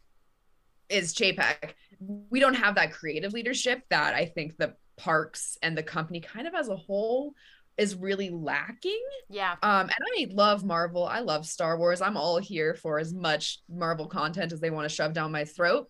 is 0.90 1.14
Chapek. 1.14 1.72
we 2.00 2.40
don't 2.40 2.54
have 2.56 2.76
that 2.76 2.92
creative 2.94 3.34
leadership 3.34 3.82
that 3.90 4.14
i 4.14 4.26
think 4.26 4.58
the 4.58 4.76
parks 4.98 5.58
and 5.64 5.78
the 5.78 5.84
company 5.84 6.20
kind 6.20 6.48
of 6.48 6.54
as 6.54 6.70
a 6.70 6.76
whole 6.76 7.34
is 7.78 7.96
really 7.96 8.30
lacking 8.30 9.02
Yeah. 9.30 9.56
um, 9.64 9.90
and 9.90 9.92
I 10.16 10.28
love 10.32 10.64
Marvel. 10.64 11.08
I 11.08 11.22
love 11.22 11.48
Star 11.48 11.76
Wars. 11.76 12.02
I'm 12.02 12.18
all 12.18 12.38
here 12.38 12.76
for 12.76 13.00
as 13.00 13.14
much 13.16 13.62
Marvel 13.68 14.06
content 14.06 14.52
as 14.52 14.60
they 14.60 14.70
want 14.70 14.88
to 14.88 14.94
shove 14.94 15.14
down 15.14 15.32
my 15.32 15.46
throat. 15.46 15.90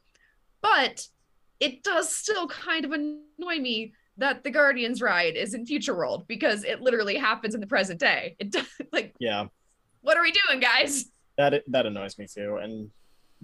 But 0.62 1.06
it 1.60 1.84
does 1.84 2.14
still 2.14 2.48
kind 2.48 2.86
of 2.86 2.92
annoy 2.92 3.60
me 3.60 3.94
that 4.18 4.44
the 4.44 4.52
Guardians 4.52 5.02
ride 5.02 5.36
is 5.36 5.54
in 5.54 5.66
Future 5.66 5.96
World 5.96 6.26
because 6.28 6.64
it 6.64 6.82
literally 6.82 7.16
happens 7.16 7.56
in 7.56 7.62
the 7.62 7.68
present 7.68 8.00
day. 8.00 8.36
It 8.40 8.52
does, 8.52 8.68
like, 8.92 9.16
Yeah. 9.20 9.46
what 10.02 10.18
are 10.18 10.22
we 10.24 10.34
doing, 10.48 10.60
guys? 10.60 11.06
That 11.38 11.64
that 11.68 11.86
annoys 11.88 12.18
me 12.20 12.28
too. 12.28 12.58
And 12.62 12.92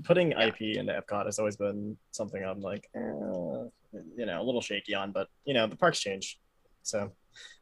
putting 0.03 0.31
Yeah. 0.31 0.45
IP 0.47 0.77
into 0.77 0.93
Epcot 0.93 1.25
has 1.25 1.39
always 1.39 1.57
been 1.57 1.97
something 2.11 2.43
I'm 2.43 2.61
like, 2.61 2.87
eh, 2.95 2.99
you 2.99 4.25
know, 4.25 4.41
a 4.41 4.43
little 4.43 4.61
shaky 4.61 4.93
on. 4.93 5.11
But 5.11 5.27
you 5.45 5.53
know, 5.55 5.65
the 5.65 5.75
parks 5.75 5.99
change, 5.99 6.39
so 6.83 7.11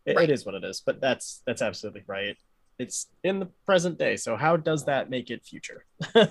it, 0.05 0.17
Right. 0.17 0.29
it 0.29 0.33
is 0.33 0.45
what 0.45 0.55
it 0.55 0.63
is. 0.65 0.81
But 0.85 0.99
that's 0.99 1.41
that's 1.45 1.61
absolutely 1.61 2.03
right. 2.07 2.35
It's 2.79 3.07
in 3.23 3.39
the 3.39 3.47
present 3.65 3.97
day. 3.97 4.17
So 4.17 4.35
how 4.35 4.57
does 4.57 4.83
that 4.85 5.09
make 5.09 5.29
it 5.31 5.45
future? 5.45 5.85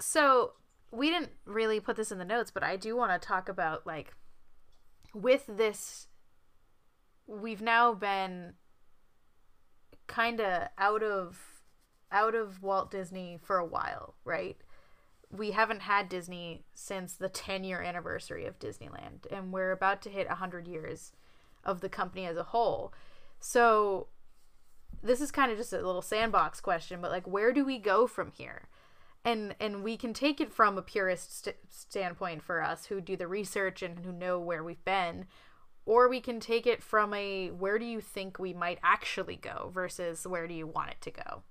so 0.00 0.52
we 0.92 1.10
didn't 1.10 1.32
really 1.46 1.80
put 1.80 1.96
this 1.96 2.12
in 2.12 2.18
the 2.18 2.24
notes, 2.24 2.50
but 2.52 2.62
I 2.62 2.76
do 2.76 2.94
want 2.94 3.10
to 3.20 3.26
talk 3.26 3.48
about 3.48 3.86
like 3.86 4.14
with 5.14 5.44
this 5.48 6.06
we've 7.26 7.62
now 7.62 7.94
been 7.94 8.54
kind 10.06 10.40
of 10.40 10.68
out 10.78 11.02
of 11.02 11.38
out 12.10 12.34
of 12.34 12.62
Walt 12.62 12.90
Disney 12.90 13.38
for 13.42 13.56
a 13.56 13.64
while, 13.64 14.14
right? 14.24 14.58
We 15.30 15.52
haven't 15.52 15.80
had 15.80 16.10
Disney 16.10 16.66
since 16.74 17.14
the 17.14 17.30
10 17.30 17.64
year 17.64 17.80
anniversary 17.80 18.44
of 18.44 18.58
Disneyland, 18.58 19.26
and 19.30 19.50
we're 19.50 19.72
about 19.72 20.02
to 20.02 20.10
hit 20.10 20.28
100 20.28 20.68
years 20.68 21.12
of 21.64 21.80
the 21.80 21.88
company 21.88 22.26
as 22.26 22.36
a 22.36 22.42
whole. 22.42 22.92
So, 23.40 24.08
this 25.02 25.22
is 25.22 25.30
kind 25.30 25.50
of 25.50 25.56
just 25.56 25.72
a 25.72 25.76
little 25.76 26.02
sandbox 26.02 26.60
question, 26.60 27.00
but 27.00 27.10
like, 27.10 27.26
where 27.26 27.52
do 27.52 27.64
we 27.64 27.78
go 27.78 28.06
from 28.06 28.30
here? 28.30 28.68
And 29.24 29.54
and 29.60 29.84
we 29.84 29.96
can 29.96 30.12
take 30.12 30.40
it 30.40 30.52
from 30.52 30.76
a 30.76 30.82
purist 30.82 31.44
st- 31.44 31.56
standpoint 31.68 32.42
for 32.42 32.62
us 32.62 32.86
who 32.86 33.00
do 33.00 33.16
the 33.16 33.28
research 33.28 33.82
and 33.82 34.00
who 34.00 34.10
know 34.12 34.40
where 34.40 34.64
we've 34.64 34.84
been, 34.84 35.26
or 35.86 36.08
we 36.08 36.20
can 36.20 36.40
take 36.40 36.66
it 36.66 36.82
from 36.82 37.14
a 37.14 37.50
where 37.50 37.78
do 37.78 37.84
you 37.84 38.00
think 38.00 38.38
we 38.38 38.52
might 38.52 38.78
actually 38.82 39.36
go 39.36 39.70
versus 39.72 40.26
where 40.26 40.48
do 40.48 40.54
you 40.54 40.66
want 40.66 40.90
it 40.90 41.00
to 41.02 41.10
go? 41.10 41.42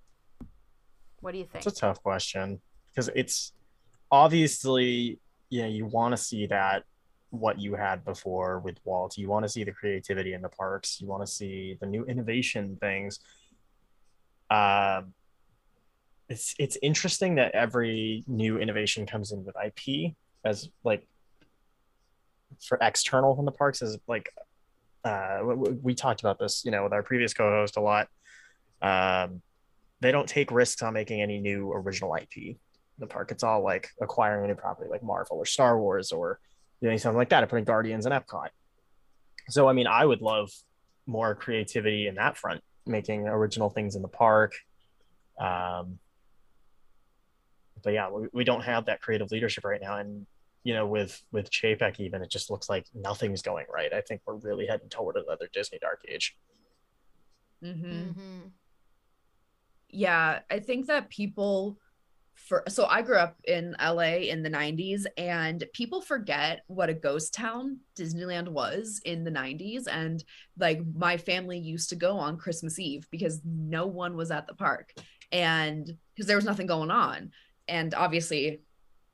What 1.22 1.32
do 1.32 1.38
you 1.38 1.46
think? 1.46 1.66
It's 1.66 1.78
a 1.78 1.80
tough 1.80 2.04
question 2.04 2.60
because 2.90 3.10
it's 3.16 3.54
obviously, 4.12 5.20
yeah, 5.50 5.68
you 5.68 5.86
want 5.86 6.12
to 6.16 6.18
see 6.22 6.48
that 6.48 6.84
what 7.30 7.60
you 7.60 7.76
had 7.76 8.04
before 8.04 8.60
with 8.60 8.78
Walt. 8.84 9.18
You 9.18 9.30
want 9.30 9.44
to 9.46 9.50
see 9.50 9.64
the 9.64 9.72
creativity 9.72 10.34
in 10.34 10.42
the 10.42 10.50
parks. 10.50 11.00
You 11.00 11.08
want 11.08 11.26
to 11.26 11.32
see 11.32 11.78
the 11.80 11.88
new 11.88 12.04
innovation 12.06 12.78
things. 12.82 13.20
Um, 14.50 15.14
it's 16.32 16.56
it's 16.58 16.78
interesting 16.82 17.36
that 17.36 17.54
every 17.54 18.24
new 18.28 18.58
innovation 18.58 19.06
comes 19.06 19.32
in 19.32 19.46
with 19.46 19.56
IP 19.64 20.14
as 20.46 20.70
like 20.84 21.08
for 22.68 22.78
external 22.82 23.36
from 23.36 23.46
the 23.46 23.52
parks 23.52 23.82
as 23.82 23.98
like 24.08 24.30
uh 25.04 25.40
we 25.44 25.94
talked 25.94 26.22
about 26.22 26.40
this 26.40 26.64
you 26.64 26.72
know 26.72 26.84
with 26.84 26.94
our 26.94 27.04
previous 27.04 27.34
co-host 27.34 27.76
a 27.78 27.82
lot 27.82 28.08
um 28.82 29.42
they 30.02 30.12
don't 30.12 30.28
take 30.28 30.52
risks 30.52 30.82
on 30.82 30.94
making 30.94 31.22
any 31.22 31.40
new 31.40 31.72
original 31.72 32.16
IP 32.16 32.38
in 32.38 32.58
the 32.98 33.08
park. 33.08 33.32
It's 33.32 33.44
all 33.44 33.64
like 33.64 33.90
acquiring 34.02 34.46
a 34.46 34.48
new 34.48 34.56
property 34.56 34.90
like 34.90 35.04
Marvel 35.04 35.38
or 35.38 35.46
Star 35.46 35.80
Wars 35.80 36.12
or 36.12 36.40
doing 36.82 36.98
something 36.98 37.18
like 37.18 37.30
that 37.30 37.44
and 37.44 37.50
putting 37.50 37.66
Guardians 37.66 38.06
in 38.06 38.12
Epcot. 38.12 38.50
So 39.50 39.70
I 39.70 39.74
mean, 39.74 39.88
I 39.88 40.06
would 40.06 40.22
love 40.22 40.50
more 41.06 41.36
creativity 41.36 42.08
in 42.08 42.16
that 42.16 42.36
front, 42.36 42.62
making 42.86 43.28
original 43.28 43.70
things 43.70 43.96
in 43.96 44.02
the 44.02 44.08
park. 44.08 44.54
Um, 45.40 46.00
but 47.84 47.94
yeah, 47.94 48.10
we, 48.10 48.28
we 48.34 48.44
don't 48.44 48.64
have 48.64 48.86
that 48.86 49.02
creative 49.02 49.32
leadership 49.32 49.66
right 49.66 49.82
now, 49.82 49.98
and 49.98 50.26
you 50.64 50.74
know, 50.74 50.86
with 50.86 51.22
with 51.32 51.50
Chapek 51.50 52.00
even, 52.00 52.22
it 52.22 52.30
just 52.30 52.50
looks 52.50 52.70
like 52.70 52.86
nothing's 52.94 53.42
going 53.42 53.66
right. 53.74 53.94
I 53.94 54.02
think 54.02 54.22
we're 54.26 54.36
really 54.36 54.68
heading 54.68 54.90
toward 54.90 55.16
another 55.16 55.50
Disney 55.54 55.80
dark 55.80 56.02
age. 56.08 56.36
Mm-hmm. 57.64 57.92
mm-hmm. 57.92 58.48
yeah 59.90 60.40
i 60.50 60.58
think 60.58 60.88
that 60.88 61.12
people 61.12 61.78
for 62.34 62.64
so 62.68 62.86
i 62.86 63.04
grew 63.04 63.18
up 63.18 63.36
in 63.44 63.76
la 63.80 64.00
in 64.00 64.42
the 64.42 64.50
90s 64.50 65.06
and 65.16 65.64
people 65.72 66.02
forget 66.02 66.62
what 66.66 66.90
a 66.90 66.94
ghost 66.96 67.36
town 67.36 67.78
disneyland 67.96 68.48
was 68.48 69.00
in 69.06 69.24
the 69.24 69.30
90s 69.30 69.84
and 69.88 70.24
like 70.58 70.82
my 70.96 71.18
family 71.18 71.60
used 71.60 71.90
to 71.90 71.96
go 71.96 72.18
on 72.18 72.36
christmas 72.36 72.80
eve 72.80 73.06
because 73.12 73.42
no 73.46 73.86
one 73.86 74.16
was 74.16 74.32
at 74.32 74.48
the 74.48 74.56
park 74.56 74.92
and 75.32 75.96
because 76.16 76.26
there 76.26 76.38
was 76.38 76.46
nothing 76.46 76.66
going 76.66 76.90
on 76.90 77.30
and 77.68 77.94
obviously 77.94 78.62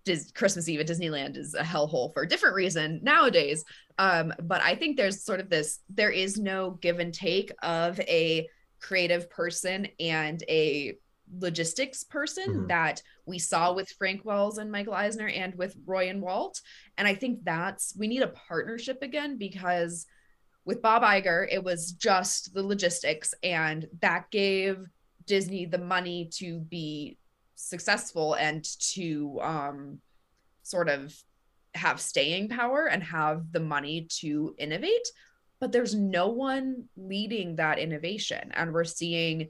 Dis- 0.06 0.32
christmas 0.32 0.69
eve 0.69 0.80
at 0.80 0.88
disneyland 0.88 1.36
is 1.38 1.53
a 1.53 1.64
hellhole 1.64 2.14
for 2.14 2.24
a 2.24 2.28
different 2.28 2.56
reason 2.56 2.99
nowadays 3.03 3.64
um 3.98 4.34
but 4.44 4.61
i 4.61 4.74
think 4.76 4.95
there's 4.95 5.24
sort 5.24 5.40
of 5.40 5.49
this 5.49 5.80
there 5.90 6.11
is 6.11 6.38
no 6.38 6.72
give 6.82 6.99
and 6.99 7.14
take 7.14 7.52
of 7.61 7.99
a 8.02 8.48
creative 8.80 9.30
person 9.30 9.88
and 9.99 10.44
a 10.48 10.95
logistics 11.40 12.03
person 12.06 12.45
Mhm. 12.53 12.68
that 12.69 13.02
we 13.26 13.38
saw 13.38 13.74
with 13.74 13.90
Frank 13.90 14.24
Wells 14.24 14.60
and 14.60 14.72
Michael 14.72 14.94
Eisner 14.94 15.28
and 15.28 15.53
with 15.56 15.76
Roy 15.86 16.07
and 16.07 16.22
Walt. 16.22 16.61
And 16.98 17.06
I 17.06 17.15
think 17.15 17.44
that's 17.44 17.94
we 17.98 18.07
need 18.07 18.22
a 18.22 18.28
partnership 18.30 18.99
again 19.02 19.38
because 19.38 20.06
with 20.64 20.82
Bob 20.82 21.03
Iger, 21.03 21.45
it 21.52 21.61
was 21.61 21.91
just 21.91 22.53
the 22.53 22.64
logistics, 22.64 23.34
and 23.44 23.90
that 23.99 24.32
gave 24.32 24.78
Disney 25.26 25.65
the 25.65 25.78
money 25.80 26.30
to 26.36 26.60
be 26.60 27.18
successful 27.57 28.35
and 28.35 28.63
to 28.79 29.39
um, 29.41 29.99
sort 30.63 30.88
of 30.88 31.13
have 31.75 31.99
staying 31.99 32.49
power 32.49 32.88
and 32.88 33.03
have 33.03 33.51
the 33.51 33.59
money 33.59 34.07
to 34.09 34.55
innovate 34.57 35.07
but 35.59 35.71
there's 35.71 35.95
no 35.95 36.27
one 36.27 36.85
leading 36.95 37.55
that 37.55 37.79
innovation. 37.79 38.51
And 38.53 38.73
we're 38.73 38.84
seeing 38.84 39.49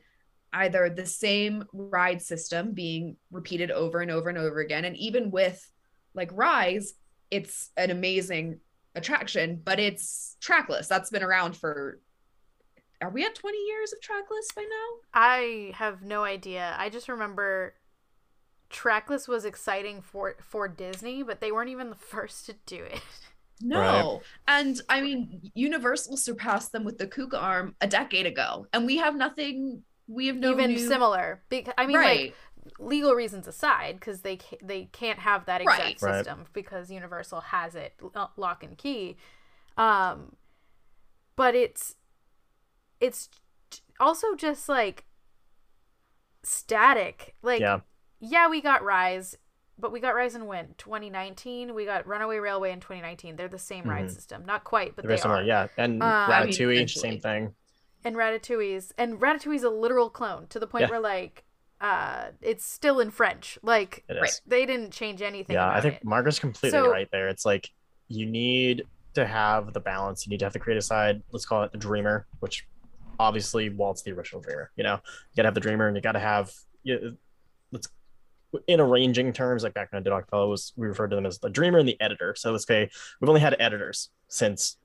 either 0.53 0.89
the 0.89 1.05
same 1.05 1.65
ride 1.73 2.21
system 2.21 2.71
being 2.71 3.17
repeated 3.31 3.71
over 3.71 3.99
and 3.99 4.09
over 4.09 4.29
and 4.29 4.37
over 4.37 4.59
again. 4.59 4.85
And 4.85 4.95
even 4.97 5.31
with 5.31 5.69
like 6.13 6.31
rise 6.33 6.93
it's 7.29 7.71
an 7.75 7.91
amazing 7.91 8.57
attraction 8.95 9.61
but 9.63 9.79
it's 9.79 10.37
trackless. 10.39 10.87
That's 10.87 11.09
been 11.09 11.23
around 11.23 11.57
for 11.57 11.99
are 13.01 13.11
we 13.11 13.25
at 13.25 13.35
20 13.35 13.57
years 13.57 13.93
of 13.93 14.01
trackless 14.01 14.47
by 14.55 14.63
now? 14.63 14.87
I 15.13 15.71
have 15.75 16.01
no 16.01 16.23
idea. 16.23 16.75
I 16.79 16.89
just 16.89 17.09
remember 17.09 17.75
trackless 18.69 19.27
was 19.27 19.45
exciting 19.45 20.01
for 20.01 20.35
for 20.41 20.67
Disney, 20.67 21.23
but 21.23 21.41
they 21.41 21.51
weren't 21.51 21.69
even 21.69 21.89
the 21.89 21.95
first 22.13 22.45
to 22.47 22.55
do 22.65 22.83
it. 22.83 23.01
no 23.59 24.21
and 24.47 24.81
i 24.87 25.01
mean 25.01 25.41
universal 25.55 26.15
surpassed 26.15 26.71
them 26.71 26.83
with 26.83 26.99
the 26.99 27.07
kuka 27.07 27.39
arm 27.39 27.73
a 27.81 27.87
decade 27.87 28.27
ago 28.27 28.67
and 28.71 28.85
we 28.85 28.97
have 28.97 29.15
nothing 29.15 29.81
we 30.07 30.27
have 30.27 30.37
no 30.37 30.51
even 30.51 30.71
new... 30.71 30.79
similar. 30.79 31.43
Because 31.49 31.73
I 31.77 31.85
mean, 31.85 31.97
right 31.97 32.19
like 32.19 32.79
legal 32.79 33.13
reasons 33.13 33.47
aside, 33.47 33.99
because 33.99 34.21
they 34.21 34.37
ca- 34.37 34.57
they 34.61 34.85
can't 34.85 35.19
have 35.19 35.45
that 35.45 35.61
exact 35.61 35.79
Right. 35.81 36.01
Right. 36.01 36.15
system 36.25 36.45
because 36.53 36.89
Universal 36.91 37.41
has 37.41 37.75
it 37.75 37.93
lo- 38.15 38.31
lock 38.37 38.63
and 38.63 38.77
key. 38.77 39.17
Um, 39.77 40.35
but 41.35 41.55
it's 41.55 41.95
it's 42.99 43.29
also 43.99 44.35
just 44.35 44.67
like 44.69 45.05
static. 46.43 47.35
Like 47.41 47.61
yeah. 47.61 47.79
Yeah, 48.19 48.47
we 48.49 48.61
got 48.61 48.83
Rise, 48.83 49.35
but 49.77 49.91
we 49.91 49.99
got 49.99 50.15
Rise 50.15 50.35
and 50.35 50.47
when 50.47 50.73
2019. 50.77 51.73
We 51.73 51.85
got 51.85 52.07
Runaway 52.07 52.37
Railway 52.37 52.71
in 52.71 52.79
2019. 52.79 53.35
They're 53.35 53.47
the 53.47 53.59
same 53.59 53.85
ride 53.85 54.05
Mhm. 54.05 54.11
system, 54.13 54.45
not 54.45 54.63
quite, 54.63 54.95
but 54.95 55.03
Very 55.05 55.15
they 55.17 55.21
similar. 55.21 55.41
are. 55.41 55.43
Yeah. 55.43 55.67
And 55.77 56.03
I 56.03 56.43
mean, 56.43 56.49
Ratatouille, 56.49 56.73
essentially. 56.75 57.11
same 57.11 57.19
thing. 57.19 57.55
and 58.03 58.15
Ratatouille's 58.15 58.93
and 58.97 59.19
Ratatouille's 59.19 59.63
a 59.63 59.69
literal 59.69 60.09
clone 60.09 60.47
to 60.47 60.59
the 60.59 60.67
point 60.67 60.83
Yeah. 60.83 60.89
where 60.91 60.99
like 60.99 61.43
uh 61.81 62.27
it's 62.41 62.63
still 62.65 62.99
in 62.99 63.11
French. 63.11 63.57
Like 63.63 64.03
Right. 64.09 64.31
they 64.45 64.65
didn't 64.65 64.91
change 64.93 65.21
anything. 65.21 65.55
Yeah, 65.55 65.69
I 65.69 65.81
think 65.81 65.95
it. 65.95 66.05
Margaret's 66.05 66.39
completely 66.39 66.77
So- 66.79 66.89
right 66.91 67.09
there. 67.11 67.27
It's 67.27 67.45
like 67.45 67.71
you 68.07 68.25
need 68.25 68.83
to 69.15 69.25
have 69.25 69.73
the 69.73 69.79
balance. 69.79 70.25
You 70.25 70.29
need 70.29 70.39
to 70.39 70.45
have 70.45 70.53
the 70.53 70.59
creative 70.59 70.83
side. 70.83 71.21
Let's 71.31 71.45
call 71.45 71.63
it 71.63 71.71
the 71.71 71.77
dreamer, 71.79 72.27
which 72.39 72.67
obviously 73.19 73.69
Walt's 73.69 74.03
the 74.03 74.11
original 74.11 74.41
dreamer. 74.41 74.71
You 74.75 74.83
know, 74.83 74.93
you 74.95 75.35
gotta 75.35 75.47
have 75.47 75.55
the 75.55 75.59
dreamer, 75.59 75.87
and 75.87 75.95
you 75.97 76.01
gotta 76.01 76.19
have. 76.19 76.51
You, 76.83 76.99
let's 76.99 77.17
in 78.67 78.79
arranging 78.79 79.33
terms, 79.33 79.63
like 79.63 79.73
back 79.73 79.91
when 79.91 79.99
I 79.99 80.03
did 80.03 80.25
Fellow 80.29 80.49
was 80.49 80.73
we 80.75 80.87
referred 80.87 81.09
to 81.09 81.15
them 81.15 81.25
as 81.25 81.39
the 81.39 81.49
dreamer 81.49 81.79
and 81.79 81.87
the 81.87 81.99
editor. 82.01 82.33
So 82.37 82.51
let's 82.51 82.65
say 82.65 82.89
we've 83.19 83.29
only 83.29 83.41
had 83.41 83.55
editors 83.59 84.09
since, 84.27 84.77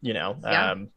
you 0.00 0.14
know, 0.14 0.36
Yeah. 0.42 0.72
um, 0.72 0.88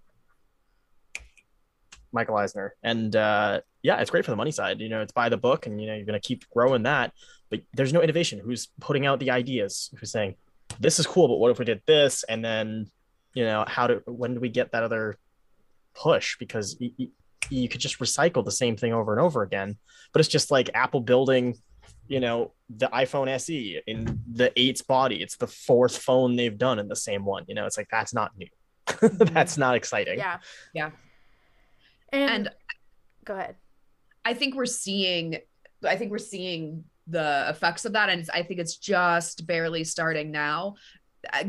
Michael 2.12 2.38
Eisner, 2.38 2.74
and 2.82 3.16
uh, 3.16 3.62
yeah, 3.84 4.00
it's 4.00 4.10
great 4.10 4.26
for 4.26 4.32
the 4.32 4.38
money 4.38 4.52
side. 4.52 4.80
You 4.80 4.90
know, 4.90 5.02
it's 5.02 5.12
by 5.12 5.30
the 5.30 5.38
book, 5.38 5.66
and 5.68 5.80
you 5.80 5.88
know 5.88 5.96
you're 5.96 6.06
gonna 6.06 6.20
keep 6.20 6.50
growing 6.50 6.84
that 6.84 7.14
but 7.50 7.62
there's 7.74 7.94
no 7.94 8.02
innovation. 8.02 8.40
Who's 8.40 8.68
putting 8.80 9.06
out 9.06 9.20
the 9.20 9.32
ideas? 9.32 9.90
Who's 9.98 10.12
saying 10.12 10.36
this 10.80 11.00
is 11.00 11.08
cool, 11.08 11.28
but 11.28 11.38
what 11.38 11.52
if 11.52 11.60
we 11.60 11.66
did 11.66 11.82
this? 11.86 12.24
And 12.24 12.44
then, 12.44 12.92
you 13.34 13.46
know, 13.46 13.64
how 13.68 13.88
do 13.88 14.02
when 14.06 14.34
do 14.34 14.40
we 14.40 14.50
get 14.50 14.72
that 14.72 14.84
other 14.84 15.18
push? 15.96 16.38
Because 16.38 16.78
you 17.50 17.70
could 17.70 17.82
just 17.82 18.00
recycle 18.00 18.44
the 18.44 18.52
same 18.52 18.76
thing 18.76 18.94
over 18.94 19.14
and 19.14 19.22
over 19.22 19.44
again. 19.44 19.78
But 20.12 20.20
it's 20.20 20.30
just 20.30 20.52
like 20.52 20.70
Apple 20.74 21.02
building, 21.02 21.56
you 22.08 22.20
know, 22.20 22.52
the 22.70 22.88
iPhone 22.88 23.28
SE 23.30 23.82
in 23.88 24.20
the 24.32 24.52
eight's 24.60 24.82
body. 24.82 25.22
It's 25.22 25.38
the 25.38 25.48
fourth 25.48 25.98
phone 25.98 26.36
they've 26.36 26.58
done 26.58 26.80
in 26.80 26.88
the 26.88 26.96
same 26.96 27.26
one. 27.26 27.46
You 27.48 27.56
know, 27.56 27.66
it's 27.66 27.78
like 27.78 27.90
that's 27.90 28.14
not 28.14 28.32
new. 28.38 28.48
that's 29.02 29.58
not 29.58 29.76
exciting. 29.76 30.18
yeah. 30.18 30.40
Yeah. 30.74 30.92
And, 32.14 32.32
and 32.32 32.50
go 33.26 33.34
ahead. 33.36 33.56
I 34.24 34.34
think 34.34 34.56
we're 34.56 34.66
seeing 34.66 35.38
I 35.86 35.96
think 35.96 36.12
we're 36.12 36.18
seeing 36.18 36.86
the 37.08 37.46
effects 37.50 37.86
of 37.86 37.94
that 37.94 38.10
and 38.10 38.28
I 38.34 38.44
think 38.44 38.60
it's 38.60 38.78
just 38.78 39.46
barely 39.48 39.84
starting 39.84 40.32
now. 40.32 40.76
Uh, 41.32 41.46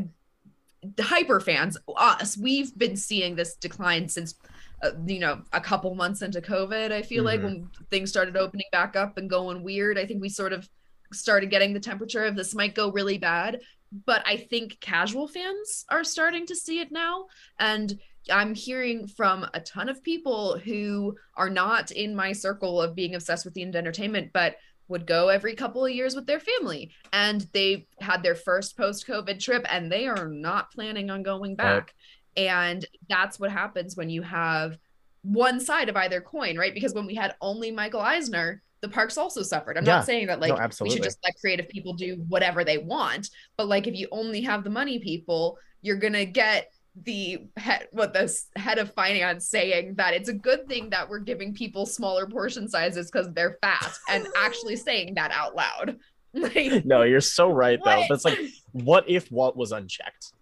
The 0.95 1.03
hyper 1.03 1.39
fans, 1.41 1.77
us, 1.97 2.37
we've 2.37 2.77
been 2.77 2.95
seeing 2.95 3.35
this 3.35 3.55
decline 3.55 4.07
since 4.07 4.35
uh, 4.81 4.91
you 5.05 5.19
know, 5.19 5.41
a 5.53 5.61
couple 5.61 5.93
months 5.95 6.21
into 6.21 6.41
COVID. 6.41 6.91
I 6.91 7.01
feel 7.01 7.23
like 7.23 7.41
Mhm. 7.41 7.43
when 7.43 7.69
things 7.89 8.09
started 8.09 8.37
opening 8.37 8.67
back 8.71 8.95
up 8.95 9.17
and 9.17 9.29
going 9.29 9.63
weird, 9.63 9.97
I 9.97 10.05
think 10.05 10.21
we 10.21 10.29
sort 10.29 10.53
of 10.53 10.69
started 11.11 11.49
getting 11.49 11.73
the 11.73 11.79
temperature 11.79 12.25
of 12.25 12.35
this 12.35 12.53
might 12.55 12.75
go 12.75 12.91
really 12.91 13.17
bad. 13.17 13.61
But 14.05 14.21
I 14.25 14.37
think 14.37 14.79
casual 14.79 15.27
fans 15.27 15.85
are 15.89 16.03
starting 16.03 16.45
to 16.47 16.55
see 16.55 16.79
it 16.79 16.91
now. 16.91 17.25
And 17.59 17.99
I'm 18.31 18.53
hearing 18.53 19.07
from 19.07 19.47
a 19.53 19.59
ton 19.59 19.89
of 19.89 20.03
people 20.03 20.59
who 20.59 21.17
are 21.35 21.49
not 21.49 21.89
in 21.91 22.15
my 22.15 22.31
circle 22.31 22.79
of 22.81 22.93
being 22.93 23.15
obsessed 23.15 23.45
with 23.45 23.55
themed 23.55 23.75
entertainment, 23.75 24.31
but 24.33 24.57
would 24.87 25.05
go 25.07 25.29
every 25.29 25.55
couple 25.55 25.85
of 25.85 25.91
years 25.91 26.15
with 26.15 26.25
their 26.27 26.39
family. 26.39 26.91
And 27.13 27.41
they 27.53 27.87
had 27.99 28.21
their 28.21 28.35
first 28.35 28.77
post 28.77 29.07
COVID 29.07 29.39
trip 29.39 29.65
and 29.71 29.91
they 29.91 30.07
are 30.07 30.27
not 30.27 30.71
planning 30.71 31.09
on 31.09 31.23
going 31.23 31.55
back. 31.55 31.93
And 32.37 32.85
that's 33.09 33.39
what 33.39 33.51
happens 33.51 33.95
when 33.95 34.09
you 34.09 34.21
have 34.21 34.77
one 35.23 35.59
side 35.59 35.89
of 35.89 35.95
either 35.97 36.21
coin, 36.21 36.57
right? 36.57 36.73
Because 36.73 36.93
when 36.93 37.05
we 37.05 37.15
had 37.15 37.35
only 37.41 37.71
Michael 37.71 37.99
Eisner, 38.01 38.61
the 38.81 38.87
parks 38.89 39.17
also 39.17 39.43
suffered. 39.43 39.77
I'm 39.77 39.85
Yeah. 39.85 39.97
not 39.97 40.05
saying 40.05 40.27
that 40.27 40.39
like 40.39 40.57
No, 40.57 40.69
we 40.81 40.89
should 40.89 41.03
just 41.03 41.19
let 41.23 41.37
creative 41.41 41.67
people 41.67 41.93
do 41.93 42.23
whatever 42.29 42.63
they 42.63 42.77
want, 42.77 43.29
but 43.57 43.67
like 43.67 43.87
if 43.87 43.95
you 43.95 44.07
only 44.11 44.41
have 44.41 44.63
the 44.63 44.69
money 44.69 44.99
people, 44.99 45.57
you're 45.81 45.97
gonna 45.97 46.25
get 46.25 46.71
the 47.03 47.39
head 47.55 47.87
what 47.91 48.13
the 48.13 48.33
head 48.55 48.77
of 48.77 48.93
finance 48.93 49.47
saying 49.47 49.95
that 49.95 50.13
it's 50.13 50.27
a 50.27 50.33
good 50.33 50.67
thing 50.67 50.89
that 50.89 51.07
we're 51.09 51.19
giving 51.19 51.53
people 51.53 51.85
smaller 51.85 52.25
portion 52.25 52.67
sizes 52.67 53.09
because 53.11 53.31
they're 53.33 53.57
fast 53.61 53.99
and 54.09 54.27
actually 54.37 54.75
saying 54.77 55.15
that 55.15 55.31
out 55.31 55.55
loud. 55.55 55.97
Like 56.31 56.85
No, 56.85 57.01
you're 57.01 57.21
so 57.21 57.49
right 57.49 57.79
though. 57.83 57.99
what? 58.01 58.07
But 58.09 58.13
it's 58.13 58.25
like, 58.25 58.39
what 58.71 59.09
if 59.09 59.31
Walt 59.31 59.57
was 59.57 59.71
unchecked? 59.71 60.33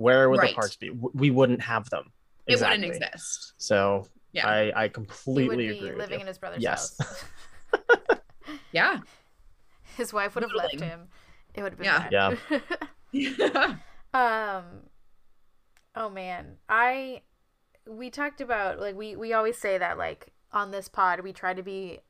Where 0.00 0.30
would 0.30 0.38
the 0.38 0.44
Right. 0.44 0.54
parks 0.54 0.76
be? 0.76 0.90
We 0.90 1.30
wouldn't 1.30 1.60
have 1.60 1.90
them. 1.90 2.10
it 2.46 2.58
wouldn't 2.58 2.84
exist. 2.84 3.52
So 3.58 4.06
Yeah. 4.32 4.48
I, 4.48 4.58
I 4.60 4.62
He 4.62 4.82
would 4.84 4.92
completely 4.94 5.56
be 5.68 5.76
agree 5.78 5.90
with 5.90 5.98
living 5.98 6.14
you. 6.18 6.20
in 6.22 6.26
his 6.26 6.38
brother's 6.38 6.62
Yes. 6.62 6.96
house. 6.98 7.24
Yeah. 8.72 9.00
His 9.96 10.12
wife 10.12 10.34
would 10.34 10.42
have 10.44 10.52
left 10.54 10.80
him. 10.80 11.08
It 11.54 11.62
would 11.62 11.72
have 11.72 11.78
been 11.78 11.84
Yeah. 12.12 12.34
bad. 12.48 12.62
Yeah. 13.12 13.76
Um 14.12 14.64
oh 15.94 16.08
man, 16.10 16.56
I 16.68 17.22
we 17.86 18.10
talked 18.10 18.40
about 18.40 18.80
like 18.80 18.96
we 18.96 19.14
we 19.16 19.32
always 19.32 19.56
say 19.58 19.78
that 19.78 19.98
like 19.98 20.32
on 20.52 20.70
this 20.72 20.88
pod 20.88 21.20
we 21.20 21.32
try 21.32 21.54
to 21.54 21.62
be 21.62 22.00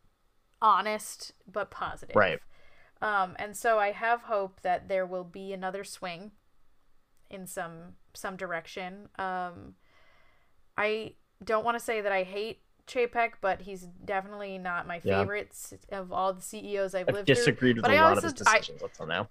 honest 0.62 1.32
but 1.50 1.70
positive. 1.70 2.16
Right. 2.16 2.38
Um 3.02 3.34
and 3.38 3.54
so 3.56 3.78
I 3.78 3.90
have 3.92 4.22
hope 4.22 4.60
that 4.62 4.88
there 4.88 5.04
will 5.04 5.24
be 5.24 5.52
another 5.52 5.84
swing 5.84 6.30
in 7.30 7.46
some 7.46 7.94
some 8.14 8.36
direction. 8.36 9.08
Um 9.18 9.74
I 10.76 11.14
don't 11.42 11.64
want 11.64 11.78
to 11.78 11.84
say 11.84 12.00
that 12.00 12.12
I 12.12 12.22
hate 12.22 12.62
Chapek, 12.86 13.32
but 13.40 13.62
he's 13.62 13.82
definitely 14.04 14.58
not 14.58 14.86
my 14.86 15.00
Yeah. 15.04 15.20
favorites 15.20 15.74
of 15.90 16.12
all 16.12 16.32
the 16.32 16.42
CEOs 16.42 16.94
I've 16.94 17.08
I've 17.08 17.14
lived 17.14 17.26
through. 17.26 17.34
disagreed 17.36 17.76
with 17.76 17.84
But 17.84 17.92
a 17.92 17.96
I 17.96 18.02
lot 18.02 18.18
of 18.18 18.24
his 18.24 18.32
also- 18.32 18.44
I- 18.50 18.54
decisions 18.58 18.82
up 18.82 18.92
till 18.92 19.06
now. 19.06 19.28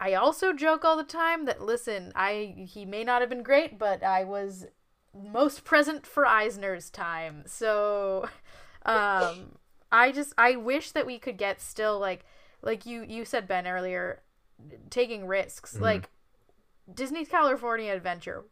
I 0.00 0.14
also 0.14 0.52
joke 0.52 0.84
all 0.84 0.96
the 0.96 1.04
time 1.04 1.44
that 1.44 1.60
listen, 1.62 2.12
I 2.14 2.66
he 2.68 2.84
may 2.84 3.04
not 3.04 3.20
have 3.20 3.30
been 3.30 3.42
great, 3.42 3.78
but 3.78 4.02
I 4.02 4.24
was 4.24 4.66
most 5.14 5.64
present 5.64 6.06
for 6.06 6.26
Eisner's 6.26 6.90
time. 6.90 7.44
So 7.46 8.28
um 8.86 9.58
I 9.92 10.10
just 10.12 10.32
I 10.36 10.56
wish 10.56 10.90
that 10.92 11.06
we 11.06 11.18
could 11.18 11.36
get 11.36 11.60
still 11.60 11.98
like 11.98 12.24
like 12.62 12.86
you 12.86 13.02
you 13.02 13.24
said 13.24 13.46
Ben 13.46 13.66
earlier 13.66 14.22
taking 14.90 15.26
risks. 15.26 15.76
Mhm. 15.76 15.80
Like 15.82 16.10
Disney's 16.92 17.28
California 17.28 17.92
Adventure. 17.92 18.44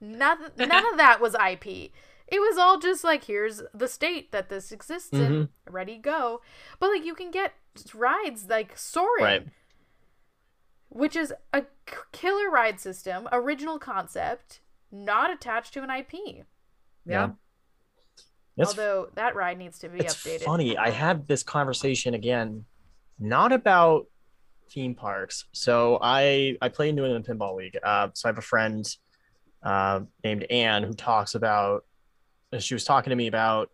None 0.00 0.50
none 0.56 0.86
of 0.92 0.96
that 0.98 1.20
was 1.20 1.34
IP. 1.34 1.66
It 2.26 2.40
was 2.40 2.56
all 2.58 2.78
just 2.78 3.04
like 3.04 3.24
here's 3.24 3.62
the 3.74 3.88
state 3.88 4.32
that 4.32 4.48
this 4.48 4.72
exists 4.72 5.12
in. 5.12 5.20
Mm-hmm. 5.20 5.72
Ready 5.74 5.98
go. 5.98 6.40
But 6.78 6.90
like 6.90 7.04
you 7.04 7.14
can 7.14 7.30
get 7.30 7.52
rides 7.94 8.46
like 8.48 8.76
soaring 8.78 9.24
Right. 9.24 9.46
which 10.88 11.16
is 11.16 11.32
a 11.52 11.62
k- 11.86 11.96
killer 12.12 12.48
ride 12.50 12.80
system, 12.80 13.28
original 13.32 13.78
concept, 13.78 14.60
not 14.92 15.30
attached 15.30 15.74
to 15.74 15.82
an 15.82 15.90
IP. 15.90 16.44
Yeah. 17.06 17.30
It's 18.56 18.68
Although 18.70 19.08
that 19.14 19.34
ride 19.34 19.58
needs 19.58 19.78
to 19.80 19.88
be 19.88 19.98
it's 19.98 20.14
updated. 20.14 20.42
funny. 20.44 20.76
I 20.78 20.90
had 20.90 21.26
this 21.26 21.42
conversation 21.42 22.14
again, 22.14 22.64
not 23.18 23.52
about 23.52 24.06
theme 24.70 24.94
parks. 24.94 25.46
So 25.52 25.98
I 26.02 26.56
I 26.60 26.68
play 26.68 26.92
New 26.92 27.04
England 27.04 27.26
Pinball 27.26 27.56
League. 27.56 27.78
Uh, 27.82 28.08
so 28.14 28.28
I 28.28 28.30
have 28.30 28.38
a 28.38 28.42
friend 28.42 28.84
uh, 29.62 30.00
named 30.22 30.44
Anne 30.50 30.82
who 30.82 30.92
talks 30.92 31.34
about. 31.34 31.84
She 32.58 32.74
was 32.74 32.84
talking 32.84 33.10
to 33.10 33.16
me 33.16 33.26
about 33.26 33.70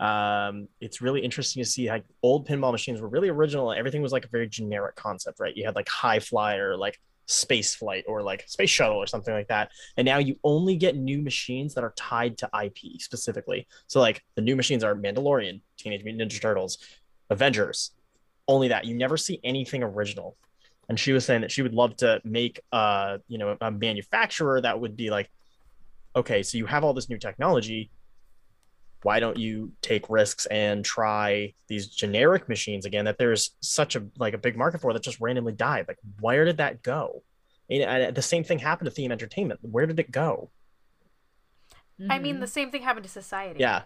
Um, 0.00 0.68
it's 0.80 1.00
really 1.00 1.20
interesting 1.20 1.62
to 1.62 1.68
see 1.68 1.88
like 1.88 2.04
old 2.22 2.48
pinball 2.48 2.72
machines 2.72 3.00
were 3.00 3.08
really 3.08 3.28
original. 3.28 3.72
Everything 3.72 4.02
was 4.02 4.12
like 4.12 4.24
a 4.24 4.28
very 4.28 4.48
generic 4.48 4.96
concept, 4.96 5.38
right? 5.40 5.56
You 5.56 5.64
had 5.64 5.76
like 5.76 5.88
high 5.88 6.18
flyer, 6.18 6.76
like 6.76 6.98
space 7.26 7.74
flight 7.74 8.04
or 8.06 8.22
like 8.22 8.44
space 8.46 8.70
shuttle 8.70 8.98
or 8.98 9.06
something 9.06 9.32
like 9.32 9.48
that. 9.48 9.70
And 9.96 10.04
now 10.04 10.18
you 10.18 10.36
only 10.42 10.76
get 10.76 10.96
new 10.96 11.22
machines 11.22 11.74
that 11.74 11.84
are 11.84 11.94
tied 11.96 12.36
to 12.38 12.50
IP 12.64 13.00
specifically. 13.00 13.66
So 13.86 14.00
like 14.00 14.22
the 14.34 14.42
new 14.42 14.56
machines 14.56 14.84
are 14.84 14.94
Mandalorian, 14.94 15.60
Teenage 15.78 16.04
Mutant 16.04 16.30
Ninja 16.30 16.40
Turtles, 16.40 16.78
Avengers. 17.30 17.92
Only 18.46 18.68
that. 18.68 18.84
You 18.84 18.94
never 18.94 19.16
see 19.16 19.40
anything 19.42 19.82
original. 19.82 20.36
And 20.88 21.00
she 21.00 21.12
was 21.12 21.24
saying 21.24 21.40
that 21.40 21.50
she 21.50 21.62
would 21.62 21.74
love 21.74 21.96
to 21.98 22.20
make 22.24 22.60
uh, 22.72 23.18
you 23.28 23.38
know, 23.38 23.56
a 23.60 23.70
manufacturer 23.70 24.60
that 24.60 24.78
would 24.80 24.96
be 24.96 25.10
like, 25.10 25.30
okay, 26.14 26.42
so 26.42 26.58
you 26.58 26.66
have 26.66 26.84
all 26.84 26.92
this 26.92 27.08
new 27.08 27.18
technology. 27.18 27.90
Why 29.02 29.20
don't 29.20 29.38
you 29.38 29.72
take 29.82 30.08
risks 30.08 30.46
and 30.46 30.84
try 30.84 31.52
these 31.68 31.88
generic 31.88 32.48
machines 32.48 32.86
again 32.86 33.04
that 33.04 33.18
there's 33.18 33.50
such 33.60 33.96
a 33.96 34.06
like 34.18 34.32
a 34.32 34.38
big 34.38 34.56
market 34.56 34.80
for 34.80 34.92
that 34.92 35.02
just 35.02 35.20
randomly 35.20 35.52
died? 35.52 35.86
Like, 35.88 35.98
where 36.20 36.44
did 36.44 36.58
that 36.58 36.82
go? 36.82 37.22
And 37.70 38.14
the 38.14 38.22
same 38.22 38.44
thing 38.44 38.58
happened 38.58 38.86
to 38.86 38.94
theme 38.94 39.10
entertainment. 39.10 39.60
Where 39.62 39.86
did 39.86 39.98
it 39.98 40.10
go? 40.10 40.50
I 42.10 42.18
mean, 42.18 42.40
the 42.40 42.46
same 42.46 42.70
thing 42.70 42.82
happened 42.82 43.04
to 43.04 43.10
society. 43.10 43.60
Yeah, 43.60 43.82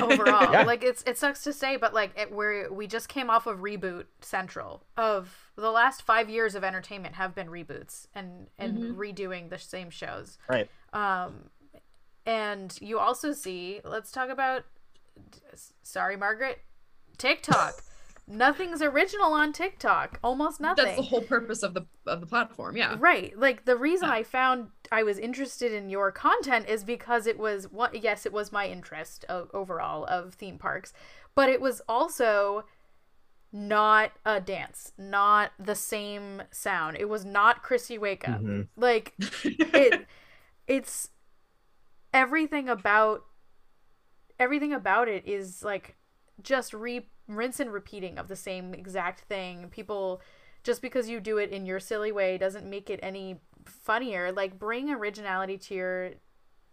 overall. 0.00 0.52
Yeah. 0.52 0.62
Like 0.64 0.82
it's 0.82 1.02
it 1.06 1.18
sucks 1.18 1.42
to 1.44 1.52
say, 1.52 1.76
but 1.76 1.92
like 1.94 2.12
it, 2.18 2.32
we're 2.32 2.72
we 2.72 2.86
just 2.86 3.08
came 3.08 3.28
off 3.30 3.46
of 3.46 3.58
reboot 3.58 4.04
central 4.20 4.84
of 4.96 5.50
the 5.56 5.70
last 5.70 6.02
five 6.02 6.28
years 6.30 6.54
of 6.54 6.64
entertainment 6.64 7.14
have 7.16 7.34
been 7.34 7.48
reboots 7.48 8.06
and 8.14 8.46
and 8.58 8.78
Mhm. 8.78 8.96
redoing 8.96 9.50
the 9.50 9.58
same 9.58 9.90
shows. 9.90 10.38
right. 10.48 10.70
Um, 10.92 11.50
and 12.24 12.76
you 12.80 12.98
also 12.98 13.32
see. 13.32 13.80
Let's 13.84 14.10
talk 14.10 14.30
about. 14.30 14.64
Sorry, 15.82 16.16
Margaret. 16.16 16.60
TikTok. 17.18 17.74
Nothing's 18.28 18.82
original 18.82 19.32
on 19.32 19.52
TikTok. 19.52 20.18
Almost 20.22 20.60
nothing. 20.60 20.84
That's 20.84 20.96
the 20.96 21.02
whole 21.02 21.22
purpose 21.22 21.62
of 21.62 21.74
the 21.74 21.86
of 22.06 22.20
the 22.20 22.26
platform. 22.26 22.76
Yeah. 22.76 22.96
Right. 22.98 23.36
Like 23.38 23.64
the 23.66 23.76
reason 23.76 24.08
Yeah. 24.08 24.14
I 24.14 24.22
found 24.24 24.68
I 24.90 25.04
was 25.04 25.18
interested 25.18 25.72
in 25.72 25.90
your 25.90 26.10
content 26.10 26.68
is 26.68 26.82
because 26.82 27.26
it 27.28 27.38
was 27.38 27.70
what 27.70 28.02
yes, 28.02 28.26
it 28.26 28.32
was 28.32 28.50
my 28.50 28.66
interest 28.66 29.24
o- 29.28 29.48
overall 29.54 30.04
of 30.06 30.34
theme 30.34 30.58
parks, 30.58 30.92
but 31.36 31.48
it 31.48 31.60
was 31.60 31.80
also 31.88 32.64
not 33.52 34.10
a 34.24 34.40
dance, 34.40 34.92
not 34.98 35.52
the 35.58 35.76
same 35.76 36.42
sound. 36.50 36.96
It 36.98 37.08
was 37.08 37.24
not 37.24 37.62
Chrissy 37.62 37.96
Wake 37.96 38.28
Up. 38.28 38.40
Mhm. 38.40 38.66
Like 38.76 39.14
it 39.44 40.04
it's 40.66 41.10
everything 42.12 42.68
about 42.68 43.24
everything 44.40 44.72
about 44.72 45.06
it 45.08 45.26
is 45.28 45.62
like 45.62 45.94
just 46.42 46.74
re 46.74 47.06
rinse 47.28 47.60
and 47.60 47.72
repeating 47.72 48.18
of 48.18 48.28
the 48.28 48.36
same 48.36 48.74
exact 48.74 49.20
thing. 49.22 49.68
People 49.70 50.20
just 50.64 50.82
because 50.82 51.08
you 51.08 51.20
do 51.20 51.38
it 51.38 51.50
in 51.50 51.66
your 51.66 51.80
silly 51.80 52.12
way 52.12 52.38
doesn't 52.38 52.68
make 52.68 52.90
it 52.90 53.00
any 53.02 53.40
funnier. 53.64 54.32
Like 54.32 54.58
bring 54.58 54.90
originality 54.90 55.58
to 55.58 55.74
your 55.74 56.10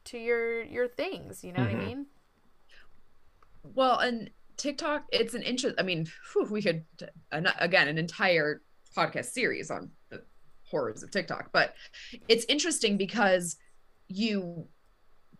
to 0.05 0.17
your 0.17 0.63
your 0.63 0.87
things, 0.87 1.43
you 1.43 1.53
know 1.53 1.61
what 1.61 1.71
Mhm. 1.71 1.81
I 1.81 1.85
mean? 1.85 2.05
Well, 3.63 3.99
and 3.99 4.29
TikTok, 4.57 5.05
it's 5.11 5.33
an 5.33 5.43
interest. 5.43 5.75
I 5.79 5.83
mean, 5.83 6.07
whew, 6.33 6.45
we 6.45 6.61
could 6.61 6.85
an, 7.31 7.47
again 7.59 7.87
an 7.87 7.97
entire 7.97 8.61
podcast 8.95 9.25
series 9.25 9.71
on 9.71 9.91
the 10.09 10.23
horrors 10.69 11.03
of 11.03 11.11
TikTok, 11.11 11.51
but 11.51 11.73
it's 12.27 12.45
interesting 12.45 12.97
because 12.97 13.57
you 14.07 14.67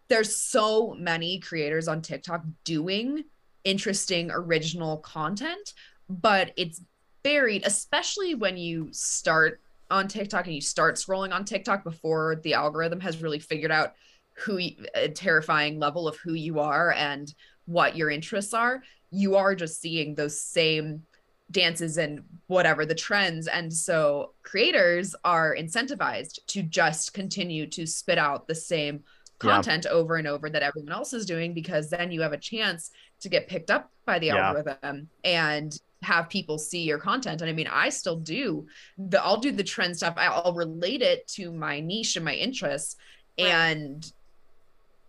there's 0.09 0.35
so 0.35 0.93
many 0.95 1.39
creators 1.39 1.87
on 1.87 2.01
TikTok 2.01 2.43
doing 2.65 3.23
interesting 3.63 4.29
original 4.31 4.97
content, 4.97 5.73
but 6.09 6.51
it's 6.57 6.81
buried, 7.23 7.63
especially 7.65 8.35
when 8.35 8.57
you 8.57 8.89
start 8.91 9.61
on 9.89 10.07
TikTok 10.07 10.45
and 10.45 10.55
you 10.55 10.61
start 10.61 10.95
scrolling 10.95 11.33
on 11.33 11.45
TikTok 11.45 11.83
before 11.83 12.37
the 12.43 12.53
algorithm 12.53 12.99
has 12.99 13.21
really 13.21 13.39
figured 13.39 13.71
out 13.71 13.93
who 14.37 14.59
a 14.95 15.07
terrifying 15.09 15.79
level 15.79 16.07
of 16.07 16.17
who 16.17 16.33
you 16.33 16.59
are 16.59 16.91
and 16.93 17.33
what 17.65 17.95
your 17.95 18.09
interests 18.09 18.53
are, 18.53 18.81
you 19.11 19.35
are 19.35 19.53
just 19.55 19.79
seeing 19.79 20.15
those 20.15 20.41
same 20.41 21.03
dances 21.51 21.97
and 21.97 22.23
whatever 22.47 22.85
the 22.85 22.95
trends. 22.95 23.47
And 23.47 23.71
so 23.71 24.33
creators 24.41 25.13
are 25.23 25.55
incentivized 25.55 26.39
to 26.47 26.63
just 26.63 27.13
continue 27.13 27.67
to 27.67 27.85
spit 27.85 28.17
out 28.17 28.47
the 28.47 28.55
same 28.55 29.03
Yeah. 29.43 29.51
content 29.55 29.85
over 29.85 30.15
and 30.15 30.27
over 30.27 30.49
that 30.49 30.63
everyone 30.63 30.93
else 30.93 31.13
is 31.13 31.25
doing 31.25 31.53
because 31.53 31.89
then 31.89 32.11
you 32.11 32.21
have 32.21 32.33
a 32.33 32.37
chance 32.37 32.89
to 33.23 33.29
get 33.29 33.47
picked 33.47 33.71
up 33.71 33.89
by 34.05 34.19
the 34.19 34.27
Yeah. 34.27 34.47
algorithm 34.49 35.09
and 35.23 35.77
have 36.03 36.27
people 36.29 36.57
see 36.59 36.83
your 36.83 36.97
content 36.97 37.39
and 37.41 37.49
i 37.49 37.53
mean 37.53 37.67
i 37.71 37.87
still 37.87 38.17
do 38.17 38.67
the 38.97 39.23
i'll 39.23 39.37
do 39.37 39.53
the 39.53 39.63
trend 39.63 39.95
stuff 39.95 40.13
i'll 40.17 40.53
relate 40.53 41.01
it 41.01 41.25
to 41.29 41.49
my 41.51 41.79
niche 41.79 42.17
and 42.17 42.25
my 42.25 42.33
interests 42.33 42.97
Right. 43.39 43.47
and 43.47 44.11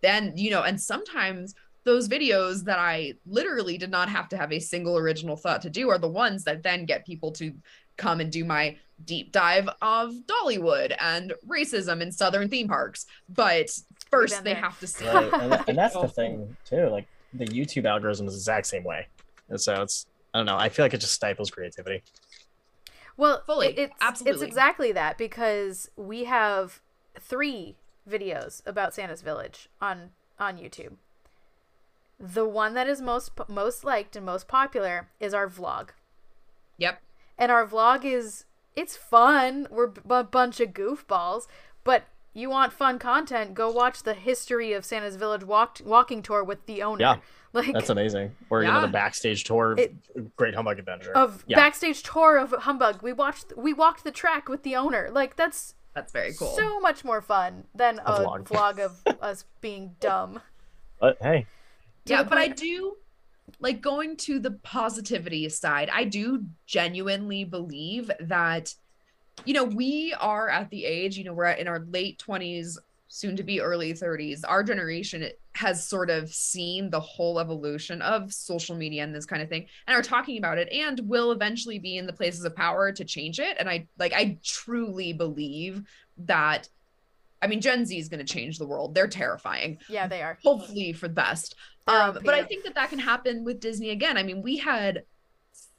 then 0.01 0.33
you 0.37 0.51
know 0.51 0.63
and 0.63 0.79
sometimes 0.81 1.53
those 1.83 2.07
videos 2.07 2.63
that 2.63 2.79
i 2.79 3.13
literally 3.25 3.77
did 3.77 3.91
not 3.91 4.07
have 4.09 4.29
to 4.29 4.37
have 4.37 4.53
a 4.53 4.59
single 4.59 4.97
original 4.97 5.35
thought 5.35 5.61
to 5.63 5.69
do 5.69 5.89
are 5.89 5.97
the 5.99 6.07
ones 6.07 6.45
that 6.45 6.63
then 6.63 6.85
get 6.85 7.05
people 7.05 7.31
to 7.33 7.53
come 7.97 8.21
and 8.21 8.31
do 8.31 8.45
my 8.45 8.77
deep 9.03 9.33
dive 9.33 9.67
of 9.81 10.13
dollywood 10.25 10.95
and 10.99 11.33
racism 11.45 11.99
in 12.01 12.09
southern 12.11 12.47
theme 12.47 12.67
parks 12.69 13.05
but 13.27 13.69
first 14.09 14.43
they 14.45 14.53
there. 14.53 14.61
have 14.63 14.79
to 14.79 14.87
see 14.87 15.05
Right. 15.05 15.33
And, 15.33 15.51
that- 15.51 15.67
and 15.69 15.77
that's 15.77 15.93
the 15.93 16.07
thing 16.19 16.55
too. 16.65 16.87
Like 16.87 17.05
the 17.37 17.45
YouTube 17.45 17.85
algorithm 17.85 18.27
is 18.27 18.33
the 18.33 18.39
exact 18.39 18.67
same 18.67 18.83
way. 18.83 19.07
And 19.49 19.59
so 19.59 19.81
it's 19.81 20.05
I 20.33 20.39
don't 20.39 20.45
know. 20.47 20.57
I 20.57 20.69
feel 20.69 20.83
like 20.85 20.93
it 20.93 20.99
just 21.01 21.13
stifles 21.13 21.49
creativity. 21.49 22.03
Well, 23.17 23.41
Fully. 23.45 23.67
it- 23.77 23.91
it's 24.01 24.21
it's 24.25 24.41
exactly 24.41 24.91
that 24.91 25.17
because 25.17 25.89
we 25.95 26.25
have 26.25 26.81
three 27.19 27.77
videos 28.09 28.61
about 28.65 28.93
Santa's 28.93 29.21
Village 29.21 29.69
on 29.81 30.11
on 30.39 30.57
YouTube. 30.57 30.95
The 32.19 32.45
one 32.45 32.73
that 32.73 32.87
is 32.87 33.01
most 33.01 33.31
most 33.47 33.83
liked 33.83 34.15
and 34.15 34.25
most 34.25 34.47
popular 34.47 35.09
is 35.19 35.33
our 35.33 35.47
vlog, 35.49 35.89
yep 36.77 37.01
and 37.37 37.51
our 37.51 37.65
vlog 37.67 38.05
is 38.05 38.45
it's 38.75 38.95
fun. 38.97 39.67
We're 39.69 39.87
b- 39.87 40.01
a 40.09 40.23
bunch 40.23 40.59
of 40.59 40.69
goofballs, 40.69 41.47
but 41.83 42.03
you 42.35 42.49
want 42.49 42.71
fun 42.73 42.99
content? 42.99 43.53
Go 43.55 43.71
watch 43.71 44.03
the 44.03 44.13
history 44.13 44.73
of 44.73 44.85
Santa's 44.85 45.15
Village 45.15 45.43
walk 45.43 45.79
walking 45.83 46.21
tour 46.21 46.43
with 46.43 46.65
the 46.67 46.83
owner. 46.83 47.01
Yeah, 47.01 47.15
like 47.53 47.73
That's 47.73 47.89
amazing. 47.89 48.35
Or 48.49 48.61
you 48.61 48.67
know 48.71 48.81
the 48.81 48.87
backstage 48.87 49.43
tour 49.45 49.71
of 49.71 49.79
It- 49.79 50.35
Great 50.35 50.53
Humbug 50.53 50.77
Adventure. 50.77 51.15
of 51.17 51.43
yeah. 51.47 51.55
backstage 51.57 52.03
tour 52.03 52.37
of 52.37 52.51
Humbug. 52.51 53.01
We 53.01 53.13
watched 53.13 53.53
we 53.57 53.73
walked 53.73 54.03
the 54.03 54.11
track 54.11 54.47
with 54.49 54.61
the 54.63 54.75
owner. 54.75 55.09
Like 55.11 55.35
that's 55.35 55.73
that's 55.93 56.11
very 56.11 56.33
cool 56.33 56.53
So 56.57 56.79
much 56.81 57.03
more 57.05 57.21
fun 57.21 57.63
than 57.73 57.99
a, 57.99 58.11
A 58.11 58.19
vlog. 58.25 58.43
vlog. 58.43 58.79
of 58.79 59.01
us 59.21 59.45
being 59.61 59.95
dumb. 59.99 60.41
But 60.99 61.17
hey, 61.21 61.45
To 62.05 62.13
yeah 62.13 62.23
but 62.23 62.37
i 62.37 62.47
do 62.47 62.97
like 63.59 63.81
going 63.81 64.17
to 64.17 64.39
the 64.39 64.51
positivity 64.51 65.47
side 65.49 65.89
i 65.93 66.03
do 66.03 66.45
genuinely 66.65 67.43
believe 67.43 68.09
that 68.19 68.73
you 69.43 69.53
know 69.53 69.63
we 69.63 70.13
are 70.19 70.47
at 70.49 70.69
the 70.69 70.85
age 70.85 71.17
you 71.17 71.23
know 71.23 71.33
we're 71.33 71.45
in 71.49 71.67
our 71.67 71.79
late 71.89 72.21
20s 72.25 72.77
soon 73.07 73.35
to 73.35 73.43
be 73.43 73.59
early 73.61 73.93
30s 73.93 74.41
our 74.47 74.63
generation 74.63 75.27
has 75.53 75.87
sort 75.87 76.09
of 76.09 76.29
seen 76.29 76.89
the 76.89 76.99
whole 76.99 77.39
evolution 77.39 78.01
of 78.01 78.31
social 78.33 78.75
media 78.75 79.03
and 79.03 79.13
this 79.13 79.25
kind 79.25 79.41
of 79.41 79.49
thing 79.49 79.65
and 79.87 79.95
are 79.95 80.01
talking 80.01 80.37
about 80.37 80.57
it 80.57 80.71
and 80.71 80.99
will 81.01 81.31
eventually 81.31 81.79
be 81.79 81.97
in 81.97 82.05
the 82.05 82.13
places 82.13 82.43
of 82.45 82.55
power 82.55 82.91
to 82.91 83.03
change 83.03 83.39
it 83.39 83.57
and 83.59 83.69
i 83.69 83.85
like 83.99 84.13
i 84.13 84.37
truly 84.43 85.11
believe 85.13 85.83
that 86.17 86.67
i 87.41 87.47
mean 87.47 87.61
gen 87.61 87.85
z 87.85 87.97
is 87.97 88.07
going 88.09 88.25
to 88.25 88.33
change 88.33 88.57
the 88.57 88.65
world 88.67 88.95
they're 88.95 89.07
terrifying 89.07 89.77
Yeah, 89.89 90.07
they 90.07 90.21
are. 90.21 90.37
hopefully 90.43 90.93
for 90.93 91.07
the 91.07 91.13
best. 91.13 91.55
Um, 91.87 92.17
but 92.25 92.33
I 92.33 92.41
think 92.43 92.63
that 92.63 92.73
that 92.73 92.89
can 92.89 92.97
happen 92.97 93.43
with 93.43 93.59
Disney 93.59 93.91
again. 93.91 94.17
I 94.17 94.23
mean, 94.23 94.41
we 94.41 94.57
had 94.57 95.03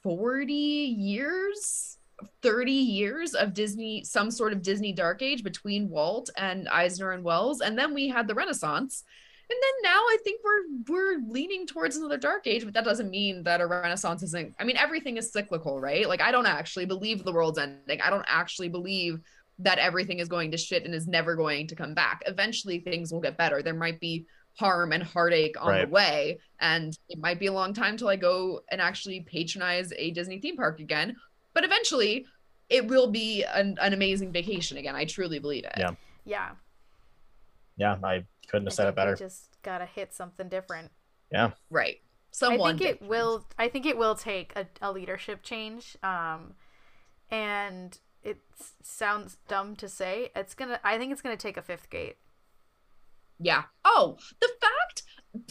40 0.03 0.53
years, 0.53 1.97
30 2.41 2.71
years 2.71 3.33
of 3.33 3.53
Disney, 3.53 4.03
some 4.03 4.31
sort 4.31 4.53
of 4.53 4.61
Disney 4.61 4.91
dark 4.93 5.21
age 5.21 5.43
between 5.43 5.89
Walt 5.89 6.29
and 6.37 6.67
Eisner 6.69 7.11
and 7.11 7.23
Wells, 7.23 7.61
and 7.61 7.77
then 7.77 7.93
we 7.93 8.07
had 8.07 8.27
the 8.27 8.35
Renaissance. 8.35 9.03
And 9.49 9.57
then 9.61 9.91
now 9.93 9.99
I 9.99 10.17
think 10.25 10.41
we're 10.43 10.93
we're 10.93 11.19
leaning 11.29 11.65
towards 11.65 11.95
another 11.95 12.17
dark 12.17 12.47
age, 12.47 12.65
but 12.65 12.73
that 12.73 12.83
doesn't 12.83 13.09
mean 13.09 13.43
that 13.43 13.61
a 13.61 13.65
renaissance 13.65 14.21
isn't. 14.23 14.53
I 14.59 14.65
mean, 14.65 14.75
everything 14.75 15.15
is 15.15 15.31
cyclical, 15.31 15.79
right? 15.79 16.05
Like 16.07 16.21
I 16.21 16.31
don't 16.31 16.45
actually 16.45 16.85
believe 16.85 17.23
the 17.23 17.31
world's 17.31 17.57
ending. 17.57 18.01
I 18.01 18.09
don't 18.09 18.25
actually 18.27 18.67
believe 18.67 19.19
that 19.59 19.79
everything 19.79 20.19
is 20.19 20.27
going 20.27 20.51
to 20.51 20.57
shit 20.57 20.83
and 20.83 20.93
is 20.93 21.07
never 21.07 21.35
going 21.35 21.67
to 21.67 21.75
come 21.75 21.93
back. 21.93 22.23
Eventually 22.25 22.79
things 22.79 23.13
will 23.13 23.21
get 23.21 23.37
better. 23.37 23.61
There 23.63 23.73
might 23.73 24.01
be 24.01 24.25
harm 24.59 24.91
and 24.91 25.01
heartache 25.03 25.55
on 25.61 25.69
Right. 25.69 25.85
the 25.85 25.91
way. 25.91 26.39
And 26.59 26.97
it 27.07 27.19
might 27.19 27.39
be 27.39 27.45
a 27.45 27.53
long 27.53 27.73
time 27.73 27.95
till 27.95 28.09
I 28.09 28.17
go 28.17 28.61
and 28.69 28.81
actually 28.81 29.21
patronize 29.21 29.93
a 29.95 30.11
Disney 30.11 30.39
theme 30.39 30.57
park 30.57 30.79
again. 30.79 31.15
But 31.57 31.63
eventually 31.63 32.27
it 32.69 32.85
will 32.85 33.07
be 33.07 33.43
an, 33.43 33.79
an 33.81 33.91
amazing 33.91 34.31
vacation 34.31 34.77
again. 34.77 34.95
I 34.95 35.05
truly 35.05 35.39
believe 35.39 35.63
it. 35.63 35.73
Yeah. 35.75 35.89
Yeah. 36.23 36.49
yeah, 37.77 37.95
I 38.03 38.25
couldn't 38.47 38.67
I 38.67 38.69
have 38.69 38.73
said 38.75 38.87
it 38.89 38.95
better. 38.95 39.15
just 39.15 39.57
gotta 39.63 39.87
hit 39.87 40.13
something 40.13 40.49
different. 40.49 40.91
Yeah. 41.31 41.53
Right. 41.71 41.95
Someone 42.29 42.75
I 42.75 42.77
think 42.77 42.81
it 42.91 43.01
will. 43.01 43.43
I 43.57 43.69
think 43.69 43.87
it 43.87 43.97
will 43.97 44.13
take 44.13 44.53
a, 44.55 44.67
a 44.83 44.91
leadership 44.91 45.41
change. 45.41 45.97
Um, 46.03 46.53
and 47.31 47.97
it 48.21 48.37
sounds 48.83 49.37
dumb 49.47 49.75
to 49.77 49.89
say. 49.89 50.29
It's 50.35 50.53
gonna. 50.53 50.79
I 50.83 50.99
think 50.99 51.11
it's 51.11 51.23
gonna 51.23 51.37
take 51.37 51.57
a 51.57 51.63
fifth 51.63 51.89
gate. 51.89 52.17
Yeah. 53.39 53.63
Oh, 53.83 54.19
the 54.39 54.49
fact. 54.61 55.01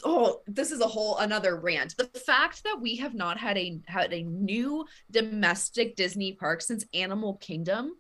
Oh, 0.05 0.41
this 0.47 0.73
is 0.73 0.81
a 0.81 0.87
whole 0.87 1.17
another 1.19 1.57
rant. 1.57 1.97
The 1.97 2.07
fact 2.07 2.65
that 2.65 2.81
we 2.81 2.97
have 2.97 3.15
not 3.15 3.39
had 3.39 3.57
a 3.57 3.81
had 3.87 4.13
a 4.13 4.23
new 4.23 4.85
domestic 5.11 5.97
Disney 5.97 6.33
park 6.33 6.61
since 6.63 6.85
Animal 6.95 7.35
Kingdom. 7.35 7.97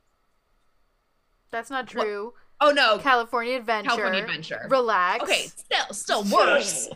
That's 1.50 1.70
not 1.70 1.92
What- 1.94 2.02
true. 2.04 2.34
Oh 2.60 2.70
no, 2.70 2.98
California 2.98 3.56
Adventure. 3.56 3.88
California 3.90 4.22
Adventure. 4.22 4.66
Relax. 4.70 5.22
Okay, 5.22 5.46
still 5.46 5.92
still 5.92 6.24
worse. 6.24 6.88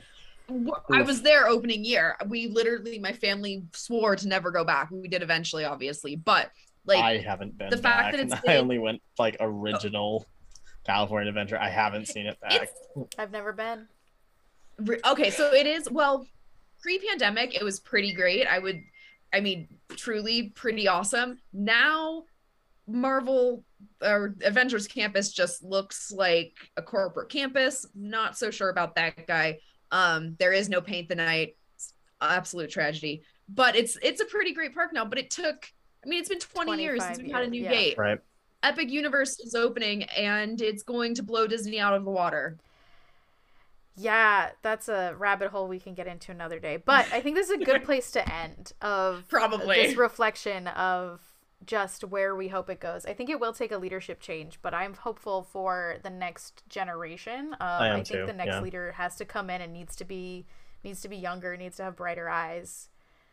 I 0.91 1.03
was 1.03 1.23
there 1.23 1.47
opening 1.47 1.85
year. 1.85 2.17
We 2.27 2.49
literally, 2.49 2.99
my 2.99 3.13
family 3.13 3.63
swore 3.73 4.17
to 4.17 4.27
never 4.27 4.51
go 4.51 4.65
back. 4.65 4.91
We 4.91 5.07
did 5.07 5.23
eventually, 5.23 5.65
obviously, 5.65 6.17
but 6.17 6.51
like 6.87 6.99
I 6.99 7.19
haven't 7.19 7.57
been 7.57 7.71
the 7.71 7.77
fact 7.77 7.83
back, 7.83 8.13
that 8.13 8.21
and 8.21 8.33
it's 8.33 8.41
I 8.49 8.57
only 8.57 8.79
went 8.79 9.03
like 9.19 9.37
original 9.39 10.27
California 10.85 11.29
Adventure. 11.29 11.59
I 11.59 11.69
haven't 11.69 12.09
seen 12.09 12.27
it 12.27 12.41
back. 12.41 12.63
it's 12.63 13.15
I've 13.19 13.31
never 13.31 13.53
been. 13.53 13.87
Re- 14.85 15.01
okay 15.07 15.31
so 15.31 15.53
it 15.53 15.67
is 15.67 15.91
well 15.91 16.27
pre-pandemic 16.81 17.55
it 17.55 17.65
was 17.65 17.81
pretty 17.81 18.13
great. 18.13 18.47
I 18.47 18.59
would 18.59 18.83
i 19.33 19.41
mean 19.41 19.69
truly 19.97 20.51
pretty 20.55 20.89
awesome. 20.89 21.39
Now 21.53 22.25
marvel 22.87 23.65
or 24.03 24.35
avengers 24.45 24.89
campus 24.89 25.33
just 25.33 25.63
looks 25.63 26.11
like 26.11 26.55
a 26.77 26.83
corporate 26.83 27.29
campus. 27.29 27.87
Not 27.95 28.37
so 28.37 28.51
sure 28.51 28.71
about 28.71 28.95
that 28.97 29.27
guy. 29.27 29.59
Um 29.91 30.37
there 30.39 30.53
is 30.53 30.69
no 30.69 30.81
paint 30.81 31.09
the 31.09 31.15
night. 31.15 31.57
It's 31.75 31.95
absolute 32.21 32.71
tragedy. 32.71 33.23
But 33.49 33.77
it's 33.77 33.99
it's 34.03 34.21
a 34.21 34.27
pretty 34.27 34.53
great 34.55 34.75
park 34.75 34.93
now 34.93 35.05
but 35.05 35.19
it 35.19 35.31
took 35.31 35.67
i 36.05 36.09
mean 36.09 36.21
it's 36.21 36.29
been 36.29 36.39
20 36.39 36.83
years 36.83 37.03
since 37.03 37.19
25 37.19 37.27
we 37.27 37.33
had 37.33 37.45
a 37.45 37.51
new 37.51 37.63
yeah. 37.63 37.71
gate. 37.71 37.99
Right. 37.99 38.19
epic 38.63 38.91
universe 38.91 39.39
is 39.41 39.55
opening 39.55 40.05
and 40.05 40.61
it's 40.63 40.83
going 40.83 41.15
to 41.17 41.23
blow 41.23 41.47
disney 41.47 41.81
out 41.81 41.95
of 41.95 42.05
the 42.05 42.11
water 42.11 42.57
Yeah, 43.97 44.51
that's 44.63 44.89
a 44.89 45.15
rabbit 45.19 45.51
hole 45.51 45.69
we 45.69 45.79
can 45.81 45.95
get 45.95 46.07
into 46.07 46.33
another 46.33 46.59
day. 46.59 46.77
But 46.79 47.07
I 47.13 47.21
think 47.21 47.37
this 47.37 47.51
is 47.51 47.61
a 47.61 47.65
good 47.65 47.85
place 47.87 48.11
to 48.13 48.35
end 48.35 48.73
of 48.81 49.25
Probably. 49.29 49.83
this 49.83 49.97
reflection 49.97 50.69
of 50.69 51.21
just 51.67 52.05
where 52.05 52.35
we 52.35 52.49
hope 52.49 52.71
it 52.71 52.81
goes. 52.81 53.05
I 53.05 53.13
think 53.13 53.29
it 53.29 53.39
will 53.39 53.53
take 53.53 53.71
a 53.73 53.77
leadership 53.77 54.21
change, 54.21 54.59
but 54.63 54.73
I'm 54.73 54.95
hopeful 54.95 55.43
for 55.43 55.97
the 56.03 56.09
next 56.11 56.63
generation. 56.69 57.55
Um, 57.55 57.57
I, 57.61 57.87
am 57.89 57.93
I 57.93 57.95
think 57.97 58.07
too, 58.07 58.27
the 58.27 58.33
next 58.33 58.55
yeah. 58.55 58.61
leader 58.63 58.93
has 58.93 59.17
to 59.17 59.25
come 59.27 59.51
in 59.51 59.61
and 59.61 59.73
needs 59.73 59.95
to 59.97 60.05
be 60.05 60.47
needs 60.83 61.03
to 61.03 61.09
be 61.09 61.17
younger, 61.19 61.57
needs 61.59 61.77
to 61.77 61.83
have 61.85 61.97
brighter 61.97 62.31
eyes. 62.31 62.89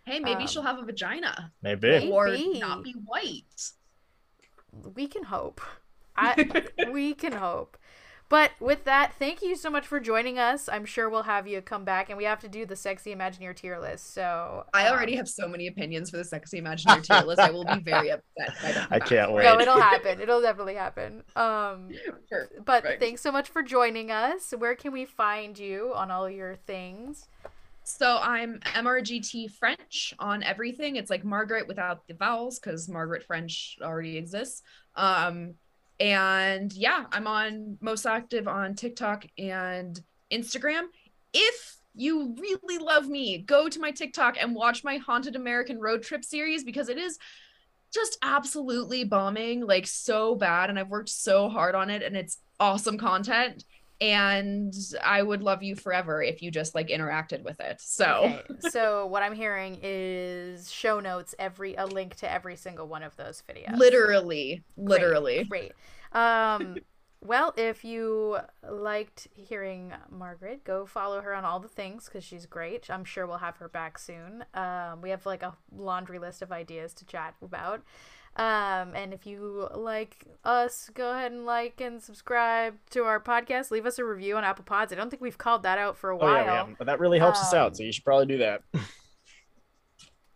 hey 0.05 0.19
maybe 0.19 0.41
Um, 0.41 0.47
she'll 0.47 0.63
have 0.63 0.77
a 0.79 0.83
vagina 0.83 1.53
Maybe. 1.61 1.87
Maybe. 1.89 2.11
or 2.11 2.35
not 2.59 2.83
be 2.83 2.91
white. 3.05 3.71
We 4.93 5.07
can 5.07 5.23
hope. 5.23 5.61
I 6.17 6.65
we 6.91 7.13
can 7.13 7.31
hope. 7.31 7.77
But 8.29 8.51
with 8.59 8.83
that, 8.83 9.13
thank 9.17 9.41
you 9.41 9.55
so 9.55 9.69
much 9.69 9.87
for 9.87 10.01
joining 10.01 10.37
us. 10.37 10.67
I'm 10.67 10.83
sure 10.83 11.09
we'll 11.09 11.23
have 11.23 11.47
you 11.47 11.61
come 11.61 11.85
back, 11.85 12.09
and 12.09 12.17
we 12.17 12.25
have 12.25 12.41
to 12.41 12.49
do 12.49 12.65
the 12.65 12.75
sexy 12.75 13.15
Imagineer 13.15 13.55
tier 13.55 13.79
list. 13.79 14.13
So 14.13 14.65
I 14.73 14.87
um, 14.87 14.95
already 14.95 15.15
have 15.15 15.29
so 15.29 15.47
many 15.47 15.67
opinions 15.67 16.09
for 16.09 16.17
the 16.17 16.25
sexy 16.25 16.61
Imagineer 16.61 17.01
tier 17.03 17.25
list. 17.25 17.39
I 17.39 17.51
will 17.51 17.63
be 17.63 17.79
very 17.79 18.09
upset. 18.11 18.23
if 18.49 18.65
I, 18.65 18.71
don't 18.73 18.75
come 18.83 18.87
I 18.91 18.99
back. 18.99 19.07
can't 19.07 19.31
wait. 19.31 19.43
No, 19.45 19.59
it'll 19.59 19.79
happen. 19.79 20.19
It'll 20.19 20.41
definitely 20.41 20.75
happen. 20.75 21.23
Um, 21.37 21.89
Sure. 22.29 22.49
but 22.65 22.83
Right. 22.83 22.99
thanks 22.99 23.21
so 23.21 23.31
much 23.31 23.47
for 23.47 23.63
joining 23.63 24.11
us. 24.11 24.53
Where 24.57 24.75
can 24.75 24.91
we 24.91 25.05
find 25.05 25.57
you 25.57 25.93
on 25.95 26.11
all 26.11 26.29
your 26.29 26.55
things? 26.55 27.27
So 27.85 28.19
I'm 28.21 28.59
MRGT 28.75 29.51
French 29.51 30.13
on 30.19 30.43
everything. 30.43 30.97
It's 30.97 31.09
like 31.09 31.23
Margaret 31.23 31.69
without 31.69 32.05
the 32.07 32.15
vowels 32.15 32.59
because 32.59 32.89
Margaret 32.89 33.23
French 33.23 33.77
already 33.81 34.17
exists. 34.17 34.61
Um, 34.95 35.53
and 35.99 36.71
yeah, 36.73 37.05
I'm 37.11 37.27
on 37.27 37.77
most 37.81 38.05
active 38.05 38.47
on 38.47 38.75
TikTok 38.75 39.25
and 39.37 39.99
Instagram. 40.31 40.83
If 41.33 41.77
you 41.95 42.35
really 42.39 42.77
love 42.77 43.07
me, 43.07 43.39
go 43.39 43.67
to 43.67 43.79
my 43.79 43.91
TikTok 43.91 44.37
and 44.39 44.53
watch 44.53 44.83
my 44.83 44.97
Haunted 44.97 45.35
American 45.35 45.79
Road 45.79 46.03
Trip 46.03 46.23
series 46.23 46.63
because 46.63 46.89
it 46.89 46.97
is 46.97 47.17
just 47.93 48.17
absolutely 48.21 49.03
bombing 49.03 49.65
like 49.65 49.87
so 49.87 50.35
bad 50.35 50.69
and 50.69 50.77
I've 50.77 50.89
worked 50.89 51.09
so 51.09 51.49
hard 51.49 51.73
on 51.73 51.89
it 51.89 52.03
and 52.03 52.15
it's 52.15 52.37
awesome 52.59 52.97
content 52.97 53.63
and 54.01 54.73
I 55.03 55.21
would 55.23 55.41
love 55.43 55.63
you 55.63 55.75
forever 55.75 56.21
if 56.21 56.41
you 56.41 56.51
just 56.51 56.75
like 56.75 56.89
interacted 56.89 57.43
with 57.43 57.59
it. 57.59 57.81
So 57.81 58.33
Okay, 58.33 58.43
so 58.59 59.05
what 59.05 59.23
I'm 59.23 59.33
hearing 59.35 59.79
is 59.81 60.71
show 60.71 60.99
notes, 60.99 61.35
every 61.39 61.75
a 61.75 61.85
link 61.85 62.15
to 62.17 62.31
every 62.31 62.55
single 62.55 62.87
one 62.87 63.03
of 63.03 63.15
those 63.15 63.43
videos. 63.49 63.79
literally, 63.79 64.63
Great, 64.85 65.17
literally. 65.17 65.45
Great. 65.49 65.73
Um, 66.13 66.79
well, 67.21 67.53
if 67.57 67.83
you 67.83 68.39
liked 68.67 69.27
hearing 69.35 69.93
Margaret, 70.09 70.63
go 70.63 70.85
follow 70.85 71.21
her 71.21 71.33
on 71.33 71.45
all 71.45 71.59
the 71.59 71.67
things 71.67 72.05
because 72.05 72.23
she's 72.23 72.45
great. 72.45 72.89
I'm 72.89 73.03
sure 73.05 73.27
we'll 73.27 73.37
have 73.39 73.57
her 73.57 73.69
back 73.69 73.97
soon. 73.97 74.45
Um, 74.53 75.01
we 75.01 75.09
have 75.09 75.25
like 75.25 75.43
a 75.43 75.55
laundry 75.71 76.19
list 76.19 76.41
of 76.41 76.51
ideas 76.51 76.93
to 76.95 77.05
chat 77.05 77.35
about. 77.41 77.83
Um, 78.37 78.93
and 78.95 79.13
if 79.13 79.25
you 79.25 79.67
like 79.73 80.23
us, 80.43 80.89
go 80.93 81.11
ahead 81.11 81.31
and 81.31 81.43
like 81.45 81.81
and 81.81 82.01
subscribe 82.01 82.75
to 82.91 83.03
our 83.03 83.19
podcast. 83.19 83.71
Leave 83.71 83.87
us 83.87 83.97
a 83.97 84.05
review 84.05 84.37
on 84.37 84.43
Apple 84.43 84.63
Pods. 84.63 84.93
I 84.93 84.95
don't 84.95 85.09
think 85.09 85.21
we've 85.23 85.37
called 85.39 85.63
that 85.63 85.79
out 85.79 85.97
for 85.97 86.11
a 86.11 86.15
Oh 86.15 86.19
while. 86.19 86.45
yeah, 86.45 86.63
we 86.65 86.75
but 86.77 86.85
that 86.85 86.99
really 86.99 87.17
helps 87.17 87.39
us 87.41 87.51
Um, 87.51 87.59
out. 87.59 87.75
So 87.77 87.81
you 87.83 87.91
should 87.91 88.05
probably 88.05 88.27
do 88.27 88.37
that. 88.37 88.61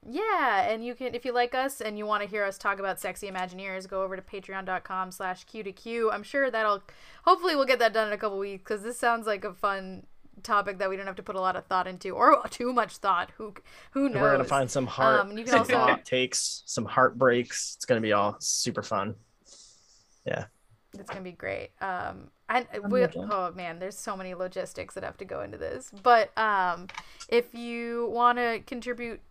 Yeah, 0.03 0.63
and 0.67 0.83
you 0.83 0.95
can 0.95 1.13
if 1.13 1.25
you 1.25 1.31
like 1.31 1.53
us 1.53 1.79
and 1.79 1.95
you 1.95 2.07
want 2.07 2.23
to 2.23 2.27
hear 2.29 2.43
us 2.43 2.57
talk 2.57 2.79
about 2.79 2.99
sexy 2.99 3.29
Imagineers, 3.29 3.87
go 3.87 4.01
over 4.01 4.15
to 4.15 4.21
patreon.com 4.23 5.11
slash 5.11 5.43
Q 5.43 5.61
to 5.61 5.71
Q. 5.71 6.09
I'm 6.09 6.23
sure 6.23 6.49
that'll 6.49 6.81
hopefully 7.23 7.55
we'll 7.55 7.65
get 7.67 7.77
that 7.77 7.93
done 7.93 8.07
in 8.07 8.13
a 8.13 8.17
couple 8.17 8.39
weeks 8.39 8.63
because 8.63 8.81
this 8.81 8.97
sounds 8.97 9.27
like 9.27 9.45
a 9.45 9.53
fun 9.53 10.07
topic 10.43 10.79
that 10.79 10.89
we 10.89 10.97
don't 10.97 11.05
have 11.05 11.15
to 11.17 11.23
put 11.23 11.35
a 11.35 11.41
lot 11.41 11.55
of 11.55 11.65
thought 11.65 11.87
into 11.87 12.11
or 12.11 12.41
too 12.49 12.73
much 12.73 12.97
thought. 12.97 13.31
Who 13.37 13.53
who 13.91 14.09
knows? 14.09 14.21
We're 14.21 14.31
gonna 14.31 14.43
find 14.43 14.69
some 14.69 14.87
heart, 14.87 15.19
Um, 15.19 15.37
you 15.37 15.43
can 15.43 15.51
some 15.51 15.59
also- 15.59 15.77
hot 15.79 16.05
takes, 16.05 16.63
some 16.65 16.85
heartbreaks. 16.85 17.73
It's 17.75 17.85
gonna 17.85 18.01
be 18.01 18.13
all 18.13 18.37
super 18.39 18.81
fun. 18.81 19.15
Yeah. 20.25 20.45
It's 20.97 21.09
gonna 21.09 21.21
be 21.21 21.31
great. 21.31 21.71
Um, 21.79 22.31
and 22.49 22.67
I'm 22.73 22.89
we, 22.89 23.05
oh 23.15 23.53
man, 23.55 23.79
there's 23.79 23.97
so 23.97 24.17
many 24.17 24.33
logistics 24.33 24.95
that 24.95 25.03
have 25.05 25.17
to 25.17 25.25
go 25.25 25.41
into 25.41 25.57
this. 25.57 25.89
But 26.03 26.37
um, 26.37 26.87
if 27.29 27.53
you 27.55 28.09
want 28.11 28.37
to 28.39 28.59
contribute 28.67 29.21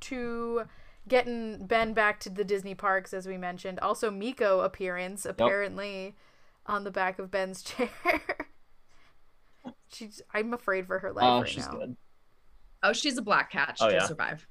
to 0.00 0.62
getting 1.08 1.66
Ben 1.66 1.92
back 1.92 2.20
to 2.20 2.30
the 2.30 2.42
Disney 2.44 2.74
parks, 2.74 3.12
as 3.12 3.26
we 3.26 3.36
mentioned, 3.36 3.78
also 3.80 4.10
Miko 4.10 4.60
appearance 4.60 5.26
apparently 5.26 6.14
on 6.66 6.84
the 6.84 6.90
back 6.90 7.18
of 7.18 7.30
Ben's 7.30 7.62
chair. 7.64 7.90
She's. 9.92 10.22
I'm 10.32 10.52
afraid 10.54 10.86
for 10.86 10.98
her 11.00 11.12
life 11.12 11.24
Oh, 11.24 11.40
right 11.40 11.48
she's 11.48 11.66
now. 11.66 11.72
good. 11.78 11.96
Oh, 12.82 12.92
she's 12.92 13.18
a 13.18 13.22
black 13.22 13.50
cat. 13.50 13.76
She'll 13.78 13.88
Oh, 13.88 13.90
yeah. 13.90 14.06
survive. 14.06 14.46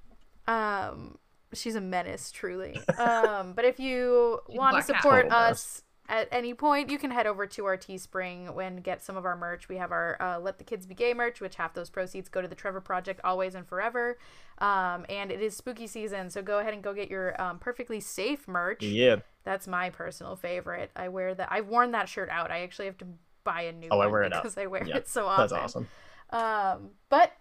Um, 0.48 1.18
she's 1.54 1.76
a 1.76 1.82
menace, 1.82 2.32
truly. 2.32 2.80
Um, 3.00 3.54
but 3.54 3.66
if 3.66 3.80
you 3.80 4.40
want 4.50 4.76
to 4.78 4.86
black 4.86 4.88
cat. 4.88 5.02
support 5.02 5.32
us 5.32 5.84
at 6.08 6.28
any 6.32 6.54
point, 6.54 6.90
you 6.90 6.98
can 6.98 7.12
head 7.12 7.28
over 7.28 7.46
to 7.48 7.66
our 7.66 7.78
Teespring 7.78 8.56
and 8.62 8.84
get 8.84 9.04
some 9.04 9.16
of 9.16 9.26
our 9.26 9.36
merch. 9.38 9.70
We 9.70 9.78
have 9.78 9.92
our 9.92 10.18
uh, 10.22 10.40
Let 10.40 10.58
the 10.58 10.64
Kids 10.64 10.86
Be 10.86 10.96
Gay 10.96 11.14
merch, 11.14 11.40
which 11.40 11.56
half 11.56 11.74
those 11.74 11.90
proceeds 11.90 12.30
go 12.30 12.42
to 12.42 12.48
the 12.48 12.56
Trevor 12.56 12.82
Project, 12.82 13.22
always 13.24 13.54
and 13.56 13.66
forever. 13.68 14.18
Um, 14.58 15.06
and 15.08 15.32
it 15.32 15.42
is 15.42 15.56
spooky 15.56 15.88
season, 15.88 16.30
so 16.30 16.42
go 16.42 16.60
ahead 16.60 16.74
and 16.74 16.84
go 16.84 16.94
get 16.94 17.10
your 17.10 17.40
um, 17.42 17.60
perfectly 17.60 18.00
safe 18.00 18.48
merch. 18.48 18.84
Yeah. 18.84 19.18
That's 19.44 19.68
my 19.68 19.90
personal 19.92 20.36
favorite. 20.36 20.92
I 20.96 21.08
wear 21.10 21.34
that. 21.36 21.48
I've 21.52 21.68
worn 21.68 21.92
that 21.92 22.10
shirt 22.10 22.30
out. 22.30 22.52
I 22.52 22.62
actually 22.62 22.86
have 22.88 22.98
to 23.00 23.06
buy 23.50 23.62
a 23.64 23.72
new 23.72 23.88
Oh, 23.92 24.00
I 24.00 24.08
wear 24.08 24.24
it 24.24 24.32
because 24.32 24.58
I 24.58 24.66
wear 24.68 24.84
Yeah, 24.86 24.98
it 24.98 25.08
so 25.08 25.26
often. 25.26 25.42
That's 25.44 25.54
awesome. 25.54 25.88
Um, 26.32 26.92
but 27.10 27.34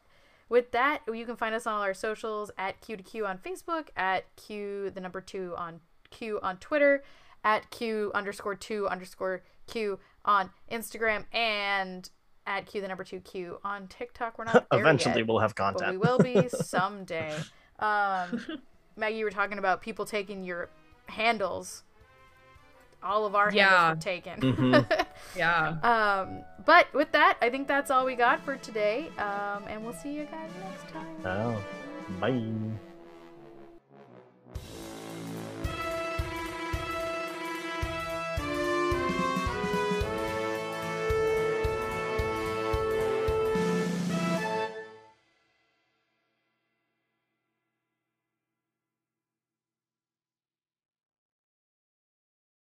with 0.49 0.71
that, 0.73 1.01
you 1.13 1.27
can 1.27 1.37
find 1.37 1.55
us 1.55 1.67
on 1.67 1.75
all 1.75 1.83
our 1.83 1.95
socials 1.95 2.51
at 2.57 2.81
Q 2.81 2.97
to 2.97 3.03
Q 3.03 3.27
on 3.27 3.39
Facebook, 3.39 3.89
at 3.97 4.25
Q 4.37 4.91
the 4.91 5.01
number 5.01 5.21
two 5.21 5.55
on 5.57 5.81
Q 6.11 6.41
on 6.43 6.57
Twitter, 6.57 7.03
at 7.45 7.71
Q 7.71 8.11
underscore 8.15 8.55
two 8.55 8.89
underscore 8.89 9.43
Q 9.67 9.99
on 10.25 10.51
Instagram, 10.73 11.25
and 11.33 12.09
at 12.47 12.67
Q 12.67 12.81
the 12.81 12.89
number 12.89 13.05
two 13.05 13.21
Q 13.21 13.59
on 13.63 13.89
TikTok. 13.89 14.39
We're 14.39 14.45
not 14.45 14.67
there 14.71 14.81
Eventually, 14.81 15.19
yet, 15.19 15.27
we'll 15.29 15.41
have 15.41 15.55
but 15.55 15.91
we 15.91 15.99
will 15.99 16.19
be 16.19 16.49
someday. 16.63 17.35
Um, 17.79 18.43
Maggie, 18.97 19.19
you 19.19 19.25
were 19.25 19.31
talking 19.31 19.59
about 19.59 19.83
people 19.83 20.07
taking 20.07 20.45
your 20.45 20.71
handles. 21.07 21.85
All 23.03 23.27
of 23.27 23.35
our 23.35 23.53
Yeah. 23.53 23.69
handles 23.69 23.97
were 23.97 24.11
taken. 24.11 24.41
Mhm. 24.41 25.07
Yeah. 25.37 25.77
Um, 25.83 26.45
but 26.65 26.93
with 26.95 27.13
that, 27.13 27.37
I 27.43 27.51
think 27.51 27.69
that's 27.69 27.91
all 27.91 28.05
we 28.07 28.15
got 28.15 28.45
for 28.45 28.57
today. 28.57 29.09
Um, 29.19 29.65
and 29.69 29.85
we'll 29.85 29.93
see 29.95 30.13
you 30.13 30.25
guys 30.25 30.51
next 30.63 30.93
time. 30.93 31.27
Oh, 31.27 31.63
bye. 32.21 32.79